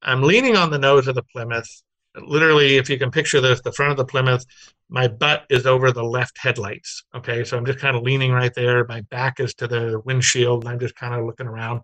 I'm 0.02 0.22
leaning 0.24 0.56
on 0.56 0.72
the 0.72 0.80
nose 0.80 1.08
of 1.08 1.16
the 1.16 1.24
Plymouth. 1.24 1.70
Literally, 2.16 2.78
if 2.78 2.90
you 2.90 2.98
can 2.98 3.12
picture 3.12 3.42
this, 3.42 3.62
the 3.62 3.72
front 3.72 3.92
of 3.92 3.98
the 3.98 4.06
Plymouth, 4.06 4.46
my 4.90 5.08
butt 5.08 5.46
is 5.50 5.66
over 5.66 5.92
the 5.92 6.04
left 6.04 6.38
headlights. 6.38 7.04
Okay, 7.14 7.44
so 7.44 7.58
I'm 7.58 7.66
just 7.66 7.80
kind 7.80 7.96
of 7.96 8.04
leaning 8.04 8.32
right 8.32 8.54
there. 8.56 8.86
My 8.86 9.02
back 9.02 9.40
is 9.40 9.54
to 9.56 9.68
the 9.68 10.02
windshield, 10.06 10.66
I'm 10.66 10.80
just 10.80 10.96
kind 10.96 11.14
of 11.14 11.26
looking 11.26 11.48
around. 11.48 11.82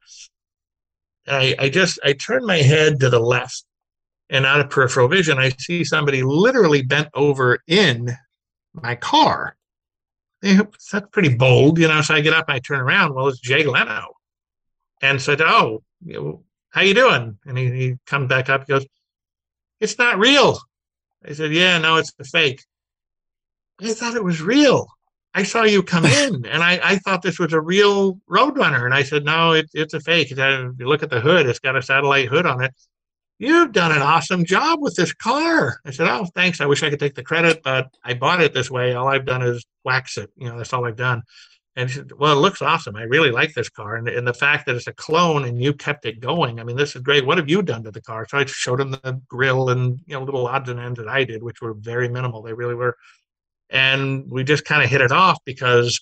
And 1.27 1.35
I, 1.35 1.55
I 1.59 1.69
just 1.69 1.99
I 2.03 2.13
turn 2.13 2.45
my 2.45 2.57
head 2.57 2.99
to 3.01 3.09
the 3.09 3.19
left, 3.19 3.63
and 4.29 4.45
out 4.45 4.59
of 4.59 4.69
peripheral 4.69 5.07
vision, 5.07 5.37
I 5.37 5.49
see 5.49 5.83
somebody 5.83 6.23
literally 6.23 6.81
bent 6.81 7.09
over 7.13 7.59
in 7.67 8.15
my 8.73 8.95
car. 8.95 9.55
Eh, 10.45 10.61
That's 10.91 11.07
pretty 11.11 11.35
bold, 11.35 11.79
you 11.79 11.87
know. 11.87 12.01
So 12.01 12.13
I 12.15 12.21
get 12.21 12.33
up, 12.33 12.45
and 12.47 12.55
I 12.55 12.59
turn 12.59 12.79
around. 12.79 13.13
Well, 13.15 13.27
it's 13.27 13.39
Jay 13.39 13.65
Leno, 13.65 14.13
and 15.01 15.21
said, 15.21 15.41
"Oh, 15.41 15.83
how 16.69 16.81
you 16.81 16.93
doing?" 16.93 17.37
And 17.45 17.57
he, 17.57 17.71
he 17.71 17.95
comes 18.05 18.29
back 18.29 18.49
up. 18.49 18.61
He 18.67 18.73
goes, 18.73 18.85
"It's 19.79 19.97
not 19.97 20.19
real." 20.19 20.59
I 21.25 21.33
said, 21.33 21.53
"Yeah, 21.53 21.79
no, 21.79 21.97
it's 21.97 22.13
a 22.19 22.23
fake." 22.25 22.63
I 23.81 23.93
thought 23.93 24.15
it 24.15 24.23
was 24.23 24.41
real. 24.41 24.87
I 25.33 25.43
saw 25.43 25.63
you 25.63 25.83
come 25.83 26.05
in, 26.23 26.45
and 26.45 26.63
I, 26.63 26.79
I 26.83 26.95
thought 26.97 27.21
this 27.23 27.39
was 27.39 27.53
a 27.53 27.61
real 27.61 28.19
Roadrunner. 28.29 28.85
And 28.85 28.93
I 28.93 29.03
said, 29.03 29.25
"No, 29.25 29.53
it, 29.53 29.69
it's 29.73 29.93
a 29.95 29.99
fake. 29.99 30.31
It 30.31 30.37
has- 30.37 30.73
you 30.79 30.87
look 30.87 31.03
at 31.03 31.09
the 31.09 31.21
hood; 31.21 31.47
it's 31.47 31.59
got 31.59 31.75
a 31.75 31.81
satellite 31.81 32.29
hood 32.29 32.45
on 32.45 32.63
it." 32.63 32.73
You've 33.37 33.73
done 33.73 33.91
an 33.91 34.01
awesome 34.01 34.45
job 34.45 34.79
with 34.81 34.95
this 34.95 35.13
car. 35.13 35.79
I 35.85 35.91
said, 35.91 36.07
"Oh, 36.07 36.25
thanks. 36.35 36.61
I 36.61 36.65
wish 36.67 36.83
I 36.83 36.89
could 36.89 36.99
take 36.99 37.15
the 37.15 37.23
credit, 37.23 37.61
but 37.63 37.87
I 38.03 38.13
bought 38.13 38.41
it 38.41 38.53
this 38.53 38.71
way. 38.71 38.93
All 38.93 39.09
I've 39.09 39.25
done 39.25 39.41
is 39.41 39.65
wax 39.83 40.17
it. 40.17 40.29
You 40.37 40.47
know, 40.49 40.57
that's 40.57 40.71
all 40.71 40.85
I've 40.85 40.95
done." 40.95 41.21
And 41.75 41.89
she 41.89 41.97
said, 41.97 42.13
"Well, 42.13 42.37
it 42.37 42.41
looks 42.41 42.61
awesome. 42.61 42.95
I 42.95 43.03
really 43.03 43.31
like 43.31 43.53
this 43.53 43.69
car, 43.69 43.95
and, 43.95 44.07
and 44.07 44.25
the 44.25 44.33
fact 44.33 44.65
that 44.65 44.75
it's 44.77 44.87
a 44.87 44.93
clone 44.93 45.43
and 45.43 45.61
you 45.61 45.73
kept 45.73 46.05
it 46.05 46.21
going. 46.21 46.59
I 46.59 46.63
mean, 46.63 46.77
this 46.77 46.95
is 46.95 47.01
great. 47.01 47.25
What 47.25 47.37
have 47.37 47.49
you 47.49 47.61
done 47.61 47.83
to 47.83 47.91
the 47.91 48.01
car?" 48.01 48.25
So 48.29 48.37
I 48.37 48.45
showed 48.45 48.79
him 48.79 48.91
the 48.91 49.21
grill 49.27 49.69
and 49.69 49.99
you 50.07 50.15
know 50.15 50.23
little 50.23 50.47
odds 50.47 50.69
and 50.69 50.79
ends 50.79 50.97
that 50.99 51.09
I 51.09 51.25
did, 51.25 51.43
which 51.43 51.61
were 51.61 51.73
very 51.73 52.07
minimal. 52.09 52.41
They 52.41 52.53
really 52.53 52.75
were, 52.75 52.95
and 53.69 54.31
we 54.31 54.45
just 54.45 54.65
kind 54.65 54.83
of 54.83 54.89
hit 54.89 55.01
it 55.01 55.11
off 55.11 55.39
because 55.45 55.99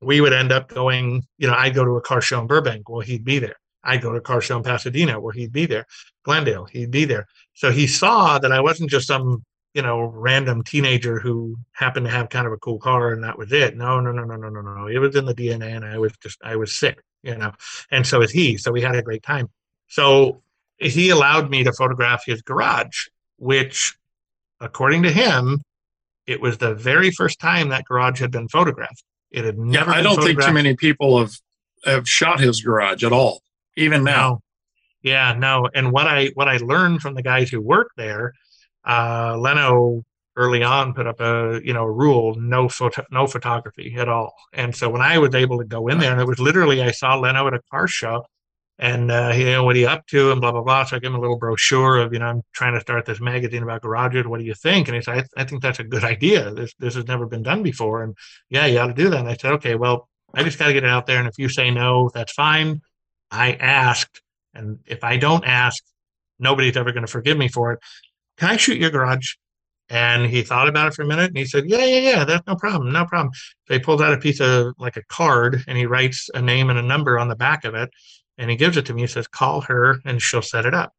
we 0.00 0.20
would 0.20 0.32
end 0.32 0.52
up 0.52 0.68
going. 0.68 1.22
You 1.38 1.48
know, 1.48 1.54
I'd 1.54 1.74
go 1.76 1.84
to 1.84 1.96
a 1.96 2.02
car 2.02 2.20
show 2.20 2.40
in 2.40 2.48
Burbank. 2.48 2.88
Well, 2.88 3.02
he'd 3.02 3.24
be 3.24 3.38
there. 3.38 3.59
I'd 3.82 4.02
go 4.02 4.10
to 4.10 4.18
a 4.18 4.20
car 4.20 4.40
show 4.40 4.56
in 4.56 4.62
Pasadena 4.62 5.20
where 5.20 5.32
he'd 5.32 5.52
be 5.52 5.66
there. 5.66 5.86
Glendale, 6.24 6.66
he'd 6.66 6.90
be 6.90 7.04
there. 7.04 7.26
So 7.54 7.70
he 7.70 7.86
saw 7.86 8.38
that 8.38 8.52
I 8.52 8.60
wasn't 8.60 8.90
just 8.90 9.06
some 9.06 9.44
you 9.74 9.82
know, 9.82 10.00
random 10.00 10.64
teenager 10.64 11.20
who 11.20 11.56
happened 11.72 12.06
to 12.06 12.10
have 12.10 12.28
kind 12.28 12.46
of 12.46 12.52
a 12.52 12.58
cool 12.58 12.78
car 12.78 13.12
and 13.12 13.22
that 13.22 13.38
was 13.38 13.52
it. 13.52 13.76
No, 13.76 14.00
no, 14.00 14.10
no, 14.10 14.24
no, 14.24 14.36
no, 14.36 14.48
no, 14.48 14.60
no. 14.60 14.86
It 14.88 14.98
was 14.98 15.14
in 15.14 15.24
the 15.24 15.34
DNA 15.34 15.76
and 15.76 15.84
I 15.84 15.98
was 15.98 16.12
just, 16.22 16.38
I 16.42 16.56
was 16.56 16.74
sick, 16.74 17.00
you 17.22 17.36
know, 17.36 17.52
and 17.90 18.06
so 18.06 18.20
is 18.20 18.32
he. 18.32 18.56
So 18.56 18.72
we 18.72 18.82
had 18.82 18.96
a 18.96 19.02
great 19.02 19.22
time. 19.22 19.48
So 19.86 20.42
he 20.78 21.10
allowed 21.10 21.50
me 21.50 21.62
to 21.64 21.72
photograph 21.72 22.24
his 22.26 22.42
garage, 22.42 23.06
which, 23.36 23.96
according 24.60 25.04
to 25.04 25.12
him, 25.12 25.62
it 26.26 26.40
was 26.40 26.58
the 26.58 26.74
very 26.74 27.10
first 27.10 27.38
time 27.38 27.68
that 27.68 27.84
garage 27.84 28.20
had 28.20 28.30
been 28.30 28.48
photographed. 28.48 29.04
It 29.30 29.44
had 29.44 29.58
never. 29.58 29.90
Yeah, 29.92 29.98
I 29.98 30.02
don't 30.02 30.20
think 30.22 30.42
too 30.42 30.52
many 30.52 30.74
people 30.74 31.20
have 31.20 31.32
have 31.84 32.08
shot 32.08 32.40
his 32.40 32.60
garage 32.60 33.04
at 33.04 33.12
all, 33.12 33.40
even 33.76 34.04
now. 34.04 34.40
Yeah, 35.02 35.34
no. 35.34 35.68
And 35.74 35.92
what 35.92 36.06
I 36.06 36.30
what 36.34 36.48
I 36.48 36.58
learned 36.58 37.00
from 37.00 37.14
the 37.14 37.22
guys 37.22 37.50
who 37.50 37.60
work 37.60 37.90
there, 37.96 38.32
uh, 38.84 39.36
Leno 39.38 40.04
early 40.36 40.62
on 40.62 40.94
put 40.94 41.06
up 41.06 41.20
a 41.20 41.60
you 41.64 41.72
know 41.72 41.82
a 41.82 41.90
rule 41.90 42.34
no 42.36 42.68
photo 42.68 43.04
no 43.10 43.26
photography 43.26 43.94
at 43.96 44.08
all. 44.08 44.34
And 44.52 44.74
so 44.74 44.88
when 44.88 45.02
I 45.02 45.18
was 45.18 45.34
able 45.34 45.58
to 45.58 45.64
go 45.64 45.88
in 45.88 45.98
there, 45.98 46.12
and 46.12 46.20
it 46.20 46.26
was 46.26 46.38
literally 46.38 46.82
I 46.82 46.90
saw 46.90 47.16
Leno 47.16 47.46
at 47.46 47.54
a 47.54 47.60
car 47.70 47.88
show, 47.88 48.24
and 48.78 49.10
uh, 49.10 49.32
you 49.34 49.46
know 49.46 49.64
what 49.64 49.76
he 49.76 49.86
up 49.86 50.06
to 50.08 50.32
and 50.32 50.40
blah 50.40 50.52
blah 50.52 50.62
blah. 50.62 50.84
So 50.84 50.96
I 50.96 50.98
gave 50.98 51.10
him 51.10 51.16
a 51.16 51.20
little 51.20 51.38
brochure 51.38 51.98
of 51.98 52.12
you 52.12 52.18
know 52.18 52.26
I'm 52.26 52.42
trying 52.52 52.74
to 52.74 52.80
start 52.80 53.06
this 53.06 53.20
magazine 53.20 53.62
about 53.62 53.82
garages. 53.82 54.26
What 54.26 54.40
do 54.40 54.46
you 54.46 54.54
think? 54.54 54.88
And 54.88 54.94
he 54.96 55.02
said 55.02 55.26
I, 55.36 55.42
I 55.42 55.44
think 55.44 55.62
that's 55.62 55.80
a 55.80 55.84
good 55.84 56.04
idea. 56.04 56.52
This 56.52 56.74
this 56.78 56.94
has 56.94 57.06
never 57.06 57.26
been 57.26 57.42
done 57.42 57.62
before, 57.62 58.02
and 58.02 58.16
yeah, 58.48 58.66
you 58.66 58.78
ought 58.78 58.88
to 58.88 58.94
do 58.94 59.10
that. 59.10 59.20
And 59.20 59.28
I 59.28 59.36
said 59.36 59.52
okay, 59.54 59.74
well 59.74 60.08
I 60.34 60.44
just 60.44 60.58
got 60.58 60.68
to 60.68 60.72
get 60.72 60.84
it 60.84 60.90
out 60.90 61.06
there, 61.06 61.18
and 61.18 61.28
if 61.28 61.38
you 61.38 61.48
say 61.48 61.70
no, 61.70 62.10
that's 62.14 62.32
fine. 62.32 62.80
I 63.30 63.52
asked, 63.52 64.22
and 64.54 64.80
if 64.86 65.04
I 65.04 65.16
don't 65.16 65.44
ask, 65.44 65.82
nobody's 66.38 66.76
ever 66.76 66.92
going 66.92 67.06
to 67.06 67.10
forgive 67.10 67.38
me 67.38 67.48
for 67.48 67.72
it. 67.72 67.80
Can 68.38 68.50
I 68.50 68.56
shoot 68.56 68.78
your 68.78 68.90
garage? 68.90 69.34
And 69.90 70.26
he 70.26 70.42
thought 70.42 70.68
about 70.68 70.86
it 70.86 70.94
for 70.94 71.02
a 71.02 71.06
minute 71.06 71.28
and 71.28 71.36
he 71.36 71.44
said, 71.44 71.68
Yeah, 71.68 71.84
yeah, 71.84 71.98
yeah, 71.98 72.24
that's 72.24 72.46
no 72.46 72.54
problem, 72.54 72.92
no 72.92 73.04
problem. 73.06 73.32
So 73.66 73.78
pulls 73.80 74.00
out 74.00 74.14
a 74.14 74.18
piece 74.18 74.40
of 74.40 74.74
like 74.78 74.96
a 74.96 75.02
card 75.04 75.64
and 75.66 75.76
he 75.76 75.86
writes 75.86 76.30
a 76.32 76.40
name 76.40 76.70
and 76.70 76.78
a 76.78 76.82
number 76.82 77.18
on 77.18 77.28
the 77.28 77.34
back 77.34 77.64
of 77.64 77.74
it. 77.74 77.90
And 78.38 78.48
he 78.48 78.56
gives 78.56 78.76
it 78.76 78.86
to 78.86 78.94
me. 78.94 79.02
He 79.02 79.06
says, 79.08 79.26
Call 79.26 79.60
her 79.62 79.98
and 80.04 80.22
she'll 80.22 80.42
set 80.42 80.64
it 80.64 80.74
up. 80.74 80.92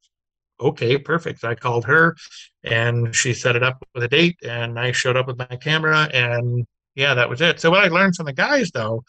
Okay, 0.60 0.98
perfect. 0.98 1.44
I 1.46 1.56
called 1.56 1.86
her 1.86 2.16
and 2.64 3.16
she 3.16 3.34
set 3.34 3.56
it 3.56 3.64
up 3.64 3.84
with 3.96 4.04
a 4.04 4.10
date 4.10 4.38
and 4.44 4.78
I 4.78 4.92
showed 4.92 5.18
up 5.18 5.26
with 5.26 5.38
my 5.38 5.46
camera 5.46 6.10
and 6.14 6.68
yeah, 6.94 7.14
that 7.14 7.30
was 7.30 7.40
it. 7.40 7.62
So 7.62 7.72
what 7.72 7.84
I 7.84 7.88
learned 7.88 8.16
from 8.16 8.26
the 8.26 8.34
guys 8.34 8.72
though, 8.72 9.04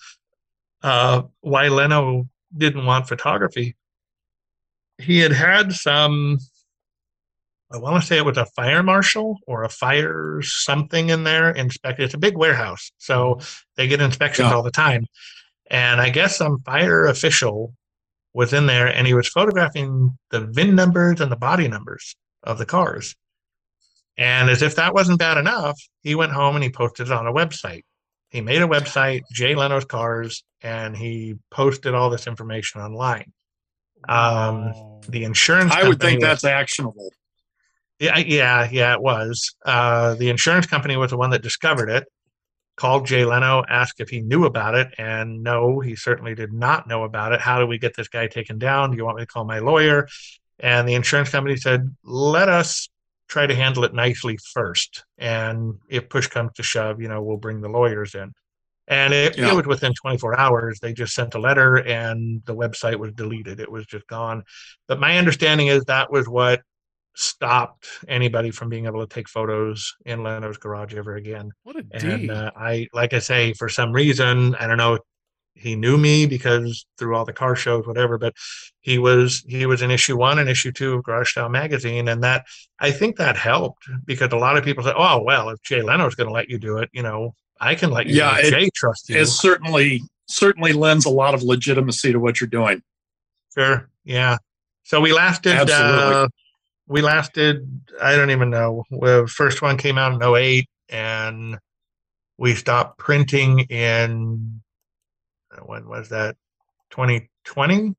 uh, 0.82 1.22
why 1.40 1.68
Leno 1.68 2.28
didn't 2.56 2.86
want 2.86 3.08
photography, 3.08 3.76
he 4.98 5.18
had 5.18 5.32
had 5.32 5.72
some 5.72 6.38
I 7.72 7.78
want 7.78 8.02
to 8.02 8.06
say 8.06 8.18
it 8.18 8.24
was 8.24 8.36
a 8.36 8.44
fire 8.44 8.82
marshal 8.82 9.38
or 9.46 9.64
a 9.64 9.68
fire 9.68 10.42
something 10.42 11.08
in 11.08 11.24
there 11.24 11.50
inspected. 11.52 12.04
It's 12.04 12.14
a 12.14 12.18
big 12.18 12.36
warehouse, 12.36 12.92
so 12.98 13.40
they 13.76 13.86
get 13.88 14.02
inspections 14.02 14.50
yeah. 14.50 14.54
all 14.54 14.62
the 14.62 14.70
time. 14.70 15.06
And 15.70 16.00
I 16.00 16.10
guess 16.10 16.36
some 16.36 16.58
fire 16.58 17.06
official 17.06 17.74
was 18.34 18.52
in 18.52 18.66
there, 18.66 18.88
and 18.88 19.06
he 19.06 19.14
was 19.14 19.28
photographing 19.28 20.18
the 20.30 20.40
VIN 20.40 20.74
numbers 20.74 21.20
and 21.20 21.32
the 21.32 21.36
body 21.36 21.66
numbers 21.66 22.14
of 22.42 22.58
the 22.58 22.66
cars. 22.66 23.14
And 24.18 24.50
as 24.50 24.60
if 24.60 24.76
that 24.76 24.92
wasn't 24.92 25.18
bad 25.18 25.38
enough, 25.38 25.80
he 26.02 26.14
went 26.14 26.32
home 26.32 26.54
and 26.56 26.62
he 26.62 26.70
posted 26.70 27.06
it 27.06 27.12
on 27.12 27.26
a 27.26 27.32
website. 27.32 27.82
He 28.28 28.42
made 28.42 28.60
a 28.60 28.68
website, 28.68 29.22
Jay 29.32 29.54
Leno's 29.54 29.86
Cars, 29.86 30.44
and 30.62 30.96
he 30.96 31.36
posted 31.50 31.94
all 31.94 32.10
this 32.10 32.26
information 32.26 32.80
online. 32.80 33.32
Um, 34.08 34.72
the 35.08 35.24
insurance. 35.24 35.72
I 35.72 35.88
would 35.88 36.00
think 36.00 36.20
that's 36.20 36.44
actionable. 36.44 37.10
Yeah, 37.98 38.18
yeah, 38.18 38.68
yeah, 38.70 38.94
it 38.94 39.00
was. 39.00 39.54
Uh, 39.64 40.14
the 40.14 40.28
insurance 40.28 40.66
company 40.66 40.96
was 40.96 41.10
the 41.10 41.16
one 41.16 41.30
that 41.30 41.42
discovered 41.42 41.88
it. 41.88 42.04
Called 42.74 43.06
Jay 43.06 43.24
Leno, 43.24 43.62
asked 43.68 44.00
if 44.00 44.08
he 44.08 44.22
knew 44.22 44.44
about 44.44 44.74
it, 44.74 44.88
and 44.98 45.42
no, 45.42 45.78
he 45.80 45.94
certainly 45.94 46.34
did 46.34 46.52
not 46.52 46.88
know 46.88 47.04
about 47.04 47.32
it. 47.32 47.40
How 47.40 47.60
do 47.60 47.66
we 47.66 47.78
get 47.78 47.94
this 47.94 48.08
guy 48.08 48.26
taken 48.26 48.58
down? 48.58 48.90
Do 48.90 48.96
you 48.96 49.04
want 49.04 49.18
me 49.18 49.22
to 49.22 49.26
call 49.26 49.44
my 49.44 49.58
lawyer? 49.58 50.08
And 50.58 50.88
the 50.88 50.94
insurance 50.94 51.28
company 51.28 51.56
said, 51.56 51.94
let 52.02 52.48
us 52.48 52.88
try 53.28 53.46
to 53.46 53.54
handle 53.54 53.84
it 53.84 53.92
nicely 53.94 54.38
first. 54.52 55.04
And 55.18 55.74
if 55.88 56.08
push 56.08 56.28
comes 56.28 56.52
to 56.54 56.62
shove, 56.62 57.00
you 57.00 57.08
know, 57.08 57.22
we'll 57.22 57.36
bring 57.36 57.60
the 57.60 57.68
lawyers 57.68 58.14
in. 58.14 58.32
And 58.88 59.14
it, 59.14 59.38
yeah. 59.38 59.50
it, 59.50 59.54
was 59.54 59.66
within 59.66 59.94
24 59.94 60.38
hours. 60.38 60.80
They 60.80 60.92
just 60.92 61.14
sent 61.14 61.34
a 61.34 61.38
letter 61.38 61.76
and 61.76 62.42
the 62.44 62.54
website 62.54 62.96
was 62.96 63.12
deleted. 63.12 63.60
It 63.60 63.70
was 63.70 63.86
just 63.86 64.06
gone. 64.06 64.42
But 64.88 64.98
my 64.98 65.18
understanding 65.18 65.68
is 65.68 65.84
that 65.84 66.10
was 66.10 66.28
what 66.28 66.62
stopped 67.14 67.86
anybody 68.08 68.50
from 68.50 68.68
being 68.68 68.86
able 68.86 69.06
to 69.06 69.14
take 69.14 69.28
photos 69.28 69.94
in 70.04 70.22
Leno's 70.22 70.56
garage 70.56 70.94
ever 70.94 71.16
again. 71.16 71.50
What 71.62 71.76
a 71.76 71.84
and 71.92 72.30
uh, 72.30 72.50
I, 72.56 72.88
like 72.92 73.12
I 73.12 73.18
say, 73.18 73.52
for 73.52 73.68
some 73.68 73.92
reason, 73.92 74.54
I 74.56 74.66
don't 74.66 74.78
know. 74.78 74.98
He 75.54 75.76
knew 75.76 75.98
me 75.98 76.24
because 76.24 76.86
through 76.98 77.14
all 77.14 77.26
the 77.26 77.32
car 77.34 77.54
shows, 77.54 77.86
whatever. 77.86 78.16
But 78.16 78.32
he 78.80 78.98
was 78.98 79.44
he 79.46 79.66
was 79.66 79.82
in 79.82 79.90
issue 79.90 80.16
one 80.16 80.38
and 80.38 80.48
issue 80.48 80.72
two 80.72 80.94
of 80.94 81.04
Garage 81.04 81.30
Style 81.32 81.50
magazine, 81.50 82.08
and 82.08 82.24
that 82.24 82.46
I 82.80 82.90
think 82.90 83.16
that 83.16 83.36
helped 83.36 83.84
because 84.06 84.32
a 84.32 84.38
lot 84.38 84.56
of 84.56 84.64
people 84.64 84.82
say, 84.82 84.94
"Oh, 84.96 85.22
well, 85.22 85.50
if 85.50 85.60
Jay 85.62 85.82
Leno's 85.82 86.14
going 86.14 86.28
to 86.28 86.32
let 86.32 86.48
you 86.48 86.58
do 86.58 86.78
it, 86.78 86.88
you 86.94 87.02
know, 87.02 87.34
I 87.62 87.74
can 87.74 87.90
let 87.90 88.06
you." 88.06 88.16
Yeah, 88.16 88.38
it, 88.38 88.50
Jay 88.50 88.70
trust 88.74 89.08
you. 89.08 89.16
It 89.16 89.26
certainly 89.26 90.02
certainly 90.26 90.72
lends 90.72 91.04
a 91.06 91.10
lot 91.10 91.34
of 91.34 91.42
legitimacy 91.42 92.12
to 92.12 92.18
what 92.18 92.40
you're 92.40 92.48
doing. 92.48 92.82
Sure. 93.54 93.88
Yeah. 94.04 94.38
So 94.82 95.00
we 95.00 95.12
lasted. 95.12 95.70
Uh, 95.70 96.28
we 96.92 97.00
lasted 97.00 97.80
i 98.00 98.14
don't 98.16 98.30
even 98.30 98.50
know 98.50 98.84
the 98.90 99.28
first 99.32 99.62
one 99.62 99.76
came 99.76 99.98
out 99.98 100.12
in 100.12 100.22
08 100.22 100.68
and 100.88 101.58
we 102.38 102.54
stopped 102.54 102.98
printing 102.98 103.60
in 103.60 104.60
uh, 105.56 105.60
when 105.62 105.88
was 105.88 106.08
that 106.08 106.36
2020 106.90 107.94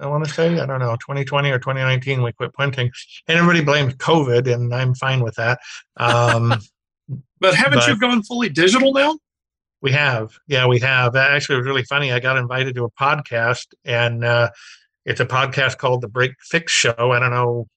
i 0.00 0.06
want 0.06 0.24
to 0.24 0.32
say 0.32 0.58
i 0.60 0.66
don't 0.66 0.80
know 0.80 0.96
2020 0.96 1.50
or 1.50 1.58
2019 1.58 2.22
we 2.22 2.32
quit 2.32 2.52
printing 2.52 2.90
and 3.28 3.38
everybody 3.38 3.64
blames 3.64 3.94
covid 3.94 4.52
and 4.52 4.74
i'm 4.74 4.94
fine 4.94 5.20
with 5.20 5.34
that 5.36 5.58
um, 5.96 6.54
but 7.40 7.54
haven't 7.54 7.80
but 7.80 7.88
you 7.88 7.98
gone 7.98 8.22
fully 8.22 8.48
digital 8.48 8.92
now? 8.92 9.18
We 9.82 9.92
have. 9.92 10.38
Yeah 10.46 10.66
we 10.66 10.78
have. 10.80 11.16
Actually 11.16 11.56
it 11.56 11.58
was 11.58 11.66
really 11.66 11.84
funny. 11.84 12.12
I 12.12 12.20
got 12.20 12.36
invited 12.36 12.74
to 12.76 12.84
a 12.84 12.90
podcast 12.90 13.66
and 13.84 14.24
uh, 14.24 14.50
it's 15.04 15.20
a 15.20 15.26
podcast 15.26 15.78
called 15.78 16.00
the 16.00 16.08
break 16.08 16.32
fix 16.40 16.72
show. 16.72 16.94
I 16.98 17.18
don't 17.18 17.30
know 17.30 17.68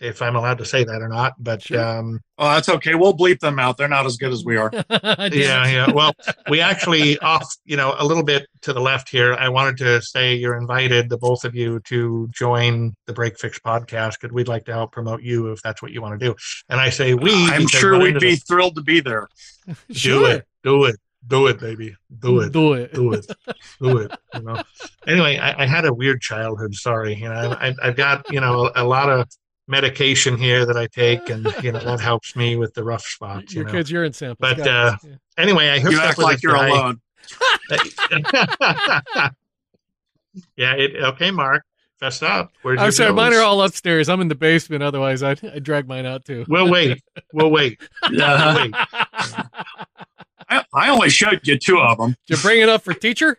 if 0.00 0.22
I'm 0.22 0.36
allowed 0.36 0.58
to 0.58 0.64
say 0.64 0.84
that 0.84 1.02
or 1.02 1.08
not. 1.08 1.34
But 1.38 1.62
sure. 1.62 1.80
um, 1.80 2.20
oh, 2.38 2.50
that's 2.50 2.68
okay. 2.68 2.94
We'll 2.94 3.16
bleep 3.16 3.40
them 3.40 3.58
out. 3.58 3.76
They're 3.76 3.88
not 3.88 4.06
as 4.06 4.16
good 4.16 4.32
as 4.32 4.44
we 4.44 4.56
are. 4.56 4.70
yeah, 4.90 5.28
yeah. 5.30 5.90
Well, 5.90 6.12
we 6.48 6.60
actually 6.60 7.18
off, 7.18 7.54
you 7.64 7.76
know, 7.76 7.94
a 7.98 8.04
little 8.04 8.22
bit 8.22 8.46
to 8.62 8.72
the 8.72 8.80
left 8.80 9.08
here. 9.08 9.34
I 9.34 9.48
wanted 9.48 9.76
to 9.78 10.02
say 10.02 10.34
you're 10.34 10.56
invited, 10.56 11.08
the 11.08 11.18
both 11.18 11.44
of 11.44 11.54
you, 11.54 11.80
to 11.80 12.28
join 12.32 12.94
the 13.06 13.12
Break 13.12 13.38
Fix 13.38 13.58
podcast 13.58 14.20
because 14.20 14.32
we'd 14.32 14.48
like 14.48 14.64
to 14.66 14.72
help 14.72 14.92
promote 14.92 15.22
you 15.22 15.52
if 15.52 15.62
that's 15.62 15.82
what 15.82 15.92
you 15.92 16.02
want 16.02 16.18
to 16.18 16.26
do. 16.26 16.34
And 16.68 16.80
I 16.80 16.90
say 16.90 17.14
we. 17.14 17.32
I'm 17.48 17.66
sure 17.66 17.98
we'd 17.98 18.18
be 18.18 18.34
the, 18.34 18.36
thrilled 18.36 18.76
to 18.76 18.82
be 18.82 19.00
there. 19.00 19.28
Do 19.90 20.26
it. 20.26 20.46
Do 20.62 20.84
it. 20.84 20.96
Do 21.26 21.46
it, 21.48 21.60
baby. 21.60 21.94
Do 22.20 22.40
it. 22.40 22.52
Do 22.52 22.72
it. 22.74 22.94
Do 22.94 23.12
it. 23.12 23.26
Do 23.80 23.98
it. 23.98 24.12
You 24.34 24.42
know. 24.42 24.62
Anyway, 25.06 25.36
I, 25.36 25.64
I 25.64 25.66
had 25.66 25.84
a 25.84 25.92
weird 25.92 26.22
childhood. 26.22 26.74
Sorry. 26.74 27.14
You 27.14 27.28
know, 27.28 27.56
I, 27.60 27.74
I've 27.82 27.96
got 27.96 28.32
you 28.32 28.40
know 28.40 28.70
a, 28.74 28.82
a 28.82 28.84
lot 28.84 29.10
of 29.10 29.28
medication 29.68 30.36
here 30.36 30.66
that 30.66 30.76
I 30.76 30.86
take, 30.86 31.28
and 31.30 31.46
you 31.62 31.72
know 31.72 31.80
that 31.80 32.00
helps 32.00 32.34
me 32.34 32.56
with 32.56 32.74
the 32.74 32.82
rough 32.82 33.06
spots. 33.06 33.54
Your 33.54 33.64
know. 33.64 33.72
kids 33.72 33.90
urine 33.90 34.12
sample. 34.12 34.36
But 34.40 34.60
uh, 34.60 34.96
yeah. 35.04 35.14
anyway, 35.36 35.68
I 35.68 35.78
hooked 35.78 35.92
you 35.92 36.00
up 36.00 36.08
act 36.08 36.18
like 36.18 36.42
you're 36.42 36.54
guy. 36.54 36.68
alone. 36.68 37.00
yeah. 40.56 40.72
It, 40.74 40.96
okay, 40.96 41.30
Mark. 41.30 41.64
Fess 41.98 42.22
up. 42.22 42.52
Where's 42.62 42.80
I'm 42.80 42.92
sorry, 42.92 43.12
mine 43.12 43.34
are 43.34 43.40
all 43.40 43.60
upstairs. 43.60 44.08
I'm 44.08 44.20
in 44.20 44.28
the 44.28 44.36
basement. 44.36 44.84
Otherwise, 44.84 45.20
I'd, 45.24 45.44
I'd 45.44 45.64
drag 45.64 45.88
mine 45.88 46.06
out 46.06 46.24
too. 46.24 46.44
We'll 46.48 46.70
wait. 46.70 47.02
We'll 47.32 47.50
wait. 47.50 47.80
Yeah. 48.12 48.54
wait. 48.56 48.72
I, 50.48 50.64
I 50.72 50.88
only 50.90 51.10
showed 51.10 51.40
you 51.42 51.58
two 51.58 51.78
of 51.80 51.98
them. 51.98 52.14
Did 52.26 52.36
you 52.36 52.42
bring 52.42 52.62
it 52.62 52.68
up 52.68 52.82
for 52.82 52.94
teacher? 52.94 53.38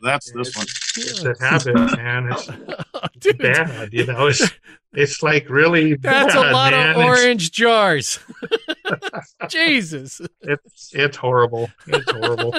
That's 0.00 0.32
this 0.32 0.56
one. 0.56 0.66
It's 0.96 1.24
a 1.24 1.34
habit, 1.40 1.74
man. 1.96 2.28
It's 2.32 2.46
Dude. 3.18 3.38
bad. 3.38 3.92
You 3.92 4.06
know, 4.06 4.26
it's 4.26 4.50
it's 4.92 5.22
like 5.22 5.48
really 5.48 5.94
That's 5.96 6.34
bad, 6.34 6.50
a 6.50 6.52
lot 6.52 6.72
man. 6.72 6.90
of 6.90 6.96
orange 7.04 7.48
it's, 7.48 7.50
jars. 7.50 8.18
Jesus. 9.48 10.20
It's 10.42 10.90
it's 10.94 11.16
horrible. 11.16 11.70
It's 11.86 12.10
horrible. 12.10 12.54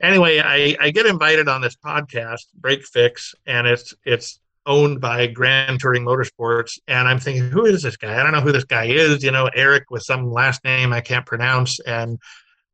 anyway, 0.00 0.40
I, 0.40 0.76
I 0.80 0.90
get 0.90 1.06
invited 1.06 1.48
on 1.48 1.60
this 1.60 1.76
podcast, 1.76 2.46
Break 2.54 2.84
Fix, 2.84 3.34
and 3.46 3.66
it's 3.66 3.94
it's 4.04 4.40
owned 4.66 5.00
by 5.00 5.26
Grand 5.26 5.78
Touring 5.80 6.04
Motorsports. 6.04 6.78
And 6.88 7.06
I'm 7.06 7.18
thinking, 7.18 7.50
who 7.50 7.66
is 7.66 7.82
this 7.82 7.96
guy? 7.96 8.18
I 8.18 8.22
don't 8.22 8.32
know 8.32 8.40
who 8.40 8.52
this 8.52 8.64
guy 8.64 8.86
is. 8.86 9.22
You 9.22 9.30
know, 9.30 9.48
Eric 9.54 9.90
with 9.90 10.02
some 10.02 10.30
last 10.30 10.64
name 10.64 10.92
I 10.92 11.00
can't 11.00 11.26
pronounce. 11.26 11.80
And 11.80 12.18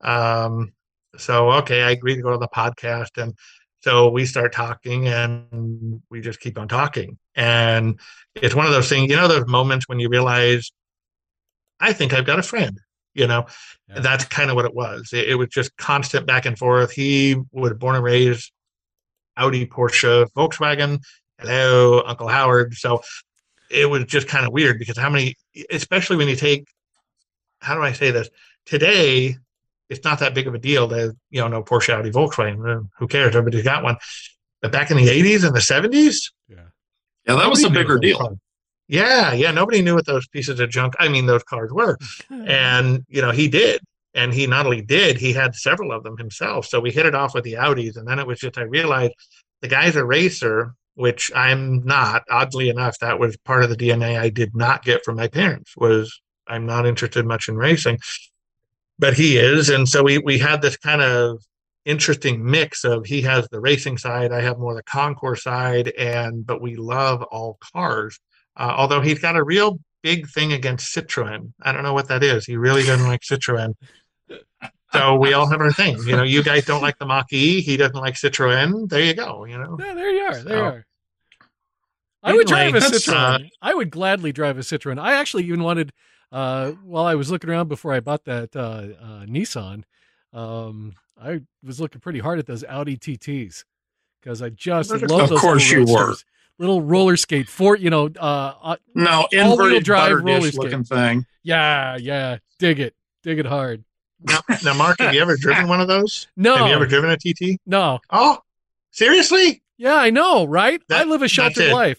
um, 0.01 0.72
so 1.16 1.53
okay, 1.53 1.82
I 1.82 1.91
agree 1.91 2.16
to 2.16 2.23
go 2.23 2.31
to 2.32 2.39
the 2.39 2.49
podcast, 2.49 3.16
and 3.16 3.35
so 3.81 4.11
we 4.11 4.27
start 4.27 4.53
talking, 4.53 5.09
and 5.09 6.03
we 6.11 6.20
just 6.20 6.41
keep 6.41 6.59
on 6.59 6.69
talking, 6.69 7.19
and 7.35 7.99
it's 8.35 8.55
one 8.55 8.66
of 8.66 8.73
those 8.73 8.89
things, 8.89 9.11
you 9.11 9.16
know, 9.16 9.28
those 9.28 9.47
moments 9.47 9.89
when 9.89 10.01
you 10.01 10.09
realize, 10.09 10.70
I 11.81 11.93
think 11.93 12.12
I've 12.12 12.27
got 12.27 12.39
a 12.39 12.43
friend. 12.43 12.78
You 13.12 13.27
know, 13.27 13.47
yeah. 13.89 14.01
that's 14.01 14.24
kind 14.24 14.51
of 14.51 14.57
what 14.57 14.66
it 14.66 14.74
was. 14.74 15.11
It, 15.12 15.31
it, 15.31 15.35
was 15.35 15.49
just 15.49 15.77
constant 15.77 16.27
back 16.27 16.47
and 16.47 16.57
forth. 16.57 16.93
He 16.93 17.37
was 17.51 17.74
born 17.74 17.97
and 17.97 18.05
raised 18.05 18.53
Audi, 19.37 19.66
Porsche, 19.66 20.28
Volkswagen. 20.37 21.01
Hello, 21.41 22.03
Uncle 22.07 22.28
Howard. 22.28 22.74
So 22.74 23.03
it 23.69 23.87
was 23.87 24.05
just 24.05 24.28
kind 24.28 24.47
of 24.47 24.53
weird 24.53 24.78
because 24.78 24.97
how 24.97 25.11
many, 25.11 25.35
especially 25.70 26.16
when 26.16 26.28
you 26.28 26.37
take, 26.37 26.69
how 27.61 27.74
do 27.74 27.82
I 27.82 27.93
say 27.93 28.11
this? 28.11 28.28
Today, 28.65 29.37
it's 29.91 30.05
not 30.05 30.21
that 30.21 30.35
big 30.35 30.47
of 30.47 30.55
a 30.55 30.59
deal 30.59 30.89
to 30.89 31.15
you 31.31 31.41
know 31.41 31.49
no 31.49 31.62
Porsche, 31.62 31.93
Audi, 31.93 32.11
Volkswagen. 32.11 32.79
Uh, 32.79 32.83
who 32.99 33.09
cares? 33.09 33.35
Everybody's 33.35 33.65
got 33.65 33.83
one. 33.83 33.97
But 34.62 34.73
back 34.73 34.91
in 34.91 34.97
the 34.97 35.09
'80s 35.09 35.45
and 35.45 35.55
the 35.55 35.61
'70s, 35.61 36.31
yeah, 36.49 36.57
yeah, 37.27 37.35
that 37.35 37.51
was 37.51 37.65
a 37.65 37.71
bigger 37.71 37.99
deal. 37.99 38.39
Yeah, 38.89 39.33
yeah. 39.33 39.51
Nobody 39.51 39.83
knew 39.83 39.97
what 39.97 40.07
those 40.07 40.27
pieces 40.29 40.61
of 40.61 40.71
junk. 40.71 40.95
I 40.99 41.09
mean, 41.09 41.27
those 41.27 41.43
cars 41.43 41.71
were, 41.73 41.99
and 42.31 43.05
you 43.09 43.21
know 43.21 43.33
he 43.33 43.49
did, 43.49 43.81
and 44.15 44.33
he 44.33 44.47
not 44.47 44.65
only 44.65 44.83
did, 44.83 45.19
he 45.19 45.33
had 45.33 45.55
several 45.55 45.93
of 45.93 46.05
them 46.05 46.17
himself. 46.17 46.67
So 46.67 46.81
we 46.81 46.93
hit 46.93 47.07
it 47.07 47.15
off 47.15 47.35
with 47.35 47.45
the 47.45 47.55
Audis, 47.55 47.97
and 47.97 48.07
then 48.07 48.19
it 48.19 48.27
was 48.27 48.39
just 48.39 48.59
I 48.59 48.62
realized 48.62 49.15
the 49.61 49.69
guy's 49.69 49.97
a 49.97 50.05
racer, 50.05 50.75
which 50.95 51.31
I'm 51.35 51.85
not. 51.85 52.23
Oddly 52.31 52.69
enough, 52.69 52.99
that 53.01 53.19
was 53.19 53.37
part 53.39 53.65
of 53.65 53.71
the 53.71 53.77
DNA 53.77 54.19
I 54.19 54.29
did 54.29 54.55
not 54.55 54.85
get 54.85 55.05
from 55.05 55.17
my 55.17 55.27
parents. 55.27 55.77
Was 55.77 56.21
I'm 56.47 56.67
not 56.67 56.87
interested 56.87 57.27
much 57.27 57.49
in 57.49 57.57
racing 57.57 57.99
but 59.01 59.14
he 59.14 59.39
is, 59.39 59.70
and 59.70 59.89
so 59.89 60.02
we 60.02 60.18
we 60.18 60.39
had 60.39 60.62
this 60.62 60.77
kind 60.77 61.02
of 61.02 61.43
interesting 61.85 62.44
mix 62.44 62.85
of 62.85 63.06
he 63.06 63.22
has 63.22 63.48
the 63.48 63.60
racing 63.60 63.98
side, 63.98 64.32
I 64.32 64.43
have 64.43 64.59
more 64.59 64.74
the 64.74 64.82
concours 64.82 65.43
side, 65.43 65.89
and 65.98 66.47
but 66.47 66.60
we 66.60 66.77
love 66.77 67.22
all 67.22 67.59
cars. 67.72 68.18
Uh, 68.56 68.74
although 68.77 69.01
he's 69.01 69.18
got 69.18 69.36
a 69.36 69.43
real 69.43 69.81
big 70.02 70.28
thing 70.28 70.52
against 70.52 70.94
Citroen. 70.94 71.52
I 71.62 71.72
don't 71.72 71.82
know 71.82 71.94
what 71.94 72.09
that 72.09 72.22
is. 72.22 72.44
He 72.44 72.56
really 72.56 72.82
doesn't 72.82 73.06
like 73.06 73.20
Citroen. 73.22 73.74
So 74.93 75.16
we 75.16 75.35
all 75.35 75.47
have 75.47 75.60
our 75.60 75.72
thing. 75.72 75.98
You 76.05 76.16
know, 76.16 76.24
you 76.24 76.43
guys 76.43 76.64
don't 76.64 76.82
like 76.82 76.98
the 76.98 77.06
Mach 77.06 77.32
E. 77.32 77.60
He 77.60 77.77
doesn't 77.77 77.97
like 77.97 78.14
Citroen. 78.14 78.89
There 78.89 79.01
you 79.01 79.14
go. 79.14 79.44
You 79.44 79.59
know. 79.59 79.77
Yeah, 79.78 79.94
there 79.94 80.10
you 80.10 80.22
are. 80.22 80.35
There 80.35 80.43
so, 80.43 80.56
you 80.56 80.62
are. 80.62 80.86
I 82.22 82.35
would 82.35 82.47
drive 82.47 82.74
a 82.74 82.78
Citroen. 82.78 83.44
Uh, 83.44 83.48
I 83.62 83.74
would 83.74 83.90
gladly 83.90 84.32
drive 84.32 84.59
a 84.59 84.62
Citroen. 84.62 84.98
I 85.01 85.14
actually 85.14 85.44
even 85.44 85.62
wanted, 85.62 85.93
uh, 86.32 86.73
while 86.85 87.05
I 87.05 87.15
was 87.15 87.31
looking 87.31 87.51
around 87.51 87.69
before 87.69 87.93
I 87.93 88.01
bought 88.01 88.24
that 88.24 88.55
uh, 88.55 88.89
uh 89.01 89.24
Nissan, 89.27 89.85
um, 90.32 90.94
I 91.20 91.40
was 91.65 91.81
looking 91.81 92.01
pretty 92.01 92.20
hard 92.20 92.39
at 92.39 92.47
those 92.47 92.65
Audi 92.65 92.97
TTs 92.97 93.65
because 94.20 94.43
I 94.43 94.51
just 94.51 94.90
love 94.90 95.01
those. 95.09 95.31
Of 95.32 95.39
course, 95.39 95.70
you 95.70 95.85
were 95.85 96.15
little 96.59 96.82
roller 96.82 97.16
skate 97.16 97.48
for 97.48 97.77
you 97.77 97.90
know. 97.90 98.11
Uh, 98.19 98.55
uh 98.62 98.77
no 98.94 99.27
inverted 99.32 99.85
drive 99.85 100.23
roller 100.23 100.51
looking 100.51 100.85
thing. 100.85 101.27
Yeah, 101.43 101.97
yeah, 101.97 102.39
dig 102.59 102.81
it, 102.81 102.94
dig 103.23 103.39
it 103.39 103.47
hard. 103.47 103.85
Now, 104.23 104.40
now, 104.65 104.74
Mark, 104.74 105.01
have 105.01 105.15
you 105.15 105.23
ever 105.23 105.36
driven 105.40 105.69
one 105.69 105.81
of 105.81 105.89
those? 105.89 106.27
No. 106.36 106.57
Have 106.57 106.69
you 106.69 106.74
ever 106.74 106.86
driven 106.86 107.11
a 107.11 107.16
TT? 107.16 107.59
No. 107.66 108.01
Oh, 108.11 108.39
seriously? 108.90 109.62
Yeah, 109.78 109.94
I 109.94 110.11
know, 110.11 110.44
right? 110.44 110.82
That, 110.89 111.01
I 111.01 111.05
live 111.05 111.23
a 111.23 111.28
sheltered 111.28 111.73
life. 111.73 111.98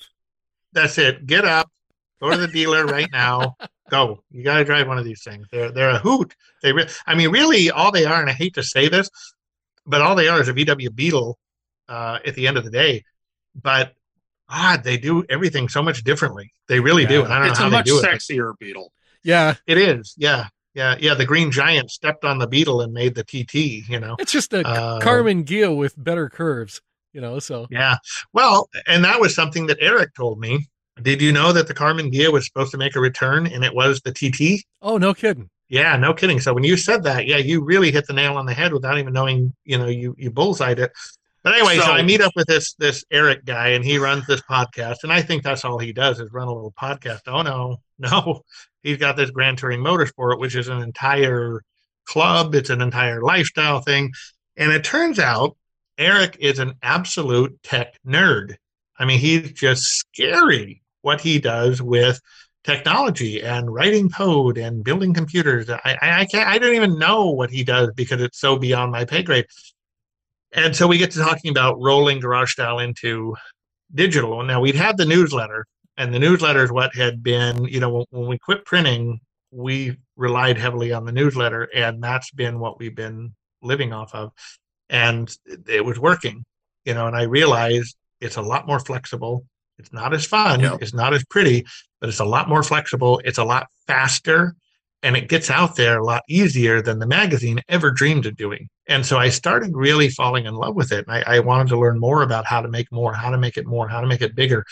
That's 0.74 0.98
it. 0.98 1.26
Get 1.26 1.46
up, 1.46 1.72
go 2.22 2.30
to 2.30 2.38
the 2.38 2.48
dealer 2.48 2.86
right 2.86 3.10
now. 3.12 3.58
Go. 3.92 4.24
You 4.32 4.42
got 4.42 4.58
to 4.58 4.64
drive 4.64 4.88
one 4.88 4.98
of 4.98 5.04
these 5.04 5.22
things. 5.22 5.48
They're 5.52 5.70
they're 5.70 5.90
a 5.90 6.00
hoot. 6.00 6.34
They, 6.64 6.72
re- 6.72 6.88
I 7.06 7.14
mean, 7.14 7.30
really, 7.30 7.70
all 7.70 7.92
they 7.92 8.06
are, 8.06 8.22
and 8.22 8.30
I 8.30 8.34
hate 8.34 8.54
to 8.54 8.64
say 8.64 8.88
this, 8.88 9.10
but 9.86 10.02
all 10.02 10.16
they 10.16 10.30
are 10.30 10.40
is 10.40 10.48
a 10.48 10.54
VW 10.54 10.96
Beetle 10.96 11.38
uh, 11.90 12.20
at 12.26 12.36
the 12.36 12.48
end 12.48 12.58
of 12.58 12.64
the 12.64 12.72
day. 12.72 13.04
But 13.54 13.94
God, 14.50 14.86
they 14.86 14.98
do 14.98 15.26
everything 15.30 15.68
so 15.68 15.84
much 15.84 16.06
differently. 16.06 16.54
They 16.70 16.80
really 16.80 17.04
yeah. 17.04 17.10
do. 17.10 17.26
I 17.26 17.40
don't 17.40 17.50
it's 17.50 17.60
know 17.60 17.70
how 17.70 17.78
they 17.78 17.84
do 17.84 17.98
it. 17.98 18.06
It's 18.14 18.30
a 18.30 18.36
much 18.36 18.40
sexier 18.40 18.58
Beetle. 18.60 18.94
Yeah, 19.24 19.56
it 19.68 19.78
is. 19.78 20.16
Yeah, 20.18 20.48
yeah, 20.74 20.96
yeah. 20.98 21.14
The 21.14 21.26
Green 21.26 21.52
Giant 21.52 21.92
stepped 21.92 22.24
on 22.24 22.38
the 22.38 22.48
Beetle 22.48 22.80
and 22.80 22.94
made 22.94 23.14
the 23.14 23.26
TT. 23.26 23.90
You 23.90 24.00
know, 24.00 24.16
it's 24.20 24.32
just 24.32 24.54
a 24.54 24.66
uh, 24.66 25.02
Karmann 25.02 25.44
Ghia 25.44 25.76
with 25.76 26.02
better 26.02 26.30
curves. 26.30 26.82
You 27.12 27.20
know, 27.20 27.40
so 27.40 27.68
yeah. 27.70 27.98
Well, 28.32 28.70
and 28.88 29.04
that 29.04 29.20
was 29.20 29.36
something 29.36 29.68
that 29.68 29.80
Eric 29.82 30.16
told 30.16 30.40
me. 30.40 30.70
Did 31.02 31.22
you 31.22 31.32
know 31.32 31.54
that 31.54 31.68
the 31.68 31.74
Karmann 31.74 32.12
Ghia 32.12 32.32
was 32.32 32.46
supposed 32.46 32.72
to 32.72 32.78
make 32.78 32.96
a 32.96 33.00
return 33.00 33.48
and 33.48 33.64
it 33.64 33.74
was 33.74 34.02
the 34.02 34.12
TT? 34.12 34.66
Oh, 34.82 34.98
no 34.98 35.14
kidding. 35.14 35.50
Yeah, 35.70 35.96
no 35.96 36.14
kidding. 36.14 36.42
So 36.42 36.54
when 36.54 36.66
you 36.66 36.76
said 36.76 37.04
that, 37.04 37.28
yeah, 37.28 37.38
you 37.38 37.64
really 37.64 37.92
hit 37.92 38.06
the 38.06 38.14
nail 38.14 38.36
on 38.36 38.46
the 38.46 38.54
head 38.54 38.74
without 38.74 38.98
even 38.98 39.14
knowing. 39.14 39.54
You 39.64 39.78
know, 39.78 39.88
you 39.88 40.14
you 40.18 40.30
bullseyed 40.30 40.80
it. 40.80 40.92
But 41.44 41.54
anyway, 41.54 41.78
so, 41.78 41.86
so, 41.86 41.92
I 41.94 42.02
meet 42.04 42.20
up 42.20 42.34
with 42.36 42.48
this 42.48 42.74
this 42.74 43.06
Eric 43.10 43.46
guy, 43.46 43.70
and 43.70 43.84
he 43.84 43.98
runs 43.98 44.28
this 44.28 44.42
podcast, 44.42 44.98
and 45.04 45.14
I 45.14 45.22
think 45.22 45.44
that's 45.44 45.64
all 45.64 45.80
he 45.80 45.94
does 45.94 46.20
is 46.20 46.30
run 46.32 46.50
a 46.50 46.54
little 46.54 46.74
podcast. 46.74 47.22
Oh 47.26 47.42
no, 47.42 47.78
no, 48.00 48.42
he's 48.84 48.98
got 48.98 49.16
this 49.16 49.32
Grand 49.32 49.58
Touring 49.58 49.80
Motorsport, 49.80 50.40
which 50.40 50.56
is 50.56 50.68
an 50.68 50.82
entire 50.82 51.64
club. 52.06 52.54
It's 52.54 52.70
an 52.70 52.82
entire 52.82 53.22
lifestyle 53.22 53.80
thing, 53.80 54.12
and 54.58 54.74
it 54.74 54.84
turns 54.84 55.20
out 55.20 55.56
Eric 55.98 56.36
is 56.42 56.60
an 56.60 56.74
absolute 56.84 57.58
tech 57.64 57.98
nerd. 58.06 58.56
I 59.00 59.06
mean, 59.06 59.20
he's 59.20 59.54
just 59.54 59.84
scary 59.86 60.81
what 61.02 61.22
he 61.22 61.40
does 61.40 61.82
with 61.82 62.20
technology 62.64 63.42
and 63.42 63.74
writing 63.74 64.10
code 64.10 64.58
and 64.58 64.84
building 64.84 65.14
computers. 65.14 65.70
I, 65.70 65.98
I, 66.02 66.26
can't, 66.26 66.48
I 66.48 66.60
don't 66.60 66.76
even 66.76 67.00
know 67.00 67.32
what 67.32 67.50
he 67.50 67.64
does 67.64 67.90
because 67.96 68.22
it's 68.22 68.40
so 68.40 68.58
beyond 68.58 68.92
my 68.92 69.06
pay 69.06 69.24
grade 69.24 69.48
and 70.54 70.76
so 70.76 70.88
we 70.88 70.98
get 70.98 71.12
to 71.12 71.20
talking 71.20 71.52
about 71.52 71.80
rolling 71.80 72.20
garage 72.20 72.52
style 72.52 72.80
into 72.80 73.36
digital. 73.94 74.44
Now 74.44 74.62
we'd 74.62 74.76
had 74.76 74.98
the 74.98 75.06
newsletter, 75.06 75.66
and 75.98 76.14
the 76.14 76.20
newsletter 76.20 76.64
is 76.64 76.72
what 76.72 76.96
had 76.96 77.24
been, 77.24 77.66
you 77.66 77.80
know, 77.80 78.06
when 78.10 78.28
we 78.28 78.38
quit 78.38 78.66
printing, 78.66 79.22
we 79.52 79.98
relied 80.16 80.58
heavily 80.58 80.92
on 80.92 81.06
the 81.06 81.12
newsletter, 81.12 81.64
and 81.74 82.04
that's 82.04 82.32
been 82.32 82.60
what 82.60 82.80
we've 82.80 82.96
been 82.96 83.34
living 83.62 83.94
off 83.94 84.14
of. 84.14 84.32
And 84.90 85.34
it 85.68 85.86
was 85.86 85.98
working, 85.98 86.44
you 86.84 86.94
know, 86.94 87.08
and 87.08 87.16
I 87.16 87.24
realized 87.24 87.96
it's 88.20 88.38
a 88.38 88.42
lot 88.42 88.68
more 88.68 88.80
flexible. 88.80 89.46
It's 89.82 89.94
not 89.94 90.14
as 90.14 90.26
fun, 90.26 90.60
yep. 90.60 90.82
it's 90.82 90.94
not 90.94 91.14
as 91.14 91.24
pretty, 91.26 91.66
but 92.00 92.10
it's 92.10 92.20
a 92.20 92.26
lot 92.26 92.50
more 92.50 92.64
flexible. 92.64 93.22
It's 93.24 93.38
a 93.38 93.44
lot 93.44 93.68
faster 93.88 94.56
and 95.04 95.18
it 95.18 95.30
gets 95.30 95.50
out 95.50 95.76
there 95.76 96.00
a 96.00 96.06
lot 96.06 96.24
easier 96.30 96.82
than 96.82 97.00
the 97.00 97.08
magazine 97.08 97.60
ever 97.68 97.92
dreamed 97.92 98.26
of 98.26 98.38
doing. 98.38 98.70
And 98.88 99.06
so 99.06 99.18
I 99.18 99.30
started 99.30 99.76
really 99.76 100.10
falling 100.10 100.46
in 100.46 100.54
love 100.54 100.76
with 100.76 100.92
it. 100.92 101.08
And 101.08 101.16
I, 101.16 101.38
I, 101.38 101.40
wanted 101.40 101.70
to 101.70 101.80
learn 101.80 102.00
more 102.00 102.22
about 102.22 102.46
how 102.46 102.62
to 102.62 102.68
make 102.68 102.92
more, 102.92 103.14
how 103.14 103.32
to 103.32 103.38
make 103.38 103.58
it 103.58 103.66
more, 103.66 103.88
how 103.88 104.02
to 104.02 104.08
make 104.08 104.22
it 104.22 104.36
bigger. 104.36 104.66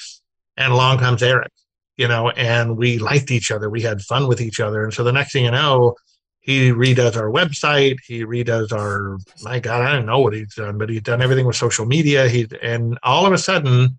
And 0.57 0.72
along 0.72 0.99
comes 0.99 1.23
Eric, 1.23 1.52
you 1.98 2.07
know, 2.07 2.30
and 2.30 2.77
we 2.77 2.99
liked 2.99 3.31
each 3.31 3.49
other. 3.49 3.69
We 3.69 3.81
had 3.81 4.02
fun 4.02 4.27
with 4.27 4.41
each 4.41 4.60
other. 4.60 4.84
And 4.84 4.94
so 4.94 5.03
the 5.03 5.11
next 5.11 5.34
thing 5.34 5.45
you 5.45 5.52
know, 5.52 5.95
he 6.41 6.72
redoes 6.72 7.15
our 7.15 7.30
website. 7.30 7.98
He 8.06 8.23
redoes 8.23 8.72
our, 8.72 9.18
my 9.41 9.60
God, 9.60 9.81
I 9.81 9.94
don't 9.94 10.06
know 10.06 10.19
what 10.19 10.34
he's 10.34 10.56
done, 10.56 10.77
but 10.77 10.90
he's 10.90 11.02
done 11.02 11.22
everything 11.22 11.45
with 11.45 11.56
social 11.56 11.86
media. 11.86 12.27
He, 12.27 12.48
and 12.61 12.99
all 13.03 13.26
of 13.26 13.34
a 13.34 13.38
sudden, 13.38 13.98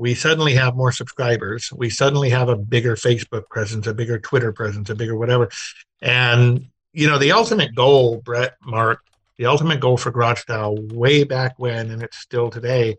we 0.00 0.14
suddenly 0.14 0.54
have 0.54 0.74
more 0.76 0.92
subscribers. 0.92 1.70
We 1.76 1.90
suddenly 1.90 2.30
have 2.30 2.48
a 2.48 2.56
bigger 2.56 2.96
Facebook 2.96 3.48
presence, 3.50 3.86
a 3.86 3.92
bigger 3.92 4.18
Twitter 4.18 4.50
presence, 4.50 4.88
a 4.88 4.94
bigger 4.94 5.14
whatever. 5.14 5.50
And, 6.00 6.68
you 6.94 7.06
know, 7.06 7.18
the 7.18 7.32
ultimate 7.32 7.74
goal, 7.74 8.16
Brett, 8.24 8.54
Mark, 8.62 9.02
the 9.36 9.44
ultimate 9.44 9.78
goal 9.78 9.98
for 9.98 10.10
Garage 10.10 10.40
Style 10.40 10.74
way 10.74 11.24
back 11.24 11.58
when, 11.58 11.90
and 11.90 12.02
it's 12.02 12.16
still 12.16 12.48
today, 12.48 12.96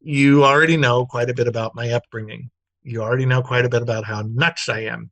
you 0.00 0.46
already 0.46 0.78
know 0.78 1.04
quite 1.04 1.28
a 1.28 1.34
bit 1.34 1.46
about 1.46 1.74
my 1.74 1.90
upbringing. 1.90 2.50
You 2.82 3.02
already 3.02 3.26
know 3.26 3.42
quite 3.42 3.66
a 3.66 3.68
bit 3.68 3.82
about 3.82 4.04
how 4.04 4.22
nuts 4.22 4.66
I 4.70 4.84
am. 4.84 5.10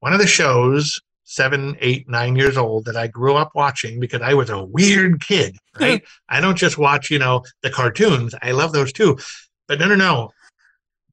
One 0.00 0.14
of 0.14 0.18
the 0.18 0.26
shows, 0.26 0.98
seven, 1.24 1.76
eight, 1.80 2.08
nine 2.08 2.36
years 2.36 2.56
old, 2.56 2.86
that 2.86 2.96
I 2.96 3.06
grew 3.06 3.34
up 3.34 3.50
watching 3.54 4.00
because 4.00 4.22
I 4.22 4.32
was 4.32 4.48
a 4.48 4.64
weird 4.64 5.20
kid, 5.20 5.58
right? 5.78 6.02
I 6.28 6.40
don't 6.40 6.56
just 6.56 6.78
watch, 6.78 7.10
you 7.10 7.18
know, 7.18 7.44
the 7.62 7.68
cartoons. 7.68 8.34
I 8.40 8.52
love 8.52 8.72
those 8.72 8.94
too. 8.94 9.18
But 9.68 9.78
no, 9.80 9.86
no, 9.86 9.96
no. 9.96 10.30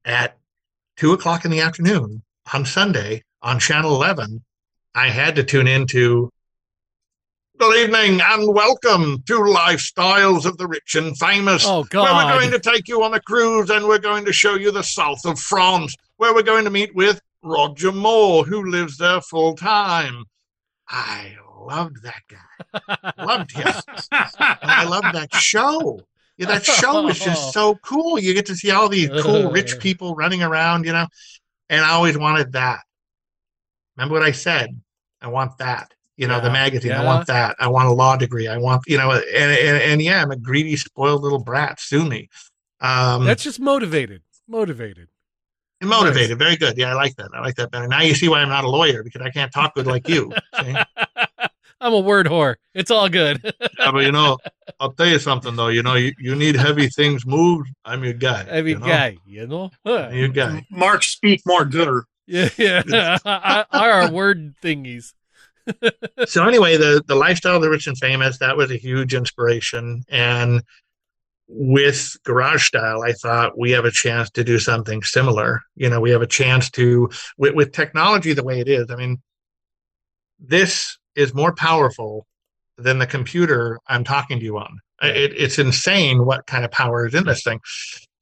At 0.06 0.38
two 0.96 1.12
o'clock 1.12 1.44
in 1.44 1.50
the 1.50 1.60
afternoon 1.60 2.22
on 2.54 2.64
Sunday 2.64 3.22
on 3.42 3.60
Channel 3.60 3.94
11, 3.94 4.42
I 4.94 5.10
had 5.10 5.36
to 5.36 5.44
tune 5.44 5.68
into 5.68 6.30
Good 7.58 7.76
evening 7.76 8.20
and 8.22 8.54
welcome 8.54 9.22
to 9.26 9.34
Lifestyles 9.40 10.46
of 10.46 10.56
the 10.56 10.66
Rich 10.66 10.94
and 10.94 11.16
Famous. 11.18 11.64
Oh, 11.66 11.84
God. 11.84 12.04
Where 12.04 12.14
we're 12.14 12.40
going 12.40 12.50
to 12.50 12.70
take 12.70 12.88
you 12.88 13.02
on 13.02 13.12
a 13.12 13.20
cruise 13.20 13.68
and 13.68 13.86
we're 13.86 13.98
going 13.98 14.24
to 14.24 14.32
show 14.32 14.54
you 14.54 14.70
the 14.70 14.82
south 14.82 15.24
of 15.26 15.38
France, 15.38 15.94
where 16.16 16.34
we're 16.34 16.42
going 16.42 16.64
to 16.64 16.70
meet 16.70 16.94
with 16.94 17.20
Roger 17.42 17.92
Moore, 17.92 18.44
who 18.44 18.70
lives 18.70 18.96
there 18.96 19.20
full 19.20 19.54
time. 19.54 20.24
I 20.88 21.34
loved 21.60 22.02
that 22.04 22.22
guy. 22.28 23.12
loved 23.24 23.52
him. 23.52 23.68
I 24.12 24.84
loved 24.84 25.14
that 25.14 25.34
show 25.34 26.00
yeah, 26.36 26.46
that 26.46 26.64
show 26.64 27.02
was 27.02 27.18
just 27.18 27.52
so 27.54 27.76
cool. 27.76 28.18
You 28.18 28.34
get 28.34 28.46
to 28.46 28.56
see 28.56 28.70
all 28.70 28.88
these 28.88 29.10
cool 29.22 29.50
rich 29.50 29.78
people 29.80 30.14
running 30.14 30.42
around, 30.42 30.84
you 30.84 30.92
know. 30.92 31.06
And 31.68 31.84
I 31.84 31.90
always 31.90 32.16
wanted 32.16 32.52
that. 32.52 32.80
Remember 33.96 34.14
what 34.14 34.22
I 34.22 34.32
said? 34.32 34.80
I 35.20 35.28
want 35.28 35.58
that. 35.58 35.94
You 36.16 36.26
know, 36.26 36.36
yeah, 36.36 36.40
the 36.40 36.50
magazine. 36.50 36.92
Yeah. 36.92 37.02
I 37.02 37.04
want 37.04 37.26
that. 37.26 37.56
I 37.58 37.68
want 37.68 37.88
a 37.88 37.92
law 37.92 38.16
degree. 38.16 38.48
I 38.48 38.56
want, 38.56 38.82
you 38.86 38.96
know, 38.96 39.10
and, 39.12 39.24
and, 39.24 39.82
and 39.82 40.02
yeah, 40.02 40.22
I'm 40.22 40.30
a 40.30 40.36
greedy, 40.36 40.76
spoiled 40.76 41.22
little 41.22 41.42
brat. 41.42 41.78
Sue 41.78 42.08
me. 42.08 42.30
Um, 42.80 43.24
That's 43.24 43.42
just 43.42 43.60
motivated. 43.60 44.22
Motivated. 44.48 45.08
Motivated. 45.82 46.38
Nice. 46.38 46.46
Very 46.46 46.56
good. 46.56 46.78
Yeah, 46.78 46.92
I 46.92 46.94
like 46.94 47.16
that. 47.16 47.30
I 47.34 47.40
like 47.40 47.56
that 47.56 47.70
better. 47.70 47.86
Now 47.86 48.00
you 48.00 48.14
see 48.14 48.28
why 48.28 48.40
I'm 48.40 48.48
not 48.48 48.64
a 48.64 48.68
lawyer 48.68 49.02
because 49.02 49.20
I 49.20 49.30
can't 49.30 49.52
talk 49.52 49.74
good 49.74 49.86
like 49.86 50.08
you. 50.08 50.32
I'm 51.86 51.92
a 51.92 52.00
word 52.00 52.26
whore. 52.26 52.56
It's 52.74 52.90
all 52.90 53.08
good. 53.08 53.40
yeah, 53.78 53.92
but 53.92 54.02
you 54.02 54.10
know, 54.10 54.38
I'll 54.80 54.92
tell 54.92 55.06
you 55.06 55.20
something 55.20 55.54
though. 55.54 55.68
You 55.68 55.84
know, 55.84 55.94
you, 55.94 56.12
you 56.18 56.34
need 56.34 56.56
heavy 56.56 56.88
things 56.88 57.24
moved. 57.24 57.68
I'm 57.84 58.02
your 58.02 58.14
guy. 58.14 58.42
Heavy 58.42 58.70
you 58.70 58.80
know? 58.80 58.86
guy. 58.86 59.16
You 59.24 59.46
know, 59.46 59.70
huh. 59.86 60.08
your 60.12 60.26
guy. 60.26 60.66
Mark, 60.68 61.04
speak 61.04 61.42
more 61.46 61.64
gooder. 61.64 62.04
Yeah, 62.26 62.48
yeah. 62.58 63.18
Our 63.72 64.10
word 64.10 64.56
thingies. 64.60 65.12
so 66.26 66.44
anyway, 66.44 66.76
the 66.76 67.04
the 67.06 67.14
lifestyle 67.14 67.54
of 67.54 67.62
the 67.62 67.70
rich 67.70 67.86
and 67.86 67.96
famous 67.96 68.38
that 68.38 68.56
was 68.56 68.72
a 68.72 68.76
huge 68.76 69.14
inspiration, 69.14 70.02
and 70.08 70.62
with 71.48 72.16
garage 72.24 72.66
style 72.66 73.04
i 73.04 73.12
thought 73.12 73.56
we 73.56 73.70
have 73.70 73.84
a 73.84 73.90
chance 73.92 74.28
to 74.30 74.42
do 74.42 74.58
something 74.58 75.00
similar 75.04 75.62
you 75.76 75.88
know 75.88 76.00
we 76.00 76.10
have 76.10 76.20
a 76.20 76.26
chance 76.26 76.68
to 76.68 77.08
with, 77.38 77.54
with 77.54 77.70
technology 77.70 78.32
the 78.32 78.42
way 78.42 78.58
it 78.58 78.66
is 78.66 78.90
i 78.90 78.96
mean 78.96 79.16
this 80.40 80.98
is 81.16 81.34
more 81.34 81.54
powerful 81.54 82.26
than 82.78 82.98
the 82.98 83.06
computer 83.06 83.80
I'm 83.88 84.04
talking 84.04 84.38
to 84.38 84.44
you 84.44 84.58
on. 84.58 84.78
It, 85.02 85.32
it's 85.36 85.58
insane 85.58 86.24
what 86.24 86.46
kind 86.46 86.64
of 86.64 86.70
power 86.70 87.06
is 87.06 87.14
in 87.14 87.24
this 87.24 87.42
thing. 87.42 87.60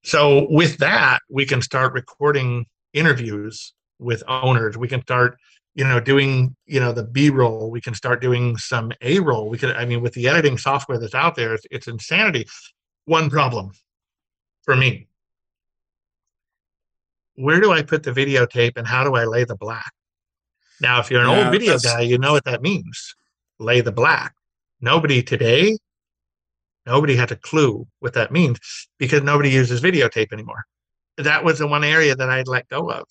So 0.04 0.46
with 0.50 0.78
that, 0.78 1.20
we 1.30 1.46
can 1.46 1.60
start 1.60 1.92
recording 1.92 2.66
interviews 2.92 3.72
with 3.98 4.22
owners. 4.28 4.76
We 4.76 4.88
can 4.88 5.02
start 5.02 5.36
you 5.76 5.84
know, 5.84 5.98
doing, 5.98 6.54
you 6.66 6.78
know, 6.78 6.92
the 6.92 7.02
B 7.02 7.30
roll. 7.30 7.68
We 7.68 7.80
can 7.80 7.94
start 7.94 8.22
doing 8.22 8.56
some 8.56 8.92
A 9.02 9.18
roll. 9.18 9.48
We 9.48 9.58
could, 9.58 9.74
I 9.74 9.84
mean, 9.84 10.02
with 10.02 10.12
the 10.14 10.28
editing 10.28 10.56
software 10.56 11.00
that's 11.00 11.16
out 11.16 11.34
there, 11.34 11.52
it's, 11.54 11.66
it's 11.68 11.88
insanity. 11.88 12.46
One 13.06 13.28
problem 13.28 13.72
for 14.62 14.76
me 14.76 15.08
where 17.36 17.60
do 17.60 17.72
I 17.72 17.82
put 17.82 18.02
the 18.02 18.12
videotape 18.12 18.76
and 18.76 18.86
how 18.86 19.04
do 19.04 19.14
I 19.14 19.24
lay 19.24 19.44
the 19.44 19.56
black? 19.56 19.92
Now, 20.80 21.00
if 21.00 21.10
you're 21.10 21.22
an 21.22 21.30
yeah, 21.30 21.44
old 21.44 21.52
video 21.52 21.78
guy, 21.78 22.00
you 22.00 22.18
know 22.18 22.32
what 22.32 22.44
that 22.44 22.62
means 22.62 23.14
lay 23.58 23.80
the 23.80 23.92
black. 23.92 24.34
Nobody 24.80 25.22
today, 25.22 25.78
nobody 26.86 27.16
had 27.16 27.30
a 27.32 27.36
clue 27.36 27.86
what 28.00 28.14
that 28.14 28.32
means 28.32 28.58
because 28.98 29.22
nobody 29.22 29.50
uses 29.50 29.80
videotape 29.80 30.32
anymore. 30.32 30.64
That 31.16 31.44
was 31.44 31.58
the 31.58 31.68
one 31.68 31.84
area 31.84 32.14
that 32.16 32.28
I'd 32.28 32.48
let 32.48 32.68
go 32.68 32.90
of 32.90 33.04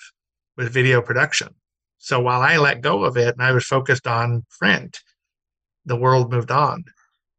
was 0.58 0.70
video 0.70 1.02
production. 1.02 1.50
So 1.98 2.20
while 2.20 2.42
I 2.42 2.58
let 2.58 2.82
go 2.82 3.06
of 3.06 3.16
it 3.18 3.34
and 3.34 3.42
I 3.42 3.54
was 3.54 3.66
focused 3.66 4.08
on 4.08 4.44
print, 4.60 5.00
the 5.86 5.96
world 5.96 6.32
moved 6.32 6.52
on. 6.52 6.84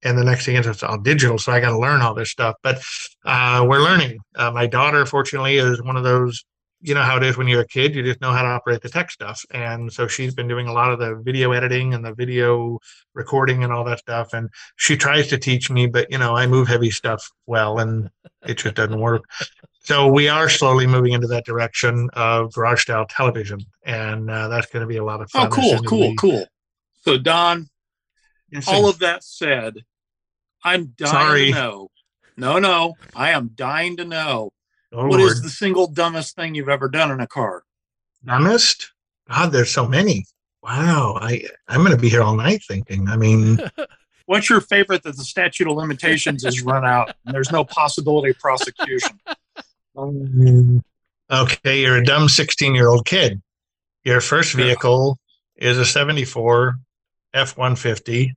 And 0.02 0.18
the 0.18 0.24
next 0.24 0.44
thing 0.44 0.56
is 0.56 0.66
it's 0.66 0.82
all 0.82 0.98
digital, 0.98 1.38
so 1.38 1.52
I 1.52 1.60
got 1.60 1.70
to 1.70 1.78
learn 1.78 2.02
all 2.02 2.14
this 2.14 2.30
stuff. 2.30 2.56
But 2.62 2.82
uh, 3.24 3.64
we're 3.66 3.82
learning. 3.82 4.18
Uh, 4.34 4.50
my 4.50 4.66
daughter, 4.66 5.06
fortunately, 5.06 5.56
is 5.56 5.82
one 5.82 5.96
of 5.96 6.04
those. 6.04 6.44
You 6.84 6.92
know 6.92 7.02
how 7.02 7.16
it 7.16 7.22
is 7.22 7.38
when 7.38 7.48
you're 7.48 7.62
a 7.62 7.66
kid; 7.66 7.94
you 7.94 8.02
just 8.02 8.20
know 8.20 8.30
how 8.30 8.42
to 8.42 8.48
operate 8.48 8.82
the 8.82 8.90
tech 8.90 9.10
stuff. 9.10 9.42
And 9.52 9.90
so 9.90 10.06
she's 10.06 10.34
been 10.34 10.48
doing 10.48 10.68
a 10.68 10.72
lot 10.72 10.92
of 10.92 10.98
the 10.98 11.16
video 11.16 11.52
editing 11.52 11.94
and 11.94 12.04
the 12.04 12.12
video 12.12 12.78
recording 13.14 13.64
and 13.64 13.72
all 13.72 13.84
that 13.84 14.00
stuff. 14.00 14.34
And 14.34 14.50
she 14.76 14.94
tries 14.94 15.28
to 15.28 15.38
teach 15.38 15.70
me, 15.70 15.86
but 15.86 16.10
you 16.10 16.18
know, 16.18 16.36
I 16.36 16.46
move 16.46 16.68
heavy 16.68 16.90
stuff 16.90 17.26
well, 17.46 17.78
and 17.78 18.10
it 18.46 18.58
just 18.58 18.74
doesn't 18.74 19.00
work. 19.00 19.24
So 19.80 20.08
we 20.08 20.28
are 20.28 20.50
slowly 20.50 20.86
moving 20.86 21.12
into 21.12 21.26
that 21.28 21.46
direction 21.46 22.10
of 22.12 22.52
garage 22.52 22.82
style 22.82 23.06
television, 23.08 23.60
and 23.86 24.30
uh, 24.30 24.48
that's 24.48 24.66
going 24.66 24.82
to 24.82 24.86
be 24.86 24.98
a 24.98 25.04
lot 25.04 25.22
of 25.22 25.30
fun. 25.30 25.46
Oh, 25.46 25.50
cool, 25.50 25.82
cool, 25.84 26.14
cool. 26.16 26.46
So 27.00 27.16
Don, 27.16 27.70
yes, 28.50 28.68
all 28.68 28.90
of 28.90 28.98
that 28.98 29.24
said, 29.24 29.84
I'm 30.62 30.92
dying 30.98 31.12
Sorry. 31.12 31.46
to 31.46 31.54
know. 31.54 31.90
No, 32.36 32.58
no, 32.58 32.94
I 33.14 33.30
am 33.30 33.52
dying 33.54 33.96
to 33.98 34.04
know 34.04 34.53
oh, 34.94 35.06
what 35.08 35.20
Lord. 35.20 35.32
is 35.32 35.42
the 35.42 35.50
single 35.50 35.86
dumbest 35.86 36.36
thing 36.36 36.54
you've 36.54 36.68
ever 36.68 36.88
done 36.88 37.10
in 37.10 37.20
a 37.20 37.26
car. 37.26 37.64
Dumbest? 38.24 38.92
God, 39.28 39.52
there's 39.52 39.70
so 39.70 39.86
many. 39.86 40.26
Wow, 40.62 41.18
I 41.20 41.44
I'm 41.68 41.80
going 41.80 41.92
to 41.92 41.98
be 42.00 42.08
here 42.08 42.22
all 42.22 42.36
night 42.36 42.62
thinking. 42.66 43.08
I 43.08 43.16
mean. 43.16 43.58
What's 44.26 44.48
your 44.48 44.62
favorite 44.62 45.02
that 45.02 45.18
the 45.18 45.24
statute 45.24 45.68
of 45.68 45.76
limitations 45.76 46.44
is 46.46 46.62
run 46.62 46.82
out 46.82 47.14
and 47.26 47.34
there's 47.34 47.52
no 47.52 47.62
possibility 47.62 48.30
of 48.30 48.38
prosecution? 48.38 49.20
okay, 51.30 51.80
you're 51.82 51.98
a 51.98 52.04
dumb 52.04 52.30
16 52.30 52.74
year 52.74 52.88
old 52.88 53.04
kid. 53.04 53.42
Your 54.02 54.22
first 54.22 54.54
vehicle 54.54 55.18
is 55.56 55.76
a 55.76 55.84
74 55.84 56.76
F 57.34 57.56
150 57.58 58.34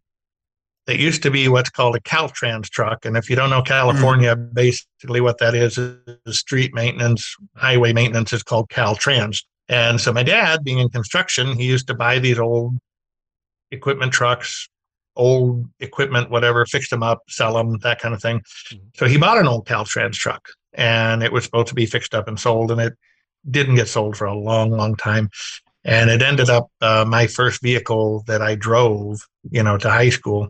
that 0.88 0.98
used 0.98 1.22
to 1.24 1.32
be 1.32 1.48
what's 1.50 1.70
called 1.70 1.96
a 1.96 2.00
Caltrans 2.00 2.70
truck. 2.70 3.06
And 3.06 3.16
if 3.16 3.30
you 3.30 3.36
don't 3.36 3.50
know 3.50 3.62
California, 3.62 4.36
mm-hmm. 4.36 4.54
basically 4.54 5.22
what 5.22 5.38
that 5.38 5.54
is 5.54 5.78
is 5.78 6.40
street 6.40 6.74
maintenance, 6.74 7.36
highway 7.56 7.94
maintenance 7.94 8.34
is 8.34 8.42
called 8.42 8.70
Caltrans. 8.70 9.44
And 9.70 10.00
so 10.00 10.14
my 10.14 10.24
dad, 10.24 10.64
being 10.64 10.80
in 10.80 10.90
construction, 10.90 11.58
he 11.58 11.66
used 11.66 11.88
to 11.88 11.94
buy 11.94 12.20
these 12.20 12.40
old 12.40 12.78
equipment 13.70 14.14
trucks, 14.14 14.70
old 15.18 15.66
equipment, 15.82 16.32
whatever, 16.32 16.66
fix 16.66 16.90
them 16.90 17.04
up, 17.04 17.22
sell 17.28 17.56
them, 17.56 17.78
that 17.80 18.00
kind 18.00 18.16
of 18.16 18.22
thing. 18.22 18.40
Mm-hmm. 18.40 18.78
So 18.96 19.08
he 19.08 19.18
bought 19.18 19.38
an 19.38 19.48
old 19.48 19.68
Caltrans 19.68 20.14
truck 20.14 20.48
and 20.74 21.22
it 21.22 21.34
was 21.34 21.44
supposed 21.44 21.68
to 21.68 21.76
be 21.76 21.86
fixed 21.86 22.16
up 22.16 22.28
and 22.28 22.40
sold, 22.40 22.72
and 22.72 22.80
it 22.80 22.94
didn't 23.50 23.76
get 23.76 23.90
sold 23.90 24.16
for 24.16 24.26
a 24.26 24.38
long, 24.38 24.72
long 24.72 24.96
time. 24.96 25.30
And 25.84 26.10
it 26.10 26.22
ended 26.22 26.50
up 26.50 26.70
uh, 26.82 27.06
my 27.08 27.28
first 27.28 27.62
vehicle 27.62 28.24
that 28.28 28.42
I 28.42 28.56
drove, 28.56 29.20
you 29.50 29.64
know, 29.64 29.78
to 29.78 29.90
high 29.90 30.10
school. 30.10 30.50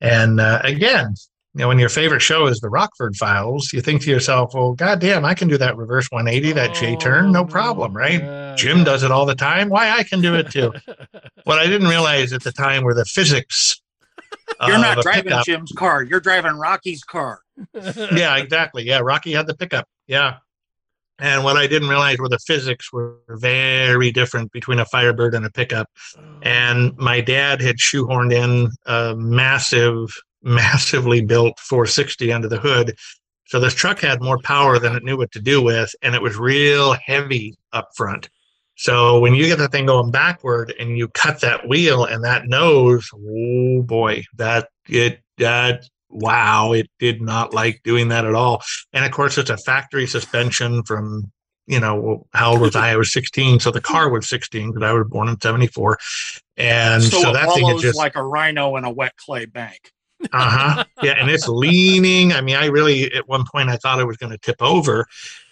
And 0.00 0.40
uh, 0.40 0.60
again, 0.62 1.14
you 1.54 1.60
know, 1.60 1.68
when 1.68 1.78
your 1.78 1.88
favorite 1.88 2.20
show 2.20 2.46
is 2.46 2.60
the 2.60 2.68
Rockford 2.68 3.16
Files, 3.16 3.72
you 3.72 3.80
think 3.80 4.02
to 4.02 4.10
yourself, 4.10 4.54
well, 4.54 4.74
goddamn, 4.74 5.24
I 5.24 5.34
can 5.34 5.48
do 5.48 5.58
that 5.58 5.76
reverse 5.76 6.08
180, 6.10 6.52
that 6.52 6.74
J 6.74 6.94
turn, 6.96 7.32
no 7.32 7.44
problem, 7.44 7.96
right? 7.96 8.20
Yeah, 8.20 8.54
Jim 8.56 8.78
yeah. 8.78 8.84
does 8.84 9.02
it 9.02 9.10
all 9.10 9.26
the 9.26 9.34
time. 9.34 9.68
Why 9.68 9.90
I 9.90 10.04
can 10.04 10.20
do 10.20 10.34
it 10.34 10.50
too. 10.50 10.72
what 11.44 11.58
I 11.58 11.66
didn't 11.66 11.88
realize 11.88 12.32
at 12.32 12.42
the 12.42 12.52
time 12.52 12.84
were 12.84 12.94
the 12.94 13.04
physics. 13.04 13.80
You're 14.66 14.78
not 14.78 15.02
driving 15.02 15.24
pickup. 15.24 15.44
Jim's 15.46 15.72
car. 15.72 16.02
You're 16.02 16.20
driving 16.20 16.52
Rocky's 16.52 17.02
car 17.04 17.40
yeah, 17.74 18.36
exactly. 18.36 18.84
Yeah, 18.84 19.00
Rocky 19.00 19.32
had 19.32 19.46
the 19.46 19.54
pickup. 19.54 19.88
Yeah. 20.06 20.36
And 21.18 21.42
what 21.42 21.56
I 21.56 21.66
didn't 21.66 21.88
realize 21.88 22.18
were 22.18 22.28
the 22.28 22.38
physics 22.38 22.92
were 22.92 23.16
very 23.28 24.12
different 24.12 24.52
between 24.52 24.78
a 24.78 24.84
Firebird 24.84 25.34
and 25.34 25.44
a 25.44 25.50
pickup. 25.50 25.88
Oh. 26.16 26.20
And 26.42 26.96
my 26.96 27.20
dad 27.20 27.60
had 27.60 27.78
shoehorned 27.78 28.32
in 28.32 28.70
a 28.86 29.16
massive, 29.16 30.10
massively 30.42 31.20
built 31.20 31.58
460 31.58 32.32
under 32.32 32.48
the 32.48 32.58
hood. 32.60 32.96
So 33.46 33.58
this 33.58 33.74
truck 33.74 34.00
had 34.00 34.22
more 34.22 34.38
power 34.38 34.78
than 34.78 34.94
it 34.94 35.02
knew 35.02 35.16
what 35.16 35.32
to 35.32 35.40
do 35.40 35.62
with, 35.62 35.94
and 36.02 36.14
it 36.14 36.22
was 36.22 36.36
real 36.36 36.94
heavy 37.04 37.56
up 37.72 37.88
front. 37.96 38.28
So 38.76 39.18
when 39.18 39.34
you 39.34 39.46
get 39.46 39.58
the 39.58 39.68
thing 39.68 39.86
going 39.86 40.12
backward 40.12 40.72
and 40.78 40.96
you 40.96 41.08
cut 41.08 41.40
that 41.40 41.66
wheel 41.66 42.04
and 42.04 42.22
that 42.22 42.46
nose, 42.46 43.10
oh 43.12 43.82
boy, 43.82 44.22
that 44.36 44.68
it 44.86 45.20
that 45.38 45.88
wow, 46.10 46.72
it 46.72 46.88
did 46.98 47.20
not 47.20 47.54
like 47.54 47.82
doing 47.84 48.08
that 48.08 48.24
at 48.24 48.34
all. 48.34 48.62
And 48.92 49.04
of 49.04 49.10
course, 49.10 49.38
it's 49.38 49.50
a 49.50 49.56
factory 49.56 50.06
suspension 50.06 50.82
from, 50.82 51.30
you 51.66 51.80
know, 51.80 52.26
how 52.32 52.52
old 52.52 52.60
was 52.60 52.76
I? 52.76 52.92
I 52.92 52.96
was 52.96 53.12
16. 53.12 53.60
So 53.60 53.70
the 53.70 53.80
car 53.80 54.08
was 54.08 54.28
16 54.28 54.72
because 54.72 54.82
I 54.82 54.92
was 54.92 55.06
born 55.08 55.28
in 55.28 55.40
74. 55.40 55.98
And 56.56 57.02
so, 57.02 57.20
so 57.20 57.32
that 57.32 57.52
thing 57.54 57.68
is 57.68 57.82
just 57.82 57.98
like 57.98 58.16
a 58.16 58.22
rhino 58.22 58.76
in 58.76 58.84
a 58.84 58.90
wet 58.90 59.16
clay 59.16 59.46
bank. 59.46 59.92
uh 60.32 60.50
huh. 60.50 60.84
Yeah. 61.02 61.12
And 61.12 61.30
it's 61.30 61.46
leaning. 61.46 62.32
I 62.32 62.40
mean, 62.40 62.56
I 62.56 62.66
really, 62.66 63.12
at 63.14 63.28
one 63.28 63.44
point, 63.50 63.68
I 63.68 63.76
thought 63.76 64.00
it 64.00 64.06
was 64.06 64.16
going 64.16 64.32
to 64.32 64.38
tip 64.38 64.60
over. 64.60 65.06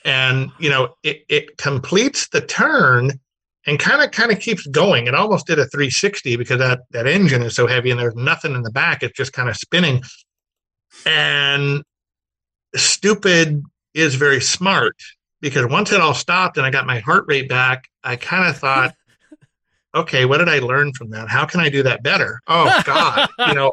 And, 0.04 0.50
you 0.58 0.70
know, 0.70 0.94
it, 1.02 1.24
it 1.28 1.56
completes 1.58 2.28
the 2.28 2.40
turn 2.40 3.20
and 3.66 3.78
kind 3.78 4.02
of 4.02 4.12
kind 4.12 4.32
of 4.32 4.40
keeps 4.40 4.66
going. 4.66 5.06
It 5.06 5.14
almost 5.14 5.46
did 5.46 5.58
a 5.58 5.66
360 5.66 6.36
because 6.36 6.58
that 6.58 6.80
that 6.90 7.06
engine 7.06 7.42
is 7.42 7.54
so 7.54 7.66
heavy 7.66 7.90
and 7.90 7.98
there's 7.98 8.14
nothing 8.14 8.54
in 8.54 8.62
the 8.62 8.70
back. 8.70 9.02
It's 9.02 9.16
just 9.16 9.32
kind 9.32 9.48
of 9.48 9.56
spinning. 9.56 10.02
And 11.04 11.82
stupid 12.74 13.62
is 13.94 14.14
very 14.14 14.40
smart 14.40 14.96
because 15.40 15.66
once 15.66 15.92
it 15.92 16.00
all 16.00 16.14
stopped 16.14 16.56
and 16.56 16.66
I 16.66 16.70
got 16.70 16.86
my 16.86 17.00
heart 17.00 17.24
rate 17.28 17.48
back, 17.48 17.88
I 18.02 18.16
kind 18.16 18.48
of 18.48 18.56
thought, 18.56 18.94
okay, 19.94 20.24
what 20.24 20.38
did 20.38 20.48
I 20.48 20.58
learn 20.58 20.92
from 20.92 21.10
that? 21.10 21.28
How 21.28 21.44
can 21.44 21.60
I 21.60 21.68
do 21.68 21.82
that 21.84 22.02
better? 22.02 22.40
Oh 22.46 22.82
God, 22.84 23.28
you 23.46 23.54
know, 23.54 23.72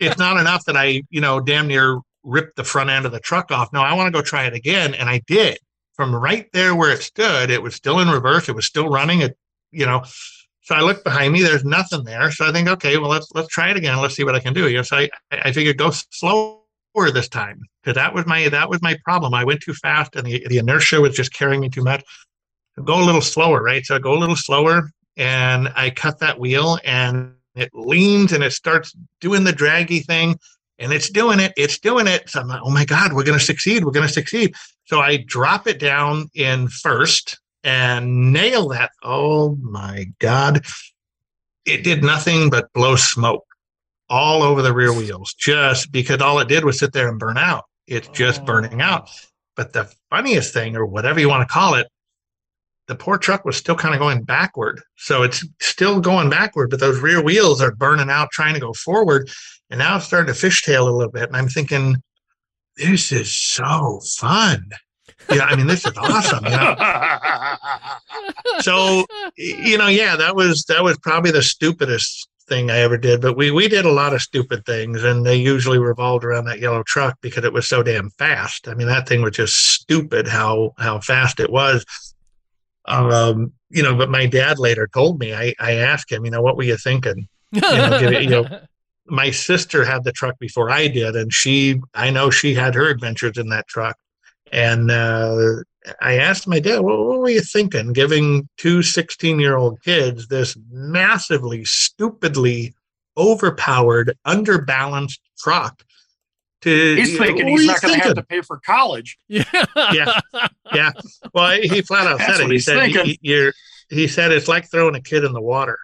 it's 0.00 0.18
not 0.18 0.36
enough 0.36 0.64
that 0.66 0.76
I, 0.76 1.02
you 1.10 1.20
know, 1.20 1.40
damn 1.40 1.66
near 1.66 2.00
ripped 2.24 2.56
the 2.56 2.64
front 2.64 2.90
end 2.90 3.06
of 3.06 3.12
the 3.12 3.20
truck 3.20 3.50
off. 3.52 3.72
No, 3.72 3.80
I 3.80 3.94
want 3.94 4.08
to 4.08 4.18
go 4.18 4.22
try 4.22 4.46
it 4.46 4.54
again. 4.54 4.94
And 4.94 5.08
I 5.08 5.20
did. 5.26 5.58
From 5.94 6.12
right 6.12 6.48
there 6.52 6.74
where 6.74 6.90
it 6.90 7.02
stood, 7.02 7.50
it 7.50 7.62
was 7.62 7.76
still 7.76 8.00
in 8.00 8.08
reverse. 8.08 8.48
It 8.48 8.56
was 8.56 8.66
still 8.66 8.88
running. 8.88 9.20
It, 9.20 9.36
you 9.70 9.86
know, 9.86 10.02
so 10.64 10.74
I 10.74 10.80
look 10.80 11.04
behind 11.04 11.32
me. 11.34 11.42
There's 11.42 11.64
nothing 11.64 12.04
there. 12.04 12.30
So 12.30 12.46
I 12.46 12.52
think, 12.52 12.68
okay, 12.68 12.96
well 12.96 13.10
let's 13.10 13.30
let's 13.34 13.48
try 13.48 13.70
it 13.70 13.76
again. 13.76 13.96
Let's 13.98 14.16
see 14.16 14.24
what 14.24 14.34
I 14.34 14.40
can 14.40 14.54
do. 14.54 14.68
You 14.68 14.78
know, 14.78 14.82
so 14.82 14.96
I 14.96 15.10
I 15.30 15.52
figured 15.52 15.76
go 15.76 15.90
slower 16.10 16.58
this 17.12 17.28
time 17.28 17.60
because 17.82 17.94
that 17.96 18.14
was 18.14 18.26
my 18.26 18.48
that 18.48 18.70
was 18.70 18.80
my 18.80 18.96
problem. 19.04 19.34
I 19.34 19.44
went 19.44 19.60
too 19.60 19.74
fast 19.74 20.16
and 20.16 20.26
the 20.26 20.44
the 20.48 20.58
inertia 20.58 21.00
was 21.00 21.14
just 21.14 21.34
carrying 21.34 21.60
me 21.60 21.68
too 21.68 21.84
much. 21.84 22.02
Go 22.82 23.00
a 23.00 23.04
little 23.04 23.20
slower, 23.20 23.62
right? 23.62 23.84
So 23.84 23.94
I 23.94 23.98
go 23.98 24.14
a 24.14 24.18
little 24.18 24.36
slower 24.36 24.90
and 25.18 25.70
I 25.76 25.90
cut 25.90 26.18
that 26.20 26.40
wheel 26.40 26.78
and 26.82 27.34
it 27.54 27.70
leans 27.74 28.32
and 28.32 28.42
it 28.42 28.52
starts 28.52 28.96
doing 29.20 29.44
the 29.44 29.52
draggy 29.52 30.00
thing 30.00 30.38
and 30.78 30.92
it's 30.92 31.10
doing 31.10 31.40
it. 31.40 31.52
It's 31.56 31.78
doing 31.78 32.06
it. 32.06 32.28
So 32.30 32.40
I'm 32.40 32.48
like, 32.48 32.62
oh 32.64 32.70
my 32.70 32.84
God, 32.84 33.12
we're 33.12 33.22
going 33.22 33.38
to 33.38 33.44
succeed. 33.44 33.84
We're 33.84 33.92
going 33.92 34.06
to 34.06 34.12
succeed. 34.12 34.54
So 34.86 35.00
I 35.00 35.18
drop 35.18 35.66
it 35.66 35.78
down 35.78 36.30
in 36.34 36.68
first 36.68 37.38
and 37.64 38.32
nail 38.32 38.68
that. 38.68 38.92
Oh 39.02 39.56
my 39.56 40.06
God. 40.20 40.64
It 41.64 41.82
did 41.82 42.04
nothing 42.04 42.50
but 42.50 42.72
blow 42.74 42.94
smoke 42.94 43.44
all 44.10 44.42
over 44.42 44.60
the 44.60 44.74
rear 44.74 44.92
wheels 44.92 45.34
just 45.34 45.90
because 45.90 46.20
all 46.20 46.38
it 46.38 46.48
did 46.48 46.64
was 46.64 46.78
sit 46.78 46.92
there 46.92 47.08
and 47.08 47.18
burn 47.18 47.38
out. 47.38 47.64
It's 47.86 48.08
just 48.08 48.42
oh. 48.42 48.44
burning 48.44 48.82
out. 48.82 49.08
But 49.56 49.72
the 49.72 49.90
funniest 50.10 50.52
thing, 50.52 50.76
or 50.76 50.84
whatever 50.84 51.20
you 51.20 51.28
want 51.28 51.48
to 51.48 51.52
call 51.52 51.74
it, 51.74 51.86
the 52.86 52.94
poor 52.94 53.16
truck 53.16 53.44
was 53.44 53.56
still 53.56 53.76
kind 53.76 53.94
of 53.94 54.00
going 54.00 54.24
backward. 54.24 54.82
So 54.96 55.22
it's 55.22 55.46
still 55.60 56.00
going 56.00 56.28
backward, 56.28 56.70
but 56.70 56.80
those 56.80 57.00
rear 57.00 57.22
wheels 57.22 57.62
are 57.62 57.74
burning 57.74 58.10
out 58.10 58.30
trying 58.30 58.54
to 58.54 58.60
go 58.60 58.74
forward. 58.74 59.30
And 59.70 59.78
now 59.78 59.96
it's 59.96 60.06
starting 60.06 60.34
to 60.34 60.38
fishtail 60.38 60.86
a 60.86 60.90
little 60.90 61.10
bit. 61.10 61.28
And 61.28 61.36
I'm 61.36 61.48
thinking, 61.48 61.96
this 62.76 63.10
is 63.10 63.34
so 63.34 64.00
fun 64.16 64.68
yeah, 65.30 65.44
I 65.44 65.56
mean, 65.56 65.66
this 65.66 65.86
is 65.86 65.92
awesome. 65.96 66.44
You 66.44 66.50
know? 66.56 66.76
so, 68.60 69.06
you 69.36 69.78
know, 69.78 69.88
yeah, 69.88 70.16
that 70.16 70.34
was 70.36 70.64
that 70.64 70.82
was 70.82 70.98
probably 70.98 71.30
the 71.30 71.42
stupidest 71.42 72.28
thing 72.46 72.70
I 72.70 72.78
ever 72.78 72.98
did. 72.98 73.20
But 73.20 73.36
we 73.36 73.50
we 73.50 73.68
did 73.68 73.84
a 73.84 73.92
lot 73.92 74.14
of 74.14 74.22
stupid 74.22 74.64
things, 74.66 75.02
and 75.02 75.24
they 75.24 75.36
usually 75.36 75.78
revolved 75.78 76.24
around 76.24 76.44
that 76.46 76.60
yellow 76.60 76.82
truck 76.82 77.18
because 77.20 77.44
it 77.44 77.52
was 77.52 77.68
so 77.68 77.82
damn 77.82 78.10
fast. 78.10 78.68
I 78.68 78.74
mean, 78.74 78.86
that 78.88 79.08
thing 79.08 79.22
was 79.22 79.36
just 79.36 79.56
stupid 79.56 80.28
how 80.28 80.72
how 80.78 81.00
fast 81.00 81.40
it 81.40 81.50
was. 81.50 81.84
Um, 82.86 83.52
you 83.70 83.82
know, 83.82 83.96
but 83.96 84.10
my 84.10 84.26
dad 84.26 84.58
later 84.58 84.88
told 84.92 85.18
me, 85.18 85.34
I, 85.34 85.54
I 85.58 85.72
asked 85.72 86.12
him, 86.12 86.24
you 86.24 86.30
know, 86.30 86.42
what 86.42 86.56
were 86.56 86.64
you 86.64 86.76
thinking? 86.76 87.28
You 87.50 87.60
know, 87.60 87.98
you 87.98 88.28
know, 88.28 88.60
my 89.06 89.30
sister 89.30 89.84
had 89.84 90.04
the 90.04 90.12
truck 90.12 90.38
before 90.38 90.70
I 90.70 90.88
did, 90.88 91.16
and 91.16 91.32
she, 91.32 91.80
I 91.94 92.10
know 92.10 92.30
she 92.30 92.54
had 92.54 92.74
her 92.74 92.88
adventures 92.88 93.38
in 93.38 93.48
that 93.48 93.66
truck. 93.68 93.96
And 94.54 94.88
uh, 94.88 95.64
I 96.00 96.18
asked 96.18 96.46
my 96.46 96.60
dad, 96.60 96.80
well, 96.80 97.04
what 97.04 97.18
were 97.18 97.28
you 97.28 97.40
thinking, 97.40 97.92
giving 97.92 98.48
two 98.56 98.82
16 98.82 99.40
year 99.40 99.56
old 99.56 99.82
kids 99.82 100.28
this 100.28 100.56
massively, 100.70 101.64
stupidly 101.64 102.72
overpowered, 103.18 104.16
underbalanced 104.24 105.18
truck? 105.36 105.82
To, 106.60 106.94
he's 106.94 107.18
thinking 107.18 107.46
know, 107.46 107.56
he's 107.56 107.66
not 107.66 107.82
going 107.82 107.98
to 107.98 108.04
have 108.04 108.14
to 108.14 108.22
pay 108.22 108.42
for 108.42 108.60
college. 108.64 109.18
Yeah. 109.28 109.44
yeah. 109.92 110.20
Yeah. 110.72 110.92
Well, 111.34 111.60
he 111.60 111.82
flat 111.82 112.06
out 112.06 112.20
said 112.20 112.40
it. 112.40 112.50
He 112.50 112.58
said, 112.60 112.90
he, 112.90 113.18
you're, 113.20 113.52
he 113.90 114.06
said, 114.06 114.30
it's 114.30 114.48
like 114.48 114.70
throwing 114.70 114.94
a 114.94 115.00
kid 115.00 115.24
in 115.24 115.32
the 115.32 115.42
water. 115.42 115.78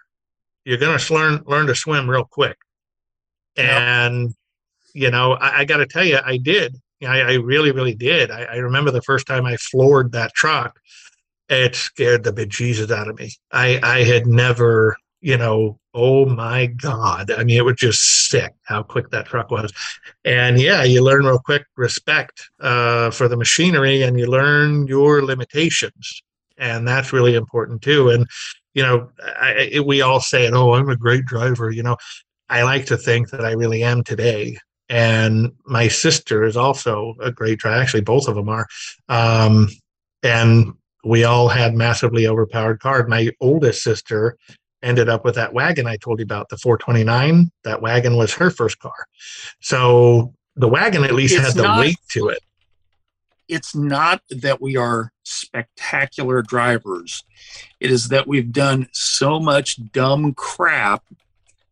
You're 0.63 0.77
going 0.77 0.97
to 0.97 1.13
learn, 1.13 1.43
learn 1.45 1.67
to 1.67 1.75
swim 1.75 2.09
real 2.09 2.23
quick. 2.23 2.57
And, 3.57 4.27
yep. 4.27 4.33
you 4.93 5.11
know, 5.11 5.33
I, 5.33 5.59
I 5.59 5.65
got 5.65 5.77
to 5.77 5.85
tell 5.85 6.05
you, 6.05 6.19
I 6.23 6.37
did 6.37 6.77
I, 7.03 7.21
I 7.21 7.33
really, 7.35 7.71
really 7.71 7.95
did. 7.95 8.31
I, 8.31 8.43
I, 8.43 8.55
remember 8.57 8.91
the 8.91 9.01
first 9.01 9.25
time 9.27 9.45
I 9.45 9.57
floored 9.57 10.11
that 10.11 10.33
truck, 10.33 10.79
it 11.49 11.75
scared 11.75 12.23
the 12.23 12.33
bejesus 12.33 12.91
out 12.91 13.07
of 13.07 13.17
me. 13.19 13.31
I, 13.51 13.79
I 13.81 14.03
had 14.03 14.27
never, 14.27 14.95
you 15.19 15.37
know, 15.37 15.79
oh 15.93 16.25
my 16.25 16.67
God. 16.67 17.31
I 17.31 17.43
mean, 17.43 17.57
it 17.57 17.65
was 17.65 17.75
just 17.75 18.29
sick 18.29 18.53
how 18.63 18.83
quick 18.83 19.09
that 19.09 19.25
truck 19.25 19.51
was. 19.51 19.71
And 20.23 20.59
yeah, 20.59 20.83
you 20.83 21.03
learn 21.03 21.25
real 21.25 21.39
quick 21.39 21.65
respect 21.75 22.49
uh, 22.59 23.11
for 23.11 23.27
the 23.27 23.37
machinery 23.37 24.03
and 24.03 24.17
you 24.17 24.27
learn 24.27 24.87
your 24.87 25.23
limitations. 25.23 26.21
And 26.57 26.87
that's 26.87 27.11
really 27.11 27.35
important 27.35 27.81
too. 27.81 28.09
And, 28.09 28.27
you 28.73 28.83
know, 28.83 29.09
I, 29.21 29.81
we 29.85 30.01
all 30.01 30.21
say 30.21 30.45
it, 30.45 30.53
oh, 30.53 30.73
I'm 30.73 30.89
a 30.89 30.95
great 30.95 31.25
driver. 31.25 31.71
You 31.71 31.83
know, 31.83 31.97
I 32.49 32.63
like 32.63 32.85
to 32.87 32.97
think 32.97 33.31
that 33.31 33.43
I 33.43 33.51
really 33.51 33.83
am 33.83 34.03
today 34.03 34.57
and 34.91 35.53
my 35.65 35.87
sister 35.87 36.43
is 36.43 36.57
also 36.57 37.15
a 37.21 37.31
great 37.31 37.59
driver. 37.59 37.81
Actually, 37.81 38.01
both 38.01 38.27
of 38.27 38.35
them 38.35 38.49
are. 38.49 38.67
Um, 39.07 39.69
and 40.21 40.73
we 41.05 41.23
all 41.23 41.47
had 41.47 41.73
massively 41.73 42.27
overpowered 42.27 42.81
cars. 42.81 43.07
My 43.07 43.29
oldest 43.39 43.83
sister 43.83 44.37
ended 44.83 45.07
up 45.07 45.23
with 45.23 45.35
that 45.35 45.53
wagon 45.53 45.87
I 45.87 45.95
told 45.95 46.19
you 46.19 46.23
about, 46.23 46.49
the 46.49 46.57
429. 46.57 47.49
That 47.63 47.81
wagon 47.81 48.17
was 48.17 48.33
her 48.33 48.51
first 48.51 48.79
car. 48.79 49.07
So 49.61 50.33
the 50.57 50.67
wagon 50.67 51.05
at 51.05 51.13
least 51.13 51.35
it's 51.35 51.45
had 51.45 51.55
the 51.55 51.63
not, 51.63 51.79
weight 51.79 51.97
to 52.09 52.27
it. 52.27 52.39
It's 53.47 53.73
not 53.73 54.21
that 54.29 54.61
we 54.61 54.75
are 54.75 55.13
spectacular 55.23 56.41
drivers. 56.41 57.23
It 57.79 57.91
is 57.91 58.09
that 58.09 58.27
we've 58.27 58.51
done 58.51 58.89
so 58.91 59.39
much 59.39 59.79
dumb 59.93 60.33
crap 60.33 61.05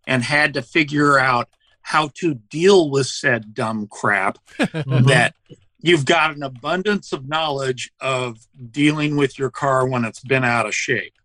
and 0.08 0.24
had 0.24 0.54
to 0.54 0.62
figure 0.62 1.20
out 1.20 1.50
how 1.90 2.08
to 2.14 2.36
deal 2.36 2.92
with 2.92 3.08
said 3.08 3.56
dumb 3.56 3.88
crap 3.88 4.38
mm-hmm. 4.60 5.08
that 5.08 5.34
you've 5.82 6.06
got 6.06 6.36
an 6.36 6.44
abundance 6.44 7.12
of 7.12 7.28
knowledge 7.28 7.90
of 8.00 8.38
dealing 8.70 9.16
with 9.16 9.40
your 9.40 9.50
car 9.50 9.88
when 9.88 10.06
it's 10.06 10.20
been 10.20 10.44
out 10.44 10.68
of 10.68 10.76
shape. 10.76 11.16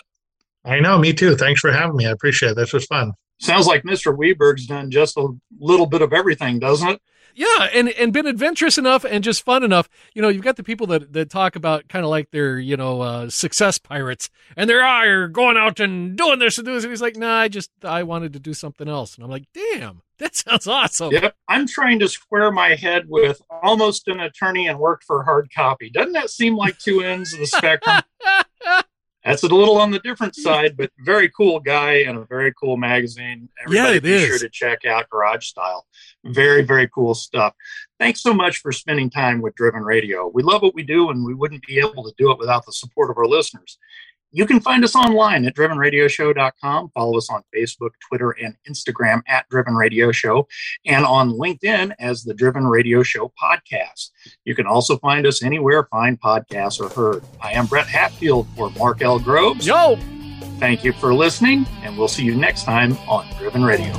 I 0.65 0.79
know, 0.81 0.97
me 0.99 1.13
too. 1.13 1.35
Thanks 1.35 1.61
for 1.61 1.71
having 1.71 1.95
me. 1.95 2.05
I 2.05 2.11
appreciate 2.11 2.51
it. 2.51 2.55
This 2.55 2.73
was 2.73 2.85
fun. 2.85 3.13
Sounds 3.39 3.65
like 3.65 3.83
Mr. 3.83 4.15
Weberg's 4.15 4.67
done 4.67 4.91
just 4.91 5.15
a 5.15 5.29
little 5.59 5.85
bit 5.85 6.01
of 6.01 6.11
everything, 6.11 6.59
doesn't 6.59 6.89
it? 6.89 7.01
Yeah, 7.35 7.69
and 7.73 7.89
and 7.89 8.11
been 8.11 8.27
adventurous 8.27 8.77
enough 8.77 9.05
and 9.05 9.23
just 9.23 9.43
fun 9.43 9.63
enough. 9.63 9.89
You 10.13 10.21
know, 10.21 10.29
you've 10.29 10.43
got 10.43 10.55
the 10.55 10.63
people 10.63 10.87
that, 10.87 11.13
that 11.13 11.29
talk 11.29 11.55
about 11.55 11.87
kind 11.87 12.03
of 12.03 12.09
like 12.09 12.31
they're 12.31 12.59
you 12.59 12.77
know 12.77 13.01
uh, 13.01 13.29
success 13.29 13.77
pirates, 13.77 14.29
and 14.57 14.69
they're 14.69 14.83
ah, 14.83 15.03
you're 15.03 15.27
going 15.27 15.57
out 15.57 15.79
and 15.79 16.17
doing 16.17 16.39
this 16.39 16.57
and 16.57 16.65
doing 16.65 16.77
this. 16.77 16.83
And 16.83 16.91
he's 16.91 17.01
like, 17.01 17.15
nah, 17.15 17.37
I 17.39 17.47
just 17.47 17.71
I 17.83 18.03
wanted 18.03 18.33
to 18.33 18.39
do 18.39 18.53
something 18.53 18.87
else, 18.87 19.15
and 19.15 19.23
I'm 19.23 19.29
like, 19.29 19.45
damn, 19.53 20.01
that 20.17 20.35
sounds 20.35 20.67
awesome. 20.67 21.11
Yep, 21.11 21.35
I'm 21.47 21.67
trying 21.67 21.99
to 21.99 22.07
square 22.07 22.51
my 22.51 22.75
head 22.75 23.05
with 23.07 23.41
almost 23.49 24.07
an 24.07 24.19
attorney 24.19 24.67
and 24.67 24.79
worked 24.79 25.03
for 25.03 25.23
hard 25.23 25.49
copy. 25.53 25.89
Doesn't 25.89 26.13
that 26.13 26.29
seem 26.29 26.55
like 26.55 26.77
two 26.77 27.01
ends 27.01 27.33
of 27.33 27.39
the 27.39 27.47
spectrum? 27.47 28.01
that's 29.29 29.43
a 29.43 29.47
little 29.47 29.77
on 29.77 29.91
the 29.91 29.99
different 29.99 30.35
side, 30.35 30.75
but 30.75 30.89
very 30.97 31.29
cool 31.29 31.59
guy 31.59 31.97
and 32.07 32.17
a 32.17 32.25
very 32.25 32.51
cool 32.59 32.77
magazine. 32.77 33.47
Everybody 33.63 33.91
yeah, 33.91 33.97
it 33.97 34.03
be 34.03 34.13
is. 34.13 34.25
sure 34.25 34.39
to 34.39 34.49
check 34.49 34.85
out 34.85 35.07
Garage 35.09 35.45
Style. 35.45 35.85
Very, 36.25 36.63
very 36.63 36.89
cool 36.89 37.13
stuff. 37.13 37.53
Thanks 37.99 38.21
so 38.21 38.33
much 38.33 38.57
for 38.57 38.71
spending 38.71 39.07
time 39.07 39.39
with 39.41 39.53
Driven 39.53 39.83
Radio. 39.83 40.31
We 40.33 40.41
love 40.41 40.63
what 40.63 40.73
we 40.73 40.81
do, 40.81 41.11
and 41.11 41.23
we 41.23 41.35
wouldn't 41.35 41.63
be 41.67 41.77
able 41.77 42.03
to 42.05 42.13
do 42.17 42.31
it 42.31 42.39
without 42.39 42.65
the 42.65 42.73
support 42.73 43.11
of 43.11 43.17
our 43.19 43.27
listeners. 43.27 43.77
You 44.31 44.45
can 44.45 44.59
find 44.59 44.83
us 44.83 44.95
online 44.95 45.45
at 45.45 45.55
drivenradioshow.com. 45.55 46.91
Follow 46.93 47.17
us 47.17 47.29
on 47.31 47.41
Facebook, 47.55 47.89
Twitter, 48.07 48.31
and 48.31 48.55
Instagram 48.69 49.21
at 49.27 49.49
Driven 49.49 49.73
Radio 49.73 50.11
Show, 50.11 50.47
and 50.85 51.03
on 51.05 51.31
LinkedIn 51.31 51.93
as 51.99 52.23
the 52.23 52.33
Driven 52.33 52.67
Radio 52.67 53.01
Show 53.01 53.31
podcast. 53.41 54.11
You 54.45 54.53
can 54.53 54.67
also 54.67 54.97
find 54.97 55.25
us 55.25 55.41
anywhere 55.41 55.87
fine 55.89 56.17
podcasts 56.17 56.79
are 56.79 56.89
heard. 56.89 57.23
I 57.41 57.53
am 57.53 57.65
Brett 57.65 57.87
Hatfield 57.87 58.47
for 58.55 58.69
Mark 58.71 59.01
L. 59.01 59.19
Groves. 59.19 59.65
Yo! 59.65 59.97
Thank 60.59 60.83
you 60.83 60.93
for 60.93 61.13
listening, 61.13 61.65
and 61.81 61.97
we'll 61.97 62.07
see 62.07 62.23
you 62.23 62.35
next 62.35 62.65
time 62.65 62.97
on 63.07 63.25
Driven 63.37 63.63
Radio. 63.63 63.93